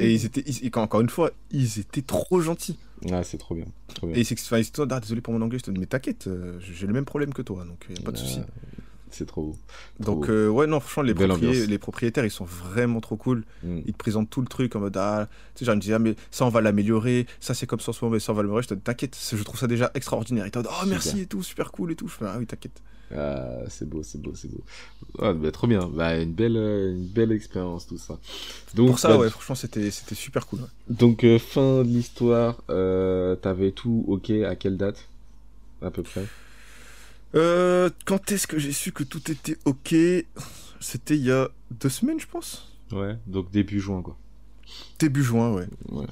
et 0.01 0.13
ils 0.13 0.27
étaient, 0.27 0.79
encore 0.79 1.01
une 1.01 1.09
fois, 1.09 1.31
ils 1.51 1.79
étaient 1.79 2.03
trop 2.03 2.41
gentils. 2.41 2.79
Ah, 3.11 3.23
c'est 3.23 3.39
trop 3.39 3.55
bien. 3.55 3.67
Trop 3.95 4.07
bien. 4.07 4.17
Et 4.17 4.25
c'est 4.25 4.35
que, 4.35 4.41
enfin, 4.41 4.61
ah, 4.91 5.01
désolé 5.01 5.21
pour 5.21 5.35
mon 5.35 5.43
anglais, 5.43 5.59
je 5.59 5.65
te 5.65 5.71
dis, 5.71 5.79
mais 5.79 5.87
t'inquiète, 5.87 6.27
euh, 6.27 6.59
j'ai 6.61 6.87
le 6.87 6.93
même 6.93 7.05
problème 7.05 7.33
que 7.33 7.43
toi, 7.43 7.65
donc 7.65 7.87
a 7.99 8.03
pas 8.03 8.13
de 8.13 8.19
souci. 8.19 8.41
C'est 9.11 9.27
trop 9.27 9.43
beau. 9.43 9.57
Donc, 10.01 10.29
euh, 10.29 10.49
ouais, 10.49 10.67
non, 10.67 10.81
franchement, 10.81 11.03
les, 11.03 11.67
les, 11.67 11.79
propriétaires, 11.79 12.25
ils 12.25 12.31
sont 12.31 12.45
vraiment 12.45 13.01
trop 13.01 13.17
cool. 13.17 13.45
Mm. 13.63 13.81
Ils 13.87 13.93
te 13.93 13.99
présentent 13.99 14.31
tout 14.31 14.41
le 14.41 14.47
truc 14.47 14.75
en 14.77 14.81
mode, 14.81 14.97
ah, 14.97 15.29
tu 15.55 15.61
sais, 15.61 15.65
genre, 15.65 15.75
ils 15.75 15.79
me 15.79 15.83
disent, 15.83 15.93
ah, 15.93 15.99
mais 15.99 16.17
ça, 16.31 16.45
on 16.45 16.49
va 16.49 16.61
l'améliorer. 16.61 17.27
Ça, 17.41 17.55
c'est 17.55 17.67
comme 17.67 17.81
ça 17.81 17.91
en 17.91 17.93
ce 17.93 18.05
moment, 18.05 18.15
mais 18.15 18.21
ça, 18.21 18.33
on 18.33 18.35
va 18.35 18.43
l'améliorer. 18.43 18.63
Je 18.63 18.69
te 18.69 18.75
dis, 18.75 18.81
t'inquiète, 18.81 19.17
je 19.33 19.43
trouve 19.43 19.59
ça 19.59 19.67
déjà 19.67 19.91
extraordinaire. 19.95 20.47
Ils 20.47 20.51
te 20.51 20.59
disent, 20.59 20.69
oh, 20.71 20.87
merci 20.87 21.21
et 21.21 21.27
tout, 21.27 21.43
super 21.43 21.73
cool 21.73 21.93
et 21.93 21.95
tout. 21.95 22.09
Je 22.09 22.15
fais, 22.15 22.25
ah 22.27 22.37
oui, 22.39 22.47
t'inquiète. 22.47 22.83
Ah, 23.15 23.61
c'est 23.69 23.89
beau, 23.89 24.03
c'est 24.03 24.21
beau, 24.21 24.33
c'est 24.35 24.51
beau. 24.51 24.65
Ah, 25.21 25.33
bah, 25.33 25.53
trop 25.53 25.67
bien. 25.67 25.89
Bah, 25.89 26.17
une 26.17 26.33
belle, 26.33 26.57
une 26.57 27.07
belle 27.07 27.33
expérience, 27.33 27.87
tout 27.87 27.99
ça. 27.99 28.19
Donc, 28.75 28.89
Pour 28.89 28.99
ça, 28.99 29.09
bah, 29.11 29.19
ouais, 29.19 29.31
franchement, 29.31 29.55
c'était, 29.55 29.91
c'était 29.91 30.17
super 30.17 30.47
cool. 30.47 30.61
Donc, 30.89 31.23
euh, 31.23 31.39
fin 31.39 31.85
de 31.85 31.89
l'histoire, 31.89 32.57
euh, 32.71 33.37
t'avais 33.37 33.71
tout 33.71 34.05
ok 34.09 34.31
à 34.31 34.57
quelle 34.57 34.77
date 34.77 35.07
À 35.81 35.91
peu 35.91 36.03
près? 36.03 36.27
Euh, 37.35 37.91
quand 38.05 38.33
est-ce 38.33 38.47
que 38.47 38.59
j'ai 38.59 38.73
su 38.73 38.93
que 38.93 39.03
tout 39.03 39.31
était 39.31 39.57
ok? 39.65 39.95
C'était 40.81 41.17
il 41.17 41.25
y 41.25 41.33
a 41.33 41.49
deux 41.71 41.89
semaines, 41.89 42.21
je 42.21 42.27
pense. 42.27 42.73
Ouais, 42.93 43.17
donc 43.27 43.51
début 43.51 43.81
juin, 43.81 44.03
quoi. 44.03 44.17
Début 44.99 45.23
juin, 45.23 45.53
ouais. 45.53 45.67
Ouais. 45.91 46.07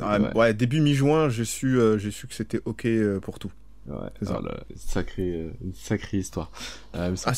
Ah, 0.00 0.18
ouais. 0.34 0.54
début 0.54 0.80
mi-juin, 0.80 1.28
j'ai 1.28 1.44
su, 1.44 1.78
j'ai 1.98 2.10
su 2.10 2.26
que 2.26 2.34
c'était 2.34 2.60
ok 2.64 2.86
pour 3.20 3.38
tout. 3.38 3.52
Ouais, 3.86 4.08
ça. 4.22 4.40
sacrée, 4.76 5.50
une 5.62 5.74
sacrée 5.74 6.18
histoire. 6.18 6.50
il, 6.94 7.00
me 7.00 7.16
ah, 7.26 7.32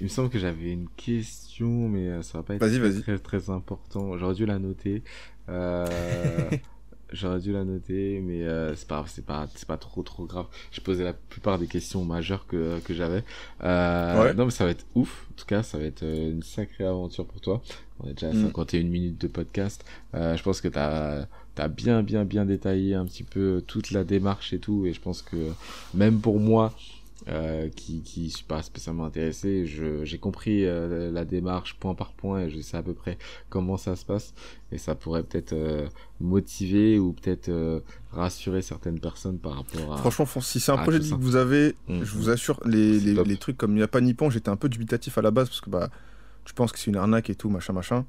il, 0.00 0.04
me 0.04 0.08
semble 0.08 0.30
que 0.30 0.38
j'avais 0.38 0.70
une 0.70 0.88
question, 0.96 1.88
mais 1.88 2.22
ça 2.22 2.38
va 2.38 2.44
pas 2.44 2.54
être 2.54 3.02
très, 3.02 3.18
très, 3.18 3.50
important. 3.50 4.16
J'aurais 4.16 4.34
dû 4.34 4.46
la 4.46 4.58
noter. 4.58 5.02
J'aurais 7.14 7.38
dû 7.38 7.52
la 7.52 7.64
noter, 7.64 8.20
mais 8.20 8.42
euh, 8.42 8.74
c'est 8.74 8.88
pas, 8.88 9.04
c'est 9.06 9.24
pas, 9.24 9.46
c'est 9.54 9.68
pas 9.68 9.76
trop, 9.76 10.02
trop 10.02 10.26
grave. 10.26 10.46
J'ai 10.72 10.80
posé 10.80 11.04
la 11.04 11.12
plupart 11.12 11.60
des 11.60 11.68
questions 11.68 12.04
majeures 12.04 12.44
que, 12.48 12.80
que 12.80 12.92
j'avais. 12.92 13.22
Euh, 13.62 14.34
Non, 14.34 14.46
mais 14.46 14.50
ça 14.50 14.64
va 14.64 14.72
être 14.72 14.84
ouf. 14.96 15.28
En 15.30 15.34
tout 15.36 15.46
cas, 15.46 15.62
ça 15.62 15.78
va 15.78 15.84
être 15.84 16.02
euh, 16.02 16.32
une 16.32 16.42
sacrée 16.42 16.84
aventure 16.84 17.24
pour 17.24 17.40
toi. 17.40 17.62
On 18.00 18.08
est 18.08 18.14
déjà 18.14 18.30
à 18.30 18.32
51 18.32 18.80
mm. 18.80 18.86
minutes 18.88 19.20
de 19.20 19.28
podcast. 19.28 19.84
Euh, 20.14 20.36
je 20.36 20.42
pense 20.42 20.60
que 20.60 20.66
t'as, 20.66 21.26
t'as 21.54 21.68
bien, 21.68 22.02
bien, 22.02 22.24
bien 22.24 22.44
détaillé 22.44 22.96
un 22.96 23.04
petit 23.04 23.22
peu 23.22 23.62
toute 23.64 23.92
la 23.92 24.02
démarche 24.02 24.52
et 24.52 24.58
tout. 24.58 24.84
Et 24.84 24.92
je 24.92 25.00
pense 25.00 25.22
que 25.22 25.52
même 25.94 26.20
pour 26.20 26.40
moi, 26.40 26.74
euh, 27.26 27.70
qui 27.70 28.02
qui 28.02 28.28
suis 28.28 28.44
pas 28.44 28.60
spécialement 28.62 29.06
intéressé. 29.06 29.64
Je 29.64 30.04
j'ai 30.04 30.18
compris 30.18 30.66
euh, 30.66 31.10
la 31.10 31.24
démarche 31.24 31.74
point 31.80 31.94
par 31.94 32.12
point 32.12 32.42
et 32.42 32.50
je 32.50 32.60
sais 32.60 32.76
à 32.76 32.82
peu 32.82 32.92
près 32.92 33.16
comment 33.48 33.78
ça 33.78 33.96
se 33.96 34.04
passe 34.04 34.34
et 34.70 34.76
ça 34.76 34.94
pourrait 34.94 35.22
peut-être 35.22 35.54
euh, 35.54 35.88
motiver 36.20 36.98
ou 36.98 37.14
peut-être 37.14 37.82
rassurer 38.12 38.60
certaines 38.60 39.00
personnes 39.00 39.38
par 39.38 39.54
rapport 39.54 39.94
à. 39.94 39.96
Franchement, 39.96 40.26
si 40.42 40.60
c'est 40.60 40.70
un 40.70 40.76
projet 40.76 40.98
que 40.98 41.14
vous 41.14 41.36
avez, 41.36 41.74
mm. 41.88 42.02
je 42.02 42.14
vous 42.14 42.28
assure, 42.28 42.60
les 42.66 43.00
les, 43.00 43.14
les, 43.14 43.36
trucs 43.38 43.56
comme 43.56 43.70
il 43.70 43.76
n'y 43.76 43.82
a 43.82 43.88
pas 43.88 44.02
ni 44.02 44.12
pan, 44.12 44.28
j'étais 44.28 44.50
un 44.50 44.56
peu 44.56 44.68
dubitatif 44.68 45.16
à 45.16 45.22
la 45.22 45.30
base 45.30 45.48
parce 45.48 45.62
que 45.62 45.70
bah 45.70 45.88
tu 46.44 46.52
penses 46.52 46.72
que 46.72 46.78
c'est 46.78 46.90
une 46.90 46.96
arnaque 46.96 47.30
et 47.30 47.34
tout 47.34 47.48
machin 47.48 47.72
machin. 47.72 48.04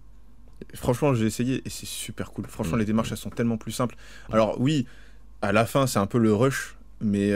franchement, 0.74 1.14
j'ai 1.14 1.26
essayé 1.26 1.62
et 1.64 1.70
c'est 1.70 1.86
super 1.86 2.32
cool. 2.32 2.48
Franchement, 2.48 2.76
les 2.76 2.86
démarches 2.86 3.14
elles 3.14 3.18
sont 3.18 3.30
tellement 3.30 3.58
plus 3.58 3.72
simples. 3.72 3.96
Alors 4.30 4.60
oui, 4.60 4.86
à 5.42 5.54
la 5.54 5.66
fin 5.66 5.88
c'est 5.88 6.00
un 6.00 6.06
peu 6.06 6.18
le 6.18 6.34
rush, 6.34 6.76
mais 7.00 7.32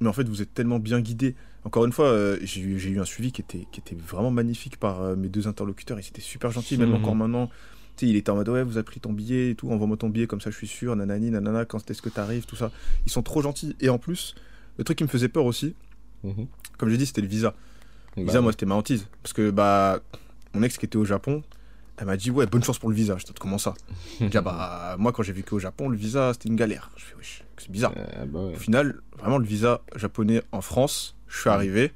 mais 0.00 0.08
en 0.08 0.12
fait 0.12 0.28
vous 0.28 0.42
êtes 0.42 0.54
tellement 0.54 0.78
bien 0.78 1.00
guidé. 1.00 1.34
Encore 1.64 1.84
une 1.84 1.92
fois, 1.92 2.06
euh, 2.06 2.38
j'ai 2.42 2.62
eu 2.62 3.00
un 3.00 3.04
suivi 3.04 3.32
qui 3.32 3.42
était, 3.42 3.66
qui 3.72 3.80
était 3.80 3.96
vraiment 3.96 4.30
magnifique 4.30 4.78
par 4.78 5.02
euh, 5.02 5.16
mes 5.16 5.28
deux 5.28 5.48
interlocuteurs, 5.48 5.98
ils 5.98 6.06
étaient 6.06 6.20
super 6.20 6.50
gentils, 6.50 6.78
même 6.78 6.90
mhm. 6.90 6.96
encore 6.96 7.14
maintenant. 7.14 7.50
Tu 7.96 8.06
sais, 8.06 8.10
il 8.10 8.16
était 8.16 8.30
en 8.30 8.36
mode 8.36 8.48
ouais, 8.48 8.62
vous 8.62 8.76
avez 8.76 8.84
pris 8.84 9.00
ton 9.00 9.12
billet 9.12 9.50
et 9.50 9.54
tout, 9.54 9.70
envoie-moi 9.70 9.96
ton 9.96 10.08
billet 10.08 10.26
comme 10.26 10.40
ça, 10.40 10.50
je 10.50 10.56
suis 10.56 10.68
sûr, 10.68 10.94
nanani, 10.94 11.30
nanana, 11.30 11.64
quand 11.64 11.90
est-ce 11.90 12.00
que 12.00 12.08
t'arrives, 12.08 12.46
tout 12.46 12.56
ça. 12.56 12.70
Ils 13.06 13.10
sont 13.10 13.22
trop 13.22 13.42
gentils. 13.42 13.74
Et 13.80 13.88
en 13.88 13.98
plus, 13.98 14.34
le 14.78 14.84
truc 14.84 14.98
qui 14.98 15.04
me 15.04 15.08
faisait 15.08 15.28
peur 15.28 15.44
aussi, 15.44 15.74
mhm. 16.22 16.46
comme 16.78 16.88
j'ai 16.90 16.96
dit, 16.96 17.06
c'était 17.06 17.22
le 17.22 17.28
visa. 17.28 17.54
Le 18.16 18.22
bah 18.22 18.28
visa, 18.28 18.40
moi, 18.40 18.52
c'était 18.52 18.66
ma 18.66 18.76
hantise. 18.76 19.08
Parce 19.22 19.32
que 19.32 19.50
bah, 19.50 20.00
mon 20.54 20.62
ex 20.62 20.78
qui 20.78 20.86
était 20.86 20.96
au 20.96 21.04
Japon, 21.04 21.42
elle 21.98 22.06
m'a 22.06 22.16
dit, 22.16 22.30
ouais, 22.30 22.46
bonne 22.46 22.62
chance 22.62 22.78
pour 22.78 22.90
le 22.90 22.94
visa. 22.94 23.16
Je 23.18 23.24
dis, 23.24 23.32
comment 23.38 23.58
ça? 23.58 23.74
Dit, 24.20 24.36
ah, 24.36 24.40
bah, 24.40 24.96
moi, 24.98 25.12
quand 25.12 25.22
j'ai 25.22 25.32
vécu 25.32 25.54
au 25.54 25.58
Japon, 25.58 25.88
le 25.88 25.96
visa, 25.96 26.32
c'était 26.32 26.48
une 26.48 26.56
galère. 26.56 26.90
Je 26.96 27.04
fais, 27.04 27.14
wesh, 27.16 27.42
c'est 27.56 27.70
bizarre. 27.70 27.92
Euh, 27.96 28.24
bah 28.24 28.38
au 28.38 28.54
final, 28.54 29.00
vraiment, 29.18 29.38
le 29.38 29.44
visa 29.44 29.82
japonais 29.96 30.42
en 30.52 30.60
France, 30.60 31.16
je 31.26 31.40
suis 31.40 31.50
arrivé 31.50 31.92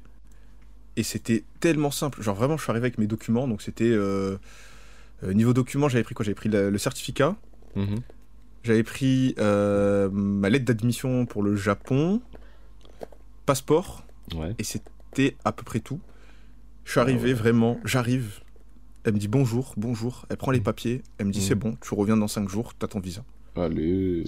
et 0.97 1.03
c'était 1.03 1.45
tellement 1.61 1.89
simple. 1.89 2.21
Genre, 2.21 2.35
vraiment, 2.35 2.57
je 2.57 2.63
suis 2.63 2.71
arrivé 2.71 2.85
avec 2.85 2.97
mes 2.97 3.07
documents. 3.07 3.47
Donc, 3.47 3.61
c'était. 3.61 3.85
Euh, 3.85 4.37
euh, 5.23 5.33
niveau 5.33 5.53
documents, 5.53 5.87
j'avais 5.87 6.03
pris 6.03 6.15
quoi? 6.15 6.25
J'avais 6.25 6.35
pris 6.35 6.49
le, 6.49 6.77
certificat. 6.77 7.37
Mhm. 7.75 8.01
J'avais 8.63 8.83
pris 8.83 9.35
ma 9.37 10.49
lettre 10.49 10.65
d'admission 10.65 11.25
pour 11.25 11.43
le 11.43 11.55
Japon. 11.55 12.21
Passeport. 13.45 14.05
Et 14.57 14.63
c'était 14.63 15.37
à 15.45 15.53
peu 15.53 15.63
près 15.63 15.79
tout. 15.79 16.01
Je 16.85 16.91
suis 16.91 16.99
arrivé, 16.99 17.31
ah 17.31 17.35
vraiment, 17.35 17.79
j'arrive 17.85 18.42
elle 19.03 19.13
me 19.13 19.19
dit 19.19 19.27
bonjour, 19.27 19.73
bonjour. 19.77 20.25
Elle 20.29 20.37
prend 20.37 20.51
les 20.51 20.59
mm. 20.59 20.63
papiers. 20.63 21.03
Elle 21.17 21.27
me 21.27 21.31
dit 21.31 21.39
mm. 21.39 21.43
c'est 21.43 21.55
bon, 21.55 21.77
tu 21.81 21.93
reviens 21.93 22.17
dans 22.17 22.27
5 22.27 22.49
jours, 22.49 22.73
tu 22.77 22.85
as 22.85 22.87
ton 22.87 22.99
visa. 22.99 23.23
Allez. 23.55 24.23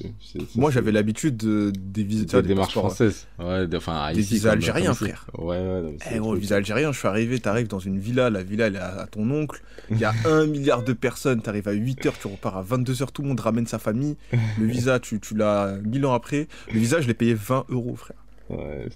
Moi, 0.56 0.70
j'avais 0.70 0.92
l'habitude 0.92 1.36
de, 1.38 1.74
des 1.76 2.04
visas. 2.04 2.42
Des 2.42 2.50
démarches 2.50 2.74
françaises. 2.74 3.26
Ouais, 3.40 3.66
enfin, 3.76 4.14
des 4.14 4.22
visas 4.22 4.52
algériens, 4.52 4.94
frère. 4.94 5.26
Ouais, 5.38 5.58
ouais. 5.58 5.98
Eh, 6.14 6.20
gros, 6.20 6.36
visa 6.36 6.58
algérien, 6.58 6.92
je 6.92 7.00
suis 7.00 7.08
arrivé, 7.08 7.40
t'arrives 7.40 7.68
dans 7.68 7.80
une 7.80 7.98
villa, 7.98 8.30
la 8.30 8.44
villa, 8.44 8.68
elle 8.68 8.76
est 8.76 8.80
à, 8.80 9.08
ton 9.10 9.30
oncle. 9.32 9.64
Il 9.90 9.98
y 9.98 10.06
a 10.06 10.14
un 10.26 10.46
milliard 10.46 10.84
de 10.84 10.94
personnes, 10.94 11.42
t'arrives 11.42 11.68
à 11.68 11.74
8h, 11.74 12.12
tu 12.22 12.28
repars 12.28 12.58
à 12.58 12.64
22h, 12.64 13.12
tout 13.12 13.24
le 13.24 13.30
monde 13.30 13.40
ramène 13.40 13.66
sa 13.66 13.80
famille. 13.80 14.16
Le 14.60 14.66
visa, 14.68 15.00
tu, 15.00 15.20
tu 15.20 15.36
l'as 15.36 15.76
1000 15.84 16.06
ans 16.06 16.14
après. 16.14 16.48
Le 16.72 16.80
visa, 16.80 17.02
je 17.02 17.08
l'ai 17.08 17.16
payé 17.16 17.34
20 17.34 17.66
euros, 17.70 17.96
frère. 17.96 18.25
Ouais, 18.50 18.88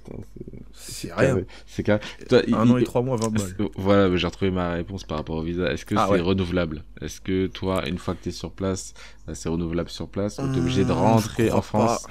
c'est 0.73 1.13
rien. 1.13 1.43
C'est 1.65 1.83
carré. 1.83 2.01
un 2.31 2.69
an 2.69 2.77
et 2.77 2.83
trois 2.83 3.01
mois, 3.01 3.17
20 3.17 3.29
balles. 3.29 3.69
Voilà, 3.75 4.15
j'ai 4.15 4.27
retrouvé 4.27 4.51
ma 4.51 4.73
réponse 4.73 5.03
par 5.03 5.17
rapport 5.17 5.37
au 5.37 5.41
visa. 5.41 5.71
Est-ce 5.71 5.85
que 5.85 5.95
ah 5.97 6.07
c'est 6.11 6.21
renouvelable? 6.21 6.83
Est-ce 7.01 7.19
que 7.19 7.47
toi, 7.47 7.87
une 7.87 7.97
fois 7.97 8.13
que 8.13 8.23
tu 8.23 8.29
es 8.29 8.31
sur 8.31 8.51
place, 8.51 8.93
euh, 9.27 9.33
c'est 9.33 9.49
renouvelable 9.49 9.89
sur 9.89 10.07
place 10.07 10.37
ou 10.39 10.47
tu 10.51 10.57
es 10.57 10.61
obligé 10.61 10.85
de 10.85 10.91
hum, 10.91 10.97
rentrer 10.99 11.51
en 11.51 11.61
France? 11.61 12.05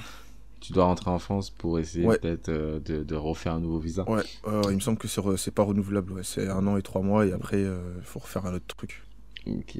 Tu 0.59 0.73
dois 0.73 0.83
rentrer 0.83 1.09
en 1.09 1.19
France 1.19 1.49
pour 1.49 1.79
essayer 1.79 2.05
peut-être 2.05 2.49
euh, 2.49 2.79
de, 2.81 3.03
de, 3.03 3.15
refaire 3.15 3.53
un 3.53 3.61
nouveau 3.61 3.79
visa. 3.79 4.07
Ouais, 4.09 4.23
il 4.45 4.75
me 4.75 4.79
semble 4.81 4.97
que 4.97 5.07
c'est 5.07 5.51
pas 5.51 5.63
renouvelable. 5.63 6.11
Ouais. 6.11 6.23
C'est 6.23 6.49
un 6.49 6.67
an 6.67 6.75
et 6.75 6.81
trois 6.81 7.01
mois 7.01 7.25
et 7.25 7.31
après, 7.31 7.61
il 7.61 7.65
euh, 7.65 8.01
faut 8.01 8.19
refaire 8.19 8.45
un 8.45 8.53
autre 8.53 8.67
truc. 8.67 9.03
Ok. 9.47 9.77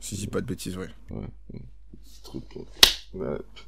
si 0.00 0.16
je 0.16 0.20
dis 0.22 0.26
pas 0.26 0.40
de 0.40 0.46
bêtises, 0.46 0.76
ouais. 0.76 0.88
Ouais. 1.10 1.60
Truc. 2.24 2.42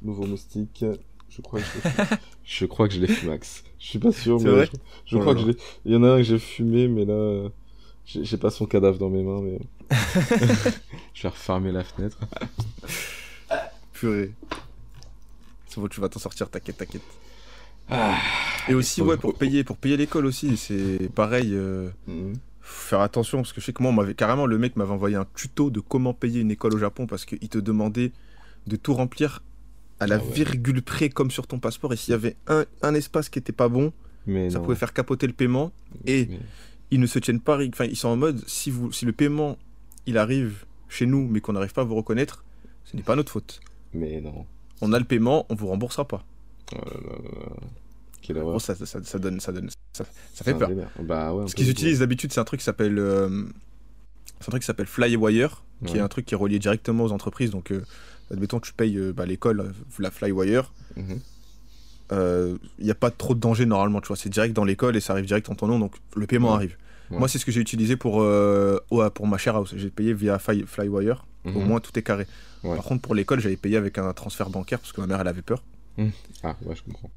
nouveau 0.01 0.25
moustique. 0.25 0.83
Je 1.31 1.41
crois 1.41 1.61
que 1.61 1.65
je 1.65 1.89
l'ai 1.89 2.17
je 2.43 2.65
crois 2.65 2.87
que 2.87 2.93
je 2.93 2.99
l'ai 2.99 3.07
fumé, 3.07 3.31
Max. 3.31 3.63
Je 3.79 3.87
suis 3.87 3.99
pas 3.99 4.11
sûr, 4.11 4.39
mais 4.41 4.69
je, 5.05 5.17
crois 5.17 5.33
que 5.33 5.39
je 5.39 5.47
l'ai. 5.47 5.57
Il 5.85 5.93
y 5.93 5.95
en 5.95 6.03
a 6.03 6.09
un 6.09 6.17
que 6.17 6.23
j'ai 6.23 6.39
fumé, 6.39 6.87
mais 6.87 7.05
là, 7.05 7.49
j'ai 8.05 8.37
pas 8.37 8.49
son 8.49 8.65
cadavre 8.65 8.97
dans 8.97 9.09
mes 9.09 9.23
mains, 9.23 9.41
mais. 9.41 9.59
je 11.13 11.23
vais 11.23 11.29
refermer 11.29 11.71
la 11.71 11.83
fenêtre. 11.83 12.17
Purée. 13.93 14.33
C'est 15.67 15.79
bon, 15.79 15.87
tu 15.87 16.01
vas 16.01 16.09
t'en 16.09 16.19
sortir, 16.19 16.49
t'inquiète, 16.49 16.77
t'inquiète. 16.77 17.01
Ah, 17.89 18.17
et 18.67 18.73
aussi, 18.73 19.01
ouais, 19.01 19.17
pour 19.17 19.33
payer, 19.35 19.63
pour 19.63 19.77
payer 19.77 19.95
l'école 19.97 20.25
aussi, 20.25 20.57
c'est 20.57 21.09
pareil. 21.15 21.51
Euh, 21.53 21.89
mhm. 22.07 22.33
Faut 22.59 22.89
faire 22.89 23.01
attention 23.01 23.39
parce 23.39 23.53
que 23.53 23.61
je 23.61 23.65
sais 23.65 23.73
que 23.73 23.81
moi, 23.81 23.91
m'avait 23.91 24.13
carrément 24.13 24.45
le 24.45 24.57
mec 24.57 24.75
m'avait 24.75 24.91
envoyé 24.91 25.15
un 25.15 25.25
tuto 25.35 25.69
de 25.69 25.79
comment 25.79 26.13
payer 26.13 26.41
une 26.41 26.51
école 26.51 26.75
au 26.75 26.77
Japon 26.77 27.07
parce 27.07 27.25
qu'il 27.25 27.49
te 27.49 27.57
demandait 27.57 28.11
de 28.67 28.75
tout 28.75 28.93
remplir 28.93 29.41
à 30.01 30.07
la 30.07 30.15
ah 30.15 30.33
virgule 30.33 30.81
près 30.81 31.09
comme 31.09 31.29
sur 31.29 31.45
ton 31.45 31.59
passeport. 31.59 31.93
Et 31.93 31.95
s'il 31.95 32.11
y 32.11 32.15
avait 32.15 32.35
un, 32.47 32.65
un, 32.81 32.95
espace 32.95 33.29
qui 33.29 33.37
était 33.37 33.53
pas 33.53 33.69
bon, 33.69 33.93
ça 34.49 34.59
pouvait 34.59 34.75
faire 34.75 34.93
capoter 34.93 35.27
le 35.27 35.33
paiement. 35.33 35.71
Et 36.05 36.27
ils 36.89 36.99
ne 36.99 37.05
se 37.05 37.19
tiennent 37.19 37.39
pas. 37.39 37.59
Enfin, 37.67 37.85
ils 37.85 37.95
sont 37.95 38.09
en 38.09 38.17
mode 38.17 38.43
si, 38.47 38.71
vous, 38.71 38.91
si 38.91 39.05
le 39.05 39.13
paiement 39.13 39.57
il 40.07 40.17
arrive 40.17 40.65
chez 40.89 41.05
nous, 41.05 41.27
mais 41.27 41.39
qu'on 41.39 41.53
n'arrive 41.53 41.71
pas 41.71 41.81
à 41.81 41.85
vous 41.85 41.95
reconnaître, 41.95 42.43
ce 42.83 42.97
n'est 42.97 43.03
pas 43.03 43.15
notre 43.15 43.31
faute. 43.31 43.61
Mais 43.93 44.19
non. 44.19 44.45
On 44.81 44.91
a 44.91 44.97
le 44.97 45.05
paiement, 45.05 45.45
on 45.49 45.55
vous 45.55 45.67
remboursera 45.67 46.07
pas. 46.07 46.25
Oh 48.43 48.59
ça, 48.59 48.75
ça, 48.75 48.85
ça, 48.85 49.19
donne, 49.19 49.39
ça 49.39 49.51
donne, 49.51 49.69
ça, 49.93 50.05
fait 50.43 50.53
peur. 50.53 50.69
Bah, 51.03 51.33
Ce 51.47 51.55
qu'ils 51.55 51.69
utilisent 51.69 51.99
d'habitude, 51.99 52.31
c'est 52.31 52.39
un 52.39 52.43
truc 52.43 52.59
qui 52.59 52.63
s'appelle, 52.63 52.97
euh, 52.97 53.45
c'est 54.39 54.47
un 54.47 54.51
truc 54.51 54.61
qui 54.61 54.67
s'appelle 54.67 54.85
Flywire, 54.87 55.63
qui 55.85 55.97
est 55.97 56.01
un 56.01 56.07
truc 56.07 56.25
qui 56.25 56.33
est 56.33 56.37
relié 56.37 56.59
directement 56.59 57.03
aux 57.03 57.11
entreprises. 57.11 57.51
Donc, 57.51 57.71
euh, 57.71 57.83
admettons, 58.31 58.59
tu 58.59 58.73
payes 58.73 58.97
euh, 58.97 59.13
bah, 59.13 59.25
l'école, 59.25 59.59
euh, 59.59 59.71
la 59.99 60.11
Flywire. 60.11 60.71
Il 60.97 61.03
mhm. 61.03 61.09
n'y 61.13 61.19
euh, 62.13 62.57
a 62.89 62.95
pas 62.95 63.11
trop 63.11 63.33
de 63.33 63.39
danger 63.39 63.65
normalement, 63.65 64.01
tu 64.01 64.07
vois. 64.07 64.17
C'est 64.17 64.29
direct 64.29 64.55
dans 64.55 64.65
l'école 64.65 64.95
et 64.95 64.99
ça 64.99 65.13
arrive 65.13 65.25
direct 65.25 65.49
en 65.49 65.55
ton 65.55 65.67
nom, 65.67 65.79
donc 65.79 65.95
le 66.15 66.27
paiement 66.27 66.53
arrive. 66.53 66.77
Moi, 67.09 67.27
c'est 67.27 67.39
ce 67.39 67.45
que 67.45 67.51
j'ai 67.51 67.59
utilisé 67.59 67.97
pour, 67.97 68.25
pour 69.13 69.27
ma 69.27 69.37
share 69.37 69.57
house. 69.57 69.73
J'ai 69.75 69.89
payé 69.89 70.13
via 70.13 70.39
Flywire. 70.39 71.25
Au 71.43 71.49
mhm. 71.49 71.65
moins, 71.65 71.79
tout 71.81 71.97
est 71.99 72.03
carré. 72.03 72.25
Par 72.63 72.83
contre, 72.83 73.01
pour 73.01 73.15
l'école, 73.15 73.41
j'avais 73.41 73.57
payé 73.57 73.75
avec 73.75 73.97
un 73.97 74.13
transfert 74.13 74.49
bancaire 74.49 74.79
parce 74.79 74.93
que 74.93 75.01
ma 75.01 75.07
mère, 75.07 75.19
elle 75.19 75.27
avait 75.27 75.41
peur. 75.41 75.61
Ah, 76.43 76.55
ouais, 76.65 76.75
je 76.75 76.83
comprends. 76.83 77.11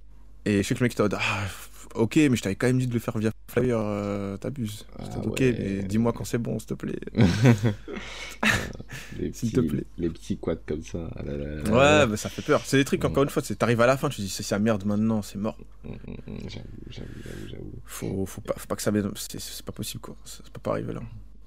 Et 0.46 0.62
je 0.62 0.68
sais 0.68 0.74
que 0.74 0.80
le 0.80 0.84
mec 0.84 0.92
était 0.92 1.16
ah, 1.16 1.46
ok, 1.94 2.16
mais 2.16 2.36
je 2.36 2.42
t'avais 2.42 2.56
quand 2.56 2.66
même 2.66 2.78
dit 2.78 2.86
de 2.86 2.92
le 2.92 2.98
faire 2.98 3.16
via 3.18 3.30
Flyer, 3.48 3.78
euh, 3.78 4.36
t'abuses. 4.36 4.86
Ah 4.98 5.04
ok, 5.24 5.40
mais 5.40 5.82
dis-moi 5.82 6.12
quand 6.12 6.24
c'est 6.24 6.38
bon, 6.38 6.58
s'il 6.58 6.68
te 6.68 6.74
plaît. 6.74 6.98
s'il 9.32 9.52
te 9.52 9.60
plaît. 9.60 9.84
Les 9.98 10.10
petits 10.10 10.36
quads 10.36 10.56
comme 10.66 10.82
ça. 10.82 11.08
Ah 11.16 11.22
ouais, 11.22 12.06
mais 12.08 12.16
ça 12.16 12.28
fait 12.28 12.42
peur. 12.42 12.60
C'est 12.64 12.76
des 12.76 12.84
trucs, 12.84 13.04
encore 13.04 13.22
une 13.22 13.30
fois, 13.30 13.42
t'arrives 13.42 13.80
à 13.80 13.86
la 13.86 13.96
fin, 13.96 14.08
tu 14.08 14.16
te 14.16 14.22
dis, 14.22 14.28
c'est 14.28 14.42
sa 14.42 14.58
merde 14.58 14.84
maintenant, 14.84 15.22
c'est 15.22 15.38
mort. 15.38 15.56
Mm, 15.84 15.88
mm, 15.88 15.92
mm, 16.26 16.38
j'avoue, 16.48 16.66
j'avoue, 16.90 17.48
j'avoue. 17.48 17.72
Faut, 17.84 18.26
faut, 18.26 18.40
pas, 18.40 18.54
faut 18.56 18.66
pas 18.66 18.76
que 18.76 18.82
ça. 18.82 18.92
C'est 19.16 19.64
pas 19.64 19.72
possible, 19.72 20.00
quoi. 20.00 20.16
Ça 20.24 20.42
peut 20.52 20.60
pas 20.60 20.72
arriver 20.72 20.92
là. 20.92 21.00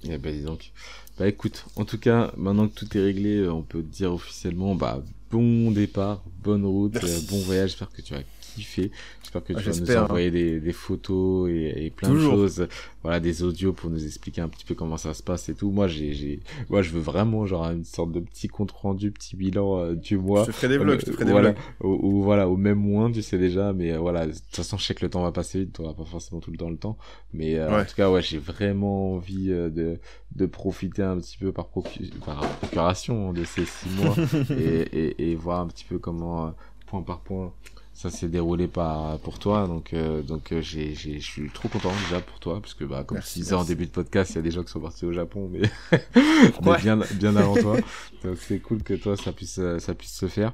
Eh 0.03 0.17
ben, 0.17 0.33
dis 0.33 0.43
donc. 0.43 0.71
Bah 1.17 1.27
écoute, 1.27 1.65
en 1.75 1.85
tout 1.85 1.97
cas, 1.97 2.31
maintenant 2.37 2.67
que 2.67 2.75
tout 2.75 2.97
est 2.97 3.01
réglé, 3.01 3.47
on 3.47 3.63
peut 3.63 3.81
dire 3.81 4.13
officiellement, 4.13 4.75
bah, 4.75 5.03
bon 5.31 5.71
départ, 5.71 6.23
bonne 6.43 6.63
route, 6.63 6.93
bon 7.29 7.41
voyage, 7.41 7.71
j'espère 7.71 7.89
que 7.89 8.01
tu 8.01 8.13
vas 8.13 8.21
kiffer. 8.57 8.91
J'espère 9.21 9.43
que 9.43 9.53
tu 9.53 9.69
vas 9.69 9.79
nous 9.79 10.03
envoyer 10.03 10.31
des, 10.31 10.59
des 10.59 10.73
photos 10.73 11.49
et, 11.49 11.85
et 11.85 11.89
plein 11.89 12.09
de 12.09 12.19
choses, 12.19 12.67
voilà, 13.03 13.19
des 13.19 13.43
audios 13.43 13.73
pour 13.73 13.89
nous 13.89 14.05
expliquer 14.05 14.41
un 14.41 14.49
petit 14.49 14.65
peu 14.65 14.75
comment 14.75 14.97
ça 14.97 15.13
se 15.13 15.23
passe 15.23 15.49
et 15.49 15.53
tout. 15.53 15.69
Moi, 15.69 15.87
j'ai, 15.87 16.13
j'ai, 16.13 16.39
moi, 16.69 16.81
je 16.81 16.91
veux 16.91 16.99
vraiment 16.99 17.45
genre 17.45 17.65
une 17.65 17.83
sorte 17.83 18.11
de 18.11 18.19
petit 18.19 18.47
compte 18.47 18.71
rendu, 18.71 19.11
petit 19.11 19.35
bilan 19.35 19.79
euh, 19.79 19.95
du 19.95 20.17
mois. 20.17 20.41
Je 20.41 20.47
te 20.47 20.51
ferai 20.51 20.69
des 20.69 20.77
vlogs, 20.77 20.99
je 20.99 21.05
te 21.05 21.11
ferai 21.11 21.25
des 21.25 21.31
voilà, 21.31 21.51
vlogs. 21.79 22.03
Ou, 22.03 22.23
voilà, 22.23 22.47
au 22.49 22.57
même 22.57 22.79
moins, 22.79 23.11
tu 23.11 23.21
sais 23.21 23.37
déjà, 23.37 23.73
mais 23.73 23.93
euh, 23.93 23.99
voilà, 23.99 24.25
de 24.27 24.31
toute 24.31 24.55
façon, 24.55 24.77
je 24.77 24.85
sais 24.85 24.95
que 24.95 25.05
le 25.05 25.09
temps 25.09 25.23
va 25.23 25.31
passer 25.31 25.59
vite, 25.59 25.73
t'auras 25.73 25.93
pas 25.93 26.05
forcément 26.05 26.41
tout 26.41 26.51
le 26.51 26.57
temps 26.57 26.69
le 26.69 26.77
temps, 26.77 26.97
mais 27.33 27.55
euh, 27.57 27.81
en 27.81 27.85
tout 27.85 27.95
cas, 27.95 28.09
ouais, 28.09 28.21
j'ai 28.21 28.39
vraiment 28.39 29.13
envie 29.13 29.47
de 29.47 29.99
de 30.35 30.45
profiter 30.45 31.01
un 31.01 31.17
petit 31.17 31.37
peu 31.37 31.51
par, 31.51 31.67
par 31.67 32.49
procuration 32.59 33.33
de 33.33 33.43
ces 33.43 33.65
six 33.65 33.89
mois 33.89 34.15
et, 34.51 34.81
et, 34.91 35.31
et 35.31 35.35
voir 35.35 35.61
un 35.61 35.67
petit 35.67 35.85
peu 35.85 35.97
comment 35.97 36.53
point 36.85 37.01
par 37.01 37.19
point 37.21 37.53
ça 37.97 38.11
s'est 38.11 38.27
déroulé 38.27 38.67
par 38.67 39.17
pour 39.21 39.39
toi 39.39 39.65
donc 39.65 39.91
euh, 39.91 40.21
donc 40.21 40.51
euh, 40.51 40.61
j'ai 40.61 40.93
je 40.93 41.17
suis 41.17 41.49
trop 41.49 41.67
content 41.67 41.91
déjà 42.03 42.21
pour 42.21 42.39
toi 42.39 42.61
parce 42.61 42.75
que 42.75 42.83
bah 42.83 43.03
comme 43.03 43.17
je 43.17 43.33
disais 43.33 43.55
en 43.55 43.63
début 43.63 43.87
de 43.87 43.91
podcast 43.91 44.33
il 44.33 44.35
y 44.35 44.37
a 44.37 44.41
des 44.43 44.51
gens 44.51 44.61
qui 44.61 44.71
sont 44.71 44.79
partis 44.79 45.05
au 45.05 45.13
Japon 45.13 45.49
mais, 45.51 45.63
bien 46.83 46.99
bien 47.15 47.35
avant 47.35 47.55
toi. 47.55 47.77
Donc 48.23 48.37
c'est 48.37 48.59
cool 48.59 48.83
que 48.83 48.93
toi 48.93 49.17
ça 49.17 49.31
puisse 49.31 49.59
ça 49.79 49.93
puisse 49.95 50.13
se 50.13 50.27
faire. 50.27 50.53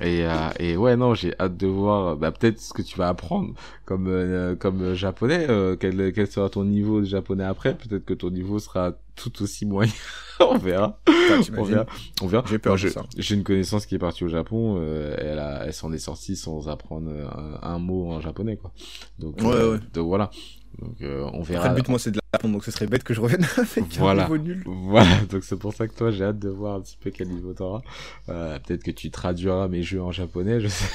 Et 0.00 0.24
euh, 0.24 0.50
et 0.58 0.76
ouais 0.76 0.96
non 0.96 1.14
j'ai 1.14 1.32
hâte 1.38 1.56
de 1.56 1.68
voir 1.68 2.16
bah 2.16 2.32
peut-être 2.32 2.58
ce 2.58 2.72
que 2.72 2.82
tu 2.82 2.98
vas 2.98 3.06
apprendre 3.06 3.54
comme 3.84 4.08
euh, 4.08 4.56
comme 4.56 4.94
japonais 4.94 5.46
quel 5.78 6.12
quel 6.12 6.26
sera 6.26 6.50
ton 6.50 6.64
niveau 6.64 6.98
de 7.02 7.06
japonais 7.06 7.44
après. 7.44 7.76
Peut-être 7.76 8.04
que 8.04 8.14
ton 8.14 8.30
niveau 8.30 8.58
sera 8.58 8.94
tout 9.20 9.42
aussi 9.42 9.66
moyen. 9.66 9.92
on 10.40 10.58
verra. 10.58 11.00
on 11.56 11.62
verra. 11.62 11.86
On 12.22 12.26
verra. 12.26 12.44
J'ai 12.48 12.58
peur 12.58 12.76
J'ai 12.76 13.34
une 13.34 13.44
connaissance 13.44 13.86
qui 13.86 13.94
est 13.94 13.98
partie 13.98 14.24
au 14.24 14.28
Japon. 14.28 14.76
Euh, 14.78 15.14
elle 15.18 15.38
a, 15.38 15.66
elle 15.66 15.74
s'en 15.74 15.92
est 15.92 15.98
sortie 15.98 16.36
sans 16.36 16.68
apprendre 16.68 17.10
un, 17.62 17.78
mot 17.78 18.12
en 18.12 18.20
japonais, 18.20 18.56
quoi. 18.56 18.72
Donc, 19.18 19.38
ouais, 19.40 19.46
euh, 19.46 19.74
ouais. 19.74 19.80
donc 19.92 20.06
voilà. 20.06 20.30
Donc 20.78 20.96
euh, 21.02 21.28
on 21.32 21.42
verra. 21.42 21.64
Après, 21.64 21.76
le 21.76 21.82
but 21.82 21.88
moi 21.88 21.98
c'est 21.98 22.10
de 22.10 22.20
l'apprendre, 22.32 22.54
donc 22.54 22.64
ce 22.64 22.70
serait 22.70 22.86
bête 22.86 23.02
que 23.02 23.12
je 23.12 23.20
revienne 23.20 23.44
avec 23.56 23.92
voilà. 23.98 24.26
un 24.26 24.28
niveau 24.28 24.38
nul. 24.38 24.62
Voilà, 24.66 25.16
donc 25.30 25.44
c'est 25.44 25.58
pour 25.58 25.74
ça 25.74 25.88
que 25.88 25.94
toi 25.94 26.10
j'ai 26.10 26.24
hâte 26.24 26.38
de 26.38 26.48
voir 26.48 26.76
un 26.76 26.80
petit 26.80 26.96
peu 27.00 27.10
quel 27.10 27.28
niveau 27.28 27.52
t'auras. 27.52 27.82
Euh, 28.28 28.58
Peut-être 28.60 28.82
que 28.82 28.90
tu 28.90 29.10
traduiras 29.10 29.68
mes 29.68 29.82
jeux 29.82 30.02
en 30.02 30.12
japonais, 30.12 30.60
je 30.60 30.68
sais, 30.68 30.86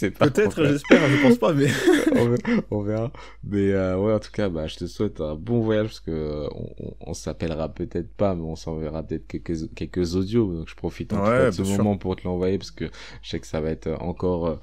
Peut-être, 0.00 0.64
j'espère, 0.64 1.08
je 1.08 1.22
pense 1.22 1.38
pas, 1.38 1.52
mais. 1.52 1.68
on, 2.70 2.82
verra, 2.82 3.10
Mais 3.44 3.72
euh, 3.72 3.96
ouais, 3.96 4.12
en 4.12 4.18
tout 4.18 4.30
cas, 4.30 4.48
bah, 4.48 4.66
je 4.66 4.76
te 4.76 4.86
souhaite 4.86 5.20
un 5.20 5.34
bon 5.34 5.60
voyage 5.60 5.86
parce 5.86 6.00
que 6.00 6.46
on, 6.54 6.94
on, 7.00 7.14
s'appellera 7.14 7.68
peut-être 7.68 8.10
pas, 8.12 8.34
mais 8.34 8.42
on 8.42 8.56
s'enverra 8.56 9.02
peut-être 9.02 9.26
quelques, 9.26 9.74
quelques 9.74 10.14
audios. 10.16 10.52
Donc 10.52 10.68
je 10.68 10.74
profite 10.74 11.12
en 11.12 11.24
de 11.24 11.50
ce 11.50 11.76
moment 11.76 11.96
pour 11.96 12.16
te 12.16 12.24
l'envoyer 12.24 12.58
parce 12.58 12.70
que 12.70 12.90
je 13.22 13.28
sais 13.28 13.40
que 13.40 13.46
ça 13.46 13.60
va 13.60 13.70
être 13.70 13.88
encore, 14.00 14.60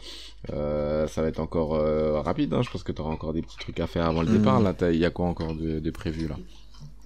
euh, 0.51 1.07
ça 1.07 1.21
va 1.21 1.27
être 1.27 1.39
encore 1.39 1.75
euh, 1.75 2.21
rapide. 2.21 2.53
Hein. 2.53 2.61
Je 2.61 2.69
pense 2.69 2.83
que 2.83 2.91
tu 2.91 3.01
auras 3.01 3.11
encore 3.11 3.33
des 3.33 3.41
petits 3.41 3.57
trucs 3.57 3.79
à 3.79 3.87
faire 3.87 4.05
avant 4.05 4.21
le 4.21 4.29
hmm. 4.29 4.37
départ. 4.37 4.61
Là, 4.61 4.73
il 4.91 4.97
y 4.97 5.05
a 5.05 5.11
quoi 5.11 5.27
encore 5.27 5.55
de, 5.55 5.79
de 5.79 5.91
prévu 5.91 6.27
là? 6.27 6.37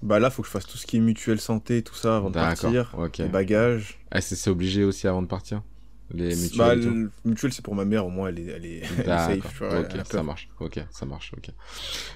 Bah 0.01 0.19
là, 0.19 0.29
faut 0.29 0.41
que 0.41 0.47
je 0.47 0.51
fasse 0.51 0.65
tout 0.65 0.77
ce 0.77 0.87
qui 0.87 0.97
est 0.97 1.01
mutuelle 1.01 1.41
santé, 1.41 1.81
tout 1.81 1.95
ça 1.95 2.15
avant 2.15 2.29
de 2.29 2.35
partir. 2.35 2.95
Les 3.17 3.25
bagages. 3.25 3.99
Ah, 4.11 4.21
c'est 4.21 4.49
obligé 4.49 4.83
aussi 4.83 5.07
avant 5.07 5.21
de 5.21 5.27
partir? 5.27 5.61
Les 6.13 6.35
bah, 6.57 6.75
mutuelles 6.75 7.09
mutuelle 7.23 7.53
c'est 7.53 7.63
pour 7.63 7.75
ma 7.75 7.85
mère 7.85 8.05
au 8.05 8.09
moins 8.09 8.29
elle 8.29 8.39
est, 8.39 8.47
elle 8.47 8.65
est, 8.65 8.83
safe 9.05 9.41
tu 9.51 9.63
vois, 9.63 9.79
ok 9.79 10.05
ça 10.05 10.23
marche. 10.23 10.49
Ok 10.59 10.79
ça 10.91 11.05
marche 11.05 11.33
ok. 11.37 11.49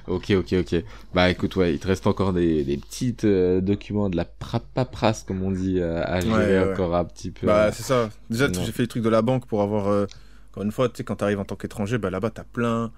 Ok 0.08 0.32
ok 0.32 0.54
ok. 0.54 0.84
Bah 1.14 1.30
écoute 1.30 1.56
ouais 1.56 1.74
il 1.74 1.80
te 1.80 1.88
reste 1.88 2.08
encore 2.08 2.34
des, 2.34 2.64
des 2.64 2.78
petits 2.78 3.16
euh, 3.24 3.62
documents 3.62 4.10
de 4.10 4.18
la 4.18 4.26
paperasse 4.26 5.24
comme 5.24 5.44
on 5.44 5.52
dit 5.52 5.80
euh, 5.80 6.04
à 6.04 6.20
gérer 6.22 6.72
encore 6.72 6.96
un 6.96 7.06
petit 7.06 7.32
peu. 7.32 7.48
Bah 7.48 7.72
c'est 7.72 7.84
ça. 7.84 8.10
Déjà 8.30 8.52
j'ai 8.52 8.72
fait 8.72 8.84
les 8.84 8.88
trucs 8.88 9.04
de 9.04 9.10
la 9.10 9.22
banque 9.22 9.46
pour 9.46 9.62
avoir 9.62 9.88
euh, 9.88 10.08
encore 10.52 10.64
une 10.64 10.72
fois 10.72 10.90
tu 10.90 10.98
sais 10.98 11.04
quand 11.04 11.18
t'arrives 11.18 11.40
en 11.40 11.46
tant 11.46 11.56
qu'étranger 11.56 11.98
bah 11.98 12.10
là-bas 12.10 12.32
t'as 12.32 12.44
plein 12.44 12.92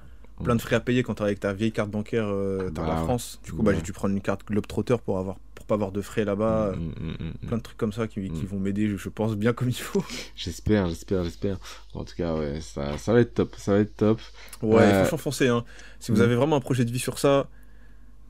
plein 0.43 0.55
de 0.55 0.61
frais 0.61 0.75
à 0.75 0.79
payer 0.79 1.03
quand 1.03 1.15
t'arrives 1.15 1.31
avec 1.31 1.39
ta 1.39 1.53
vieille 1.53 1.71
carte 1.71 1.89
bancaire 1.89 2.25
euh, 2.27 2.69
dans 2.69 2.83
la 2.83 2.95
bah 2.95 3.03
France 3.03 3.39
du 3.43 3.53
coup 3.53 3.63
bah 3.63 3.73
j'ai 3.73 3.81
dû 3.81 3.93
prendre 3.93 4.13
une 4.13 4.21
carte 4.21 4.45
Globetrotter 4.45 4.97
pour 5.03 5.17
avoir 5.17 5.37
pas 5.65 5.75
avoir 5.75 5.91
de 5.91 6.01
frais 6.01 6.25
là-bas. 6.25 6.73
Mm, 6.75 6.79
mm, 6.79 7.11
mm, 7.11 7.47
plein 7.47 7.57
de 7.57 7.61
trucs 7.61 7.77
comme 7.77 7.93
ça 7.93 8.07
qui, 8.07 8.29
qui 8.29 8.45
vont 8.45 8.59
m'aider, 8.59 8.95
je, 8.97 9.09
pense, 9.09 9.35
bien 9.35 9.53
comme 9.53 9.69
il 9.69 9.73
faut. 9.73 10.03
J'espère, 10.35 10.87
j'espère, 10.87 11.23
j'espère. 11.23 11.57
En 11.93 12.03
tout 12.03 12.15
cas, 12.15 12.35
ouais, 12.35 12.59
ça, 12.61 12.97
ça 12.97 13.13
va 13.13 13.19
être 13.19 13.33
top. 13.33 13.55
Ça 13.57 13.73
va 13.73 13.79
être 13.79 13.95
top. 13.95 14.19
Ouais, 14.61 14.81
euh... 14.81 14.99
franchement, 14.99 15.17
foncez. 15.17 15.47
Hein. 15.47 15.63
Si 15.99 16.11
vous 16.11 16.21
avez 16.21 16.35
vraiment 16.35 16.55
un 16.55 16.61
projet 16.61 16.85
de 16.85 16.91
vie 16.91 16.99
sur 16.99 17.19
ça, 17.19 17.47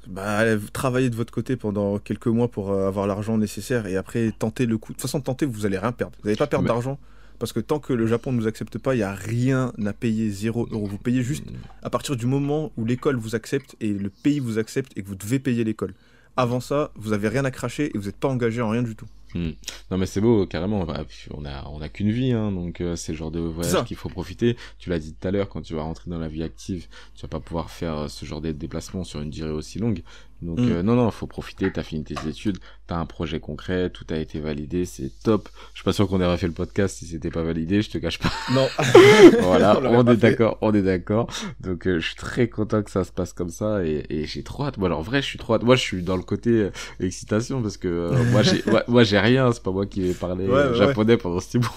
bah, 0.07 0.43
travaillez 0.71 1.09
de 1.09 1.15
votre 1.15 1.33
côté 1.33 1.55
pendant 1.55 1.97
quelques 1.99 2.27
mois 2.27 2.47
pour 2.47 2.71
euh, 2.71 2.87
avoir 2.87 3.07
l'argent 3.07 3.37
nécessaire 3.37 3.87
et 3.87 3.97
après 3.97 4.31
tentez 4.37 4.65
le 4.65 4.77
coup. 4.77 4.93
De 4.93 4.97
toute 4.97 5.01
façon, 5.01 5.21
tentez, 5.21 5.45
vous 5.45 5.65
allez 5.65 5.77
rien 5.77 5.91
perdre. 5.91 6.15
Vous 6.21 6.27
n'allez 6.27 6.37
pas 6.37 6.47
perdre 6.47 6.67
d'argent 6.67 6.99
parce 7.39 7.53
que 7.53 7.59
tant 7.59 7.79
que 7.79 7.93
le 7.93 8.07
Japon 8.07 8.31
ne 8.31 8.37
nous 8.37 8.47
accepte 8.47 8.77
pas, 8.77 8.93
il 8.95 8.97
n'y 8.97 9.03
a 9.03 9.13
rien 9.13 9.73
à 9.85 9.93
payer, 9.93 10.29
0 10.29 10.69
euros. 10.71 10.87
Vous 10.87 10.97
payez 10.97 11.23
juste 11.23 11.45
à 11.81 11.89
partir 11.89 12.15
du 12.15 12.25
moment 12.25 12.71
où 12.77 12.85
l'école 12.85 13.17
vous 13.17 13.35
accepte 13.35 13.75
et 13.79 13.93
le 13.93 14.09
pays 14.09 14.39
vous 14.39 14.57
accepte 14.57 14.91
et 14.97 15.03
que 15.03 15.07
vous 15.07 15.15
devez 15.15 15.39
payer 15.39 15.63
l'école. 15.63 15.93
Avant 16.37 16.59
ça, 16.59 16.91
vous 16.95 17.13
avez 17.13 17.29
rien 17.29 17.45
à 17.45 17.51
cracher 17.51 17.91
et 17.93 17.97
vous 17.97 18.05
n'êtes 18.05 18.17
pas 18.17 18.27
engagé 18.27 18.61
en 18.61 18.69
rien 18.69 18.83
du 18.83 18.95
tout. 18.95 19.07
Hmm. 19.35 19.51
Non 19.91 19.97
mais 19.97 20.05
c'est 20.05 20.21
beau 20.21 20.45
carrément. 20.47 20.85
On 21.31 21.45
a 21.45 21.65
on 21.69 21.81
a 21.81 21.89
qu'une 21.89 22.11
vie, 22.11 22.31
hein, 22.31 22.53
donc 22.53 22.79
euh, 22.79 22.95
c'est 22.95 23.11
le 23.11 23.17
genre 23.17 23.31
de 23.31 23.41
voyage 23.41 23.83
qu'il 23.83 23.97
faut 23.97 24.07
profiter. 24.07 24.55
Tu 24.79 24.89
l'as 24.89 24.97
dit 24.97 25.13
tout 25.13 25.27
à 25.27 25.31
l'heure, 25.31 25.49
quand 25.49 25.61
tu 25.61 25.75
vas 25.75 25.81
rentrer 25.81 26.09
dans 26.09 26.19
la 26.19 26.29
vie 26.29 26.41
active, 26.41 26.87
tu 27.15 27.21
vas 27.23 27.27
pas 27.27 27.41
pouvoir 27.41 27.69
faire 27.69 27.97
euh, 27.97 28.07
ce 28.07 28.25
genre 28.25 28.39
de 28.39 28.53
déplacement 28.53 29.03
sur 29.03 29.19
une 29.19 29.29
durée 29.29 29.51
aussi 29.51 29.77
longue. 29.77 30.03
Donc 30.41 30.59
mm. 30.59 30.71
euh, 30.71 30.83
non 30.83 30.95
non, 30.95 31.09
faut 31.11 31.27
profiter. 31.27 31.71
T'as 31.71 31.83
fini 31.83 32.03
tes 32.03 32.15
études, 32.27 32.57
t'as 32.87 32.97
un 32.97 33.05
projet 33.05 33.39
concret, 33.39 33.89
tout 33.89 34.05
a 34.09 34.17
été 34.17 34.39
validé, 34.39 34.85
c'est 34.85 35.11
top. 35.23 35.49
Je 35.73 35.79
suis 35.79 35.83
pas 35.83 35.93
sûr 35.93 36.07
qu'on 36.07 36.21
ait 36.21 36.25
refait 36.25 36.47
le 36.47 36.53
podcast 36.53 36.97
si 36.97 37.05
c'était 37.05 37.29
pas 37.29 37.43
validé, 37.43 37.81
je 37.81 37.89
te 37.89 37.97
cache 37.97 38.19
pas. 38.19 38.31
Non. 38.53 38.67
voilà, 39.41 39.79
on, 39.81 40.05
est 40.07 40.17
d'accord, 40.17 40.57
on 40.61 40.73
est 40.73 40.81
d'accord. 40.81 41.27
Donc 41.61 41.87
euh, 41.87 41.99
je 41.99 42.07
suis 42.07 42.15
très 42.15 42.47
content 42.47 42.83
que 42.83 42.91
ça 42.91 43.03
se 43.03 43.11
passe 43.11 43.33
comme 43.33 43.49
ça 43.49 43.85
et, 43.85 44.05
et 44.09 44.25
j'ai 44.25 44.43
trop 44.43 44.65
hâte. 44.65 44.77
Moi 44.77 44.87
alors 44.87 44.99
en 44.99 45.03
vrai, 45.03 45.21
je 45.21 45.27
suis 45.27 45.39
trop 45.39 45.55
hâte. 45.55 45.63
Moi 45.63 45.75
je 45.75 45.81
suis 45.81 46.03
dans 46.03 46.17
le 46.17 46.23
côté 46.23 46.49
euh, 46.49 46.71
excitation 46.99 47.61
parce 47.61 47.77
que 47.77 48.11
moi 48.31 48.43
j'ai 48.43 48.63
moi, 48.87 49.03
j'ai 49.03 49.19
rien, 49.19 49.51
c'est 49.51 49.63
pas 49.63 49.71
moi 49.71 49.85
qui 49.85 50.01
vais 50.01 50.13
parler 50.13 50.47
japonais 50.75 51.17
pendant 51.17 51.39
ce 51.39 51.57
mois. 51.57 51.71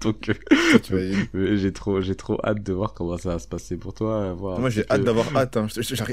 Donc, 0.00 0.30
euh, 0.92 1.56
j'ai 1.56 1.72
trop, 1.72 2.00
j'ai 2.00 2.14
trop 2.14 2.38
hâte 2.44 2.62
de 2.62 2.72
voir 2.72 2.94
comment 2.94 3.18
ça 3.18 3.30
va 3.30 3.38
se 3.38 3.46
passer 3.46 3.76
pour 3.76 3.92
toi. 3.92 4.32
Voir 4.32 4.58
Moi, 4.58 4.70
j'ai 4.70 4.84
hâte 4.90 5.04
d'avoir 5.04 5.26
hâte. 5.36 5.56
Hein. 5.56 5.66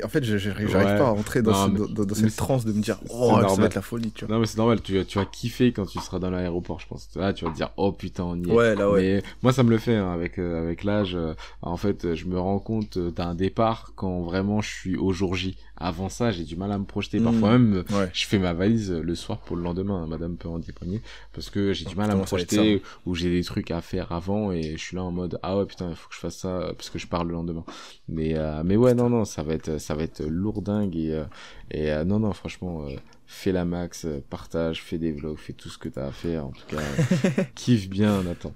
En 0.03 0.09
fait, 0.09 0.23
j'arrive 0.23 0.71
pas 0.71 1.07
à 1.07 1.09
rentrer 1.09 1.41
dans, 1.41 1.69
dans, 1.69 2.15
cette 2.15 2.35
transe 2.35 2.65
de 2.65 2.73
me 2.73 2.81
dire, 2.81 2.99
oh, 3.09 3.39
ça 3.47 3.55
va 3.55 3.65
être 3.65 3.75
la 3.75 3.81
folie, 3.81 4.11
tu 4.11 4.25
vois. 4.25 4.35
Non, 4.35 4.41
mais 4.41 4.47
c'est 4.47 4.57
normal. 4.57 4.81
Tu, 4.81 5.05
tu 5.05 5.17
vas 5.17 5.25
kiffer 5.25 5.71
quand 5.71 5.85
tu 5.85 5.99
seras 5.99 6.19
dans 6.19 6.29
l'aéroport, 6.29 6.79
je 6.79 6.87
pense. 6.87 7.09
Là, 7.15 7.33
tu 7.33 7.45
vas 7.45 7.51
te 7.51 7.55
dire, 7.55 7.71
oh 7.77 7.91
putain, 7.91 8.23
on 8.23 8.35
y 8.35 8.49
est. 8.49 8.53
Ouais, 8.53 8.75
là, 8.75 8.89
ouais. 8.89 9.01
Mais 9.01 9.23
moi, 9.41 9.53
ça 9.53 9.63
me 9.63 9.69
le 9.69 9.77
fait 9.77 9.95
hein, 9.95 10.11
avec 10.11 10.37
euh, 10.37 10.63
avec 10.63 10.83
l'âge. 10.83 11.15
Euh, 11.15 11.33
en 11.61 11.77
fait, 11.77 12.15
je 12.15 12.25
me 12.25 12.39
rends 12.39 12.59
compte 12.59 12.97
d'un 12.97 13.35
départ 13.35 13.93
quand 13.95 14.21
vraiment 14.21 14.61
je 14.61 14.69
suis 14.69 14.97
au 14.97 15.11
jour 15.11 15.35
J. 15.35 15.57
Avant 15.79 16.09
ça, 16.09 16.31
j'ai 16.31 16.43
du 16.43 16.55
mal 16.55 16.71
à 16.71 16.79
me 16.79 16.85
projeter. 16.85 17.19
Parfois 17.19 17.57
hmm. 17.57 17.69
même, 17.71 17.83
je 18.11 18.25
fais 18.25 18.39
ma 18.39 18.53
valise 18.53 18.91
le 18.91 19.15
soir 19.15 19.37
pour 19.37 19.55
le 19.55 19.61
lendemain. 19.61 20.07
Madame 20.07 20.35
peut 20.35 20.49
en 20.49 20.59
témoigner 20.59 21.01
parce 21.33 21.51
que 21.51 21.71
j'ai 21.73 21.85
du 21.85 21.95
mal 21.95 22.09
à 22.09 22.15
me 22.15 22.23
projeter 22.23 22.81
ou 23.05 23.13
j'ai 23.13 23.29
des 23.29 23.43
trucs 23.43 23.69
à 23.69 23.76
faire 23.81 24.11
avant 24.11 24.51
et 24.51 24.73
je 24.73 24.77
suis 24.77 24.95
là 24.95 25.03
en 25.03 25.11
mode 25.11 25.39
ah 25.43 25.57
ouais 25.57 25.65
putain 25.65 25.89
il 25.89 25.95
faut 25.95 26.09
que 26.09 26.15
je 26.15 26.19
fasse 26.19 26.37
ça 26.37 26.71
parce 26.75 26.89
que 26.89 26.99
je 26.99 27.07
pars 27.07 27.23
le 27.23 27.33
lendemain. 27.33 27.63
Mais 28.07 28.35
euh, 28.35 28.63
mais 28.63 28.75
ouais 28.75 28.93
non 28.93 29.09
non 29.09 29.25
ça 29.25 29.43
va 29.43 29.53
être 29.53 29.77
ça 29.77 29.95
va 29.95 30.03
être 30.03 30.23
lourdingue 30.23 30.95
et 30.95 31.13
euh, 31.13 31.25
et 31.71 31.91
euh, 31.91 32.03
non 32.03 32.19
non 32.19 32.33
franchement 32.33 32.85
fais 33.25 33.51
la 33.51 33.65
max 33.65 34.07
partage 34.29 34.81
fais 34.81 34.97
des 34.97 35.11
vlogs 35.11 35.37
fais 35.37 35.53
tout 35.53 35.69
ce 35.69 35.77
que 35.77 35.89
t'as 35.89 36.07
à 36.07 36.11
faire 36.11 36.45
en 36.45 36.51
tout 36.51 36.65
cas 36.67 37.43
kiffe 37.55 37.89
bien 37.89 38.23
Nathan. 38.23 38.53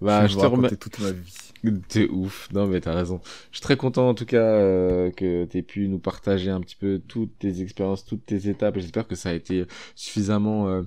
Bah 0.00 0.26
je, 0.26 0.36
te 0.36 0.46
remercie 0.46 0.76
toute 0.76 0.98
ma 1.00 1.10
vie 1.12 1.49
T'es 1.88 2.08
ouf, 2.08 2.48
non 2.52 2.66
mais 2.66 2.80
t'as 2.80 2.94
raison. 2.94 3.20
Je 3.50 3.58
suis 3.58 3.62
très 3.62 3.76
content 3.76 4.08
en 4.08 4.14
tout 4.14 4.24
cas 4.24 4.38
euh, 4.38 5.10
que 5.10 5.44
t'aies 5.44 5.62
pu 5.62 5.88
nous 5.88 5.98
partager 5.98 6.50
un 6.50 6.60
petit 6.60 6.76
peu 6.76 7.00
toutes 7.06 7.38
tes 7.38 7.60
expériences, 7.60 8.04
toutes 8.04 8.24
tes 8.24 8.48
étapes. 8.48 8.78
J'espère 8.78 9.06
que 9.06 9.14
ça 9.14 9.30
a 9.30 9.32
été 9.34 9.64
suffisamment 9.94 10.68
euh, 10.68 10.82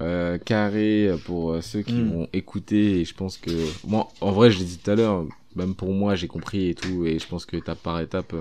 euh 0.00 0.38
carré 0.38 1.10
pour 1.24 1.62
ceux 1.62 1.82
qui 1.82 1.94
mm. 1.94 2.12
vont 2.12 2.28
écouter. 2.32 3.00
Et 3.00 3.04
je 3.04 3.14
pense 3.14 3.36
que 3.36 3.50
moi, 3.86 4.08
en 4.20 4.32
vrai, 4.32 4.50
je 4.50 4.58
l'ai 4.58 4.64
dit 4.64 4.78
tout 4.78 4.90
à 4.90 4.96
l'heure, 4.96 5.24
même 5.54 5.74
pour 5.74 5.92
moi, 5.92 6.16
j'ai 6.16 6.28
compris 6.28 6.70
et 6.70 6.74
tout. 6.74 7.06
Et 7.06 7.18
je 7.18 7.26
pense 7.28 7.46
que 7.46 7.56
étape 7.56 7.78
par 7.78 8.00
étape, 8.00 8.34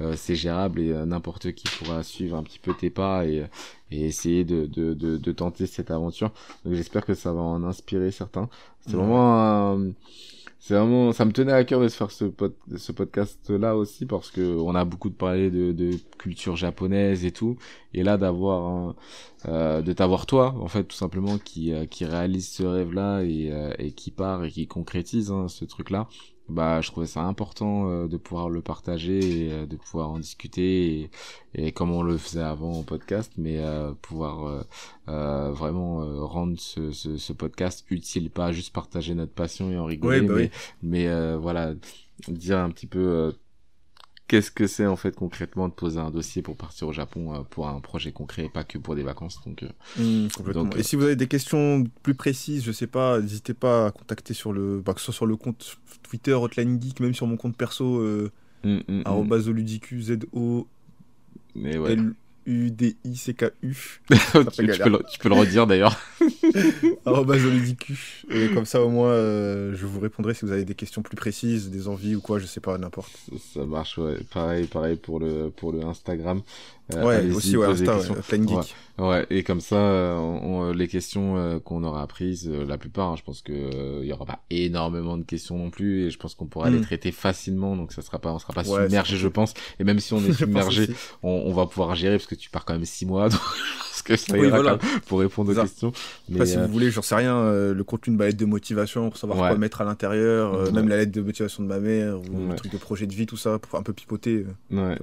euh, 0.00 0.14
c'est 0.16 0.36
gérable 0.36 0.80
et 0.80 0.92
n'importe 1.06 1.52
qui 1.52 1.64
pourra 1.76 2.04
suivre 2.04 2.36
un 2.36 2.42
petit 2.44 2.60
peu 2.60 2.72
tes 2.72 2.90
pas 2.90 3.26
et, 3.26 3.44
et 3.90 4.06
essayer 4.06 4.44
de, 4.44 4.66
de, 4.66 4.94
de, 4.94 5.16
de, 5.16 5.32
tenter 5.32 5.66
cette 5.66 5.90
aventure. 5.90 6.30
Donc 6.64 6.74
j'espère 6.74 7.04
que 7.04 7.14
ça 7.14 7.32
va 7.32 7.40
en 7.40 7.64
inspirer 7.64 8.12
certains. 8.12 8.48
C'est 8.86 8.96
vraiment 8.96 9.78
c'est 10.64 10.74
vraiment, 10.74 11.10
ça 11.10 11.24
me 11.24 11.32
tenait 11.32 11.52
à 11.52 11.64
cœur 11.64 11.80
de 11.80 11.88
se 11.88 11.96
faire 11.96 12.12
ce, 12.12 12.26
ce 12.76 12.92
podcast-là 12.92 13.76
aussi 13.76 14.06
parce 14.06 14.30
que 14.30 14.40
on 14.60 14.76
a 14.76 14.84
beaucoup 14.84 15.10
de 15.10 15.14
parler 15.16 15.50
de, 15.50 15.72
de 15.72 15.90
culture 16.18 16.54
japonaise 16.54 17.24
et 17.24 17.32
tout, 17.32 17.56
et 17.94 18.04
là 18.04 18.16
d'avoir, 18.16 18.94
euh, 19.48 19.82
de 19.82 19.92
t'avoir 19.92 20.24
toi, 20.24 20.54
en 20.60 20.68
fait, 20.68 20.84
tout 20.84 20.96
simplement 20.96 21.38
qui 21.38 21.72
euh, 21.72 21.86
qui 21.86 22.04
réalise 22.04 22.48
ce 22.48 22.62
rêve-là 22.62 23.22
et, 23.22 23.50
euh, 23.50 23.74
et 23.80 23.90
qui 23.90 24.12
part 24.12 24.44
et 24.44 24.50
qui 24.52 24.68
concrétise 24.68 25.32
hein, 25.32 25.48
ce 25.48 25.64
truc-là 25.64 26.08
bah 26.48 26.80
je 26.80 26.90
trouvais 26.90 27.06
ça 27.06 27.22
important 27.22 27.88
euh, 27.88 28.08
de 28.08 28.16
pouvoir 28.16 28.50
le 28.50 28.60
partager 28.60 29.46
et 29.46 29.52
euh, 29.52 29.66
de 29.66 29.76
pouvoir 29.76 30.10
en 30.10 30.18
discuter 30.18 31.00
et, 31.00 31.10
et, 31.54 31.72
comme 31.72 31.90
on 31.90 32.02
le 32.02 32.18
faisait 32.18 32.42
avant 32.42 32.72
en 32.72 32.82
podcast 32.82 33.32
mais 33.36 33.58
euh, 33.58 33.92
pouvoir 34.02 34.64
vraiment 35.06 36.26
rendre 36.26 36.58
ce, 36.58 36.90
ce, 36.92 37.16
ce, 37.16 37.32
podcast 37.32 37.84
utile. 37.90 38.30
Pas 38.30 38.52
juste 38.52 38.72
partager 38.72 39.14
notre 39.14 39.32
passion 39.32 39.70
et 39.70 39.78
en 39.78 39.84
rigoler 39.84 40.22
bah 40.22 40.34
mais, 40.36 41.06
mais 41.06 41.36
voilà 41.36 41.74
dire 42.28 42.58
un 42.58 42.70
petit 42.70 42.86
peu 42.86 43.34
qu'est-ce 44.32 44.50
que 44.50 44.66
c'est 44.66 44.86
en 44.86 44.96
fait 44.96 45.14
concrètement 45.14 45.68
de 45.68 45.74
poser 45.74 46.00
un 46.00 46.10
dossier 46.10 46.40
pour 46.40 46.56
partir 46.56 46.88
au 46.88 46.92
Japon 46.92 47.34
euh, 47.34 47.42
pour 47.50 47.68
un 47.68 47.78
projet 47.80 48.12
concret 48.12 48.46
et 48.46 48.48
pas 48.48 48.64
que 48.64 48.78
pour 48.78 48.94
des 48.94 49.02
vacances. 49.02 49.38
Donc, 49.44 49.62
euh, 49.62 49.68
mmh, 49.98 50.70
et 50.78 50.82
si 50.82 50.96
vous 50.96 51.04
avez 51.04 51.16
des 51.16 51.26
questions 51.26 51.84
plus 52.02 52.14
précises, 52.14 52.64
je 52.64 52.72
sais 52.72 52.86
pas, 52.86 53.20
n'hésitez 53.20 53.52
pas 53.52 53.88
à 53.88 53.90
contacter 53.90 54.32
sur 54.32 54.54
le, 54.54 54.80
bah, 54.80 54.94
que 54.94 55.00
ce 55.00 55.04
soit 55.06 55.14
sur 55.14 55.26
le 55.26 55.36
compte 55.36 55.76
Twitter 56.02 56.32
Hotline 56.32 56.80
Geek, 56.80 57.00
même 57.00 57.12
sur 57.12 57.26
mon 57.26 57.36
compte 57.36 57.58
perso, 57.58 57.98
euh, 57.98 58.30
mmh, 58.64 58.78
mmh, 58.88 60.00
Z-O. 60.00 60.66
Mais 61.54 61.76
ouais. 61.76 61.98
U-D-I-C-K-U. 62.46 63.74
tu, 64.08 64.08
peux 64.08 65.28
le, 65.28 65.34
redire 65.34 65.66
d'ailleurs. 65.66 66.00
Et 68.30 68.48
comme 68.54 68.64
ça, 68.64 68.82
au 68.82 68.88
moins, 68.88 69.10
euh, 69.10 69.74
je 69.74 69.86
vous 69.86 70.00
répondrai 70.00 70.34
si 70.34 70.44
vous 70.44 70.52
avez 70.52 70.64
des 70.64 70.74
questions 70.74 71.02
plus 71.02 71.16
précises, 71.16 71.70
des 71.70 71.88
envies 71.88 72.14
ou 72.14 72.20
quoi, 72.20 72.38
je 72.38 72.46
sais 72.46 72.60
pas, 72.60 72.76
n'importe. 72.78 73.10
Ça 73.54 73.64
marche, 73.64 73.98
ouais. 73.98 74.18
Pareil, 74.32 74.66
pareil 74.66 74.96
pour 74.96 75.20
le, 75.20 75.50
pour 75.50 75.72
le 75.72 75.84
Instagram. 75.84 76.42
Euh, 76.94 77.04
ouais, 77.04 77.34
aussi, 77.34 77.56
ouais, 77.56 77.68
Insta, 77.68 77.98
Geek. 78.00 78.74
Ouais. 78.98 79.26
et 79.30 79.42
comme 79.42 79.60
ça, 79.60 79.76
euh, 79.76 80.74
les 80.74 80.88
questions 80.88 81.60
qu'on 81.64 81.84
aura 81.84 82.02
apprises, 82.02 82.48
la 82.48 82.76
plupart, 82.76 83.12
hein, 83.12 83.16
je 83.16 83.22
pense 83.22 83.40
que 83.40 84.02
il 84.02 84.06
y 84.06 84.12
aura 84.12 84.26
pas 84.26 84.40
énormément 84.50 85.16
de 85.16 85.22
questions 85.22 85.56
non 85.56 85.70
plus, 85.70 86.06
et 86.06 86.10
je 86.10 86.18
pense 86.18 86.34
qu'on 86.34 86.46
pourra 86.46 86.70
les 86.70 86.78
hmm. 86.78 86.82
traiter 86.82 87.12
facilement, 87.12 87.76
donc 87.76 87.92
ça 87.92 88.02
sera 88.02 88.18
pas, 88.18 88.32
on 88.32 88.38
sera 88.38 88.52
pas 88.52 88.64
submergé, 88.64 89.16
je 89.16 89.28
pense. 89.28 89.54
Et 89.78 89.84
même 89.84 90.00
si 90.00 90.12
on 90.12 90.22
est 90.24 90.32
submergé, 90.36 90.90
on, 91.22 91.30
on, 91.30 91.52
va 91.52 91.66
pouvoir 91.66 91.94
gérer 91.94 92.16
parce 92.16 92.28
que 92.28 92.34
tu 92.34 92.50
pars 92.50 92.64
quand 92.64 92.74
même 92.74 92.84
six 92.84 93.06
mois, 93.06 93.28
donc 93.28 93.40
que 94.04 94.16
ça 94.16 94.36
ira 94.36 94.78
pour 95.06 95.20
répondre 95.20 95.52
aux 95.52 95.60
questions. 95.62 95.92
Mais 96.28 96.46
si 96.46 96.56
vous 96.56 96.68
voulez, 96.68 96.90
j'en 96.90 97.02
sais 97.02 97.14
rien, 97.14 97.72
le 97.72 97.84
contenu 97.84 98.14
de 98.14 98.18
ma 98.18 98.26
lettre 98.26 98.38
de 98.38 98.44
motivation 98.44 99.10
pour 99.10 99.18
savoir 99.18 99.38
quoi 99.38 99.58
mettre 99.58 99.80
à 99.80 99.84
l'intérieur, 99.84 100.72
même 100.72 100.88
la 100.88 100.96
lettre 100.96 101.12
de 101.12 101.20
motivation 101.20 101.62
de 101.62 101.68
ma 101.68 101.78
mère 101.78 102.20
ou 102.20 102.48
le 102.50 102.54
truc 102.56 102.72
de 102.72 102.78
projet 102.78 103.06
de 103.06 103.14
vie, 103.14 103.26
tout 103.26 103.36
ça, 103.36 103.58
pour 103.58 103.78
un 103.78 103.82
peu 103.82 103.92
pipoter. 103.92 104.46
Ouais, 104.70 104.98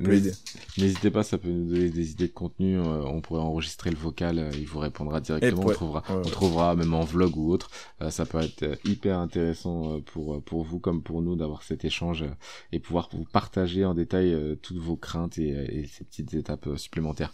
N'hésitez 0.78 1.12
pas, 1.12 1.24
ça 1.24 1.38
peut 1.38 1.50
nous 1.50 1.70
donner 1.70 1.90
des 1.90 2.12
idées 2.12 2.28
de 2.28 2.34
contenu. 2.34 2.78
Euh, 2.78 3.04
on 3.06 3.22
pourrait 3.22 3.42
enregistrer 3.42 3.90
le 3.90 3.98
vocal, 3.98 4.40
euh, 4.40 4.50
il 4.54 4.66
vous 4.66 4.80
répondra 4.80 5.20
directement. 5.20 5.64
on 5.66 5.70
trouvera, 5.72 6.04
on 6.10 6.22
trouvera 6.22 6.76
même 6.76 6.94
en 6.94 7.04
vlog 7.04 7.38
ou 7.38 7.52
autre. 7.52 7.70
Euh, 8.02 8.10
ça 8.10 8.26
peut 8.26 8.40
être 8.40 8.78
hyper 8.86 9.20
intéressant 9.20 10.00
pour 10.02 10.42
pour 10.44 10.64
vous 10.64 10.80
comme 10.80 11.02
pour 11.02 11.22
nous 11.22 11.36
d'avoir 11.36 11.64
cet 11.64 11.86
échange 11.86 12.26
et 12.72 12.80
pouvoir 12.80 13.10
vous 13.12 13.26
partager 13.26 13.86
en 13.86 13.94
détail 13.94 14.36
toutes 14.62 14.78
vos 14.78 14.96
craintes 14.96 15.38
et, 15.38 15.50
et 15.50 15.86
ces 15.88 16.04
petites 16.04 16.34
étapes 16.34 16.70
supplémentaires. 16.78 17.34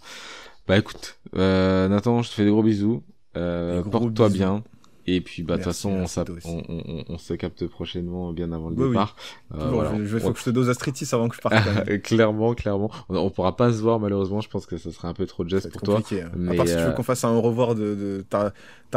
Bah 0.67 0.77
écoute, 0.77 1.19
Nathan, 1.33 2.21
je 2.23 2.29
te 2.29 2.35
fais 2.35 2.45
des 2.45 2.51
gros 2.51 2.63
bisous. 2.63 3.03
Porte-toi 3.33 4.29
bien. 4.29 4.63
Et 5.07 5.21
puis, 5.21 5.43
bah, 5.43 5.53
de 5.53 5.57
toute 5.59 5.65
façon, 5.65 6.05
on, 6.45 6.63
on, 6.67 7.05
on, 7.07 7.17
se 7.19 7.33
capte 7.35 7.67
prochainement, 7.67 8.33
bien 8.33 8.51
avant 8.51 8.69
le 8.69 8.75
départ. 8.75 9.15
Euh, 9.53 9.69
voilà. 9.69 9.93
Je, 10.03 10.17
faut 10.17 10.33
que 10.33 10.39
je 10.39 10.45
te 10.45 10.49
dose 10.49 10.67
Astritis 10.69 11.07
avant 11.13 11.29
que 11.29 11.35
je 11.35 11.41
parte. 11.41 11.55
clairement, 12.03 12.55
clairement. 12.55 12.89
On, 13.09 13.15
on, 13.15 13.29
pourra 13.29 13.55
pas 13.55 13.71
se 13.71 13.81
voir, 13.81 13.99
malheureusement. 13.99 14.41
Je 14.41 14.49
pense 14.49 14.65
que 14.65 14.77
ça 14.77 14.91
serait 14.91 15.07
un 15.07 15.13
peu 15.13 15.27
trop 15.27 15.43
de 15.43 15.49
geste 15.49 15.71
pour 15.71 15.81
toi. 15.83 15.99
Hein. 15.99 16.31
Mais 16.35 16.53
à 16.53 16.55
part 16.55 16.67
si 16.67 16.73
tu 16.73 16.79
veux 16.79 16.87
euh, 16.87 16.91
qu'on 16.91 17.03
fasse 17.03 17.23
un 17.23 17.29
au 17.29 17.41
revoir 17.41 17.75
de, 17.75 17.93
de 17.93 18.25
t'as, 18.29 18.51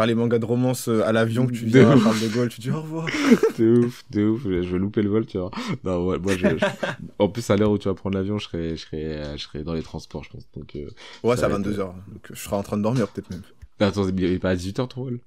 les 0.06 0.14
mangas 0.14 0.38
de 0.38 0.46
romance 0.46 0.88
euh, 0.88 1.06
à 1.06 1.12
l'avion 1.12 1.46
que 1.46 1.52
tu 1.52 1.66
viens 1.66 1.90
à 1.90 1.98
Charles 1.98 2.20
de 2.20 2.28
Gaulle, 2.28 2.48
tu 2.48 2.60
dis 2.60 2.70
au 2.70 2.80
revoir. 2.80 3.06
de 3.58 3.84
ouf, 3.84 4.04
de 4.10 4.24
ouf. 4.24 4.44
Je 4.44 4.72
vais 4.72 4.78
louper 4.78 5.02
le 5.02 5.10
vol, 5.10 5.26
tu 5.26 5.36
vois. 5.36 5.50
Non, 5.84 6.18
moi, 6.18 6.36
je, 6.38 6.46
en 7.18 7.28
plus, 7.28 7.50
à 7.50 7.56
l'heure 7.56 7.70
où 7.70 7.76
tu 7.76 7.88
vas 7.88 7.94
prendre 7.94 8.16
l'avion, 8.16 8.38
je 8.38 8.44
serai, 8.44 8.76
je 8.76 8.82
serai, 8.86 9.36
je 9.36 9.42
serai 9.42 9.62
dans 9.62 9.74
les 9.74 9.82
transports, 9.82 10.24
je 10.24 10.30
pense. 10.30 10.48
Donc, 10.56 10.74
ouais, 11.22 11.36
c'est 11.36 11.44
à 11.44 11.50
22h. 11.50 11.76
Donc, 11.76 12.28
je 12.32 12.40
serai 12.40 12.56
en 12.56 12.62
train 12.62 12.78
de 12.78 12.82
dormir, 12.82 13.08
peut-être 13.08 13.28
même. 13.28 13.42
Attends, 13.80 14.08
il 14.08 14.24
est 14.24 14.38
pas 14.38 14.50
à 14.50 14.56
18h 14.56 14.88
ton 14.88 15.04
vol? 15.04 15.20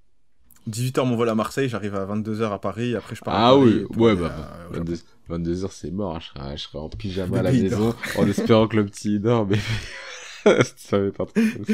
18h 0.69 1.05
mon 1.05 1.15
vol 1.15 1.29
à 1.29 1.35
Marseille, 1.35 1.69
j'arrive 1.69 1.95
à 1.95 2.05
22h 2.05 2.51
à 2.51 2.59
Paris, 2.59 2.95
après 2.95 3.15
je 3.15 3.21
pars 3.21 3.33
ah 3.35 3.47
à 3.47 3.51
Paris. 3.51 3.83
Ah 3.83 3.87
oui, 3.97 4.03
ouais, 4.03 4.15
bah, 4.15 4.31
22, 5.29 5.55
h 5.55 5.67
c'est 5.71 5.91
mort, 5.91 6.19
je 6.19 6.27
serai, 6.27 6.57
je 6.57 6.63
serai 6.63 6.77
en 6.77 6.89
pyjama 6.89 7.39
à 7.39 7.43
la 7.43 7.51
maison, 7.51 7.95
en 8.17 8.27
espérant 8.27 8.67
que 8.67 8.77
le 8.77 8.85
petit 8.85 9.19
dort, 9.19 9.47
mais 9.47 9.57
ça 10.75 10.99
va 10.99 11.11
pas 11.11 11.25
trop 11.25 11.41
ça 11.67 11.73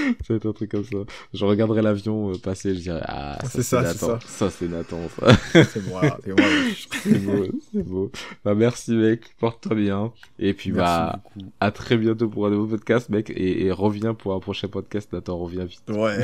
va 0.28 0.34
être 0.34 0.46
un 0.46 0.52
truc 0.52 0.70
comme 0.70 0.84
ça. 0.84 0.96
Je 1.34 1.44
regarderai 1.44 1.82
l'avion 1.82 2.30
euh, 2.30 2.38
passer, 2.38 2.74
je 2.74 2.80
dirais, 2.80 3.02
ah, 3.04 3.38
c'est 3.48 3.62
ça, 3.62 3.82
Nathan. 3.82 4.18
Ça, 4.20 4.20
ça 4.26 4.50
c'est 4.50 4.68
Nathan, 4.68 4.98
c'est 5.52 5.86
moi, 5.86 6.18
c'est 6.24 6.38
moi. 6.38 6.48
c'est 7.02 7.18
beau, 7.18 7.46
c'est 7.72 7.82
beau. 7.82 8.10
Bah, 8.44 8.54
merci, 8.54 8.92
mec. 8.92 9.22
Porte-toi 9.38 9.74
bien. 9.76 10.12
Et 10.38 10.54
puis, 10.54 10.72
bah, 10.72 11.20
à 11.60 11.70
très 11.70 11.96
bientôt 11.96 12.28
pour 12.28 12.46
un 12.46 12.50
nouveau 12.50 12.66
podcast, 12.66 13.08
mec. 13.08 13.30
Et, 13.30 13.66
et 13.66 13.72
reviens 13.72 14.14
pour 14.14 14.34
un 14.34 14.40
prochain 14.40 14.68
podcast. 14.68 15.12
Nathan, 15.12 15.38
reviens 15.38 15.64
vite. 15.64 15.82
Ouais, 15.88 16.16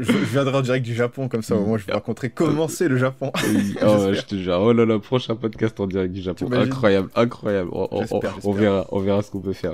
je, 0.00 0.12
viendrai 0.12 0.56
en 0.56 0.62
direct 0.62 0.84
du 0.84 0.94
Japon, 0.94 1.28
comme 1.28 1.42
ça, 1.42 1.56
au 1.56 1.64
moins, 1.64 1.78
je 1.78 1.86
vais 1.86 1.92
raconter 1.92 2.30
comment 2.30 2.68
c'est 2.68 2.88
le 2.88 2.96
Japon. 2.96 3.32
oh, 3.82 4.12
je 4.12 4.22
te 4.22 4.36
jure. 4.36 4.58
Oh 4.60 4.72
là 4.72 4.84
là, 4.84 4.98
prochain 4.98 5.36
podcast 5.36 5.78
en 5.80 5.86
direct 5.86 6.12
du 6.12 6.22
Japon. 6.22 6.50
Incroyable, 6.52 7.10
incroyable. 7.14 7.70
On, 7.72 7.88
on, 7.90 8.20
on, 8.44 8.52
verra, 8.52 8.86
on 8.90 9.00
verra 9.00 9.22
ce 9.22 9.30
qu'on 9.30 9.40
peut 9.40 9.52
faire. 9.52 9.72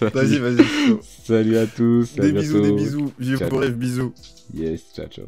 Vas-y, 0.00 0.38
vas-y. 0.38 0.64
Salut 1.24 1.56
à 1.56 1.66
tous. 1.66 2.14
Des 2.14 2.32
bisous, 2.32 2.60
des 2.60 2.72
bisous. 2.72 3.12
Vieux 3.18 3.38
pour 3.38 3.60
rêve, 3.60 3.74
bisous. 3.74 4.12
Yes, 4.54 4.82
ciao, 4.94 5.06
ciao. 5.06 5.26